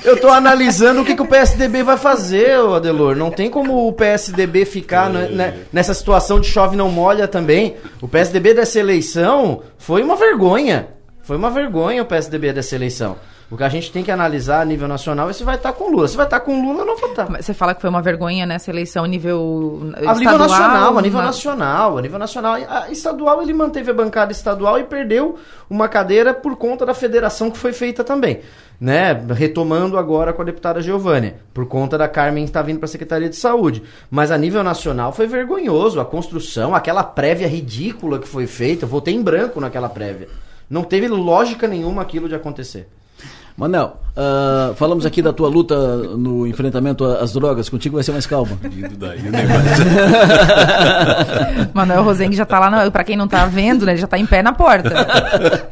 eu 0.05 0.19
tô 0.19 0.29
analisando 0.29 1.03
o 1.03 1.05
que, 1.05 1.15
que 1.15 1.21
o 1.21 1.27
PSDB 1.27 1.83
vai 1.83 1.97
fazer, 1.97 2.59
Adelor. 2.59 3.15
Não 3.15 3.31
tem 3.31 3.51
como 3.51 3.87
o 3.87 3.93
PSDB 3.93 4.65
ficar 4.65 5.11
né, 5.11 5.59
nessa 5.73 5.93
situação 5.93 6.41
de 6.41 6.47
chove 6.47 6.77
não 6.77 6.89
molha 6.91 7.29
também. 7.29 7.77
O 8.01 8.09
PSDB 8.09 8.55
dessa 8.55 8.79
eleição 8.79 9.63
foi 9.77 10.03
uma 10.03 10.17
vergonha. 10.17 10.89
Foi 11.21 11.37
uma 11.37 11.51
vergonha 11.51 12.03
o 12.03 12.07
PSDB 12.07 12.53
dessa 12.53 12.75
eleição. 12.75 13.17
O 13.51 13.57
que 13.57 13.65
a 13.65 13.69
gente 13.71 13.91
tem 13.91 14.05
que 14.05 14.11
analisar 14.11 14.61
a 14.61 14.65
nível 14.65 14.87
nacional 14.87 15.31
é 15.31 15.33
se 15.33 15.43
vai 15.43 15.55
estar 15.57 15.73
com 15.73 15.91
Lula. 15.91 16.07
Se 16.07 16.19
vai 16.19 16.27
estar 16.27 16.39
com 16.41 16.61
Lula, 16.61 16.81
eu 16.81 16.87
não 16.87 16.99
vou 16.99 17.09
estar. 17.09 17.31
Mas 17.31 17.47
Você 17.47 17.55
fala 17.55 17.75
que 17.75 17.81
foi 17.81 17.89
uma 17.89 18.03
vergonha 18.03 18.45
nessa 18.45 18.71
eleição 18.71 19.05
a 19.05 19.09
nível 19.09 19.79
A 19.95 20.01
nível 20.01 20.13
estadual, 20.13 20.39
nacional, 20.39 20.99
a 20.99 21.03
nível 21.03 21.19
na- 21.21 21.25
nacional, 21.27 21.97
a 21.99 22.03
nível 22.03 22.19
nacional. 22.19 22.57
A 22.69 22.91
estadual 22.91 23.41
ele 23.41 23.55
manteve 23.55 23.91
a 23.91 23.95
bancada 23.95 24.33
estadual 24.33 24.79
e 24.79 24.85
perdeu 24.85 25.39
uma 25.71 25.89
cadeira 25.89 26.35
por 26.35 26.57
conta 26.57 26.85
da 26.85 26.93
federação 26.93 27.51
que 27.51 27.57
foi 27.57 27.73
feita 27.73 28.05
também. 28.05 28.41
Né? 28.79 29.15
Retomando 29.35 29.97
agora 29.97 30.35
com 30.35 30.43
a 30.43 30.45
deputada 30.45 30.83
Giovânia, 30.83 31.37
por 31.55 31.65
conta 31.65 31.97
da 31.97 32.07
Carmen 32.07 32.45
que 32.45 32.51
está 32.51 32.61
vindo 32.61 32.79
para 32.79 32.85
a 32.85 32.89
Secretaria 32.89 33.31
de 33.31 33.37
Saúde. 33.37 33.83
Mas 34.11 34.31
a 34.31 34.37
nível 34.37 34.63
nacional 34.63 35.11
foi 35.11 35.27
vergonhoso 35.27 35.99
a 36.01 36.05
construção, 36.05 36.75
aquela 36.75 37.03
prévia 37.03 37.49
ridícula 37.49 38.19
que 38.19 38.29
foi 38.29 38.47
feita. 38.47 38.85
Eu 38.85 38.89
votei 38.91 39.15
em 39.15 39.23
branco 39.23 39.59
naquela 39.59 39.89
prévia. 39.89 40.29
Não 40.69 40.85
teve 40.85 41.09
lógica 41.09 41.67
nenhuma 41.67 42.03
aquilo 42.03 42.29
de 42.29 42.35
acontecer. 42.35 42.87
Manel, 43.59 44.01
ah, 44.17 44.73
falamos 44.77 45.05
aqui 45.05 45.21
da 45.21 45.33
tua 45.33 45.49
luta 45.49 45.77
no 46.17 46.47
enfrentamento 46.47 47.05
às 47.05 47.33
drogas, 47.33 47.69
contigo 47.69 47.97
vai 47.97 48.05
ser 48.05 48.13
mais 48.13 48.25
calma. 48.25 48.57
daí 48.97 49.19
Manuel 51.75 52.05
Rosengue 52.05 52.37
já 52.37 52.47
tá 52.47 52.61
lá, 52.61 52.85
no, 52.85 52.93
pra 52.93 53.03
quem 53.03 53.17
não 53.17 53.27
tá 53.27 53.47
vendo, 53.47 53.85
né? 53.85 53.93
Ele 53.93 54.01
já 54.01 54.07
tá 54.07 54.17
em 54.17 54.27
pé 54.27 54.43
na 54.45 54.53
porta. 54.53 54.91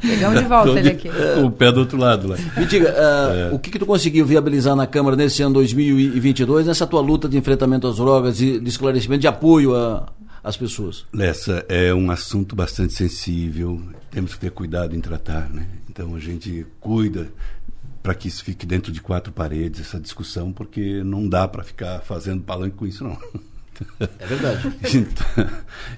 Pegamos 0.00 0.40
de 0.40 0.46
volta 0.46 0.72
Tô 0.72 0.76
ele 0.76 0.90
aqui. 0.90 1.08
O 1.44 1.48
pé 1.48 1.70
do 1.70 1.78
outro 1.78 1.96
lado 1.96 2.26
lá. 2.26 2.36
Me 2.56 2.64
diga, 2.66 2.92
ah, 2.98 3.50
o 3.54 3.58
que, 3.60 3.70
que 3.70 3.78
tu 3.78 3.86
conseguiu 3.86 4.26
viabilizar 4.26 4.74
na 4.74 4.86
Câmara 4.88 5.14
nesse 5.14 5.42
ano 5.42 5.54
2022, 5.54 6.66
nessa 6.66 6.88
tua 6.88 7.00
luta 7.00 7.28
de 7.28 7.38
enfrentamento 7.38 7.86
às 7.86 7.96
drogas 7.98 8.40
e 8.40 8.58
de 8.58 8.68
esclarecimento, 8.68 9.20
de 9.20 9.28
apoio 9.28 9.76
a- 9.76 10.08
às 10.42 10.56
pessoas? 10.56 11.04
Lessa, 11.14 11.64
é 11.68 11.94
um 11.94 12.10
assunto 12.10 12.56
bastante 12.56 12.94
sensível, 12.94 13.80
temos 14.10 14.34
que 14.34 14.40
ter 14.40 14.50
cuidado 14.50 14.94
em 14.96 15.00
tratar, 15.00 15.48
né? 15.50 15.66
Então 15.88 16.14
a 16.14 16.18
gente 16.18 16.66
cuida 16.78 17.28
para 18.06 18.14
que 18.14 18.28
isso 18.28 18.44
fique 18.44 18.64
dentro 18.64 18.92
de 18.92 19.00
quatro 19.00 19.32
paredes, 19.32 19.80
essa 19.80 19.98
discussão, 19.98 20.52
porque 20.52 21.02
não 21.02 21.28
dá 21.28 21.48
para 21.48 21.64
ficar 21.64 21.98
fazendo 22.02 22.40
palanque 22.40 22.76
com 22.76 22.86
isso, 22.86 23.02
não. 23.02 23.18
É 23.98 24.26
verdade. 24.26 24.72
então, 24.96 25.48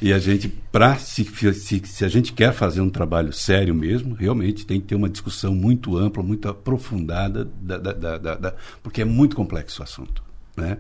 e 0.01 0.11
a 0.11 0.19
gente, 0.19 0.49
para 0.49 0.97
se, 0.97 1.23
se, 1.53 1.83
se 1.85 2.05
a 2.07 2.09
gente 2.09 2.33
quer 2.33 2.55
fazer 2.55 2.81
um 2.81 2.89
trabalho 2.89 3.31
sério 3.31 3.75
mesmo, 3.75 4.15
realmente 4.15 4.65
tem 4.65 4.81
que 4.81 4.87
ter 4.87 4.95
uma 4.95 5.11
discussão 5.11 5.55
muito 5.55 5.99
ampla, 5.99 6.23
muito 6.23 6.49
aprofundada, 6.49 7.45
da, 7.61 7.77
da, 7.77 7.93
da, 7.93 8.35
da 8.37 8.55
porque 8.83 9.03
é 9.03 9.05
muito 9.05 9.37
complexo 9.37 9.83
o 9.83 9.85
assunto. 9.85 10.23
Né? 10.57 10.79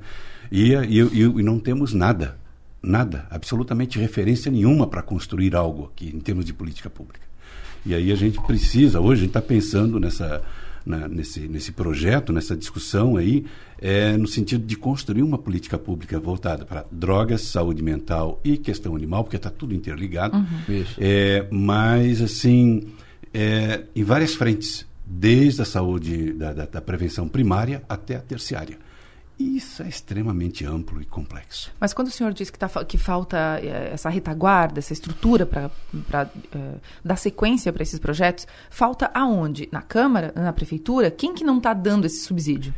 E, 0.51 0.73
e, 0.73 0.99
e, 0.99 1.21
e 1.21 1.43
não 1.43 1.61
temos 1.61 1.93
nada, 1.93 2.39
nada, 2.83 3.27
absolutamente 3.31 3.99
referência 3.99 4.51
nenhuma 4.51 4.87
para 4.87 5.03
construir 5.03 5.55
algo 5.55 5.93
aqui 5.93 6.09
em 6.09 6.21
termos 6.21 6.47
de 6.47 6.55
política 6.55 6.89
pública. 6.89 7.29
E 7.85 7.95
aí 7.95 8.11
a 8.11 8.17
gente 8.17 8.41
precisa, 8.41 8.99
hoje 8.99 9.21
a 9.21 9.25
gente 9.25 9.37
está 9.37 9.43
pensando 9.43 10.01
nessa, 10.01 10.43
na, 10.89 11.07
nesse, 11.07 11.41
nesse 11.49 11.73
projeto, 11.73 12.33
nessa 12.33 12.57
discussão 12.57 13.17
aí, 13.17 13.45
é, 13.81 14.17
no 14.17 14.27
sentido 14.27 14.67
de 14.67 14.77
construir 14.77 15.23
uma 15.23 15.39
política 15.39 15.79
pública 15.79 16.19
voltada 16.19 16.65
para 16.65 16.85
drogas, 16.91 17.43
saúde 17.43 17.83
mental 17.83 18.41
e 18.43 18.57
questão 18.57 18.97
animal, 18.97 19.23
porque 19.23 19.37
está 19.37 19.51
tudo 19.51 19.75
interligado. 19.75 20.37
Uhum. 20.37 20.85
É, 20.99 21.47
mas, 21.51 22.21
assim, 22.21 22.89
é, 23.33 23.85
em 23.95 24.03
várias 24.03 24.35
frentes, 24.35 24.87
desde 25.07 25.63
a 25.63 25.65
saúde, 25.65 26.33
da, 26.33 26.53
da, 26.53 26.67
da 26.67 26.81
prevenção 26.81 27.29
primária 27.29 27.83
até 27.89 28.17
a 28.17 28.21
terciária. 28.21 28.79
Isso 29.39 29.85
é 29.85 29.89
extremamente 29.89 30.65
amplo 30.65 31.01
e 31.01 31.05
complexo. 31.05 31.71
Mas 31.79 31.95
quando 31.95 32.09
o 32.09 32.11
senhor 32.11 32.33
diz 32.33 32.51
que, 32.51 32.59
tá, 32.59 32.69
que 32.85 32.99
falta 32.99 33.61
eh, 33.63 33.91
essa 33.93 34.09
retaguarda, 34.09 34.81
essa 34.81 34.93
estrutura 34.93 35.47
para 35.47 35.71
uh, 35.95 36.81
dar 37.05 37.17
sequência 37.17 37.73
para 37.73 37.85
esses 37.85 38.01
projetos, 38.01 38.49
falta 38.69 39.09
aonde? 39.15 39.69
Na 39.71 39.81
Câmara? 39.81 40.33
Na 40.35 40.53
Prefeitura? 40.53 41.09
Quem 41.09 41.35
que 41.35 41.45
não 41.45 41.59
está 41.59 41.73
dando 41.73 42.05
esse 42.05 42.21
subsídio? 42.25 42.75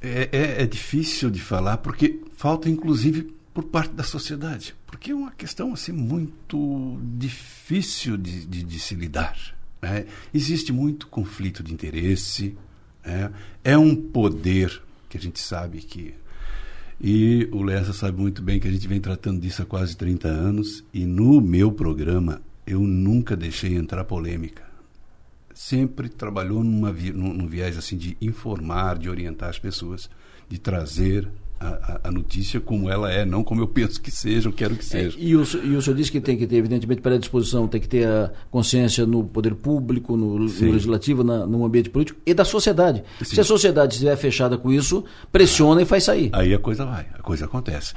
É, 0.00 0.28
é, 0.32 0.62
é, 0.62 0.66
difícil 0.66 1.30
de 1.30 1.40
falar, 1.40 1.78
porque 1.78 2.20
falta, 2.36 2.68
inclusive, 2.68 3.34
por 3.54 3.64
parte 3.64 3.92
da 3.94 4.02
sociedade. 4.02 4.74
Porque 4.86 5.12
é 5.12 5.14
uma 5.14 5.32
questão 5.32 5.72
assim, 5.72 5.92
muito 5.92 6.98
difícil 7.02 8.16
de, 8.16 8.46
de, 8.46 8.64
de 8.64 8.78
se 8.80 8.96
lidar. 8.96 9.36
Né? 9.80 10.06
Existe 10.34 10.72
muito 10.72 11.06
conflito 11.06 11.62
de 11.62 11.72
interesse, 11.72 12.56
é, 13.04 13.30
é 13.64 13.78
um 13.78 13.94
poder 13.94 14.82
que 15.08 15.16
a 15.16 15.20
gente 15.20 15.40
sabe 15.40 15.78
que. 15.78 16.14
E 17.00 17.48
o 17.52 17.62
Lessa 17.62 17.92
sabe 17.92 18.20
muito 18.20 18.42
bem 18.42 18.58
que 18.58 18.66
a 18.66 18.70
gente 18.70 18.88
vem 18.88 19.00
tratando 19.00 19.40
disso 19.40 19.62
há 19.62 19.66
quase 19.66 19.96
30 19.96 20.26
anos, 20.28 20.84
e 20.92 21.06
no 21.06 21.40
meu 21.40 21.70
programa 21.70 22.42
eu 22.66 22.80
nunca 22.80 23.36
deixei 23.36 23.74
entrar 23.76 24.04
polêmica. 24.04 24.66
Sempre 25.54 26.08
trabalhou 26.08 26.62
numa, 26.62 26.92
num, 26.92 27.32
num 27.32 27.46
viés 27.46 27.78
assim 27.78 27.96
de 27.96 28.16
informar, 28.20 28.98
de 28.98 29.08
orientar 29.08 29.48
as 29.48 29.58
pessoas, 29.58 30.10
de 30.48 30.58
trazer 30.58 31.28
a, 31.60 32.00
a, 32.04 32.10
notícia 32.10 32.60
como 32.60 32.88
ela 32.88 33.10
é, 33.10 33.24
não 33.24 33.42
como 33.42 33.60
eu 33.60 33.66
penso 33.66 34.00
que 34.00 34.10
seja, 34.10 34.48
ou 34.48 34.54
quero 34.54 34.76
que 34.76 34.84
seja. 34.84 35.18
É, 35.18 35.22
e, 35.22 35.36
o, 35.36 35.40
e 35.40 35.76
o 35.76 35.82
senhor 35.82 35.96
disse 35.96 36.10
que 36.10 36.20
tem 36.20 36.36
que 36.36 36.46
ter, 36.46 36.56
evidentemente, 36.56 37.00
para 37.00 37.16
a 37.16 37.18
disposição, 37.18 37.66
tem 37.66 37.80
que 37.80 37.88
ter 37.88 38.06
a 38.06 38.32
consciência 38.50 39.04
no 39.04 39.24
poder 39.24 39.54
público, 39.54 40.16
no, 40.16 40.38
no 40.38 40.44
legislativo, 40.46 41.24
na, 41.24 41.46
no 41.46 41.64
ambiente 41.64 41.90
político 41.90 42.20
e 42.24 42.32
da 42.32 42.44
sociedade. 42.44 43.02
Sim. 43.18 43.34
Se 43.34 43.40
a 43.40 43.44
sociedade 43.44 43.94
estiver 43.94 44.16
fechada 44.16 44.56
com 44.56 44.72
isso, 44.72 45.04
pressiona 45.32 45.80
ah, 45.80 45.82
e 45.82 45.86
faz 45.86 46.04
sair. 46.04 46.30
Aí 46.32 46.54
a 46.54 46.58
coisa 46.58 46.84
vai, 46.84 47.06
a 47.12 47.22
coisa 47.22 47.46
acontece. 47.46 47.94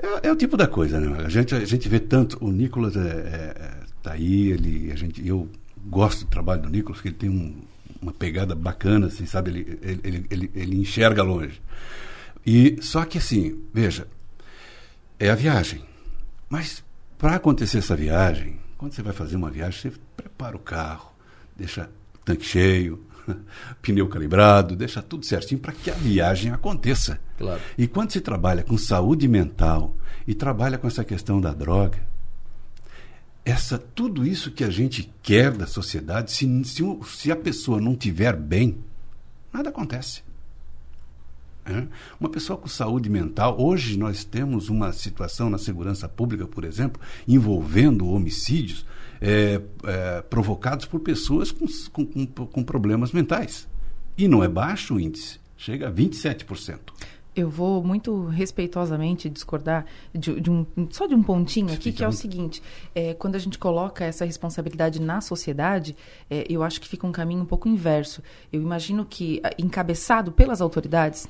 É, 0.00 0.28
é, 0.28 0.32
o 0.32 0.36
tipo 0.36 0.56
da 0.56 0.66
coisa, 0.66 1.00
né? 1.00 1.24
A 1.24 1.28
gente, 1.28 1.54
a 1.54 1.64
gente 1.64 1.88
vê 1.88 1.98
tanto. 1.98 2.38
O 2.44 2.52
Nicolas 2.52 2.96
é, 2.96 3.00
é, 3.00 3.70
tá 4.02 4.12
aí, 4.12 4.50
ele, 4.50 4.92
a 4.92 4.96
gente, 4.96 5.26
eu 5.26 5.48
gosto 5.86 6.24
do 6.24 6.30
trabalho 6.30 6.62
do 6.62 6.68
Nicolas, 6.68 6.98
porque 6.98 7.08
ele 7.08 7.16
tem 7.16 7.30
um, 7.30 7.56
uma 8.00 8.12
pegada 8.12 8.54
bacana, 8.54 9.06
assim, 9.06 9.26
sabe? 9.26 9.50
Ele, 9.50 9.78
ele, 9.82 10.26
ele, 10.30 10.50
ele 10.54 10.76
enxerga 10.76 11.22
longe. 11.22 11.60
E 12.50 12.78
só 12.80 13.04
que 13.04 13.18
assim, 13.18 13.60
veja, 13.74 14.08
é 15.18 15.28
a 15.28 15.34
viagem. 15.34 15.84
Mas 16.48 16.82
para 17.18 17.34
acontecer 17.34 17.76
essa 17.76 17.94
viagem, 17.94 18.58
quando 18.78 18.94
você 18.94 19.02
vai 19.02 19.12
fazer 19.12 19.36
uma 19.36 19.50
viagem, 19.50 19.78
você 19.78 19.92
prepara 20.16 20.56
o 20.56 20.58
carro, 20.58 21.12
deixa 21.54 21.90
o 22.14 22.18
tanque 22.24 22.46
cheio, 22.46 23.04
pneu 23.82 24.08
calibrado, 24.08 24.74
deixa 24.74 25.02
tudo 25.02 25.26
certinho 25.26 25.60
para 25.60 25.74
que 25.74 25.90
a 25.90 25.94
viagem 25.94 26.50
aconteça. 26.50 27.20
Claro. 27.36 27.60
E 27.76 27.86
quando 27.86 28.12
se 28.12 28.20
trabalha 28.22 28.62
com 28.62 28.78
saúde 28.78 29.28
mental 29.28 29.94
e 30.26 30.32
trabalha 30.32 30.78
com 30.78 30.86
essa 30.86 31.04
questão 31.04 31.42
da 31.42 31.52
droga, 31.52 32.02
essa 33.44 33.76
tudo 33.76 34.26
isso 34.26 34.50
que 34.52 34.64
a 34.64 34.70
gente 34.70 35.12
quer 35.22 35.52
da 35.52 35.66
sociedade, 35.66 36.32
se, 36.32 36.64
se, 36.64 36.82
se 37.08 37.30
a 37.30 37.36
pessoa 37.36 37.78
não 37.78 37.94
tiver 37.94 38.34
bem, 38.34 38.78
nada 39.52 39.68
acontece. 39.68 40.26
É? 41.68 41.86
Uma 42.18 42.30
pessoa 42.30 42.58
com 42.58 42.66
saúde 42.66 43.10
mental, 43.10 43.60
hoje 43.60 43.98
nós 43.98 44.24
temos 44.24 44.70
uma 44.70 44.90
situação 44.90 45.50
na 45.50 45.58
segurança 45.58 46.08
pública, 46.08 46.46
por 46.46 46.64
exemplo, 46.64 47.00
envolvendo 47.26 48.08
homicídios 48.08 48.86
é, 49.20 49.60
é, 49.84 50.22
provocados 50.22 50.86
por 50.86 51.00
pessoas 51.00 51.52
com, 51.52 51.66
com, 51.92 52.26
com 52.26 52.62
problemas 52.62 53.12
mentais. 53.12 53.68
E 54.16 54.26
não 54.26 54.42
é 54.42 54.48
baixo 54.48 54.94
o 54.94 55.00
índice, 55.00 55.38
chega 55.56 55.88
a 55.88 55.92
27%. 55.92 56.78
Eu 57.36 57.48
vou 57.48 57.84
muito 57.84 58.24
respeitosamente 58.26 59.28
discordar 59.28 59.86
de, 60.12 60.40
de 60.40 60.50
um, 60.50 60.66
só 60.90 61.06
de 61.06 61.14
um 61.14 61.22
pontinho 61.22 61.72
aqui, 61.72 61.92
que 61.92 62.02
é 62.02 62.08
o 62.08 62.10
seguinte: 62.10 62.60
é, 62.92 63.14
quando 63.14 63.36
a 63.36 63.38
gente 63.38 63.56
coloca 63.56 64.04
essa 64.04 64.24
responsabilidade 64.24 65.00
na 65.00 65.20
sociedade, 65.20 65.94
é, 66.28 66.44
eu 66.48 66.64
acho 66.64 66.80
que 66.80 66.88
fica 66.88 67.06
um 67.06 67.12
caminho 67.12 67.42
um 67.42 67.46
pouco 67.46 67.68
inverso. 67.68 68.24
Eu 68.52 68.60
imagino 68.60 69.04
que, 69.04 69.40
encabeçado 69.56 70.32
pelas 70.32 70.60
autoridades, 70.60 71.28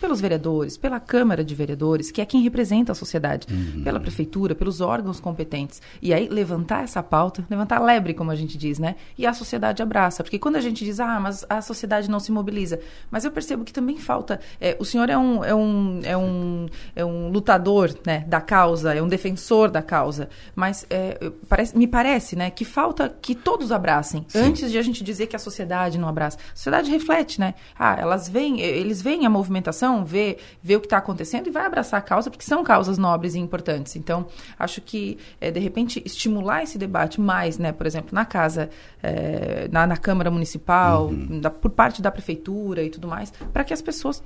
pelos 0.00 0.20
vereadores, 0.20 0.76
pela 0.76 0.98
Câmara 0.98 1.44
de 1.44 1.54
Vereadores, 1.54 2.10
que 2.10 2.20
é 2.20 2.24
quem 2.24 2.42
representa 2.42 2.92
a 2.92 2.94
sociedade, 2.94 3.46
uhum. 3.50 3.82
pela 3.84 4.00
prefeitura, 4.00 4.54
pelos 4.54 4.80
órgãos 4.80 5.20
competentes. 5.20 5.82
E 6.00 6.14
aí 6.14 6.28
levantar 6.28 6.84
essa 6.84 7.02
pauta, 7.02 7.44
levantar 7.50 7.76
a 7.76 7.84
lebre, 7.84 8.14
como 8.14 8.30
a 8.30 8.34
gente 8.34 8.56
diz, 8.56 8.78
né? 8.78 8.96
E 9.18 9.26
a 9.26 9.34
sociedade 9.34 9.82
abraça. 9.82 10.22
Porque 10.24 10.38
quando 10.38 10.56
a 10.56 10.60
gente 10.60 10.84
diz, 10.84 10.98
ah, 11.00 11.20
mas 11.20 11.44
a 11.48 11.60
sociedade 11.60 12.08
não 12.08 12.18
se 12.18 12.32
mobiliza. 12.32 12.80
Mas 13.10 13.24
eu 13.24 13.30
percebo 13.30 13.64
que 13.64 13.72
também 13.72 13.98
falta. 13.98 14.40
É, 14.60 14.76
o 14.78 14.84
senhor 14.84 15.10
é 15.10 15.18
um, 15.18 15.44
é, 15.44 15.54
um, 15.54 16.00
é, 16.02 16.16
um, 16.16 16.66
é 16.96 17.04
um 17.04 17.28
lutador 17.28 17.94
né, 18.06 18.24
da 18.26 18.40
causa, 18.40 18.94
é 18.94 19.02
um 19.02 19.08
defensor 19.08 19.70
da 19.70 19.82
causa. 19.82 20.30
Mas 20.54 20.86
é, 20.88 21.30
parece, 21.48 21.76
me 21.76 21.86
parece 21.86 22.36
né, 22.36 22.50
que 22.50 22.64
falta 22.64 23.14
que 23.20 23.34
todos 23.34 23.70
abracem. 23.70 24.24
Sim. 24.28 24.38
Antes 24.38 24.70
de 24.70 24.78
a 24.78 24.82
gente 24.82 25.04
dizer 25.04 25.26
que 25.26 25.36
a 25.36 25.38
sociedade 25.38 25.98
não 25.98 26.08
abraça. 26.08 26.38
A 26.38 26.56
sociedade 26.56 26.90
reflete, 26.90 27.38
né? 27.38 27.54
Ah, 27.78 27.96
elas 27.98 28.28
veem, 28.28 28.60
eles 28.60 29.02
veem 29.02 29.26
a 29.26 29.30
movimentação 29.30 29.89
vê, 30.04 30.38
vê 30.62 30.76
o 30.76 30.80
que 30.80 30.86
está 30.86 30.98
acontecendo 30.98 31.46
e 31.46 31.50
vai 31.50 31.66
abraçar 31.66 31.98
a 31.98 32.02
causa, 32.02 32.30
porque 32.30 32.44
são 32.44 32.62
causas 32.62 32.98
nobres 32.98 33.34
e 33.34 33.38
importantes. 33.38 33.96
Então, 33.96 34.26
acho 34.58 34.80
que, 34.80 35.18
é, 35.40 35.50
de 35.50 35.60
repente, 35.60 36.02
estimular 36.04 36.62
esse 36.62 36.78
debate 36.78 37.20
mais, 37.20 37.58
né, 37.58 37.72
por 37.72 37.86
exemplo, 37.86 38.10
na 38.12 38.24
casa, 38.24 38.70
é, 39.02 39.68
na, 39.70 39.86
na, 39.86 39.96
Câmara 39.96 40.30
Municipal, 40.30 41.08
uhum. 41.08 41.40
da, 41.40 41.50
por 41.50 41.70
parte 41.70 42.00
da 42.00 42.10
Prefeitura 42.10 42.82
e 42.82 42.90
tudo 42.90 43.06
mais, 43.06 43.32
para 43.52 43.64
que 43.64 43.72
as 43.72 43.82
pessoas 43.82 44.22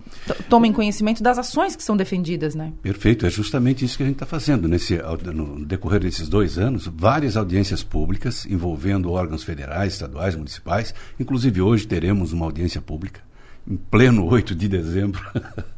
tomem 0.48 0.72
conhecimento 0.72 1.22
das 1.22 1.38
ações 1.38 1.74
que 1.74 1.82
são 1.82 1.96
defendidas. 1.96 2.54
Né? 2.54 2.72
Perfeito, 2.82 3.26
é 3.26 3.30
justamente 3.30 3.84
isso 3.84 3.96
que 3.96 4.02
a 4.02 4.06
gente 4.06 4.16
está 4.16 4.26
fazendo. 4.26 4.68
Nesse, 4.68 4.98
no 5.32 5.64
decorrer 5.64 6.00
desses 6.00 6.28
dois 6.28 6.58
anos, 6.58 6.86
várias 6.86 7.36
audiências 7.36 7.82
públicas 7.82 8.46
envolvendo 8.46 9.10
órgãos 9.10 9.42
federais, 9.42 9.94
estaduais, 9.94 10.36
municipais. 10.36 10.94
Inclusive, 11.18 11.60
hoje 11.60 11.86
teremos 11.86 12.32
uma 12.32 12.44
audiência 12.44 12.80
pública 12.80 13.20
em 13.66 13.76
pleno 13.76 14.26
8 14.26 14.54
de 14.54 14.68
dezembro, 14.68 15.22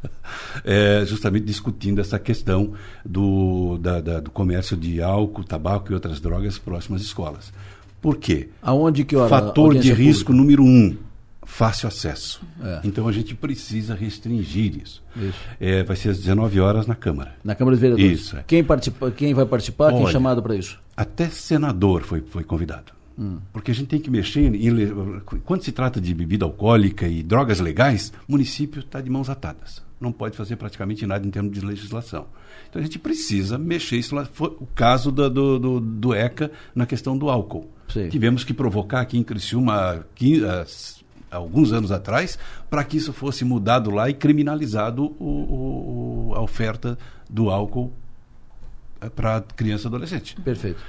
é, 0.63 1.03
justamente 1.05 1.45
discutindo 1.45 2.01
essa 2.01 2.19
questão 2.19 2.73
do, 3.05 3.77
da, 3.77 4.01
da, 4.01 4.19
do 4.19 4.31
comércio 4.31 4.75
de 4.75 5.01
álcool, 5.01 5.43
tabaco 5.43 5.91
e 5.91 5.93
outras 5.93 6.19
drogas 6.19 6.57
próximas 6.57 7.01
às 7.01 7.07
escolas. 7.07 7.53
Por 8.01 8.17
quê? 8.17 8.49
Aonde 8.61 9.03
que 9.03 9.15
hora, 9.15 9.29
Fator 9.29 9.75
de 9.75 9.91
risco 9.91 10.31
pública? 10.31 10.43
número 10.43 10.63
um, 10.63 10.95
fácil 11.43 11.87
acesso. 11.87 12.41
É. 12.61 12.81
Então 12.83 13.07
a 13.07 13.11
gente 13.11 13.33
precisa 13.33 13.95
restringir 13.95 14.77
isso. 14.83 15.01
isso. 15.15 15.39
É, 15.59 15.83
vai 15.83 15.95
ser 15.95 16.09
às 16.09 16.17
19 16.17 16.59
horas 16.59 16.85
na 16.85 16.93
Câmara. 16.93 17.35
Na 17.43 17.55
Câmara 17.55 17.75
dos 17.75 17.81
Vereadores. 17.81 18.19
Isso. 18.19 18.37
Quem, 18.45 18.63
participa, 18.63 19.09
quem 19.09 19.33
vai 19.33 19.45
participar? 19.45 19.85
Olha, 19.85 19.97
quem 19.97 20.07
é 20.07 20.11
chamado 20.11 20.43
para 20.43 20.55
isso? 20.55 20.77
Até 20.95 21.29
senador 21.29 22.03
foi, 22.03 22.21
foi 22.21 22.43
convidado. 22.43 22.96
Hum. 23.17 23.39
Porque 23.51 23.71
a 23.71 23.73
gente 23.73 23.87
tem 23.87 23.99
que 23.99 24.11
mexer 24.11 24.53
em, 24.53 25.19
quando 25.43 25.63
se 25.63 25.71
trata 25.71 25.99
de 25.99 26.13
bebida 26.13 26.45
alcoólica 26.45 27.07
e 27.07 27.23
drogas 27.23 27.59
legais, 27.59 28.13
o 28.27 28.31
município 28.31 28.79
está 28.81 29.01
de 29.01 29.09
mãos 29.09 29.29
atadas. 29.29 29.81
Não 29.99 30.11
pode 30.11 30.37
fazer 30.37 30.55
praticamente 30.57 31.07
nada 31.07 31.25
em 31.25 31.31
termos 31.31 31.51
de 31.51 31.65
legislação. 31.65 32.27
Então 32.69 32.79
a 32.79 32.85
gente 32.85 32.99
precisa 32.99 33.57
mexer. 33.57 33.97
Isso 33.97 34.15
foi 34.31 34.49
o 34.59 34.67
caso 34.75 35.11
do, 35.11 35.27
do, 35.29 35.59
do, 35.59 35.79
do 35.79 36.13
ECA 36.13 36.51
na 36.75 36.85
questão 36.85 37.17
do 37.17 37.29
álcool. 37.29 37.67
Sim. 37.87 38.09
Tivemos 38.09 38.43
que 38.43 38.53
provocar 38.53 39.01
aqui 39.01 39.17
em 39.17 39.23
Criciúma, 39.23 40.05
alguns 41.31 41.73
anos 41.73 41.91
atrás, 41.91 42.37
para 42.69 42.83
que 42.83 42.97
isso 42.97 43.11
fosse 43.11 43.43
mudado 43.43 43.89
lá 43.89 44.09
e 44.09 44.13
criminalizado 44.13 45.05
o, 45.19 46.29
o, 46.29 46.33
a 46.35 46.41
oferta 46.41 46.97
do 47.27 47.49
álcool 47.49 47.91
eh, 49.01 49.09
para 49.09 49.41
criança 49.41 49.85
e 49.85 49.87
adolescente. 49.87 50.35
Perfeito. 50.41 50.79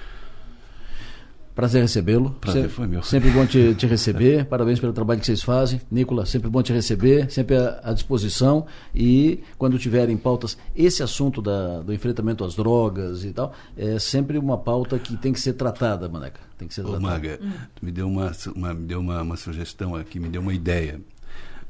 Prazer 1.58 1.82
recebê-lo. 1.82 2.30
Prazer 2.40 2.62
sempre, 2.62 2.76
foi 2.76 2.86
meu. 2.86 3.02
Sempre 3.02 3.30
bom 3.30 3.44
te, 3.44 3.74
te 3.74 3.84
receber. 3.84 4.44
Parabéns 4.46 4.78
pelo 4.78 4.92
trabalho 4.92 5.18
que 5.18 5.26
vocês 5.26 5.42
fazem. 5.42 5.80
Nicolas, 5.90 6.28
sempre 6.28 6.48
bom 6.48 6.62
te 6.62 6.72
receber, 6.72 7.28
sempre 7.32 7.56
à, 7.56 7.80
à 7.82 7.92
disposição. 7.92 8.64
E 8.94 9.40
quando 9.58 9.76
tiverem 9.76 10.16
pautas, 10.16 10.56
esse 10.76 11.02
assunto 11.02 11.42
da, 11.42 11.80
do 11.80 11.92
enfrentamento 11.92 12.44
às 12.44 12.54
drogas 12.54 13.24
e 13.24 13.32
tal, 13.32 13.52
é 13.76 13.98
sempre 13.98 14.38
uma 14.38 14.56
pauta 14.56 15.00
que 15.00 15.16
tem 15.16 15.32
que 15.32 15.40
ser 15.40 15.54
tratada, 15.54 16.08
Maneca. 16.08 16.38
Tem 16.56 16.68
que 16.68 16.74
ser 16.74 16.82
Ô, 16.82 16.90
tratada. 16.90 17.08
Maga, 17.08 17.40
tu 17.74 17.84
me 17.84 17.90
deu 17.90 18.06
uma, 18.06 18.30
uma, 18.54 18.72
me 18.72 18.86
deu 18.86 19.00
uma, 19.00 19.20
uma 19.22 19.36
sugestão 19.36 19.96
aqui, 19.96 20.20
me 20.20 20.28
deu 20.28 20.40
uma 20.40 20.54
ideia. 20.54 21.00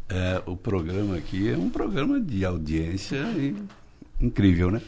É, 0.06 0.42
o 0.44 0.54
programa 0.54 1.16
aqui 1.16 1.48
é 1.48 1.56
um 1.56 1.70
programa 1.70 2.20
de 2.20 2.44
audiência 2.44 3.22
e- 3.38 3.56
incrível, 4.20 4.70
né? 4.70 4.80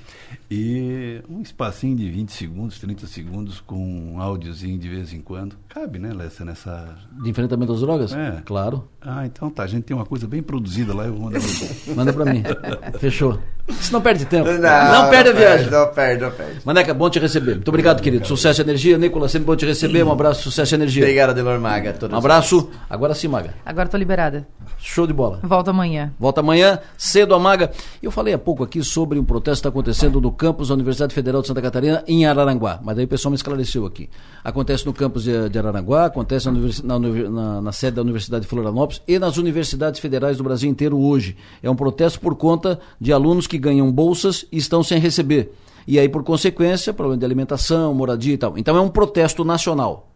E 0.51 1.23
um 1.29 1.41
espacinho 1.41 1.97
de 1.97 2.11
20 2.11 2.33
segundos, 2.33 2.79
30 2.79 3.07
segundos 3.07 3.61
com 3.61 3.77
um 3.77 4.21
áudiozinho 4.21 4.79
de 4.79 4.89
vez 4.89 5.13
em 5.13 5.21
quando. 5.21 5.57
Cabe, 5.69 5.99
né, 5.99 6.13
Lessa, 6.13 6.45
nessa... 6.45 6.97
De 7.23 7.31
enfrentamento 7.31 7.73
às 7.73 7.81
drogas? 7.81 8.13
É. 8.13 8.43
Claro. 8.45 8.89
Ah, 9.01 9.25
então 9.25 9.51
tá. 9.51 9.63
A 9.63 9.67
gente 9.67 9.85
tem 9.85 9.97
uma 9.97 10.07
coisa 10.07 10.27
bem 10.27 10.43
produzida 10.43 10.95
lá, 10.95 11.07
eu 11.07 11.15
vou 11.15 11.23
mandar 11.23 11.41
pra. 11.41 11.95
Manda 11.95 12.13
pra 12.13 12.25
mim. 12.25 12.43
Fechou. 12.99 13.39
Isso 13.71 13.93
não 13.93 14.01
perde 14.01 14.25
tempo. 14.25 14.49
Não, 14.51 14.59
Não, 14.59 15.11
perde 15.11 15.31
a 15.31 15.33
não 15.33 15.39
viagem. 15.41 15.69
perde, 15.69 15.71
não 15.71 15.87
perde, 15.95 16.23
não 16.25 16.31
perde. 16.31 16.61
Maneca, 16.65 16.95
bom 16.95 17.09
te 17.11 17.19
receber. 17.19 17.55
Muito 17.55 17.69
obrigado, 17.69 18.01
querido. 18.03 18.27
Sucesso 18.27 18.61
e 18.61 18.63
energia. 18.65 18.99
Nicolas, 18.99 19.31
sempre 19.31 19.47
bom 19.47 19.57
te 19.57 19.67
receber. 19.67 20.03
Um 20.05 20.13
abraço, 20.13 20.43
sucesso 20.43 20.75
e 20.75 20.77
energia. 20.77 21.03
Obrigado, 21.05 21.31
Adelor 21.31 21.61
Maga. 21.61 21.95
Um 22.13 22.17
abraço. 22.17 22.71
Agora 22.89 23.15
sim, 23.15 23.29
Maga. 23.29 23.55
Agora 23.65 23.89
tô 23.89 23.97
liberada. 23.97 24.47
Show 24.79 25.07
de 25.07 25.13
bola. 25.13 25.41
Volto 25.43 25.69
amanhã. 25.69 26.13
Volta 26.19 26.41
amanhã, 26.41 26.79
cedo 26.97 27.35
a 27.35 27.39
Maga. 27.39 27.71
Eu 28.03 28.11
falei 28.11 28.33
há 28.35 28.39
pouco 28.39 28.63
aqui 28.65 28.83
sobre 28.83 29.19
um 29.19 29.25
protesto 29.25 29.51
que 29.57 29.59
está 29.61 29.69
acontecendo 29.69 30.21
no 30.21 30.33
campus 30.33 30.69
da 30.69 30.75
Universidade 30.75 31.15
Federal 31.15 31.43
de 31.43 31.49
Santa 31.49 31.61
Catarina, 31.61 32.03
em 32.07 32.25
Araranguá. 32.27 32.81
Mas 32.83 32.97
daí 32.97 33.05
o 33.05 33.09
pessoal 33.09 33.31
me 33.31 33.37
esclareceu 33.37 33.85
aqui. 33.85 34.09
Acontece 34.43 34.87
no 34.87 34.93
campus 34.95 35.25
de, 35.25 35.49
de 35.51 35.59
Araranguá, 35.59 36.07
acontece 36.07 36.49
na, 36.83 36.99
na- 36.99 37.61
na 37.61 37.73
sede 37.73 37.97
da 37.97 38.03
Universidade 38.03 38.43
de 38.43 38.49
Florianópolis 38.49 39.03
e 39.07 39.19
nas 39.19 39.37
universidades 39.37 40.01
federais 40.01 40.39
do 40.39 40.45
Brasil 40.45 40.71
inteiro 40.71 40.99
hoje. 40.99 41.37
É 41.63 41.69
um 41.71 41.77
protesto 41.77 42.19
por 42.21 42.35
conta 42.37 42.79
de 42.99 43.13
alunos 43.13 43.47
que 43.47 43.59
ganham 43.61 43.93
bolsas 43.93 44.45
e 44.51 44.57
estão 44.57 44.83
sem 44.83 44.99
receber. 44.99 45.53
E 45.87 45.99
aí, 45.99 46.09
por 46.09 46.25
consequência, 46.25 46.93
problema 46.93 47.19
de 47.19 47.25
alimentação, 47.25 47.95
moradia 47.95 48.35
e 48.35 48.39
tal. 48.39 48.59
Então 48.59 48.77
é 48.77 48.81
um 48.81 48.89
protesto 48.89 49.45
nacional. 49.45 50.11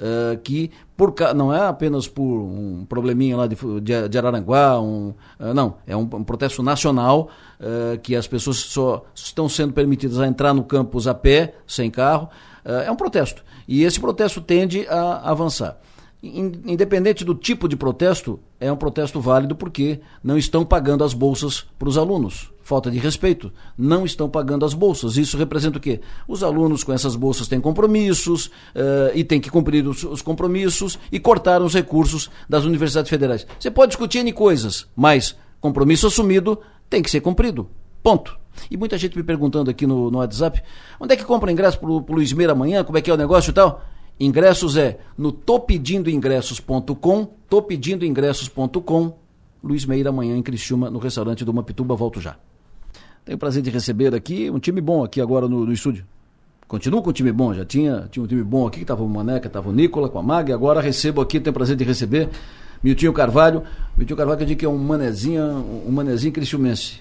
eh, 0.00 0.38
que 0.42 0.70
por, 0.96 1.14
não 1.36 1.52
é 1.52 1.66
apenas 1.66 2.08
por 2.08 2.22
um 2.22 2.86
probleminha 2.88 3.36
lá 3.36 3.46
de, 3.46 3.54
de, 3.82 4.08
de 4.08 4.18
Araranguá, 4.18 4.80
um, 4.80 5.12
eh, 5.38 5.52
não, 5.52 5.76
é 5.86 5.94
um, 5.94 6.02
um 6.02 6.24
protesto 6.24 6.62
nacional 6.62 7.28
eh, 7.60 7.98
que 8.02 8.16
as 8.16 8.26
pessoas 8.26 8.56
só 8.56 9.04
estão 9.14 9.46
sendo 9.46 9.74
permitidas 9.74 10.18
a 10.18 10.26
entrar 10.26 10.54
no 10.54 10.64
campus 10.64 11.06
a 11.06 11.12
pé, 11.14 11.54
sem 11.66 11.90
carro. 11.90 12.28
É 12.62 12.90
um 12.92 12.96
protesto. 12.96 13.42
E 13.66 13.84
esse 13.84 13.98
protesto 13.98 14.38
tende 14.38 14.86
a 14.86 15.30
avançar. 15.30 15.78
In- 16.22 16.60
Independente 16.66 17.24
do 17.24 17.34
tipo 17.34 17.66
de 17.66 17.76
protesto, 17.76 18.38
é 18.58 18.70
um 18.70 18.76
protesto 18.76 19.20
válido 19.20 19.56
porque 19.56 20.00
não 20.22 20.36
estão 20.36 20.64
pagando 20.64 21.02
as 21.02 21.14
bolsas 21.14 21.66
para 21.78 21.88
os 21.88 21.96
alunos. 21.96 22.50
Falta 22.62 22.90
de 22.90 22.98
respeito. 22.98 23.50
Não 23.76 24.04
estão 24.04 24.28
pagando 24.28 24.64
as 24.64 24.74
bolsas. 24.74 25.16
Isso 25.16 25.36
representa 25.36 25.78
o 25.78 25.80
quê? 25.80 26.00
Os 26.28 26.42
alunos 26.44 26.84
com 26.84 26.92
essas 26.92 27.16
bolsas 27.16 27.48
têm 27.48 27.60
compromissos 27.60 28.50
eh, 28.74 29.12
e 29.14 29.24
têm 29.24 29.40
que 29.40 29.50
cumprir 29.50 29.88
os, 29.88 30.04
os 30.04 30.22
compromissos 30.22 30.98
e 31.10 31.18
cortaram 31.18 31.64
os 31.64 31.74
recursos 31.74 32.30
das 32.48 32.64
universidades 32.64 33.10
federais. 33.10 33.46
Você 33.58 33.70
pode 33.70 33.90
discutir 33.90 34.18
N 34.18 34.32
coisas, 34.32 34.86
mas 34.94 35.34
compromisso 35.60 36.06
assumido 36.06 36.60
tem 36.88 37.02
que 37.02 37.10
ser 37.10 37.22
cumprido. 37.22 37.68
Ponto. 38.02 38.38
E 38.70 38.76
muita 38.76 38.98
gente 38.98 39.16
me 39.16 39.22
perguntando 39.22 39.70
aqui 39.70 39.86
no, 39.86 40.10
no 40.10 40.18
WhatsApp, 40.18 40.62
onde 41.00 41.14
é 41.14 41.16
que 41.16 41.24
compra 41.24 41.50
ingresso 41.50 41.78
pro, 41.78 42.02
pro 42.02 42.14
Luiz 42.14 42.32
Meira 42.32 42.52
amanhã? 42.52 42.84
Como 42.84 42.98
é 42.98 43.00
que 43.00 43.10
é 43.10 43.14
o 43.14 43.16
negócio 43.16 43.50
e 43.50 43.54
tal? 43.54 43.82
Ingressos 44.20 44.76
é 44.76 44.98
no 45.16 45.32
topedindoingressos.com, 45.32 47.28
topedindoingressos.com, 47.48 49.14
Luiz 49.64 49.86
Meira 49.86 50.10
amanhã 50.10 50.36
em 50.36 50.42
Criciúma, 50.42 50.90
no 50.90 50.98
restaurante 50.98 51.42
do 51.42 51.54
Mapituba, 51.54 51.96
volto 51.96 52.20
já. 52.20 52.36
Tenho 53.24 53.36
o 53.36 53.38
prazer 53.38 53.62
de 53.62 53.70
receber 53.70 54.14
aqui 54.14 54.50
um 54.50 54.58
time 54.58 54.82
bom 54.82 55.02
aqui 55.02 55.22
agora 55.22 55.48
no, 55.48 55.64
no 55.64 55.72
estúdio. 55.72 56.04
Continuo 56.68 57.02
com 57.02 57.08
um 57.08 57.12
time 57.14 57.32
bom, 57.32 57.54
já 57.54 57.64
tinha, 57.64 58.08
tinha 58.10 58.22
um 58.22 58.26
time 58.26 58.42
bom 58.44 58.66
aqui, 58.66 58.76
que 58.76 58.84
estava 58.84 59.02
o 59.02 59.08
Maneca, 59.08 59.46
estava 59.46 59.70
o 59.70 59.72
Nicola 59.72 60.10
com 60.10 60.18
a 60.18 60.22
Mag, 60.22 60.52
agora 60.52 60.82
recebo 60.82 61.22
aqui, 61.22 61.40
tenho 61.40 61.52
o 61.52 61.54
prazer 61.54 61.74
de 61.74 61.84
receber 61.84 62.28
Miltinho 62.84 63.14
Carvalho. 63.14 63.62
Miltinho 63.96 64.18
Carvalho 64.18 64.36
que 64.36 64.44
eu 64.44 64.48
digo 64.48 64.60
que 64.60 64.66
é 64.66 64.68
um 64.68 64.76
manezinho, 64.76 65.42
um 65.86 65.90
manezinho 65.90 66.32
criciumense. 66.32 67.00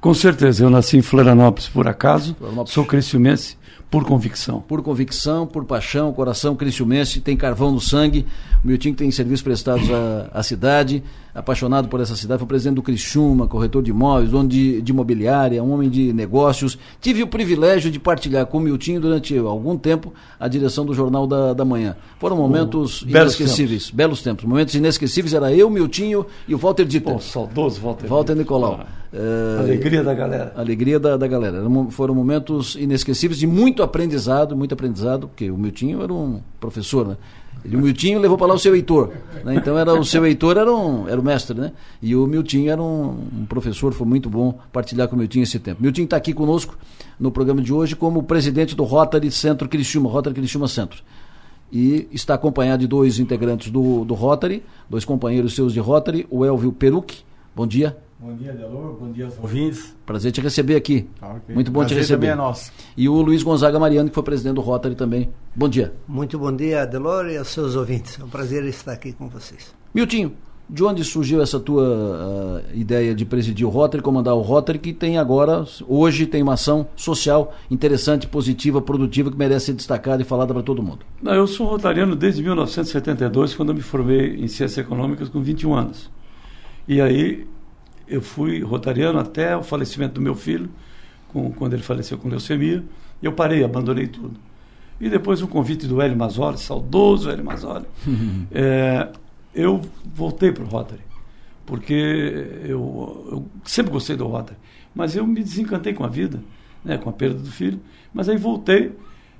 Com 0.00 0.14
certeza, 0.14 0.62
eu 0.62 0.70
nasci 0.70 0.96
em 0.96 1.02
Florianópolis 1.02 1.68
por 1.68 1.88
acaso, 1.88 2.36
Florianópolis. 2.36 2.72
sou 2.72 2.84
criciumense 2.84 3.56
por 3.90 4.04
convicção. 4.04 4.60
Por 4.60 4.82
convicção, 4.82 5.46
por 5.46 5.64
paixão, 5.64 6.12
coração 6.12 6.56
criciumense, 6.56 7.20
tem 7.20 7.36
carvão 7.36 7.70
no 7.70 7.80
sangue. 7.80 8.26
O 8.64 8.66
Miltinho 8.66 8.94
tem 8.94 9.10
serviços 9.10 9.42
prestados 9.42 9.88
à, 9.90 10.28
à 10.32 10.42
cidade, 10.42 11.02
apaixonado 11.34 11.86
por 11.88 12.00
essa 12.00 12.16
cidade, 12.16 12.38
foi 12.40 12.48
presidente 12.48 12.76
do 12.76 12.82
Criciúma, 12.82 13.46
corretor 13.46 13.82
de 13.82 13.90
imóveis, 13.90 14.30
dono 14.30 14.48
de, 14.48 14.82
de 14.82 14.90
imobiliária, 14.90 15.62
um 15.62 15.70
homem 15.72 15.88
de 15.88 16.12
negócios. 16.12 16.78
Tive 17.00 17.22
o 17.22 17.26
privilégio 17.26 17.90
de 17.90 18.00
partilhar 18.00 18.46
com 18.46 18.58
o 18.58 18.60
Miltinho 18.60 19.00
durante 19.00 19.36
algum 19.38 19.76
tempo 19.76 20.12
a 20.40 20.48
direção 20.48 20.84
do 20.84 20.92
Jornal 20.92 21.26
da, 21.26 21.52
da 21.52 21.64
Manhã. 21.64 21.96
Foram 22.18 22.36
momentos 22.36 23.02
belos 23.02 23.38
inesquecíveis, 23.38 23.90
belos 23.90 24.20
tempos. 24.20 24.44
Momentos 24.44 24.74
inesquecíveis 24.74 25.32
era 25.32 25.52
eu, 25.52 25.70
Miltinho 25.70 26.26
e 26.48 26.54
o 26.54 26.58
Walter 26.58 26.84
Dieter. 26.84 27.14
Pô, 27.14 27.20
saudoso 27.20 27.80
Walter. 27.80 28.08
Walter 28.08 28.34
Nicolau. 28.34 28.84
Eh, 29.12 29.58
Alegria 29.60 30.02
da 30.02 30.14
galera. 30.14 30.52
Alegria 30.56 31.00
da, 31.00 31.16
da 31.16 31.26
galera. 31.26 31.62
Foram 31.90 32.14
momentos 32.14 32.74
inesquecíveis 32.76 33.38
de 33.38 33.46
muito 33.46 33.82
aprendizado, 33.82 34.56
muito 34.56 34.72
aprendizado, 34.72 35.28
porque 35.28 35.50
o 35.50 35.56
Miltinho 35.56 36.02
era 36.02 36.12
um 36.12 36.40
professor, 36.60 37.06
né? 37.06 37.16
Ele, 37.64 37.76
o 37.76 37.80
Miltinho 37.80 38.20
levou 38.20 38.36
para 38.36 38.48
lá 38.48 38.54
o 38.54 38.58
seu 38.58 38.74
Heitor. 38.74 39.12
Né? 39.44 39.56
Então 39.56 39.78
era 39.78 39.92
o 39.92 40.04
seu 40.04 40.24
Heitor 40.24 40.56
era, 40.56 40.72
um, 40.72 41.08
era 41.08 41.20
o 41.20 41.24
mestre, 41.24 41.58
né? 41.58 41.72
E 42.00 42.14
o 42.14 42.26
Miltinho 42.26 42.70
era 42.70 42.80
um, 42.80 43.18
um 43.40 43.46
professor, 43.46 43.92
foi 43.92 44.06
muito 44.06 44.28
bom 44.28 44.58
partilhar 44.72 45.08
com 45.08 45.16
o 45.16 45.18
Miltinho 45.18 45.42
esse 45.42 45.58
tempo. 45.58 45.82
Miltinho 45.82 46.04
está 46.04 46.16
aqui 46.16 46.32
conosco 46.32 46.78
no 47.18 47.30
programa 47.30 47.62
de 47.62 47.72
hoje 47.72 47.96
como 47.96 48.22
presidente 48.22 48.76
do 48.76 48.84
Rotary 48.84 49.30
Centro 49.30 49.68
Criciúma, 49.68 50.08
Rotary 50.10 50.34
Criciúma 50.34 50.68
Centro 50.68 51.02
e 51.72 52.08
está 52.12 52.34
acompanhado 52.34 52.80
de 52.80 52.86
dois 52.86 53.18
integrantes 53.18 53.70
do, 53.70 54.04
do 54.04 54.14
Rotary, 54.14 54.62
dois 54.88 55.04
companheiros 55.04 55.54
seus 55.54 55.72
de 55.72 55.80
Rotary, 55.80 56.26
o 56.30 56.44
Elvio 56.44 56.72
Peruc. 56.72 57.24
Bom 57.54 57.66
dia. 57.66 57.96
Bom 58.18 58.34
dia, 58.34 58.52
Delor. 58.54 58.94
Bom 58.94 59.12
dia 59.12 59.26
aos 59.26 59.38
ouvintes. 59.38 59.94
Prazer 60.06 60.32
te 60.32 60.40
receber 60.40 60.74
aqui. 60.74 61.06
Tá, 61.20 61.34
ok. 61.34 61.54
Muito 61.54 61.70
bom 61.70 61.80
Prazer 61.80 61.98
te 61.98 62.00
receber. 62.00 62.28
também 62.28 62.30
é 62.30 62.34
nosso. 62.34 62.72
E 62.96 63.08
o 63.10 63.20
Luiz 63.20 63.42
Gonzaga 63.42 63.78
Mariano, 63.78 64.08
que 64.08 64.14
foi 64.14 64.22
presidente 64.22 64.54
do 64.54 64.62
Rotary 64.62 64.94
também. 64.94 65.28
Bom 65.54 65.68
dia. 65.68 65.92
Muito 66.08 66.38
bom 66.38 66.50
dia, 66.50 66.86
Delor, 66.86 67.26
e 67.26 67.36
aos 67.36 67.48
seus 67.48 67.76
ouvintes. 67.76 68.18
É 68.18 68.24
um 68.24 68.28
prazer 68.28 68.64
estar 68.64 68.92
aqui 68.92 69.12
com 69.12 69.28
vocês. 69.28 69.74
Miltinho, 69.94 70.32
de 70.68 70.82
onde 70.82 71.04
surgiu 71.04 71.42
essa 71.42 71.60
tua 71.60 71.84
ah, 71.84 72.62
ideia 72.72 73.14
de 73.14 73.26
presidir 73.26 73.66
o 73.66 73.70
Rotary, 73.70 74.02
comandar 74.02 74.34
o 74.34 74.40
Rotary, 74.40 74.78
que 74.78 74.94
tem 74.94 75.18
agora, 75.18 75.66
hoje 75.86 76.26
tem 76.26 76.42
uma 76.42 76.54
ação 76.54 76.88
social 76.96 77.54
interessante, 77.70 78.26
positiva, 78.26 78.80
produtiva, 78.80 79.30
que 79.30 79.36
merece 79.36 79.66
ser 79.66 79.72
destacada 79.74 80.22
e 80.22 80.24
falada 80.24 80.54
para 80.54 80.62
todo 80.62 80.82
mundo? 80.82 81.00
Não, 81.22 81.34
eu 81.34 81.46
sou 81.46 81.66
rotariano 81.66 82.16
desde 82.16 82.42
1972, 82.42 83.54
quando 83.54 83.68
eu 83.68 83.74
me 83.74 83.82
formei 83.82 84.36
em 84.36 84.48
Ciências 84.48 84.78
Econômicas 84.78 85.28
com 85.28 85.42
21 85.42 85.74
anos. 85.74 86.10
E 86.88 86.98
aí 87.00 87.46
eu 88.08 88.20
fui 88.20 88.62
rotariano 88.62 89.18
até 89.18 89.56
o 89.56 89.62
falecimento 89.62 90.14
do 90.14 90.20
meu 90.20 90.34
filho, 90.34 90.70
com, 91.28 91.50
quando 91.52 91.74
ele 91.74 91.82
faleceu 91.82 92.18
com 92.18 92.28
leucemia, 92.28 92.84
e 93.22 93.26
eu 93.26 93.32
parei, 93.32 93.64
abandonei 93.64 94.06
tudo. 94.06 94.38
E 95.00 95.10
depois 95.10 95.42
um 95.42 95.46
convite 95.46 95.86
do 95.86 96.00
Hélio 96.00 96.16
Mazzoli, 96.16 96.58
saudoso 96.58 97.30
Hélio 97.30 97.44
Mazzoli, 97.44 97.86
é, 98.52 99.08
eu 99.54 99.80
voltei 100.14 100.52
para 100.52 100.64
o 100.64 100.66
Rotary, 100.66 101.02
porque 101.64 101.92
eu, 102.64 103.26
eu 103.30 103.46
sempre 103.64 103.92
gostei 103.92 104.16
do 104.16 104.26
Rotary, 104.26 104.58
mas 104.94 105.16
eu 105.16 105.26
me 105.26 105.42
desencantei 105.42 105.92
com 105.92 106.04
a 106.04 106.08
vida, 106.08 106.42
né, 106.84 106.96
com 106.96 107.10
a 107.10 107.12
perda 107.12 107.38
do 107.38 107.50
filho, 107.50 107.80
mas 108.14 108.28
aí 108.28 108.36
voltei 108.36 108.92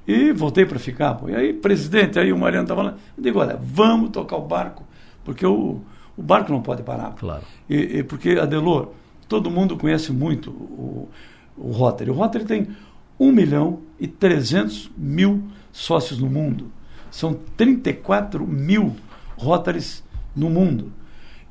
e 0.07 0.33
voltei 0.33 0.67
para 0.67 0.79
ficar. 0.79 1.15
Pô. 1.15 1.29
E 1.29 1.35
aí, 1.35 1.53
presidente, 1.53 2.19
aí 2.19 2.33
o 2.33 2.39
Mariano 2.39 2.65
estava 2.65 2.83
lá, 2.83 2.97
eu 3.17 3.23
digo, 3.23 3.39
olha, 3.39 3.59
vamos 3.61 4.11
tocar 4.11 4.37
o 4.37 4.43
barco, 4.43 4.85
porque 5.25 5.47
o, 5.47 5.81
o 6.17 6.23
barco 6.23 6.53
não 6.53 6.63
pode 6.63 6.83
parar. 6.83 7.15
Claro. 7.19 7.43
E, 7.69 7.99
e 7.99 8.03
porque, 8.03 8.31
Adelor, 8.31 8.93
todo 9.29 9.51
mundo 9.51 9.77
conhece 9.77 10.13
muito 10.13 10.51
o, 10.51 11.09
o 11.57 11.71
Rotary. 11.71 12.11
O 12.11 12.15
Rotary 12.15 12.45
tem 12.45 12.69
1 13.19 13.33
milhão 13.33 13.81
e 13.99 14.07
300 14.07 14.91
mil 14.97 15.43
sócios 15.73 16.19
no 16.19 16.29
mundo. 16.29 16.71
São 17.11 17.39
34 17.57 18.47
mil 18.47 18.95
Rotarys 19.37 20.03
no 20.35 20.51
mundo. 20.51 20.93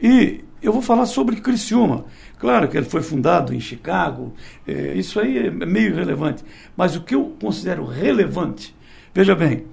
E 0.01 0.43
eu 0.61 0.73
vou 0.73 0.81
falar 0.81 1.05
sobre 1.05 1.37
Criciúma. 1.37 2.05
Claro 2.39 2.67
que 2.67 2.77
ele 2.77 2.85
foi 2.85 3.01
fundado 3.01 3.53
em 3.53 3.59
Chicago, 3.59 4.33
eh, 4.67 4.93
isso 4.95 5.19
aí 5.19 5.47
é 5.47 5.51
meio 5.51 5.93
irrelevante. 5.93 6.43
Mas 6.75 6.95
o 6.95 7.01
que 7.01 7.15
eu 7.15 7.35
considero 7.39 7.85
relevante, 7.85 8.75
veja 9.13 9.35
bem, 9.35 9.65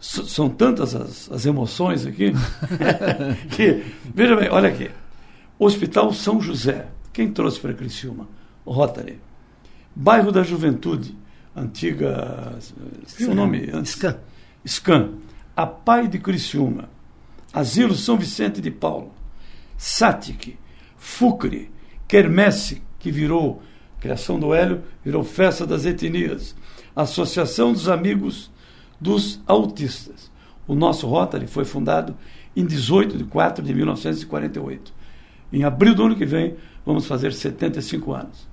são 0.00 0.48
tantas 0.48 0.94
as, 0.94 1.30
as 1.30 1.44
emoções 1.44 2.06
aqui, 2.06 2.32
que, 3.54 3.84
veja 4.14 4.34
bem, 4.34 4.48
olha 4.48 4.70
aqui. 4.70 4.90
Hospital 5.58 6.12
São 6.14 6.40
José, 6.40 6.88
quem 7.12 7.30
trouxe 7.30 7.60
para 7.60 7.74
Criciúma? 7.74 8.26
O 8.64 8.72
Rotary. 8.72 9.20
Bairro 9.94 10.32
da 10.32 10.42
Juventude, 10.42 11.14
antiga. 11.54 12.58
O 13.28 13.34
nome 13.34 13.70
antes? 13.72 13.92
Scan. 13.92 14.18
Scan. 14.66 15.10
a 15.54 15.66
PAI 15.66 16.08
de 16.08 16.18
Criciúma, 16.18 16.88
Asilo 17.52 17.94
São 17.94 18.16
Vicente 18.16 18.62
de 18.62 18.70
Paulo, 18.70 19.12
Satic, 19.76 20.56
Fucre, 20.96 21.70
Quermesse, 22.08 22.80
que 22.98 23.10
virou 23.10 23.62
criação 24.00 24.40
do 24.40 24.54
Hélio, 24.54 24.82
virou 25.04 25.22
Festa 25.22 25.66
das 25.66 25.84
Etnias, 25.84 26.56
Associação 26.96 27.72
dos 27.72 27.88
Amigos 27.88 28.50
dos 29.00 29.40
Autistas. 29.46 30.30
O 30.66 30.74
nosso 30.74 31.06
Rotary 31.06 31.46
foi 31.46 31.64
fundado 31.64 32.14
em 32.54 32.64
18 32.64 33.16
de 33.16 33.24
4 33.24 33.64
de 33.64 33.74
1948. 33.74 34.92
Em 35.52 35.64
abril 35.64 35.94
do 35.94 36.04
ano 36.04 36.16
que 36.16 36.26
vem, 36.26 36.54
vamos 36.84 37.06
fazer 37.06 37.32
75 37.32 38.12
anos. 38.12 38.48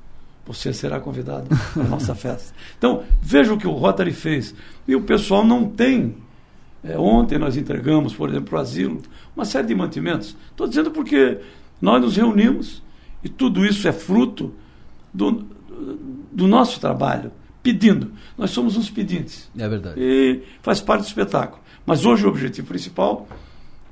Você 0.46 0.72
será 0.74 1.00
convidado 1.00 1.48
à 1.76 1.84
nossa 1.84 2.16
festa. 2.16 2.54
Então, 2.78 3.04
veja 3.22 3.54
o 3.54 3.58
que 3.58 3.68
o 3.68 3.72
Rotary 3.72 4.14
fez. 4.14 4.56
E 4.88 4.96
o 4.96 5.02
pessoal 5.02 5.46
não 5.46 5.70
tem. 5.70 6.16
É, 6.84 6.98
ontem 6.98 7.38
nós 7.38 7.58
entregamos, 7.58 8.14
por 8.14 8.30
exemplo, 8.30 8.50
para 8.50 8.60
o 8.60 8.62
asilo, 8.62 9.02
uma 9.36 9.46
série 9.46 9.68
de 9.68 9.76
mantimentos. 9.76 10.36
Estou 10.50 10.68
dizendo 10.68 10.90
porque 10.90 11.40
nós 11.82 12.02
nos 12.02 12.16
reunimos 12.16 12.82
e 13.24 13.30
tudo 13.30 13.66
isso 13.66 13.88
é 13.88 13.92
fruto 13.92 14.54
do, 15.14 15.46
do 16.32 16.48
nosso 16.48 16.80
trabalho, 16.80 17.32
pedindo. 17.68 18.14
Nós 18.38 18.52
somos 18.52 18.78
uns 18.78 18.90
pedintes. 18.90 19.50
É 19.58 19.68
verdade. 19.68 20.00
E 20.00 20.42
faz 20.62 20.80
parte 20.80 21.02
do 21.02 21.08
espetáculo. 21.08 21.62
Mas 21.86 22.06
hoje 22.06 22.26
o 22.26 22.30
objetivo 22.30 22.68
principal 22.68 23.28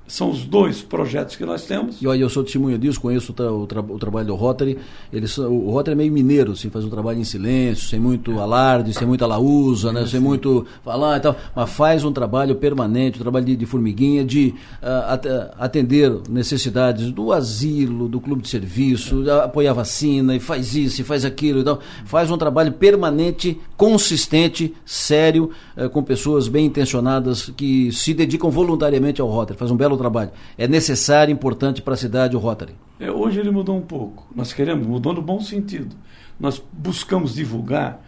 são 0.07 0.29
os 0.29 0.45
dois 0.45 0.81
projetos 0.81 1.35
que 1.35 1.45
nós 1.45 1.65
temos. 1.65 2.01
E 2.01 2.07
olha, 2.07 2.21
eu 2.21 2.29
sou 2.29 2.43
testemunha 2.43 2.77
disso, 2.77 3.01
conheço 3.01 3.31
o, 3.31 3.35
tra 3.35 3.51
o, 3.51 3.65
tra 3.65 3.81
o 3.81 3.97
trabalho 3.97 4.27
do 4.27 4.35
Rotary. 4.35 4.77
Eles, 5.11 5.37
o 5.37 5.69
Rotary 5.71 5.93
é 5.93 5.97
meio 5.97 6.11
mineiro, 6.11 6.51
assim, 6.51 6.69
faz 6.69 6.85
um 6.85 6.89
trabalho 6.89 7.19
em 7.19 7.23
silêncio, 7.23 7.87
sem 7.87 7.99
muito 7.99 8.39
alarde, 8.39 8.93
sem 8.93 9.07
muita 9.07 9.25
lausa, 9.25 9.91
né, 9.91 10.05
sem 10.05 10.19
muito 10.19 10.65
falar 10.83 11.17
e 11.17 11.19
tal, 11.21 11.35
mas 11.55 11.69
faz 11.71 12.03
um 12.03 12.11
trabalho 12.11 12.55
permanente, 12.55 13.19
um 13.19 13.21
trabalho 13.21 13.45
de, 13.45 13.55
de 13.55 13.65
formiguinha, 13.65 14.23
de 14.23 14.53
uh, 14.81 15.53
atender 15.57 16.11
necessidades 16.29 17.11
do 17.11 17.31
asilo, 17.31 18.07
do 18.07 18.19
clube 18.19 18.41
de 18.43 18.49
serviço, 18.49 19.27
é. 19.29 19.43
apoiar 19.43 19.71
a 19.71 19.73
vacina, 19.73 20.35
e 20.35 20.39
faz 20.39 20.75
isso, 20.75 21.01
e 21.01 21.03
faz 21.03 21.25
aquilo 21.25 21.61
e 21.61 21.63
tal. 21.63 21.79
Faz 22.05 22.29
um 22.29 22.37
trabalho 22.37 22.73
permanente, 22.73 23.59
consistente, 23.75 24.73
sério, 24.85 25.51
uh, 25.77 25.89
com 25.89 26.03
pessoas 26.03 26.47
bem 26.47 26.65
intencionadas 26.65 27.49
que 27.49 27.91
se 27.91 28.13
dedicam 28.13 28.49
voluntariamente 28.49 29.21
ao 29.21 29.27
Rotary. 29.27 29.57
Faz 29.57 29.71
um 29.71 29.77
belo 29.77 29.97
trabalho. 29.97 30.31
É 30.57 30.67
necessário, 30.67 31.31
importante 31.31 31.81
para 31.81 31.93
a 31.93 31.97
cidade 31.97 32.35
o 32.35 32.39
Rotary. 32.39 32.75
É, 32.99 33.11
hoje 33.11 33.39
ele 33.39 33.51
mudou 33.51 33.77
um 33.77 33.81
pouco. 33.81 34.27
Nós 34.35 34.53
queremos, 34.53 34.85
mudou 34.85 35.13
no 35.13 35.21
bom 35.21 35.39
sentido. 35.39 35.95
Nós 36.39 36.61
buscamos 36.71 37.35
divulgar, 37.35 38.01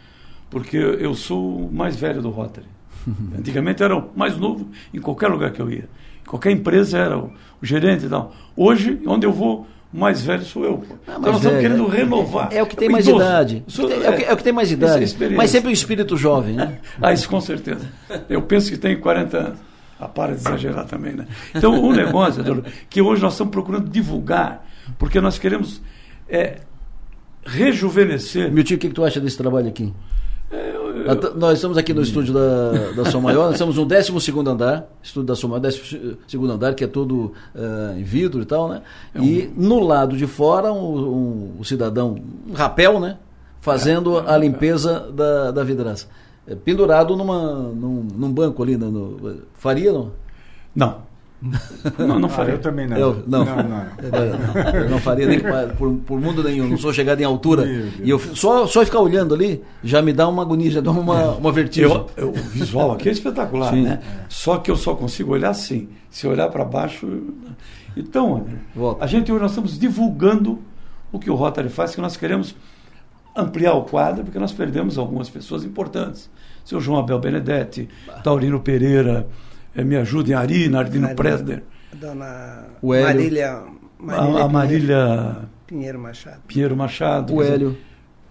porque 0.50 0.78
eu 0.78 1.14
sou 1.14 1.68
o 1.68 1.74
mais 1.74 1.96
velho 1.96 2.22
do 2.22 2.30
Rotary. 2.30 2.68
Antigamente 3.38 3.84
era 3.84 3.96
o 3.96 4.10
mais 4.16 4.38
novo 4.38 4.68
em 4.94 5.00
qualquer 5.00 5.28
lugar 5.28 5.52
que 5.52 5.62
eu 5.62 5.70
ia. 5.72 5.90
Em 6.22 6.30
qualquer 6.30 6.52
empresa 6.52 6.98
era 6.98 7.18
o, 7.18 7.32
o 7.62 7.66
gerente 7.66 8.06
e 8.06 8.10
tal. 8.10 8.34
Hoje, 8.56 9.02
onde 9.06 9.26
eu 9.26 9.32
vou, 9.32 9.68
mais 9.92 10.22
velho 10.22 10.44
sou 10.44 10.64
eu. 10.64 10.84
Ah, 11.08 11.16
então 11.18 11.32
nós 11.32 11.38
estamos 11.38 11.60
querendo 11.62 11.88
renovar. 11.88 12.50
É, 12.52 12.58
é, 12.58 12.64
o 12.64 12.68
que 12.68 12.76
tem 12.76 12.90
mais 12.90 13.08
idoso. 13.08 13.24
idade. 13.24 13.64
Sou, 13.68 13.90
é, 13.90 13.94
é, 13.94 14.10
o 14.10 14.16
que, 14.16 14.24
é, 14.26 14.34
o 14.34 14.38
que, 14.38 14.44
tem 14.44 14.54
mais 14.54 14.72
idade. 14.72 15.16
Mas 15.36 15.50
sempre 15.50 15.70
o 15.70 15.74
espírito 15.74 16.18
jovem, 16.18 16.56
né? 16.56 16.80
ah, 17.02 17.14
isso 17.14 17.30
com 17.30 17.40
certeza. 17.40 17.88
Eu 18.30 18.42
penso 18.42 18.70
que 18.70 18.78
tenho 18.78 19.00
40 19.00 19.38
anos. 19.38 19.60
Ah, 20.00 20.08
para 20.08 20.34
de 20.34 20.42
exagerar 20.42 20.86
também, 20.86 21.14
né? 21.14 21.26
Então, 21.56 21.84
o 21.84 21.92
negócio, 21.92 22.44
que 22.88 23.02
hoje 23.02 23.22
nós 23.22 23.34
estamos 23.34 23.52
procurando 23.52 23.90
divulgar, 23.90 24.64
porque 25.00 25.20
nós 25.20 25.40
queremos 25.40 25.82
é, 26.30 26.60
rejuvenescer. 27.44 28.52
Milton, 28.52 28.76
o 28.76 28.78
que, 28.78 28.90
que 28.90 28.94
tu 28.94 29.04
acha 29.04 29.20
desse 29.20 29.38
trabalho 29.38 29.68
aqui? 29.68 29.92
É, 30.52 30.74
eu. 31.06 31.36
Nós 31.36 31.54
estamos 31.54 31.78
aqui 31.78 31.94
no 31.94 32.02
estúdio 32.02 32.34
da, 32.34 32.92
da 32.96 33.06
Som 33.10 33.22
Maior, 33.22 33.46
nós 33.46 33.54
estamos 33.54 33.76
no 33.76 33.86
12 33.86 34.12
andar, 34.48 34.88
estúdio 35.02 35.28
da 35.28 35.36
Som 35.36 35.48
Maior, 35.48 35.62
12 35.62 36.52
andar, 36.52 36.74
que 36.74 36.84
é 36.84 36.88
todo 36.88 37.34
uh, 37.56 37.98
em 37.98 38.04
vidro 38.04 38.42
e 38.42 38.46
tal, 38.46 38.70
né? 38.70 38.82
É 39.14 39.20
um... 39.20 39.24
E 39.24 39.52
no 39.56 39.80
lado 39.80 40.18
de 40.18 40.28
fora, 40.28 40.72
um, 40.72 41.58
um, 41.60 41.64
cidadão, 41.64 42.18
um 42.48 42.54
rapel, 42.54 43.00
né? 43.00 43.18
Fazendo 43.62 44.20
é, 44.20 44.32
a 44.32 44.38
limpeza 44.38 45.12
da, 45.12 45.52
da 45.52 45.64
vidraça. 45.64 46.08
É, 46.48 46.56
pendurado 46.56 47.16
numa, 47.16 47.54
num, 47.54 48.08
num 48.16 48.32
banco 48.32 48.64
ali. 48.64 48.78
No, 48.78 48.92
no, 48.92 49.42
faria, 49.56 49.92
não? 49.92 50.12
Não. 50.76 51.07
Não, 52.00 52.20
não 52.20 52.30
faria. 52.30 52.54
Ah, 52.54 52.56
eu 52.56 52.62
também 52.62 52.88
não. 52.88 52.98
Eu, 52.98 53.24
não. 53.28 53.46
Não, 53.46 53.56
não. 53.56 53.82
É, 53.82 54.86
eu 54.86 54.90
não 54.90 55.00
faria 55.00 55.28
nem 55.28 55.40
por, 55.78 55.94
por 55.98 56.20
mundo 56.20 56.44
nenhum. 56.44 56.68
Não 56.68 56.78
sou 56.78 56.92
chegado 56.92 57.22
em 57.22 57.24
altura. 57.24 57.66
E 58.02 58.10
eu 58.10 58.18
só, 58.18 58.66
só 58.66 58.84
ficar 58.84 59.00
olhando 59.00 59.36
ali 59.36 59.64
já 59.84 60.02
me 60.02 60.12
dá 60.14 60.28
uma 60.28 60.42
agonia, 60.42 60.72
já 60.72 60.82
dá 60.82 60.92
uma, 60.92 61.34
uma 61.36 61.52
vertigem. 61.52 61.90
Eu, 61.90 62.08
eu, 62.18 62.30
o 62.30 62.34
visual 62.34 62.92
aqui 62.92 63.10
é 63.10 63.12
espetacular, 63.12 63.72
Sim. 63.72 63.84
né? 63.84 64.02
Só 64.28 64.58
que 64.58 64.72
eu 64.72 64.76
só 64.76 64.96
consigo 64.96 65.34
olhar 65.34 65.50
assim. 65.52 65.90
Se 66.10 66.28
olhar 66.28 66.50
para 66.50 66.66
baixo. 66.66 67.08
Então, 67.96 68.48
Volta. 68.76 69.04
a 69.04 69.08
gente 69.08 69.32
hoje 69.32 69.42
nós 69.42 69.52
estamos 69.52 69.78
divulgando 69.78 70.60
o 71.12 71.20
que 71.20 71.30
o 71.30 71.36
Rotary 71.36 71.70
faz, 71.70 71.94
que 71.94 72.02
nós 72.02 72.18
queremos 72.18 72.56
ampliar 73.36 73.74
o 73.74 73.84
quadro, 73.84 74.24
porque 74.24 74.40
nós 74.40 74.52
perdemos 74.52 74.98
algumas 74.98 75.30
pessoas 75.30 75.64
importantes. 75.64 76.30
Seu 76.66 76.82
João 76.82 77.00
Abel 77.00 77.20
Benedetti. 77.20 77.88
Taurino 78.24 78.60
Pereira, 78.60 79.28
me 79.84 79.96
ajudem, 79.98 80.34
Ari, 80.34 80.70
Nardino 80.70 81.16
Presder. 81.16 81.64
Dona 81.94 82.66
Marília, 82.82 83.64
Marília, 84.00 84.44
a, 84.44 84.48
Marília 84.48 85.38
Pinheiro 85.66 86.00
Machado. 86.00 86.42
Pinheiro 86.48 86.76
Machado. 86.76 87.34
O 87.34 87.42
Hélio. 87.42 87.78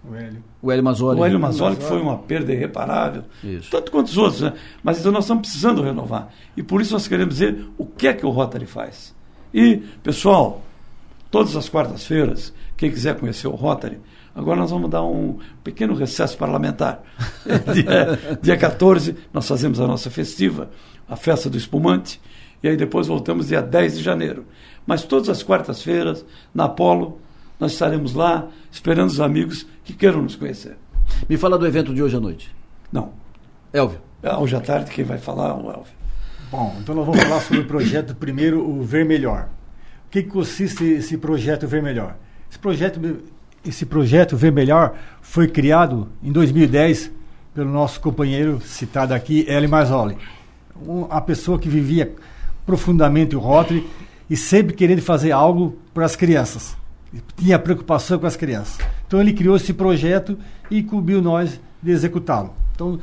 O 0.09 0.15
Hélio. 0.15 0.43
O 0.61 0.71
Hélio 0.71 0.83
Mazzoli. 0.83 1.19
O 1.19 1.25
Hélio 1.25 1.39
Mazzoli, 1.39 1.75
que 1.75 1.83
foi 1.83 2.01
uma 2.01 2.17
perda 2.17 2.53
irreparável. 2.53 3.23
Isso. 3.43 3.69
Tanto 3.69 3.91
quanto 3.91 4.07
os 4.07 4.17
outros, 4.17 4.41
né? 4.41 4.53
Mas 4.83 4.99
então 4.99 5.11
nós 5.11 5.25
estamos 5.25 5.41
precisando 5.41 5.81
renovar. 5.81 6.29
E 6.55 6.63
por 6.63 6.81
isso 6.81 6.93
nós 6.93 7.07
queremos 7.07 7.35
dizer 7.35 7.65
o 7.77 7.85
que 7.85 8.07
é 8.07 8.13
que 8.13 8.25
o 8.25 8.29
Rotary 8.29 8.65
faz. 8.65 9.13
E, 9.53 9.77
pessoal, 10.01 10.61
todas 11.29 11.55
as 11.55 11.67
quartas-feiras, 11.67 12.53
quem 12.75 12.89
quiser 12.89 13.15
conhecer 13.15 13.47
o 13.47 13.55
Rotary, 13.55 13.99
Agora 14.37 14.59
nós 14.59 14.69
vamos 14.69 14.87
dar 14.91 15.03
um 15.03 15.39
pequeno 15.63 15.95
recesso 15.95 16.37
parlamentar. 16.37 17.01
dia, 17.73 18.37
dia 18.39 18.55
14, 18.55 19.15
nós 19.33 19.47
fazemos 19.47 19.79
a 19.79 19.87
nossa 19.87 20.11
festiva, 20.11 20.69
a 21.07 21.15
festa 21.15 21.49
do 21.49 21.57
espumante, 21.57 22.19
e 22.61 22.67
aí 22.67 22.77
depois 22.77 23.07
voltamos 23.07 23.47
dia 23.47 23.61
10 23.61 23.97
de 23.97 24.03
janeiro. 24.03 24.45
Mas 24.85 25.03
todas 25.03 25.29
as 25.29 25.43
quartas-feiras, 25.43 26.25
na 26.53 26.65
Apolo, 26.65 27.19
nós 27.59 27.73
estaremos 27.73 28.13
lá 28.13 28.47
esperando 28.71 29.09
os 29.09 29.19
amigos 29.19 29.67
que 29.83 29.93
queiram 29.93 30.21
nos 30.21 30.35
conhecer. 30.35 30.77
Me 31.27 31.37
fala 31.37 31.57
do 31.57 31.65
evento 31.65 31.93
de 31.93 32.01
hoje 32.01 32.15
à 32.15 32.19
noite. 32.19 32.55
Não. 32.91 33.11
Elvio. 33.73 33.99
É, 34.21 34.35
hoje 34.35 34.55
à 34.55 34.61
tarde 34.61 34.91
quem 34.91 35.03
vai 35.03 35.17
falar 35.17 35.49
é 35.49 35.53
o 35.53 35.69
Elvio. 35.69 35.97
Bom, 36.49 36.75
então 36.79 36.95
nós 36.95 37.05
vamos 37.05 37.21
falar 37.21 37.41
sobre 37.41 37.59
o 37.59 37.65
projeto 37.65 38.15
primeiro, 38.15 38.67
o 38.67 38.81
Ver 38.81 39.05
Melhor. 39.05 39.49
O 40.07 40.09
que 40.09 40.23
consiste 40.23 40.83
esse 40.85 41.17
projeto 41.17 41.67
Ver 41.67 41.83
Melhor? 41.83 42.15
Esse 42.49 42.59
projeto 42.59 42.99
esse 43.65 43.85
projeto 43.85 44.37
Ver 44.37 44.51
Melhor 44.51 44.95
foi 45.21 45.47
criado 45.47 46.07
em 46.23 46.31
2010 46.31 47.11
pelo 47.53 47.69
nosso 47.69 47.99
companheiro 47.99 48.61
citado 48.61 49.13
aqui, 49.13 49.45
Eli 49.47 49.67
Marzoli. 49.67 50.17
A 51.09 51.21
pessoa 51.21 51.59
que 51.59 51.69
vivia 51.69 52.13
profundamente 52.65 53.35
o 53.35 53.39
Rotary 53.39 53.87
e 54.29 54.35
sempre 54.35 54.75
querendo 54.75 55.01
fazer 55.01 55.31
algo 55.31 55.77
para 55.93 56.05
as 56.05 56.15
crianças. 56.15 56.75
Tinha 57.35 57.57
preocupação 57.57 58.19
com 58.19 58.27
as 58.27 58.35
crianças. 58.35 58.77
Então 59.07 59.21
ele 59.21 59.33
criou 59.33 59.55
esse 59.55 59.73
projeto 59.73 60.37
e 60.69 60.79
incumbiu 60.79 61.21
nós 61.21 61.59
de 61.81 61.91
executá-lo. 61.91 62.53
Então, 62.75 62.99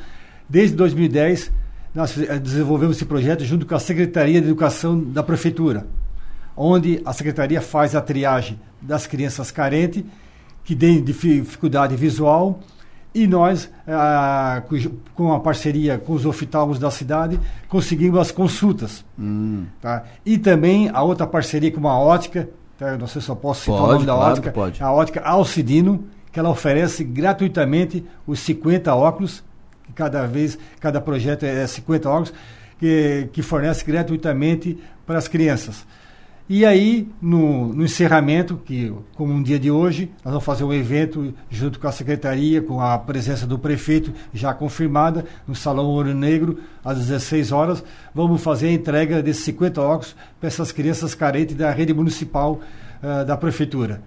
desde 0.49 0.77
2010, 0.77 1.51
nós 1.95 2.15
desenvolvemos 2.43 2.97
esse 2.97 3.07
projeto 3.07 3.45
junto 3.45 3.65
com 3.65 3.75
a 3.75 3.81
Secretaria 3.81 4.41
de 4.41 4.47
Educação 4.47 4.99
da 4.99 5.23
Prefeitura, 5.23 5.87
onde 6.57 7.01
a 7.05 7.13
Secretaria 7.13 7.61
faz 7.61 7.95
a 7.95 8.01
triagem 8.01 8.61
das 8.83 9.07
crianças 9.07 9.51
carentes 9.51 10.05
que 10.65 10.75
tem 10.75 11.03
dificuldade 11.03 11.97
visual 11.97 12.61
e 13.15 13.29
nós, 13.29 13.71
ah, 13.87 14.63
com 15.15 15.33
a 15.33 15.39
parceria 15.39 15.99
com 15.99 16.15
os 16.15 16.27
oftalmos 16.27 16.79
da 16.81 16.91
cidade, 16.91 17.39
conseguimos 17.69 18.19
as 18.19 18.33
consultas. 18.33 19.05
Hum. 19.17 19.67
Tá? 19.81 20.03
E 20.27 20.37
também 20.37 20.91
a 20.93 21.03
outra 21.03 21.27
parceria 21.27 21.71
com 21.71 21.87
a 21.89 21.97
ótica, 21.97 22.49
tá? 22.77 22.97
não 22.99 23.07
sei 23.07 23.23
se 23.23 23.29
eu 23.29 23.37
posso 23.37 23.63
citar 23.63 23.79
pode, 23.79 23.91
o 23.91 23.93
nome 23.95 24.07
da 24.07 24.15
claro 24.15 24.33
ótica, 24.33 24.51
pode. 24.51 24.83
a 24.83 24.93
ótica 24.93 25.21
Alcidino, 25.21 26.05
que 26.33 26.41
ela 26.41 26.51
oferece 26.51 27.05
gratuitamente 27.05 28.05
os 28.27 28.41
50 28.41 28.93
óculos, 28.93 29.45
que 29.85 29.93
cada 29.93 30.27
vez, 30.27 30.59
cada 30.81 31.01
projeto 31.01 31.45
é 31.45 31.65
50 31.65 32.09
óculos, 32.09 32.33
que, 32.81 33.29
que 33.33 33.43
fornece 33.43 33.85
gratuitamente 33.85 34.77
para 35.07 35.19
as 35.19 35.29
crianças. 35.29 35.87
E 36.47 36.67
aí, 36.67 37.09
no, 37.23 37.73
no, 37.73 37.85
encerramento, 37.85 38.61
que 38.67 38.93
como 39.17 39.33
um 39.33 39.43
dia 39.43 39.59
de 39.59 39.71
hoje, 39.71 40.11
nós 40.23 40.31
vamos 40.31 40.45
fazer 40.45 40.63
um 40.63 40.75
evento 40.75 41.33
junto 41.51 41.81
com 41.81 41.89
a 41.89 41.93
secretaria, 41.93 42.61
com 42.61 42.83
a 42.83 42.99
presença 42.99 43.47
do 43.47 43.59
prefeito 43.59 44.13
já 44.33 44.53
confirmada, 44.53 45.25
no 45.49 45.55
Salão 45.55 45.87
Ouro 45.87 46.13
Negro, 46.13 46.61
às 46.85 46.99
16 46.99 47.51
horas. 47.51 47.83
Vamos 48.15 48.43
fazer 48.43 48.69
a 48.69 48.73
entrega 48.73 49.23
desses 49.23 49.43
50 49.45 49.81
óculos 49.81 50.15
para 50.39 50.49
essas 50.49 50.71
crianças 50.71 51.15
carentes 51.15 51.57
da 51.57 51.71
rede 51.71 51.95
municipal 51.95 52.61
uh, 53.03 53.25
da 53.25 53.39
prefeitura. 53.39 54.03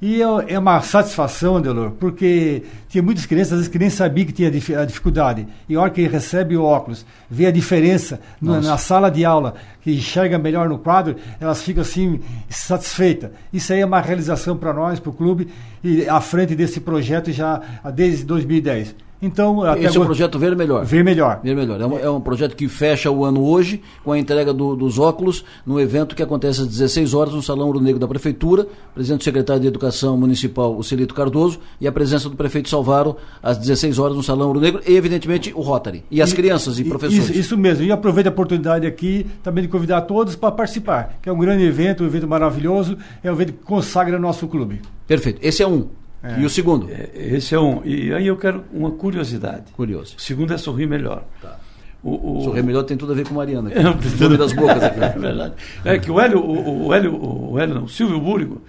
E 0.00 0.20
é, 0.20 0.26
é 0.48 0.58
uma 0.58 0.82
satisfação, 0.82 1.58
Delor, 1.58 1.92
porque 1.92 2.62
tinha 2.88 3.02
muitas 3.02 3.24
crianças, 3.24 3.52
às 3.52 3.58
vezes 3.60 3.72
que 3.72 3.78
nem 3.78 3.88
sabiam 3.88 4.26
que 4.26 4.32
tinha 4.32 4.48
a 4.48 4.84
dificuldade. 4.84 5.46
E 5.66 5.74
a 5.74 5.80
hora 5.80 5.90
que 5.90 6.06
recebe 6.06 6.54
o 6.54 6.62
óculos, 6.62 7.06
vê 7.30 7.46
a 7.46 7.50
diferença 7.50 8.20
no, 8.40 8.60
na 8.60 8.76
sala 8.76 9.10
de 9.10 9.24
aula, 9.24 9.54
que 9.80 9.90
enxerga 9.92 10.38
melhor 10.38 10.68
no 10.68 10.78
quadro, 10.78 11.16
elas 11.40 11.62
ficam 11.62 11.80
assim 11.80 12.20
satisfeitas. 12.48 13.30
Isso 13.50 13.72
aí 13.72 13.80
é 13.80 13.86
uma 13.86 14.00
realização 14.00 14.56
para 14.56 14.72
nós, 14.74 15.00
para 15.00 15.10
o 15.10 15.14
clube, 15.14 15.48
e 15.82 16.06
à 16.06 16.20
frente 16.20 16.54
desse 16.54 16.78
projeto 16.78 17.32
já 17.32 17.62
desde 17.94 18.24
2010. 18.24 19.05
Então, 19.20 19.62
até 19.62 19.80
Esse 19.80 19.88
agora... 19.88 19.98
é 19.98 20.02
o 20.02 20.04
projeto 20.06 20.38
Ver 20.38 20.56
Melhor. 20.56 20.84
Ver 20.84 21.02
Melhor. 21.02 21.40
Ver 21.42 21.56
Melhor. 21.56 21.80
É 21.80 21.86
um, 21.86 21.98
é 21.98 22.10
um 22.10 22.20
projeto 22.20 22.54
que 22.54 22.68
fecha 22.68 23.10
o 23.10 23.24
ano 23.24 23.42
hoje, 23.42 23.80
com 24.04 24.12
a 24.12 24.18
entrega 24.18 24.52
do, 24.52 24.76
dos 24.76 24.98
óculos, 24.98 25.44
no 25.64 25.80
evento 25.80 26.14
que 26.14 26.22
acontece 26.22 26.60
às 26.60 26.66
16 26.66 27.14
horas 27.14 27.32
no 27.32 27.42
Salão 27.42 27.66
Ouro 27.66 27.80
Negro 27.80 27.98
da 27.98 28.06
Prefeitura, 28.06 28.66
presente 28.94 29.22
o 29.22 29.24
secretário 29.24 29.62
de 29.62 29.68
Educação 29.68 30.16
Municipal, 30.16 30.76
o 30.76 30.84
Celito 30.84 31.14
Cardoso, 31.14 31.58
e 31.80 31.86
a 31.86 31.92
presença 31.92 32.28
do 32.28 32.36
prefeito 32.36 32.68
Salvaro 32.68 33.16
às 33.42 33.56
16 33.56 33.98
horas 33.98 34.16
no 34.16 34.22
Salão 34.22 34.48
Ouro 34.48 34.60
Negro, 34.60 34.82
e 34.86 34.94
evidentemente 34.94 35.52
o 35.54 35.60
Rotary. 35.60 36.04
E 36.10 36.20
as 36.20 36.32
e, 36.32 36.36
crianças 36.36 36.78
e, 36.78 36.82
e 36.82 36.84
professores. 36.84 37.30
Isso, 37.30 37.38
isso, 37.38 37.56
mesmo. 37.56 37.84
E 37.84 37.92
aproveito 37.92 38.26
a 38.26 38.30
oportunidade 38.30 38.86
aqui 38.86 39.26
também 39.42 39.62
de 39.62 39.68
convidar 39.68 40.02
todos 40.02 40.36
para 40.36 40.52
participar, 40.52 41.18
que 41.22 41.28
é 41.28 41.32
um 41.32 41.38
grande 41.38 41.64
evento, 41.64 42.04
um 42.04 42.06
evento 42.06 42.28
maravilhoso, 42.28 42.98
é 43.24 43.30
um 43.30 43.34
evento 43.34 43.54
que 43.54 43.64
consagra 43.64 44.18
nosso 44.18 44.46
clube. 44.46 44.82
Perfeito. 45.06 45.38
Esse 45.42 45.62
é 45.62 45.66
um. 45.66 45.88
É. 46.22 46.40
E 46.40 46.44
o 46.44 46.50
segundo? 46.50 46.88
É, 46.90 47.10
esse 47.14 47.54
é 47.54 47.60
um. 47.60 47.82
E 47.84 48.12
aí 48.12 48.26
eu 48.26 48.36
quero 48.36 48.64
uma 48.72 48.90
curiosidade. 48.90 49.72
Curioso. 49.72 50.16
O 50.18 50.20
segundo 50.20 50.52
é 50.52 50.58
sorrir 50.58 50.86
melhor. 50.86 51.24
Tá. 51.40 51.58
O, 52.02 52.38
o... 52.38 52.44
Sorrir 52.44 52.62
melhor 52.62 52.84
tem 52.84 52.96
tudo 52.96 53.12
a 53.12 53.14
ver 53.14 53.26
com 53.26 53.34
Mariana. 53.34 53.68
Aqui. 53.68 54.24
É, 54.24 54.36
das 54.36 54.52
bocas 54.52 54.82
aqui. 54.82 55.00
É 55.02 55.18
verdade. 55.18 55.54
É 55.84 55.98
que 55.98 56.10
o 56.10 56.20
Hélio, 56.20 56.40
o, 56.40 56.86
o 56.86 56.94
Hélio, 56.94 57.16
o 57.16 57.58
Hélio 57.58 57.74
não, 57.74 57.84
o 57.84 57.88
Silvio 57.88 58.20
Búrigo, 58.20 58.62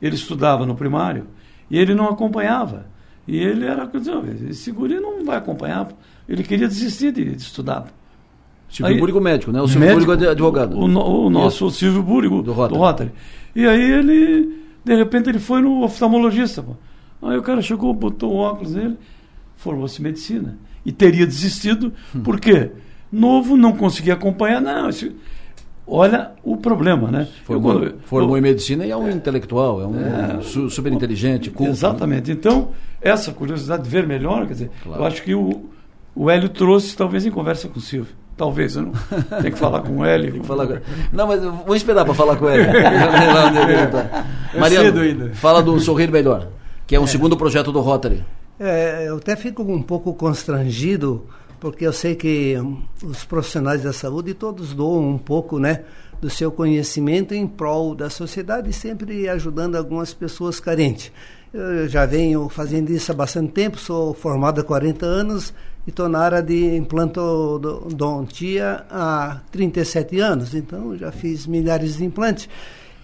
ele 0.00 0.14
estudava 0.14 0.66
no 0.66 0.74
primário 0.74 1.26
e 1.70 1.78
ele 1.78 1.94
não 1.94 2.08
acompanhava. 2.08 2.86
E 3.26 3.36
ele 3.36 3.64
era, 3.64 3.88
esse 4.50 4.72
guri 4.72 4.98
não 4.98 5.24
vai 5.24 5.36
acompanhar. 5.36 5.88
Ele 6.28 6.42
queria 6.42 6.66
desistir 6.66 7.12
de, 7.12 7.24
de 7.24 7.42
estudar. 7.42 7.86
Silvio 8.68 8.94
aí, 8.94 8.98
Búrigo 8.98 9.20
médico, 9.20 9.52
né? 9.52 9.60
O 9.60 9.68
Silvio 9.68 9.88
médico, 9.88 10.06
Búrigo 10.06 10.24
é 10.24 10.30
advogado. 10.30 10.76
O, 10.76 10.84
o, 10.86 11.26
o 11.26 11.30
nosso. 11.30 11.70
Silvio 11.70 12.02
Búrigo, 12.02 12.42
do 12.42 12.52
Rotary. 12.52 12.74
do 12.74 12.84
Rotary. 12.84 13.12
E 13.54 13.66
aí 13.66 13.92
ele, 13.92 14.64
de 14.84 14.96
repente, 14.96 15.28
ele 15.28 15.38
foi 15.38 15.60
no 15.60 15.82
oftalmologista. 15.82 16.62
Pô. 16.62 16.74
Aí 17.22 17.38
o 17.38 17.42
cara 17.42 17.62
chegou, 17.62 17.94
botou 17.94 18.32
o 18.32 18.36
óculos 18.36 18.74
nele, 18.74 18.96
formou-se 19.56 20.00
em 20.00 20.04
medicina. 20.04 20.58
E 20.84 20.90
teria 20.90 21.24
desistido, 21.24 21.92
hum. 22.14 22.20
por 22.20 22.40
quê? 22.40 22.72
Novo, 23.10 23.56
não 23.56 23.72
conseguia 23.72 24.14
acompanhar, 24.14 24.60
não. 24.60 24.88
Esse, 24.88 25.14
olha 25.86 26.32
o 26.42 26.56
problema, 26.56 27.10
né? 27.10 27.28
Formou, 27.44 27.84
eu, 27.84 27.94
formou 28.04 28.36
eu, 28.36 28.38
em 28.38 28.42
medicina 28.42 28.84
e 28.84 28.90
é 28.90 28.96
um 28.96 29.06
é, 29.06 29.12
intelectual, 29.12 29.80
é 29.80 29.86
um 29.86 29.94
é, 30.00 30.40
super 30.68 30.92
inteligente, 30.92 31.50
culto. 31.50 31.64
Né? 31.64 31.70
Exatamente. 31.70 32.32
Então, 32.32 32.70
essa 33.00 33.30
curiosidade 33.30 33.84
de 33.84 33.88
ver 33.88 34.06
melhor, 34.06 34.46
quer 34.46 34.54
dizer, 34.54 34.70
claro. 34.82 35.02
eu 35.02 35.06
acho 35.06 35.22
que 35.22 35.34
o, 35.34 35.66
o 36.16 36.28
Hélio 36.28 36.48
trouxe, 36.48 36.96
talvez 36.96 37.24
em 37.24 37.30
conversa 37.30 37.68
com 37.68 37.78
o 37.78 37.82
Silvio. 37.82 38.14
Talvez, 38.36 38.74
eu 38.74 38.82
não 38.82 38.92
tenho 39.40 39.52
que 39.52 39.58
falar 39.58 39.82
com 39.82 39.98
o 39.98 40.04
Hélio. 40.04 40.42
Com... 40.42 40.54
Não, 41.12 41.28
mas 41.28 41.40
vou 41.40 41.76
esperar 41.76 42.04
para 42.04 42.14
falar 42.14 42.34
com 42.36 42.50
ele. 42.50 42.64
é, 42.74 44.58
Mariano, 44.58 45.34
fala 45.34 45.62
do 45.62 45.78
Sorrir 45.78 46.10
Melhor 46.10 46.48
que 46.92 46.96
é 46.96 47.00
um 47.00 47.04
é. 47.04 47.06
segundo 47.06 47.38
projeto 47.38 47.72
do 47.72 47.80
Rotary. 47.80 48.22
É, 48.60 49.06
eu 49.08 49.16
até 49.16 49.34
fico 49.34 49.62
um 49.62 49.80
pouco 49.80 50.12
constrangido, 50.12 51.26
porque 51.58 51.86
eu 51.86 51.92
sei 51.92 52.14
que 52.14 52.54
os 53.02 53.24
profissionais 53.24 53.82
da 53.82 53.94
saúde 53.94 54.34
todos 54.34 54.74
doam 54.74 55.08
um 55.08 55.16
pouco, 55.16 55.58
né, 55.58 55.84
do 56.20 56.28
seu 56.28 56.52
conhecimento 56.52 57.32
em 57.32 57.46
prol 57.46 57.94
da 57.94 58.10
sociedade, 58.10 58.70
sempre 58.74 59.26
ajudando 59.26 59.76
algumas 59.76 60.12
pessoas 60.12 60.60
carentes. 60.60 61.10
Eu 61.50 61.88
já 61.88 62.04
venho 62.04 62.46
fazendo 62.50 62.90
isso 62.90 63.10
há 63.10 63.14
bastante 63.14 63.52
tempo, 63.52 63.78
sou 63.78 64.12
formado 64.12 64.60
há 64.60 64.64
40 64.64 65.06
anos 65.06 65.54
e 65.86 65.90
estou 65.90 66.10
na 66.10 66.18
área 66.18 66.42
de 66.42 66.76
implantodontia 66.76 68.84
há 68.90 69.40
37 69.50 70.20
anos, 70.20 70.54
então 70.54 70.94
já 70.98 71.10
fiz 71.10 71.46
milhares 71.46 71.96
de 71.96 72.04
implantes. 72.04 72.50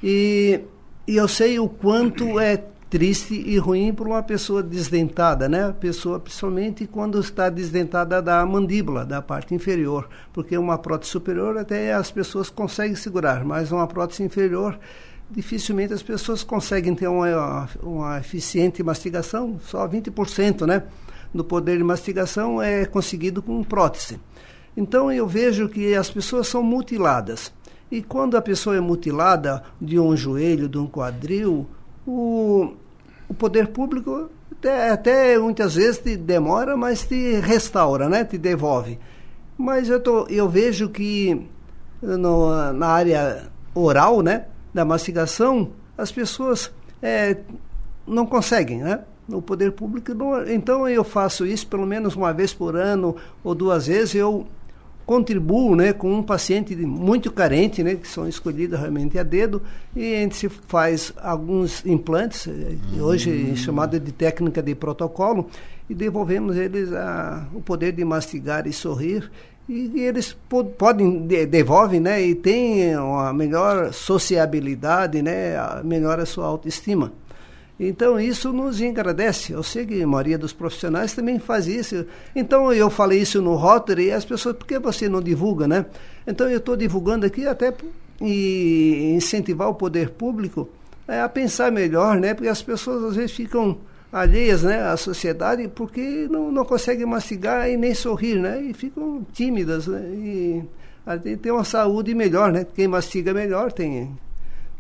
E, 0.05 0.61
e 1.07 1.17
eu 1.17 1.27
sei 1.27 1.59
o 1.59 1.71
quanto 1.71 2.39
é 2.39 2.63
triste 2.91 3.35
e 3.35 3.59
ruim 3.59 3.93
para 3.93 4.07
uma 4.07 4.23
pessoa 4.23 4.63
desdentada, 4.63 5.49
né? 5.49 5.69
A 5.69 5.73
pessoa, 5.73 6.19
principalmente 6.19 6.87
quando 6.87 7.21
está 7.21 7.51
desdentada 7.51 8.23
da 8.23 8.45
mandíbula, 8.47 9.05
da 9.05 9.21
parte 9.21 9.55
inferior, 9.55 10.09
porque 10.33 10.57
uma 10.57 10.79
prótese 10.79 11.13
superior 11.13 11.59
até 11.59 11.93
as 11.93 12.11
pessoas 12.11 12.49
conseguem 12.49 12.97
segurar, 12.97 13.45
mas 13.45 13.71
uma 13.71 13.87
prótese 13.87 14.23
inferior 14.23 14.79
dificilmente 15.31 15.93
as 15.93 16.03
pessoas 16.03 16.43
conseguem 16.43 16.95
ter 16.95 17.07
uma, 17.07 17.69
uma 17.83 18.19
eficiente 18.19 18.83
mastigação, 18.83 19.61
só 19.63 19.87
20%, 19.87 20.67
né? 20.67 20.85
Do 21.33 21.45
poder 21.45 21.77
de 21.77 21.85
mastigação 21.85 22.63
é 22.63 22.87
conseguido 22.87 23.43
com 23.43 23.63
prótese. 23.63 24.19
Então 24.75 25.13
eu 25.13 25.27
vejo 25.27 25.69
que 25.69 25.95
as 25.95 26.11
pessoas 26.11 26.49
são 26.49 26.63
mutiladas. 26.63 27.53
E 27.91 28.03
quando 28.03 28.37
a 28.37 28.43
pessoa 28.43 28.77
é 28.77 28.81
mutilada 28.81 29.63
de 29.81 29.99
um 29.99 30.17
joelho, 30.17 30.69
de 30.69 30.79
um 30.79 30.87
quadril, 30.87 31.67
o, 32.09 32.73
o 33.29 33.35
poder 33.35 33.69
público 33.69 34.31
até, 34.51 34.91
até 34.91 35.39
muitas 35.39 35.75
vezes 35.75 35.99
te 35.99 36.17
demora, 36.17 36.77
mas 36.77 37.07
te 37.07 37.39
restaura, 37.41 38.09
né? 38.09 38.25
te 38.25 38.39
devolve. 38.39 38.99
Mas 39.57 39.89
eu, 39.89 40.01
tô, 40.01 40.27
eu 40.29 40.49
vejo 40.49 40.89
que 40.89 41.47
no, 42.01 42.73
na 42.73 42.87
área 42.87 43.49
oral, 43.75 44.23
né, 44.23 44.47
da 44.73 44.85
mastigação, 44.85 45.71
as 45.97 46.11
pessoas 46.11 46.73
é, 47.03 47.37
não 48.07 48.25
conseguem, 48.25 48.79
né? 48.79 49.01
O 49.31 49.43
poder 49.43 49.73
público 49.73 50.15
não, 50.15 50.49
então 50.49 50.89
eu 50.89 51.05
faço 51.05 51.45
isso 51.45 51.67
pelo 51.67 51.85
menos 51.85 52.17
uma 52.17 52.33
vez 52.33 52.55
por 52.55 52.75
ano 52.75 53.15
ou 53.45 53.55
duas 53.55 53.87
vezes 53.87 54.15
eu 54.15 54.47
contribuo 55.09 55.75
né, 55.75 55.95
com 55.95 56.13
um 56.13 56.23
paciente 56.23 56.77
muito 56.77 57.33
carente, 57.33 57.83
né, 57.83 57.95
que 57.95 58.07
são 58.07 58.29
escolhidos 58.29 58.79
realmente 58.79 59.19
a 59.19 59.23
dedo, 59.23 59.63
e 59.97 60.17
a 60.17 60.19
gente 60.19 60.37
se 60.37 60.51
faz 60.51 61.15
alguns 61.17 61.85
implantes, 61.87 62.47
eh, 62.47 63.01
hoje 63.01 63.57
chamada 63.57 63.99
de 63.99 64.13
técnica 64.13 64.63
de 64.63 64.75
protocolo, 64.75 65.49
e 65.89 65.95
devolvemos 65.95 66.59
eles 66.59 66.93
a, 66.93 67.49
o 67.55 67.63
poder 67.63 67.93
de 67.93 68.05
mastigar 68.05 68.67
e 68.67 68.73
sorrir, 68.73 69.31
e, 69.67 69.93
e 69.95 70.01
eles 70.03 70.37
podem, 70.77 71.27
de, 71.27 71.47
devolvem, 71.47 72.01
né, 72.01 72.21
e 72.21 72.35
têm 72.35 72.95
uma 72.99 73.33
melhor 73.33 73.95
sociabilidade, 73.95 75.23
né, 75.23 75.55
melhora 75.85 76.25
a 76.25 76.27
sua 76.27 76.45
autoestima. 76.45 77.15
Então 77.79 78.19
isso 78.19 78.53
nos 78.53 78.81
engrandece. 78.81 79.53
Eu 79.53 79.63
sei 79.63 79.87
que 79.87 80.03
a 80.03 80.07
maioria 80.07 80.37
dos 80.37 80.53
profissionais 80.53 81.13
também 81.13 81.39
faz 81.39 81.69
isso. 81.69 82.05
Então 82.35 82.73
eu 82.73 82.91
falei 82.91 83.21
isso 83.21 83.41
no 83.41 83.55
Rotary 83.55 84.07
e 84.07 84.13
as 84.13 84.25
pessoas, 84.25 84.57
por 84.57 84.67
que 84.67 84.79
você 84.79 85.09
não 85.09 85.23
divulga, 85.23 85.69
né? 85.69 85.87
Então 86.27 86.49
eu 86.49 86.59
estou 86.59 86.77
divulgando 86.77 87.25
aqui 87.25 87.47
até 87.47 87.73
e 88.21 89.13
incentivar 89.15 89.69
o 89.69 89.75
poder 89.75 90.11
público 90.11 90.69
é, 91.07 91.21
a 91.21 91.29
pensar 91.29 91.71
melhor, 91.71 92.17
né? 92.19 92.35
Porque 92.35 92.49
as 92.49 92.63
pessoas 92.63 93.05
às 93.05 93.17
vezes 93.17 93.33
ficam 93.33 93.79
alheias 94.11 94.63
né, 94.63 94.83
à 94.83 94.97
sociedade 94.97 95.69
porque 95.69 96.27
não, 96.31 96.51
não 96.51 96.65
conseguem 96.65 97.07
mastigar 97.07 97.69
e 97.71 97.77
nem 97.77 97.95
sorrir, 97.95 98.41
né? 98.41 98.61
E 98.61 98.75
ficam 98.75 99.25
tímidas, 99.33 99.87
né? 99.87 100.01
E 100.15 101.37
tem 101.37 101.53
uma 101.53 101.65
saúde 101.65 102.13
melhor, 102.15 102.53
né? 102.53 102.67
Quem 102.75 102.89
mastiga 102.89 103.33
melhor 103.33 103.73
tem 103.73 104.11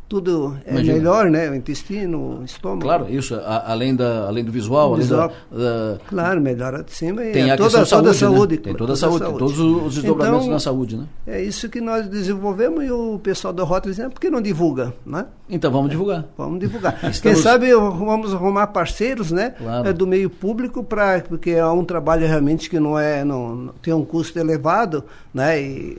tudo 0.08 0.56
é 0.64 0.70
Imagina. 0.70 0.94
melhor, 0.94 1.30
né? 1.30 1.50
O 1.50 1.54
intestino, 1.54 2.40
o 2.40 2.44
estômago. 2.44 2.80
Claro, 2.80 3.06
isso, 3.10 3.34
a, 3.34 3.70
além, 3.70 3.94
da, 3.94 4.26
além 4.26 4.42
do 4.42 4.50
visual, 4.50 4.94
além 4.94 5.02
visual. 5.02 5.30
Da, 5.50 5.58
da, 5.58 5.98
Claro, 6.08 6.40
melhora 6.40 6.82
de 6.82 6.92
cima 6.92 7.22
e 7.24 7.32
tem 7.32 7.50
é 7.50 7.52
a 7.52 7.56
toda, 7.56 7.80
questão 7.80 7.98
toda 7.98 8.14
saúde, 8.14 8.36
saúde. 8.36 8.56
Né? 8.56 8.62
Tem 8.62 8.74
toda 8.74 8.92
a 8.94 8.96
saúde, 8.96 9.18
saúde. 9.18 9.38
todos 9.38 9.58
os 9.58 9.94
desdobramentos 9.96 10.44
então, 10.44 10.54
na 10.54 10.60
saúde, 10.60 10.96
né? 10.96 11.04
É 11.26 11.42
isso 11.42 11.68
que 11.68 11.80
nós 11.80 12.06
desenvolvemos 12.06 12.84
e 12.84 12.90
o 12.90 13.18
pessoal 13.22 13.52
da 13.52 13.62
Rota 13.62 13.90
dizendo, 13.90 14.10
por 14.10 14.20
que 14.20 14.30
não 14.30 14.40
divulga, 14.40 14.94
né? 15.04 15.26
Então 15.50 15.70
vamos 15.70 15.90
divulgar. 15.90 16.24
Vamos 16.38 16.58
divulgar. 16.58 16.94
Estamos... 17.04 17.20
Quem 17.20 17.34
sabe 17.34 17.74
vamos 17.74 18.32
arrumar 18.32 18.68
parceiros, 18.68 19.30
né? 19.30 19.50
Claro. 19.58 19.88
É, 19.88 19.92
do 19.92 20.06
meio 20.06 20.30
público, 20.30 20.82
para 20.82 21.20
porque 21.20 21.50
é 21.50 21.66
um 21.66 21.84
trabalho 21.84 22.26
realmente 22.26 22.70
que 22.70 22.80
não 22.80 22.98
é, 22.98 23.24
não, 23.24 23.54
não 23.54 23.72
tem 23.74 23.92
um 23.92 24.04
custo 24.04 24.38
elevado, 24.38 25.04
né? 25.34 25.60
E, 25.60 25.98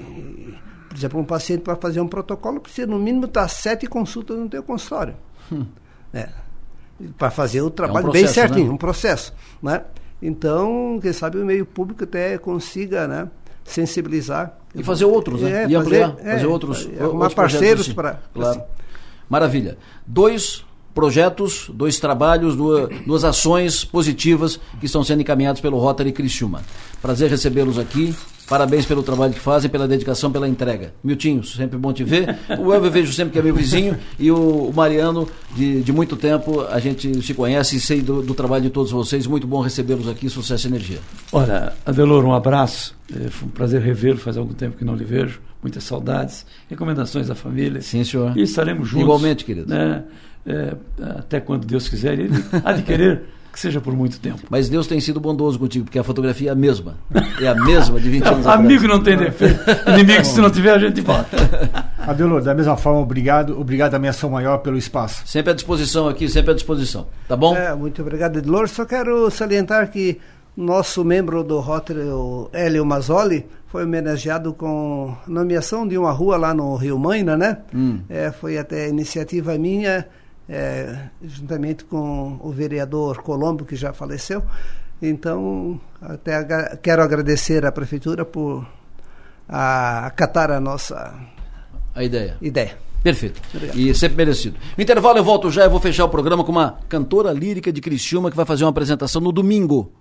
por 0.90 0.98
exemplo, 0.98 1.20
um 1.20 1.24
paciente 1.24 1.62
para 1.62 1.76
fazer 1.76 2.02
um 2.02 2.08
protocolo 2.08 2.60
precisa 2.60 2.88
no 2.88 2.98
mínimo 2.98 3.26
estar 3.26 3.48
sete 3.48 3.86
consultas 3.86 4.38
no 4.38 4.50
teu 4.50 4.64
consultório. 4.64 5.14
Hum. 5.52 5.66
É, 6.12 6.30
para 7.16 7.30
fazer 7.30 7.62
o 7.62 7.70
trabalho 7.70 8.08
é 8.08 8.10
um 8.10 8.12
processo, 8.12 8.26
bem 8.26 8.34
certinho, 8.34 8.68
né? 8.68 8.74
um 8.74 8.78
processo. 8.78 9.34
Né? 9.62 9.82
Então, 10.20 11.00
quem 11.00 11.14
sabe 11.14 11.38
o 11.38 11.46
meio 11.46 11.64
público 11.66 12.04
até 12.04 12.38
consiga 12.40 13.08
né, 13.08 13.30
sensibilizar. 13.64 14.58
E 14.74 14.84
fazer 14.84 15.06
outros, 15.06 15.42
né? 15.42 15.66
É, 15.66 15.68
e 15.68 15.76
ampliar, 15.76 16.16
fazer, 16.16 16.32
fazer 16.32 16.46
outros. 16.48 16.90
É, 16.98 17.04
arrumar 17.04 17.30
parceiros 17.30 17.82
assim. 17.82 17.94
para. 17.94 18.20
Claro. 18.34 18.60
Assim. 18.60 18.70
Maravilha. 19.30 19.78
Dois 20.06 20.66
projetos, 20.94 21.70
dois 21.74 22.00
trabalhos, 22.00 22.56
duas, 22.56 22.90
duas 23.06 23.24
ações 23.24 23.86
positivas 23.86 24.60
que 24.80 24.88
estão 24.88 25.04
sendo 25.04 25.22
encaminhados 25.22 25.62
pelo 25.62 25.78
Rotary 25.78 26.12
Criciúma. 26.12 26.64
Prazer 27.02 27.30
recebê-los 27.30 27.78
aqui 27.78 28.14
Parabéns 28.50 28.84
pelo 28.84 29.04
trabalho 29.04 29.32
que 29.32 29.40
fazem, 29.40 29.70
pela 29.70 29.88
dedicação, 29.88 30.32
pela 30.32 30.50
entrega. 30.50 30.92
Miltinho, 31.04 31.44
sempre 31.44 31.78
bom 31.78 31.94
te 31.94 32.04
ver. 32.04 32.36
O 32.58 32.74
Elvio 32.74 32.88
eu 32.88 32.92
vejo 32.92 33.14
sempre 33.14 33.34
que 33.34 33.40
é 33.40 33.42
meu 33.44 33.54
vizinho. 33.54 33.96
E 34.18 34.32
o, 34.32 34.74
Mariano, 34.76 35.28
de, 35.56 35.84
de 35.84 35.94
muito 35.94 36.16
tempo, 36.16 36.62
a 36.62 36.80
gente 36.80 37.22
se 37.22 37.36
conhece 37.36 37.76
e 37.76 37.80
sei 37.80 38.02
do, 38.02 38.24
do 38.24 38.34
trabalho 38.34 38.64
de 38.64 38.72
todos 38.72 38.92
vocês. 38.92 39.28
Muito 39.28 39.46
bom 39.46 39.62
recebê-los 39.62 40.08
aqui, 40.08 40.28
sucesso 40.30 40.66
e 40.66 40.70
energia. 40.72 40.98
Olha, 41.32 41.74
Adelor, 41.86 42.26
um 42.26 42.34
abraço. 42.34 42.96
É, 43.16 43.30
foi 43.30 43.48
um 43.48 43.52
prazer 43.52 43.82
revê-lo, 43.82 44.18
faz 44.18 44.36
algum 44.36 44.54
tempo 44.54 44.78
que 44.78 44.84
não 44.84 44.96
lhe 44.96 45.06
vejo. 45.06 45.40
Muitas 45.62 45.84
saudades. 45.84 46.44
Recomendações 46.68 47.30
à 47.30 47.36
família. 47.36 47.82
Sim, 47.82 48.04
senhor. 48.04 48.36
E 48.36 48.42
estaremos 48.42 48.88
juntos. 48.88 49.04
Igualmente, 49.04 49.46
querido. 49.46 49.70
Né? 49.70 50.04
É, 50.46 50.76
até 51.20 51.40
quando 51.40 51.68
Deus 51.68 51.88
quiser. 51.88 52.18
Ele 52.18 52.44
há 52.64 52.74
de 52.74 52.82
querer 52.82 53.22
que 53.52 53.60
seja 53.60 53.82
por 53.82 53.94
muito 53.94 54.20
tempo. 54.20 54.42
Mas 54.50 54.70
Deus 54.70 54.88
tem 54.88 55.00
sido 55.00 55.20
bondoso 55.20 55.60
contigo, 55.60 55.86
porque 55.86 56.00
a 56.00 56.04
fotografia 56.04 56.50
é 56.50 56.52
a 56.52 56.56
mesma. 56.56 56.98
É 57.42 57.48
a 57.48 57.56
mesma 57.56 58.00
de 58.00 58.10
20 58.10 58.28
anos 58.28 58.48
atrás. 58.48 58.60
Amigo 58.60 58.88
não 58.88 59.02
tem 59.02 59.18
defeito. 59.18 59.60
Inimigo, 59.90 60.26
se 60.26 60.40
não 60.42 60.50
tiver, 60.50 60.74
a 60.74 60.80
gente 60.80 61.02
bota. 61.02 61.38
Adelor, 62.00 62.42
da 62.42 62.54
mesma 62.54 62.76
forma, 62.76 63.00
obrigado. 63.00 63.60
Obrigado 63.60 63.96
à 63.96 64.00
minha 64.00 64.10
ação 64.10 64.30
maior 64.30 64.58
pelo 64.60 64.78
espaço. 64.78 65.24
Sempre 65.26 65.52
à 65.52 65.56
disposição 65.56 66.08
aqui, 66.08 66.28
sempre 66.28 66.52
à 66.52 66.54
disposição. 66.54 67.08
Tá 67.28 67.36
bom? 67.36 67.56
É, 67.56 67.74
muito 67.76 68.02
obrigado, 68.02 68.38
Adelor. 68.38 68.68
Só 68.68 68.86
quero 68.86 69.30
salientar 69.30 69.90
que 69.90 70.20
nosso 70.56 71.06
membro 71.06 71.44
do 71.44 71.60
Rotary, 71.60 72.02
o 72.02 72.50
Hélio 72.52 72.86
Mazzoli, 72.86 73.46
foi 73.68 73.84
homenageado 73.84 74.54
com 74.54 75.16
nomeação 75.28 75.88
de 75.88 75.98
uma 75.98 76.12
rua 76.12 76.38
lá 76.38 76.54
no 76.54 76.76
Rio 76.76 76.98
Maina, 76.98 77.38
né? 77.38 77.60
Hum. 77.74 78.00
É, 78.10 78.32
foi 78.32 78.58
até 78.58 78.90
iniciativa 78.90 79.58
minha 79.58 80.06
é, 80.50 81.10
juntamente 81.24 81.84
com 81.84 82.40
o 82.42 82.52
vereador 82.52 83.22
Colombo, 83.22 83.64
que 83.64 83.76
já 83.76 83.94
faleceu. 83.94 84.44
Então, 85.02 85.80
até 86.02 86.36
ag 86.36 86.78
quero 86.82 87.02
agradecer 87.02 87.66
à 87.66 87.72
prefeitura 87.72 88.26
por 88.26 88.68
acatar 89.48 90.52
a 90.52 90.60
nossa 90.60 91.16
a 91.96 92.04
ideia. 92.04 92.38
ideia. 92.42 92.78
Perfeito. 93.02 93.42
Obrigado. 93.54 93.80
E 93.80 93.96
sempre 93.96 94.18
merecido. 94.18 94.58
No 94.78 94.84
intervalo 94.84 95.18
eu 95.18 95.24
volto 95.24 95.50
já 95.50 95.66
e 95.66 95.70
vou 95.70 95.80
fechar 95.80 96.04
o 96.04 96.10
programa 96.10 96.44
com 96.44 96.52
uma 96.52 96.80
cantora 96.90 97.32
lírica 97.32 97.72
de 97.72 97.80
Criciúma 97.80 98.30
que 98.30 98.36
vai 98.36 98.46
fazer 98.46 98.66
uma 98.66 98.72
apresentação 98.72 99.22
no 99.22 99.32
domingo. 99.32 99.92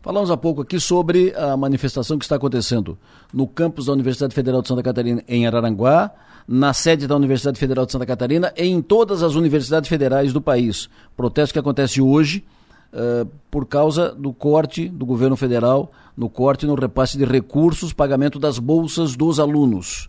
Falamos 0.00 0.30
há 0.30 0.36
pouco 0.36 0.62
aqui 0.62 0.80
sobre 0.80 1.34
a 1.36 1.54
manifestação 1.56 2.18
que 2.18 2.24
está 2.24 2.36
acontecendo 2.36 2.98
no 3.32 3.46
campus 3.46 3.86
da 3.86 3.92
Universidade 3.92 4.34
Federal 4.34 4.62
de 4.62 4.68
Santa 4.68 4.82
Catarina 4.82 5.22
em 5.28 5.46
Araranguá, 5.46 6.10
na 6.52 6.74
sede 6.74 7.06
da 7.06 7.14
Universidade 7.14 7.60
Federal 7.60 7.86
de 7.86 7.92
Santa 7.92 8.04
Catarina 8.04 8.52
e 8.56 8.66
em 8.66 8.82
todas 8.82 9.22
as 9.22 9.36
universidades 9.36 9.88
federais 9.88 10.32
do 10.32 10.40
país. 10.40 10.90
Protesto 11.16 11.52
que 11.52 11.60
acontece 11.60 12.00
hoje 12.02 12.44
uh, 12.92 13.24
por 13.48 13.66
causa 13.66 14.12
do 14.12 14.32
corte 14.32 14.88
do 14.88 15.06
governo 15.06 15.36
federal, 15.36 15.92
no 16.16 16.28
corte 16.28 16.66
no 16.66 16.74
repasse 16.74 17.16
de 17.16 17.24
recursos, 17.24 17.92
pagamento 17.92 18.40
das 18.40 18.58
bolsas 18.58 19.14
dos 19.14 19.38
alunos. 19.38 20.08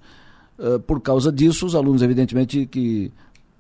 Uh, 0.58 0.80
por 0.80 1.00
causa 1.00 1.32
disso, 1.32 1.64
os 1.64 1.76
alunos, 1.76 2.02
evidentemente, 2.02 2.66
que 2.66 3.12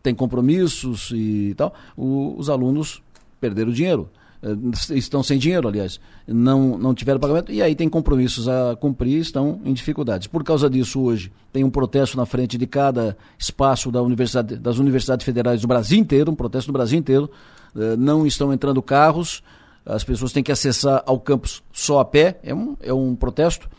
têm 0.01 0.15
compromissos 0.15 1.11
e 1.13 1.53
tal, 1.55 1.75
o, 1.95 2.33
os 2.35 2.49
alunos 2.49 3.03
perderam 3.39 3.71
dinheiro. 3.71 4.09
Eh, 4.43 4.95
estão 4.95 5.21
sem 5.21 5.37
dinheiro, 5.37 5.67
aliás, 5.67 5.99
não, 6.27 6.77
não 6.77 6.93
tiveram 6.93 7.19
pagamento, 7.19 7.51
e 7.51 7.61
aí 7.61 7.75
tem 7.75 7.87
compromissos 7.87 8.47
a 8.47 8.75
cumprir 8.75 9.19
estão 9.19 9.61
em 9.63 9.73
dificuldades. 9.73 10.27
Por 10.27 10.43
causa 10.43 10.69
disso, 10.69 10.99
hoje, 11.01 11.31
tem 11.53 11.63
um 11.63 11.69
protesto 11.69 12.17
na 12.17 12.25
frente 12.25 12.57
de 12.57 12.65
cada 12.65 13.15
espaço 13.37 13.91
da 13.91 14.01
universidade, 14.01 14.57
das 14.57 14.79
universidades 14.79 15.23
federais 15.23 15.61
do 15.61 15.67
Brasil 15.67 15.99
inteiro, 15.99 16.31
um 16.31 16.35
protesto 16.35 16.71
do 16.71 16.73
Brasil 16.73 16.97
inteiro. 16.97 17.29
Eh, 17.75 17.95
não 17.97 18.25
estão 18.25 18.51
entrando 18.51 18.81
carros, 18.81 19.43
as 19.85 20.03
pessoas 20.03 20.31
têm 20.31 20.43
que 20.43 20.51
acessar 20.51 21.03
ao 21.05 21.19
campus 21.19 21.63
só 21.71 21.99
a 21.99 22.05
pé, 22.05 22.39
é 22.43 22.53
um, 22.53 22.75
é 22.81 22.93
um 22.93 23.15
protesto. 23.15 23.69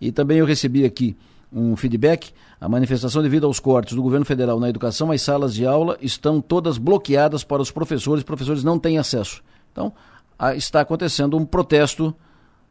E 0.00 0.12
também 0.12 0.38
eu 0.38 0.46
recebi 0.46 0.84
aqui 0.84 1.16
um 1.52 1.76
feedback. 1.76 2.32
A 2.60 2.68
manifestação 2.68 3.22
devido 3.22 3.46
aos 3.46 3.60
cortes 3.60 3.94
do 3.94 4.02
governo 4.02 4.24
federal 4.24 4.58
na 4.58 4.68
educação, 4.68 5.10
as 5.10 5.22
salas 5.22 5.54
de 5.54 5.66
aula 5.66 5.96
estão 6.00 6.40
todas 6.40 6.78
bloqueadas 6.78 7.44
para 7.44 7.62
os 7.62 7.70
professores, 7.70 8.24
professores 8.24 8.64
não 8.64 8.78
têm 8.78 8.98
acesso. 8.98 9.42
Então, 9.74 9.92
está 10.56 10.80
acontecendo 10.80 11.36
um 11.36 11.44
protesto 11.44 12.14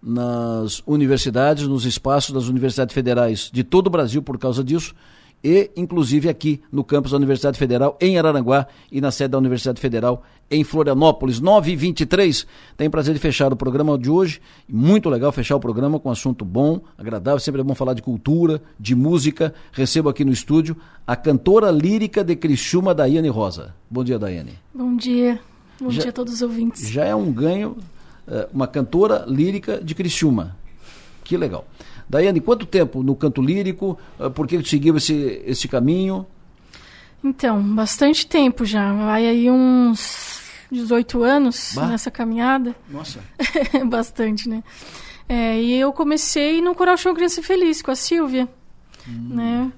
nas 0.02 0.82
universidades, 0.88 1.68
nos 1.68 1.86
espaços 1.86 2.34
das 2.34 2.48
universidades 2.48 2.94
federais 2.94 3.50
de 3.52 3.64
todo 3.64 3.88
o 3.88 3.90
Brasil 3.90 4.24
por 4.24 4.38
causa 4.38 4.64
disso, 4.64 4.96
e 5.44 5.70
inclusive 5.76 6.30
aqui 6.30 6.62
no 6.72 6.86
campus 6.86 7.12
da 7.12 7.18
Universidade 7.18 7.58
Federal 7.58 7.98
em 8.00 8.18
Araranguá 8.18 8.66
e 8.90 9.02
na 9.02 9.12
sede 9.12 9.32
da 9.32 9.38
Universidade 9.38 9.82
Federal 9.82 10.24
em 10.50 10.64
Florianópolis. 10.64 11.42
9 11.42 11.74
e 11.74 11.76
23 11.76 12.48
Tem 12.78 12.90
prazer 12.90 13.14
de 13.14 13.20
fechar 13.20 13.52
o 13.52 13.56
programa 13.56 13.98
de 13.98 14.10
hoje. 14.10 14.40
Muito 14.70 15.10
legal 15.10 15.34
fechar 15.34 15.58
o 15.58 15.60
programa 15.60 16.00
com 16.00 16.08
um 16.08 16.14
assunto 16.14 16.46
bom, 16.46 16.80
agradável. 16.98 17.40
Sempre 17.40 17.60
é 17.60 17.64
bom 17.64 17.76
falar 17.76 17.94
de 17.94 18.02
cultura, 18.02 18.62
de 18.80 18.96
música. 18.96 19.54
Recebo 19.74 20.08
aqui 20.08 20.24
no 20.24 20.32
estúdio 20.32 20.78
a 21.06 21.16
cantora 21.16 21.70
lírica 21.72 22.24
de 22.24 22.38
Criciúma, 22.38 22.96
Daiane 22.96 23.28
Rosa. 23.28 23.76
Bom 23.92 24.04
dia, 24.04 24.18
Daiane. 24.18 24.54
Bom 24.74 24.96
dia. 24.96 25.42
Bom 25.84 25.92
já, 25.92 26.02
dia 26.02 26.10
a 26.10 26.14
todos 26.14 26.34
os 26.34 26.42
ouvintes. 26.42 26.90
Já 26.90 27.06
é 27.06 27.14
um 27.14 27.32
ganho, 27.32 27.78
eh, 28.28 28.48
uma 28.54 28.68
cantora 28.68 29.26
lírica 29.28 29.82
de 29.84 29.94
Criciúma. 29.94 30.56
Que 31.24 31.38
legal. 31.38 31.66
Daiane, 32.10 32.40
quanto 32.40 32.66
tempo 32.66 33.04
no 33.04 33.16
canto 33.16 33.42
lírico? 33.42 33.98
Eh, 34.20 34.30
por 34.30 34.48
que 34.48 34.64
seguiu 34.64 34.98
esse, 34.98 35.42
esse 35.46 35.68
caminho? 35.68 36.26
Então, 37.24 37.62
bastante 37.62 38.28
tempo 38.28 38.66
já. 38.66 38.94
Vai 38.94 39.28
aí 39.28 39.50
uns 39.50 40.42
18 40.72 41.24
anos 41.24 41.72
bah. 41.76 41.88
nessa 41.88 42.12
caminhada. 42.12 42.76
Nossa. 42.90 43.20
bastante, 43.86 44.50
né? 44.50 44.64
É, 45.28 45.60
e 45.62 45.74
eu 45.80 45.94
comecei 45.94 46.62
no 46.62 46.76
Coral 46.76 46.98
Show 46.98 47.14
Criança 47.14 47.42
Feliz 47.42 47.82
com 47.82 47.92
a 47.92 47.96
Silvia. 47.96 48.48
Hum. 49.08 49.36
Né? 49.36 49.72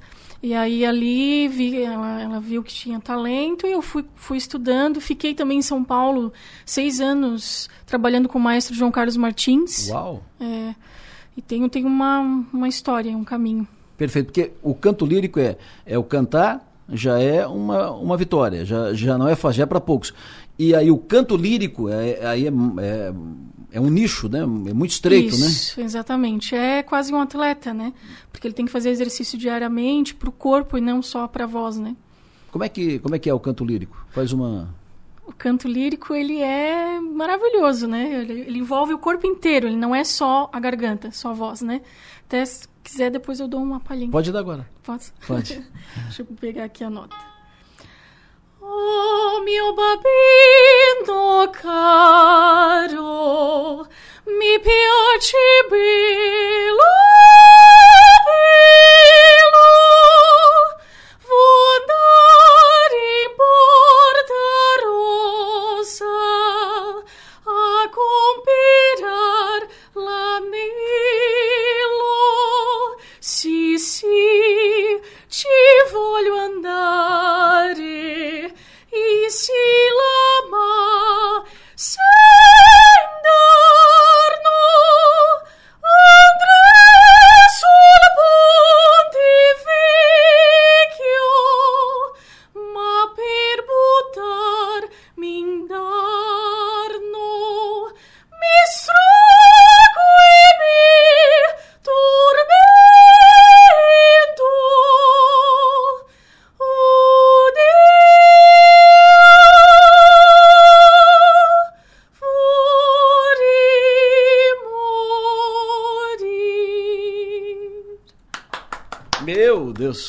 E 0.46 0.54
aí 0.54 0.86
ali 0.86 1.48
vi, 1.48 1.82
ela, 1.82 2.22
ela, 2.22 2.40
viu 2.40 2.62
que 2.62 2.72
tinha 2.72 3.00
talento 3.00 3.66
e 3.66 3.72
eu 3.72 3.82
fui, 3.82 4.06
fui 4.14 4.38
estudando. 4.38 5.02
Fiquei 5.02 5.34
também 5.34 5.58
em 5.58 5.62
São 5.64 5.84
Paulo 5.84 6.32
seis 6.64 7.02
anos 7.02 7.68
trabalhando 7.84 8.30
com 8.30 8.38
o 8.38 8.42
maestro 8.42 8.76
João 8.76 8.92
Carlos 8.92 9.18
Martins. 9.18 9.90
Uau! 9.90 10.22
É, 10.40 10.76
e 11.36 11.42
tenho, 11.42 11.68
tenho 11.68 11.88
uma, 11.88 12.20
uma 12.54 12.68
história, 12.68 13.18
um 13.18 13.24
caminho. 13.24 13.68
Perfeito, 13.98 14.28
porque 14.28 14.52
o 14.62 14.76
canto 14.76 15.04
lírico 15.04 15.40
é, 15.40 15.58
é 15.84 15.98
o 15.98 16.04
cantar, 16.04 16.64
já 16.90 17.18
é 17.20 17.48
uma, 17.48 17.90
uma 17.90 18.16
vitória, 18.16 18.64
já, 18.64 18.94
já 18.94 19.18
não 19.18 19.28
é 19.28 19.36
fácil, 19.36 19.58
já 19.58 19.64
é 19.64 19.66
para 19.66 19.82
poucos. 19.82 20.14
E 20.60 20.76
aí 20.76 20.92
o 20.92 20.98
canto 21.00 21.36
lírico, 21.36 21.90
é, 21.90 22.24
aí 22.24 22.46
é, 22.46 22.52
é 22.84 23.14
é 23.72 23.80
um 23.80 23.90
nicho, 23.90 24.30
né? 24.30 24.40
É 24.42 24.46
muito 24.46 24.92
estreito, 24.92 25.36
Isso, 25.36 25.40
né? 25.40 25.48
Isso, 25.48 25.82
exatamente. 25.82 26.56
É 26.56 26.84
quase 26.84 27.14
um 27.14 27.20
atleta, 27.20 27.74
né? 27.74 27.94
Porque 28.32 28.48
ele 28.48 28.54
tem 28.54 28.66
que 28.66 28.72
fazer 28.72 28.90
exercício 28.90 29.38
diariamente 29.38 30.16
para 30.16 30.30
o 30.30 30.32
corpo 30.32 30.78
e 30.78 30.82
não 30.82 31.02
só 31.02 31.28
para 31.28 31.44
a 31.44 31.48
voz, 31.48 31.78
né? 31.78 31.96
Como 32.52 32.64
é 32.64 32.70
que 32.70 33.00
como 33.00 33.16
é 33.16 33.20
que 33.20 33.30
é 33.30 33.34
o 33.34 33.40
canto 33.40 33.66
lírico? 33.66 34.06
Faz 34.12 34.32
uma 34.32 34.74
o 35.28 35.34
canto 35.34 35.68
lírico 35.68 36.14
ele 36.14 36.40
é 36.42 37.00
maravilhoso, 37.00 37.88
né? 37.88 38.22
Ele, 38.22 38.42
ele, 38.42 38.60
envolve 38.60 38.94
o 38.94 38.98
corpo 38.98 39.26
inteiro, 39.26 39.68
ele 39.68 39.76
não 39.76 39.96
é 39.96 40.04
só 40.04 40.50
a 40.54 40.60
garganta, 40.60 41.12
só 41.12 41.32
a 41.32 41.34
voz, 41.34 41.62
né? 41.62 41.82
Até 42.28 42.46
se 42.46 42.68
quiser 42.84 43.10
depois 43.10 43.40
eu 43.40 43.48
dou 43.48 43.62
uma 43.62 43.80
palhinha. 43.80 44.12
Pode 44.12 44.32
dar 44.32 44.40
agora. 44.40 44.70
Posso? 44.84 45.14
Pode. 45.26 45.64
Deixa 46.06 46.22
eu 46.22 46.26
pegar 46.26 46.66
aqui 46.66 46.84
a 46.84 46.90
nota. 46.90 47.16
Oh, 48.68 49.42
mio 49.46 49.74
babino 49.74 51.52
caro, 51.52 52.98
mi 54.26 54.60
piace 54.60 55.38
bello, 55.70 56.94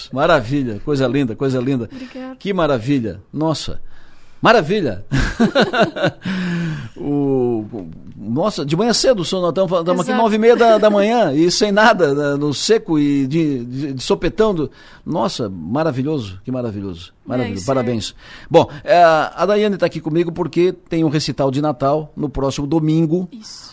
Deus, 0.06 0.12
maravilha, 0.12 0.80
coisa 0.84 1.06
linda, 1.06 1.36
coisa 1.36 1.58
linda. 1.60 1.88
Obrigada. 1.92 2.36
Que 2.36 2.52
maravilha, 2.52 3.20
nossa. 3.32 3.80
Maravilha! 4.42 5.04
o, 6.96 7.64
o- 7.72 7.90
nossa, 8.16 8.64
de 8.64 8.76
manhã 8.76 8.92
cedo, 8.92 9.24
só 9.24 9.40
nós 9.40 9.50
estamos 9.50 9.70
estamos 9.78 10.08
aqui 10.08 10.12
nove 10.16 10.36
e 10.36 10.38
meia 10.38 10.56
da, 10.56 10.78
da 10.78 10.90
manhã 10.90 11.32
e 11.32 11.50
sem 11.50 11.70
nada, 11.72 12.14
né, 12.14 12.36
no 12.36 12.52
seco 12.52 12.98
e 12.98 13.26
de, 13.26 13.64
de, 13.64 13.92
de 13.94 14.02
sopetão. 14.02 14.54
do- 14.54 14.70
Nossa, 15.04 15.48
maravilhoso, 15.48 16.40
que 16.44 16.50
maravilhoso. 16.52 17.12
Maravilhoso, 17.26 17.58
isso 17.58 17.66
parabéns. 17.66 18.14
Bom, 18.50 18.70
é, 18.84 19.02
a 19.02 19.44
Daiane 19.46 19.74
está 19.74 19.86
aqui 19.86 20.00
comigo 20.00 20.30
porque 20.32 20.72
tem 20.72 21.02
um 21.04 21.08
recital 21.08 21.50
de 21.50 21.60
Natal 21.60 22.12
no 22.16 22.28
próximo 22.28 22.66
domingo, 22.66 23.28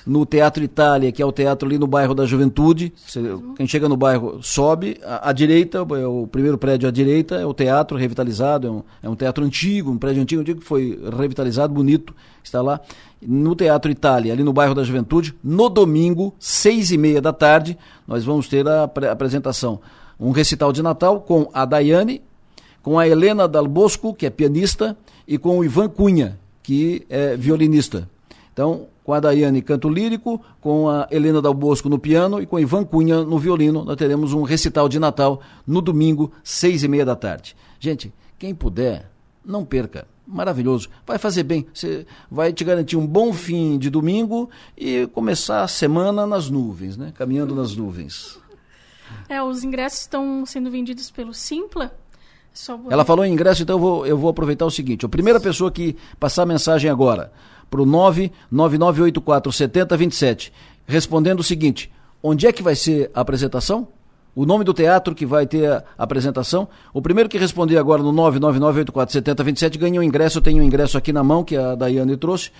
no 0.07 0.25
Teatro 0.25 0.63
Itália, 0.63 1.11
que 1.11 1.21
é 1.21 1.25
o 1.25 1.31
teatro 1.31 1.67
ali 1.67 1.77
no 1.77 1.85
bairro 1.87 2.13
da 2.15 2.25
Juventude. 2.25 2.91
Você- 3.05 3.21
quem 3.55 3.67
chega 3.67 3.87
no 3.87 3.95
bairro 3.95 4.39
sobe, 4.41 4.97
à, 5.03 5.29
à 5.29 5.33
direita, 5.33 5.79
é 5.79 6.07
o 6.07 6.25
primeiro 6.27 6.57
prédio 6.57 6.87
à 6.87 6.91
direita, 6.91 7.35
é 7.35 7.45
o 7.45 7.53
teatro 7.53 7.97
revitalizado, 7.97 8.67
é 8.67 8.71
um, 8.71 8.83
é 9.03 9.09
um 9.09 9.15
teatro 9.15 9.43
antigo, 9.45 9.91
um 9.91 9.97
prédio 9.97 10.21
antigo, 10.21 10.41
antigo 10.41 10.59
que 10.59 10.65
foi 10.65 10.99
revitalizado, 11.17 11.73
bonito, 11.73 12.13
está 12.43 12.61
lá. 12.61 12.79
No 13.25 13.55
Teatro 13.55 13.89
Itália, 13.89 14.33
ali 14.33 14.43
no 14.43 14.51
bairro 14.51 14.75
da 14.75 14.83
Juventude, 14.83 15.33
no 15.41 15.69
domingo, 15.69 16.33
seis 16.37 16.91
e 16.91 16.97
meia 16.97 17.21
da 17.21 17.31
tarde, 17.31 17.77
nós 18.05 18.25
vamos 18.25 18.49
ter 18.49 18.67
a 18.67 18.83
apre- 18.83 19.07
apresentação. 19.07 19.79
Um 20.19 20.31
recital 20.31 20.73
de 20.73 20.81
Natal 20.83 21.21
com 21.21 21.49
a 21.53 21.63
Daiane, 21.65 22.21
com 22.83 22.99
a 22.99 23.07
Helena 23.07 23.47
Dal 23.47 23.65
Bosco, 23.65 24.13
que 24.13 24.25
é 24.25 24.29
pianista, 24.29 24.95
e 25.25 25.37
com 25.37 25.57
o 25.57 25.63
Ivan 25.63 25.89
Cunha, 25.89 26.37
que 26.61 27.05
é 27.09 27.35
violinista. 27.35 28.07
Então, 28.51 28.87
com 29.03 29.13
a 29.13 29.19
Daiane 29.19 29.61
canto 29.61 29.89
lírico, 29.89 30.39
com 30.61 30.89
a 30.89 31.07
Helena 31.09 31.41
Dal 31.41 31.53
Bosco 31.53 31.89
no 31.89 31.97
piano 31.97 32.41
e 32.41 32.45
com 32.45 32.59
Ivan 32.59 32.83
Cunha 32.83 33.23
no 33.23 33.39
violino, 33.39 33.83
nós 33.83 33.95
teremos 33.95 34.33
um 34.33 34.43
recital 34.43 34.87
de 34.87 34.99
Natal 34.99 35.41
no 35.65 35.81
domingo, 35.81 36.31
seis 36.43 36.83
e 36.83 36.87
meia 36.87 37.05
da 37.05 37.15
tarde. 37.15 37.55
Gente, 37.79 38.13
quem 38.37 38.53
puder, 38.53 39.09
não 39.43 39.65
perca. 39.65 40.05
Maravilhoso. 40.25 40.89
Vai 41.05 41.17
fazer 41.17 41.43
bem. 41.43 41.65
Você 41.73 42.05
vai 42.31 42.53
te 42.53 42.63
garantir 42.63 42.95
um 42.95 43.05
bom 43.05 43.33
fim 43.33 43.77
de 43.77 43.89
domingo 43.89 44.49
e 44.77 45.07
começar 45.07 45.63
a 45.63 45.67
semana 45.67 46.25
nas 46.25 46.49
nuvens, 46.49 46.95
né? 46.95 47.11
Caminhando 47.15 47.53
nas 47.53 47.75
nuvens. 47.75 48.39
É, 49.27 49.43
os 49.43 49.63
ingressos 49.63 50.01
estão 50.01 50.45
sendo 50.45 50.71
vendidos 50.71 51.11
pelo 51.11 51.33
Simpla. 51.33 51.93
Ela 52.91 53.03
falou 53.03 53.25
em 53.25 53.33
ingresso, 53.33 53.63
então 53.63 53.75
eu 53.75 53.79
vou, 53.79 54.05
eu 54.05 54.17
vou 54.17 54.29
aproveitar 54.29 54.65
o 54.65 54.71
seguinte. 54.71 55.05
A 55.05 55.09
primeira 55.09 55.39
pessoa 55.39 55.71
que 55.71 55.95
passar 56.19 56.43
a 56.43 56.45
mensagem 56.45 56.89
agora 56.89 57.31
para 57.69 57.81
o 57.81 57.85
999847027, 57.85 60.51
respondendo 60.85 61.39
o 61.39 61.43
seguinte: 61.43 61.91
onde 62.21 62.45
é 62.45 62.53
que 62.53 62.61
vai 62.61 62.75
ser 62.75 63.09
a 63.13 63.21
apresentação? 63.21 63.87
O 64.35 64.45
nome 64.45 64.63
do 64.63 64.73
teatro 64.73 65.13
que 65.13 65.25
vai 65.25 65.45
ter 65.45 65.69
a 65.69 65.83
apresentação. 65.97 66.67
O 66.91 67.01
primeiro 67.01 67.29
que 67.29 67.37
responder 67.37 67.77
agora 67.77 68.01
no 68.01 68.11
999847027 68.13 69.77
ganha 69.77 69.99
um 69.99 70.03
ingresso. 70.03 70.39
Eu 70.39 70.41
tenho 70.41 70.61
um 70.61 70.65
ingresso 70.65 70.97
aqui 70.97 71.13
na 71.13 71.23
mão 71.23 71.43
que 71.43 71.55
a 71.55 71.75
Daiane 71.75 72.17
trouxe. 72.17 72.51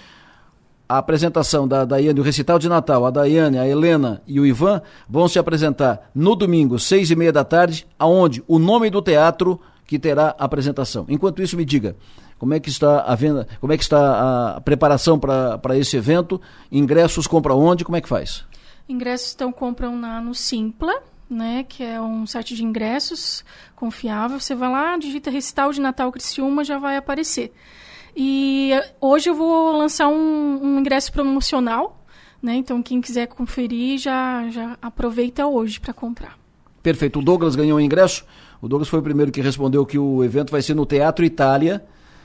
A 0.87 0.99
apresentação 0.99 1.67
da 1.67 1.83
Daiane, 1.83 2.19
o 2.19 2.23
recital 2.23 2.59
de 2.59 2.69
Natal, 2.69 3.05
a 3.05 3.09
Daiane, 3.09 3.57
a 3.57 3.67
Helena 3.67 4.21
e 4.27 4.39
o 4.39 4.45
Ivan 4.45 4.83
vão 5.09 5.27
se 5.27 5.39
apresentar 5.39 6.11
no 6.13 6.35
domingo, 6.35 6.77
seis 6.77 7.09
e 7.09 7.15
meia 7.15 7.31
da 7.31 7.43
tarde, 7.43 7.87
aonde 7.97 8.43
o 8.47 8.59
nome 8.59 8.91
do 8.91 9.01
teatro 9.01 9.59
que 9.93 9.99
terá 9.99 10.35
a 10.39 10.45
apresentação. 10.45 11.05
Enquanto 11.07 11.39
isso, 11.39 11.55
me 11.55 11.63
diga, 11.63 11.95
como 12.39 12.55
é 12.55 12.59
que 12.59 12.67
está 12.67 13.01
a 13.01 13.13
venda, 13.13 13.47
como 13.61 13.71
é 13.73 13.77
que 13.77 13.83
está 13.83 14.55
a 14.55 14.61
preparação 14.61 15.19
para 15.19 15.77
esse 15.77 15.95
evento? 15.95 16.41
Ingressos 16.71 17.27
compra 17.27 17.53
onde? 17.53 17.85
Como 17.85 17.95
é 17.95 18.01
que 18.01 18.09
faz? 18.09 18.43
Ingressos 18.89 19.35
então 19.35 19.51
compram 19.51 19.95
na, 19.95 20.19
no 20.19 20.33
Simpla, 20.33 20.93
né, 21.29 21.63
que 21.69 21.83
é 21.83 22.01
um 22.01 22.25
site 22.25 22.55
de 22.55 22.63
ingressos 22.63 23.45
confiável. 23.75 24.39
Você 24.39 24.55
vai 24.55 24.71
lá, 24.71 24.97
digita 24.97 25.29
Recital 25.29 25.71
de 25.71 25.79
Natal 25.79 26.11
Criciúma, 26.11 26.63
já 26.63 26.79
vai 26.79 26.97
aparecer. 26.97 27.53
E 28.15 28.71
eh, 28.73 28.93
hoje 28.99 29.29
eu 29.29 29.35
vou 29.35 29.77
lançar 29.77 30.07
um, 30.07 30.59
um 30.59 30.79
ingresso 30.79 31.13
promocional, 31.13 32.03
né? 32.41 32.55
Então 32.55 32.81
quem 32.81 32.99
quiser 32.99 33.27
conferir 33.27 33.99
já 33.99 34.49
já 34.49 34.75
aproveita 34.81 35.45
hoje 35.45 35.79
para 35.79 35.93
comprar. 35.93 36.35
Perfeito. 36.81 37.19
O 37.19 37.21
Douglas 37.21 37.55
ganhou 37.55 37.77
o 37.77 37.81
ingresso. 37.81 38.25
O 38.63 38.67
Douglas 38.69 38.87
foi 38.87 38.99
o 38.99 39.03
primeiro 39.03 39.29
que 39.29 39.41
respondeu 39.41 39.85
que 39.85 39.99
o 39.99 40.23
evento 40.23 40.49
vai 40.49 40.61
ser 40.61 40.73
no 40.73 40.85
Teatro 40.85 41.25
Itália, 41.25 41.83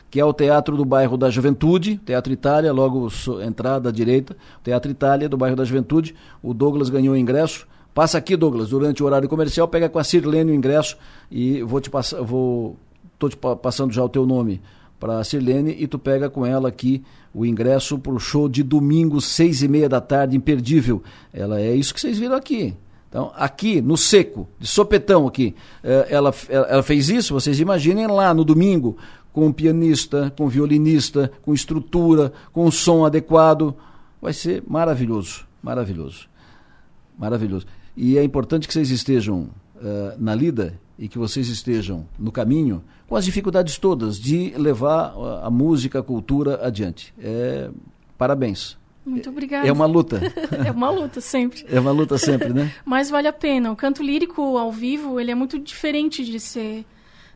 que 0.09 0.21
é 0.21 0.25
o 0.25 0.33
teatro 0.33 0.77
do 0.77 0.85
bairro 0.85 1.17
da 1.17 1.29
Juventude. 1.29 2.01
Teatro 2.07 2.33
Itália, 2.33 2.73
logo 2.73 3.09
entrada 3.45 3.89
à 3.89 3.93
direita. 3.93 4.37
Teatro 4.63 4.89
Itália, 4.89 5.29
do 5.29 5.37
bairro 5.37 5.57
da 5.57 5.65
Juventude. 5.65 6.15
O 6.41 6.55
Douglas 6.55 6.91
ganhou 6.91 7.15
o 7.15 7.17
ingresso. 7.17 7.67
Passa 7.93 8.19
aqui, 8.19 8.37
Douglas, 8.37 8.69
durante 8.69 9.03
o 9.03 9.07
horário 9.07 9.29
comercial, 9.29 9.67
pega 9.67 9.89
com 9.89 9.99
a 9.99 10.05
Sirlene 10.05 10.53
o 10.53 10.55
ingresso 10.55 10.97
e 11.29 11.61
vou 11.65 11.81
te 11.81 11.91
passar, 11.91 12.23
vou 12.23 12.77
tô 13.19 13.29
te 13.29 13.37
pa- 13.37 13.57
passando 13.57 13.93
já 13.93 14.05
o 14.05 14.09
teu 14.09 14.25
nome 14.25 14.61
para 15.01 15.19
a 15.19 15.25
Sirlene 15.25 15.75
e 15.77 15.89
tu 15.89 15.99
pega 15.99 16.31
com 16.31 16.47
ela 16.47 16.69
aqui 16.69 17.03
o 17.35 17.45
ingresso 17.45 17.99
para 17.99 18.13
o 18.13 18.21
show 18.21 18.49
de 18.49 18.63
domingo, 18.63 19.21
seis 19.21 19.61
e 19.61 19.67
meia 19.67 19.89
da 19.89 20.01
tarde, 20.01 20.37
imperdível. 20.37 21.03
Ela 21.35 21.61
é 21.61 21.75
isso 21.75 21.93
que 21.93 22.01
vocês 22.01 22.17
viram 22.17 22.37
aqui. 22.37 22.77
Então, 23.09 23.33
aqui, 23.35 23.81
no 23.81 23.97
seco, 23.97 24.47
de 24.59 24.67
sopetão 24.67 25.27
aqui, 25.27 25.55
eh, 25.83 26.07
ela, 26.11 26.35
ela 26.49 26.67
ela 26.67 26.83
fez 26.83 27.09
isso, 27.09 27.33
vocês 27.33 27.59
imaginem 27.59 28.07
lá 28.07 28.35
no 28.35 28.45
domingo, 28.45 28.99
com 29.33 29.47
um 29.47 29.53
pianista, 29.53 30.33
com 30.37 30.49
violinista, 30.49 31.33
com 31.43 31.55
estrutura, 31.55 32.33
com 32.53 32.67
um 32.67 32.71
som 32.71 33.05
adequado. 33.05 33.75
Vai 34.21 34.33
ser 34.33 34.63
maravilhoso, 34.67 35.47
maravilhoso, 35.63 36.29
maravilhoso. 37.19 37.67
E 37.97 38.19
é 38.19 38.23
importante 38.23 38.69
que 38.69 38.75
vocês 38.75 38.91
estejam 38.91 39.49
eh, 39.83 40.15
na 40.19 40.35
lida 40.35 40.79
e 40.99 41.09
que 41.09 41.19
vocês 41.19 41.49
estejam 41.49 42.07
no 42.19 42.31
caminho 42.31 42.83
com 43.09 43.17
as 43.17 43.25
dificuldades 43.25 43.79
todas 43.79 44.19
de 44.21 44.53
levar 44.57 45.15
a, 45.17 45.47
a 45.47 45.51
música, 45.51 46.01
a 46.01 46.03
cultura 46.03 46.65
adiante. 46.65 47.15
É, 47.19 47.71
parabéns. 48.17 48.78
Muito 49.09 49.31
obrigada. 49.31 49.67
É 49.67 49.73
uma 49.73 49.87
luta. 49.87 50.21
é 50.67 50.71
uma 50.71 50.91
luta 50.91 51.21
sempre. 51.21 51.65
É 51.69 51.81
uma 51.81 51.91
luta 51.91 52.19
sempre, 52.19 52.53
né? 52.53 52.73
Mas 52.85 53.11
vale 53.11 53.29
a 53.29 53.33
pena. 53.33 53.73
O 53.73 53.77
canto 53.77 54.03
lírico 54.03 54.57
ao 54.57 54.71
vivo, 54.71 55.19
ele 55.19 55.31
é 55.31 55.35
muito 55.35 55.59
diferente 55.59 56.25
de 56.25 56.39
ser 56.39 56.85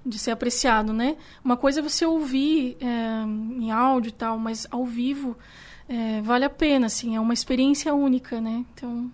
de 0.04 0.18
ser 0.18 0.32
apreciado, 0.32 0.92
né? 0.92 1.16
Uma 1.44 1.56
coisa 1.56 1.78
é 1.78 1.82
você 1.82 2.04
ouvir 2.04 2.76
é, 2.80 3.22
em 3.24 3.70
áudio 3.70 4.08
e 4.08 4.12
tal, 4.12 4.36
mas 4.36 4.66
ao 4.68 4.84
vivo 4.84 5.36
é, 5.88 6.20
vale 6.22 6.44
a 6.44 6.50
pena, 6.50 6.86
assim, 6.86 7.14
é 7.14 7.20
uma 7.20 7.32
experiência 7.32 7.94
única, 7.94 8.40
né? 8.40 8.64
Então, 8.74 9.08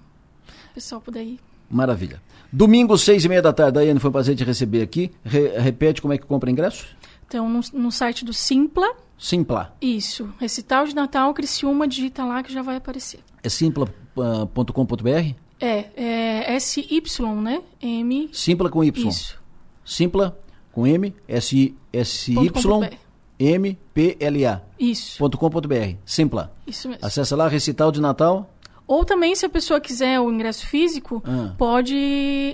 o 0.70 0.74
pessoal 0.74 0.98
puder 0.98 1.22
ir. 1.22 1.38
Maravilha. 1.70 2.22
Domingo, 2.50 2.96
seis 2.96 3.22
e 3.22 3.28
meia 3.28 3.42
da 3.42 3.52
tarde, 3.52 3.72
Daiane, 3.72 4.00
foi 4.00 4.08
um 4.08 4.12
prazer 4.12 4.34
te 4.34 4.42
receber 4.44 4.80
aqui. 4.80 5.10
Re- 5.22 5.58
repete 5.58 6.00
como 6.00 6.14
é 6.14 6.18
que 6.18 6.24
compra 6.24 6.50
ingresso? 6.50 6.86
Então, 7.28 7.48
no, 7.48 7.60
no 7.74 7.92
site 7.92 8.24
do 8.24 8.32
Simpla, 8.32 8.90
Simpla. 9.18 9.76
isso, 9.82 10.32
Recital 10.38 10.86
de 10.86 10.94
Natal 10.94 11.32
Criciúma, 11.34 11.86
digita 11.86 12.24
lá 12.24 12.42
que 12.42 12.50
já 12.52 12.62
vai 12.62 12.76
aparecer. 12.76 13.20
É 13.42 13.48
simpla.com.br? 13.48 15.34
É, 15.60 16.44
é 16.54 16.58
SY, 16.58 17.02
né? 17.42 17.62
M. 17.82 18.30
Simpla 18.32 18.70
com 18.70 18.82
Y. 18.82 19.08
Isso. 19.08 19.38
Simpla 19.84 20.38
com 20.72 20.86
M, 20.86 21.14
S 21.26 21.74
S 21.92 22.32
Ponto 22.34 22.46
Y 22.46 22.50
com 22.52 22.62
ponto 22.62 22.96
M 23.38 23.78
P 23.94 24.16
L 24.20 24.46
A. 24.46 24.62
Isso. 24.78 25.18
Ponto 25.18 25.36
com 25.38 25.50
ponto 25.50 25.68
BR. 25.68 25.96
Simpla. 26.04 26.54
Isso 26.66 26.88
mesmo. 26.88 27.04
Acessa 27.04 27.36
lá 27.36 27.46
recital 27.48 27.90
de 27.92 28.00
Natal. 28.00 28.48
Ou 28.86 29.04
também, 29.04 29.34
se 29.34 29.44
a 29.44 29.50
pessoa 29.50 29.80
quiser 29.80 30.18
o 30.18 30.32
ingresso 30.32 30.66
físico, 30.66 31.22
Ah. 31.26 31.54
pode 31.58 31.94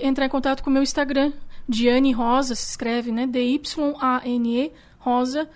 entrar 0.03 0.25
em 0.25 0.29
contato 0.29 0.61
com 0.63 0.69
o 0.69 0.73
meu 0.73 0.83
Instagram, 0.83 1.31
Diane 1.67 2.11
Rosa, 2.11 2.55
se 2.55 2.69
escreve, 2.69 3.11
né? 3.11 3.25
D-Y-A-N-E, 3.27 4.71
Rosa. 4.99 5.47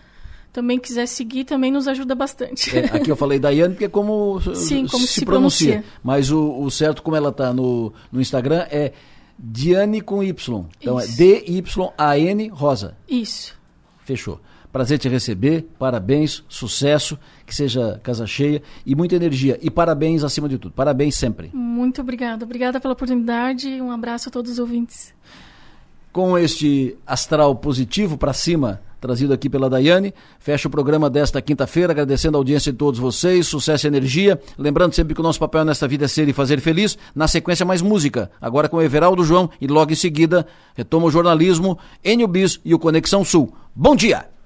Também 0.52 0.80
quiser 0.80 1.06
seguir, 1.06 1.44
também 1.44 1.72
nos 1.72 1.88
ajuda 1.88 2.16
bastante. 2.16 2.76
É, 2.76 2.86
aqui 2.86 3.12
eu 3.12 3.16
falei 3.16 3.38
Daiane 3.38 3.76
porque 3.76 3.86
é 3.86 3.90
como, 3.90 4.42
Sim, 4.56 4.88
como 4.88 5.06
se, 5.06 5.20
se 5.20 5.26
pronuncia. 5.26 5.72
pronuncia. 5.74 5.94
Mas 6.04 6.32
o, 6.32 6.60
o 6.62 6.72
certo, 6.72 7.04
como 7.04 7.16
ela 7.16 7.30
está 7.30 7.54
no, 7.54 7.94
no 8.12 8.20
Instagram, 8.20 8.66
é 8.72 8.92
Diane 9.38 10.02
com 10.02 10.24
Y. 10.24 10.66
Então 10.82 11.00
Isso. 11.00 11.14
é 11.14 11.16
D-Y-A-N 11.16 12.48
Rosa. 12.50 12.98
Isso. 13.08 13.56
Fechou. 14.04 14.42
Prazer 14.72 15.00
te 15.00 15.10
receber, 15.10 15.68
parabéns, 15.80 16.44
sucesso, 16.48 17.18
que 17.44 17.56
seja 17.56 18.00
casa 18.04 18.28
cheia 18.28 18.62
e 18.86 18.96
muita 18.96 19.16
energia. 19.16 19.58
E 19.62 19.70
parabéns 19.72 20.24
acima 20.24 20.48
de 20.48 20.60
tudo. 20.60 20.74
Parabéns 20.74 21.16
sempre. 21.16 21.50
Muito 21.54 22.02
obrigada. 22.02 22.46
Obrigada 22.46 22.80
pela 22.80 22.94
oportunidade. 22.94 23.68
Um 23.82 23.92
abraço 23.92 24.30
a 24.30 24.32
todos 24.32 24.52
os 24.52 24.60
ouvintes. 24.60 25.14
Com 26.12 26.38
este 26.38 26.98
astral 27.06 27.56
positivo 27.56 28.18
para 28.18 28.34
cima, 28.34 28.82
trazido 29.00 29.32
aqui 29.32 29.48
pela 29.48 29.70
Daiane, 29.70 30.14
fecha 30.40 30.68
o 30.68 30.72
programa 30.72 31.08
desta 31.08 31.40
quinta-feira, 31.40 31.94
agradecendo 31.94 32.36
a 32.36 32.40
audiência 32.40 32.72
de 32.72 32.78
todos 32.78 33.00
vocês, 33.00 33.46
sucesso 33.46 33.86
e 33.86 33.90
energia. 33.90 34.42
Lembrando 34.58 34.94
sempre 34.94 35.14
que 35.14 35.22
o 35.22 35.24
nosso 35.24 35.40
papel 35.40 35.64
nesta 35.64 35.88
vida 35.88 36.06
é 36.06 36.08
ser 36.08 36.28
e 36.28 36.34
fazer 36.34 36.60
feliz. 36.60 36.98
Na 37.14 37.28
sequência, 37.28 37.66
mais 37.66 37.82
música. 37.82 38.32
Agora 38.42 38.68
com 38.68 38.82
Everaldo 38.82 39.24
João 39.24 39.52
e 39.62 39.68
logo 39.68 39.92
em 39.92 39.96
seguida, 39.96 40.48
retoma 40.74 41.06
o 41.06 41.12
jornalismo, 41.12 41.78
Enio 42.04 42.28
Bis 42.28 42.60
e 42.66 42.74
o 42.74 42.80
Conexão 42.80 43.24
Sul. 43.24 43.54
Bom 43.76 43.96
dia! 43.96 44.39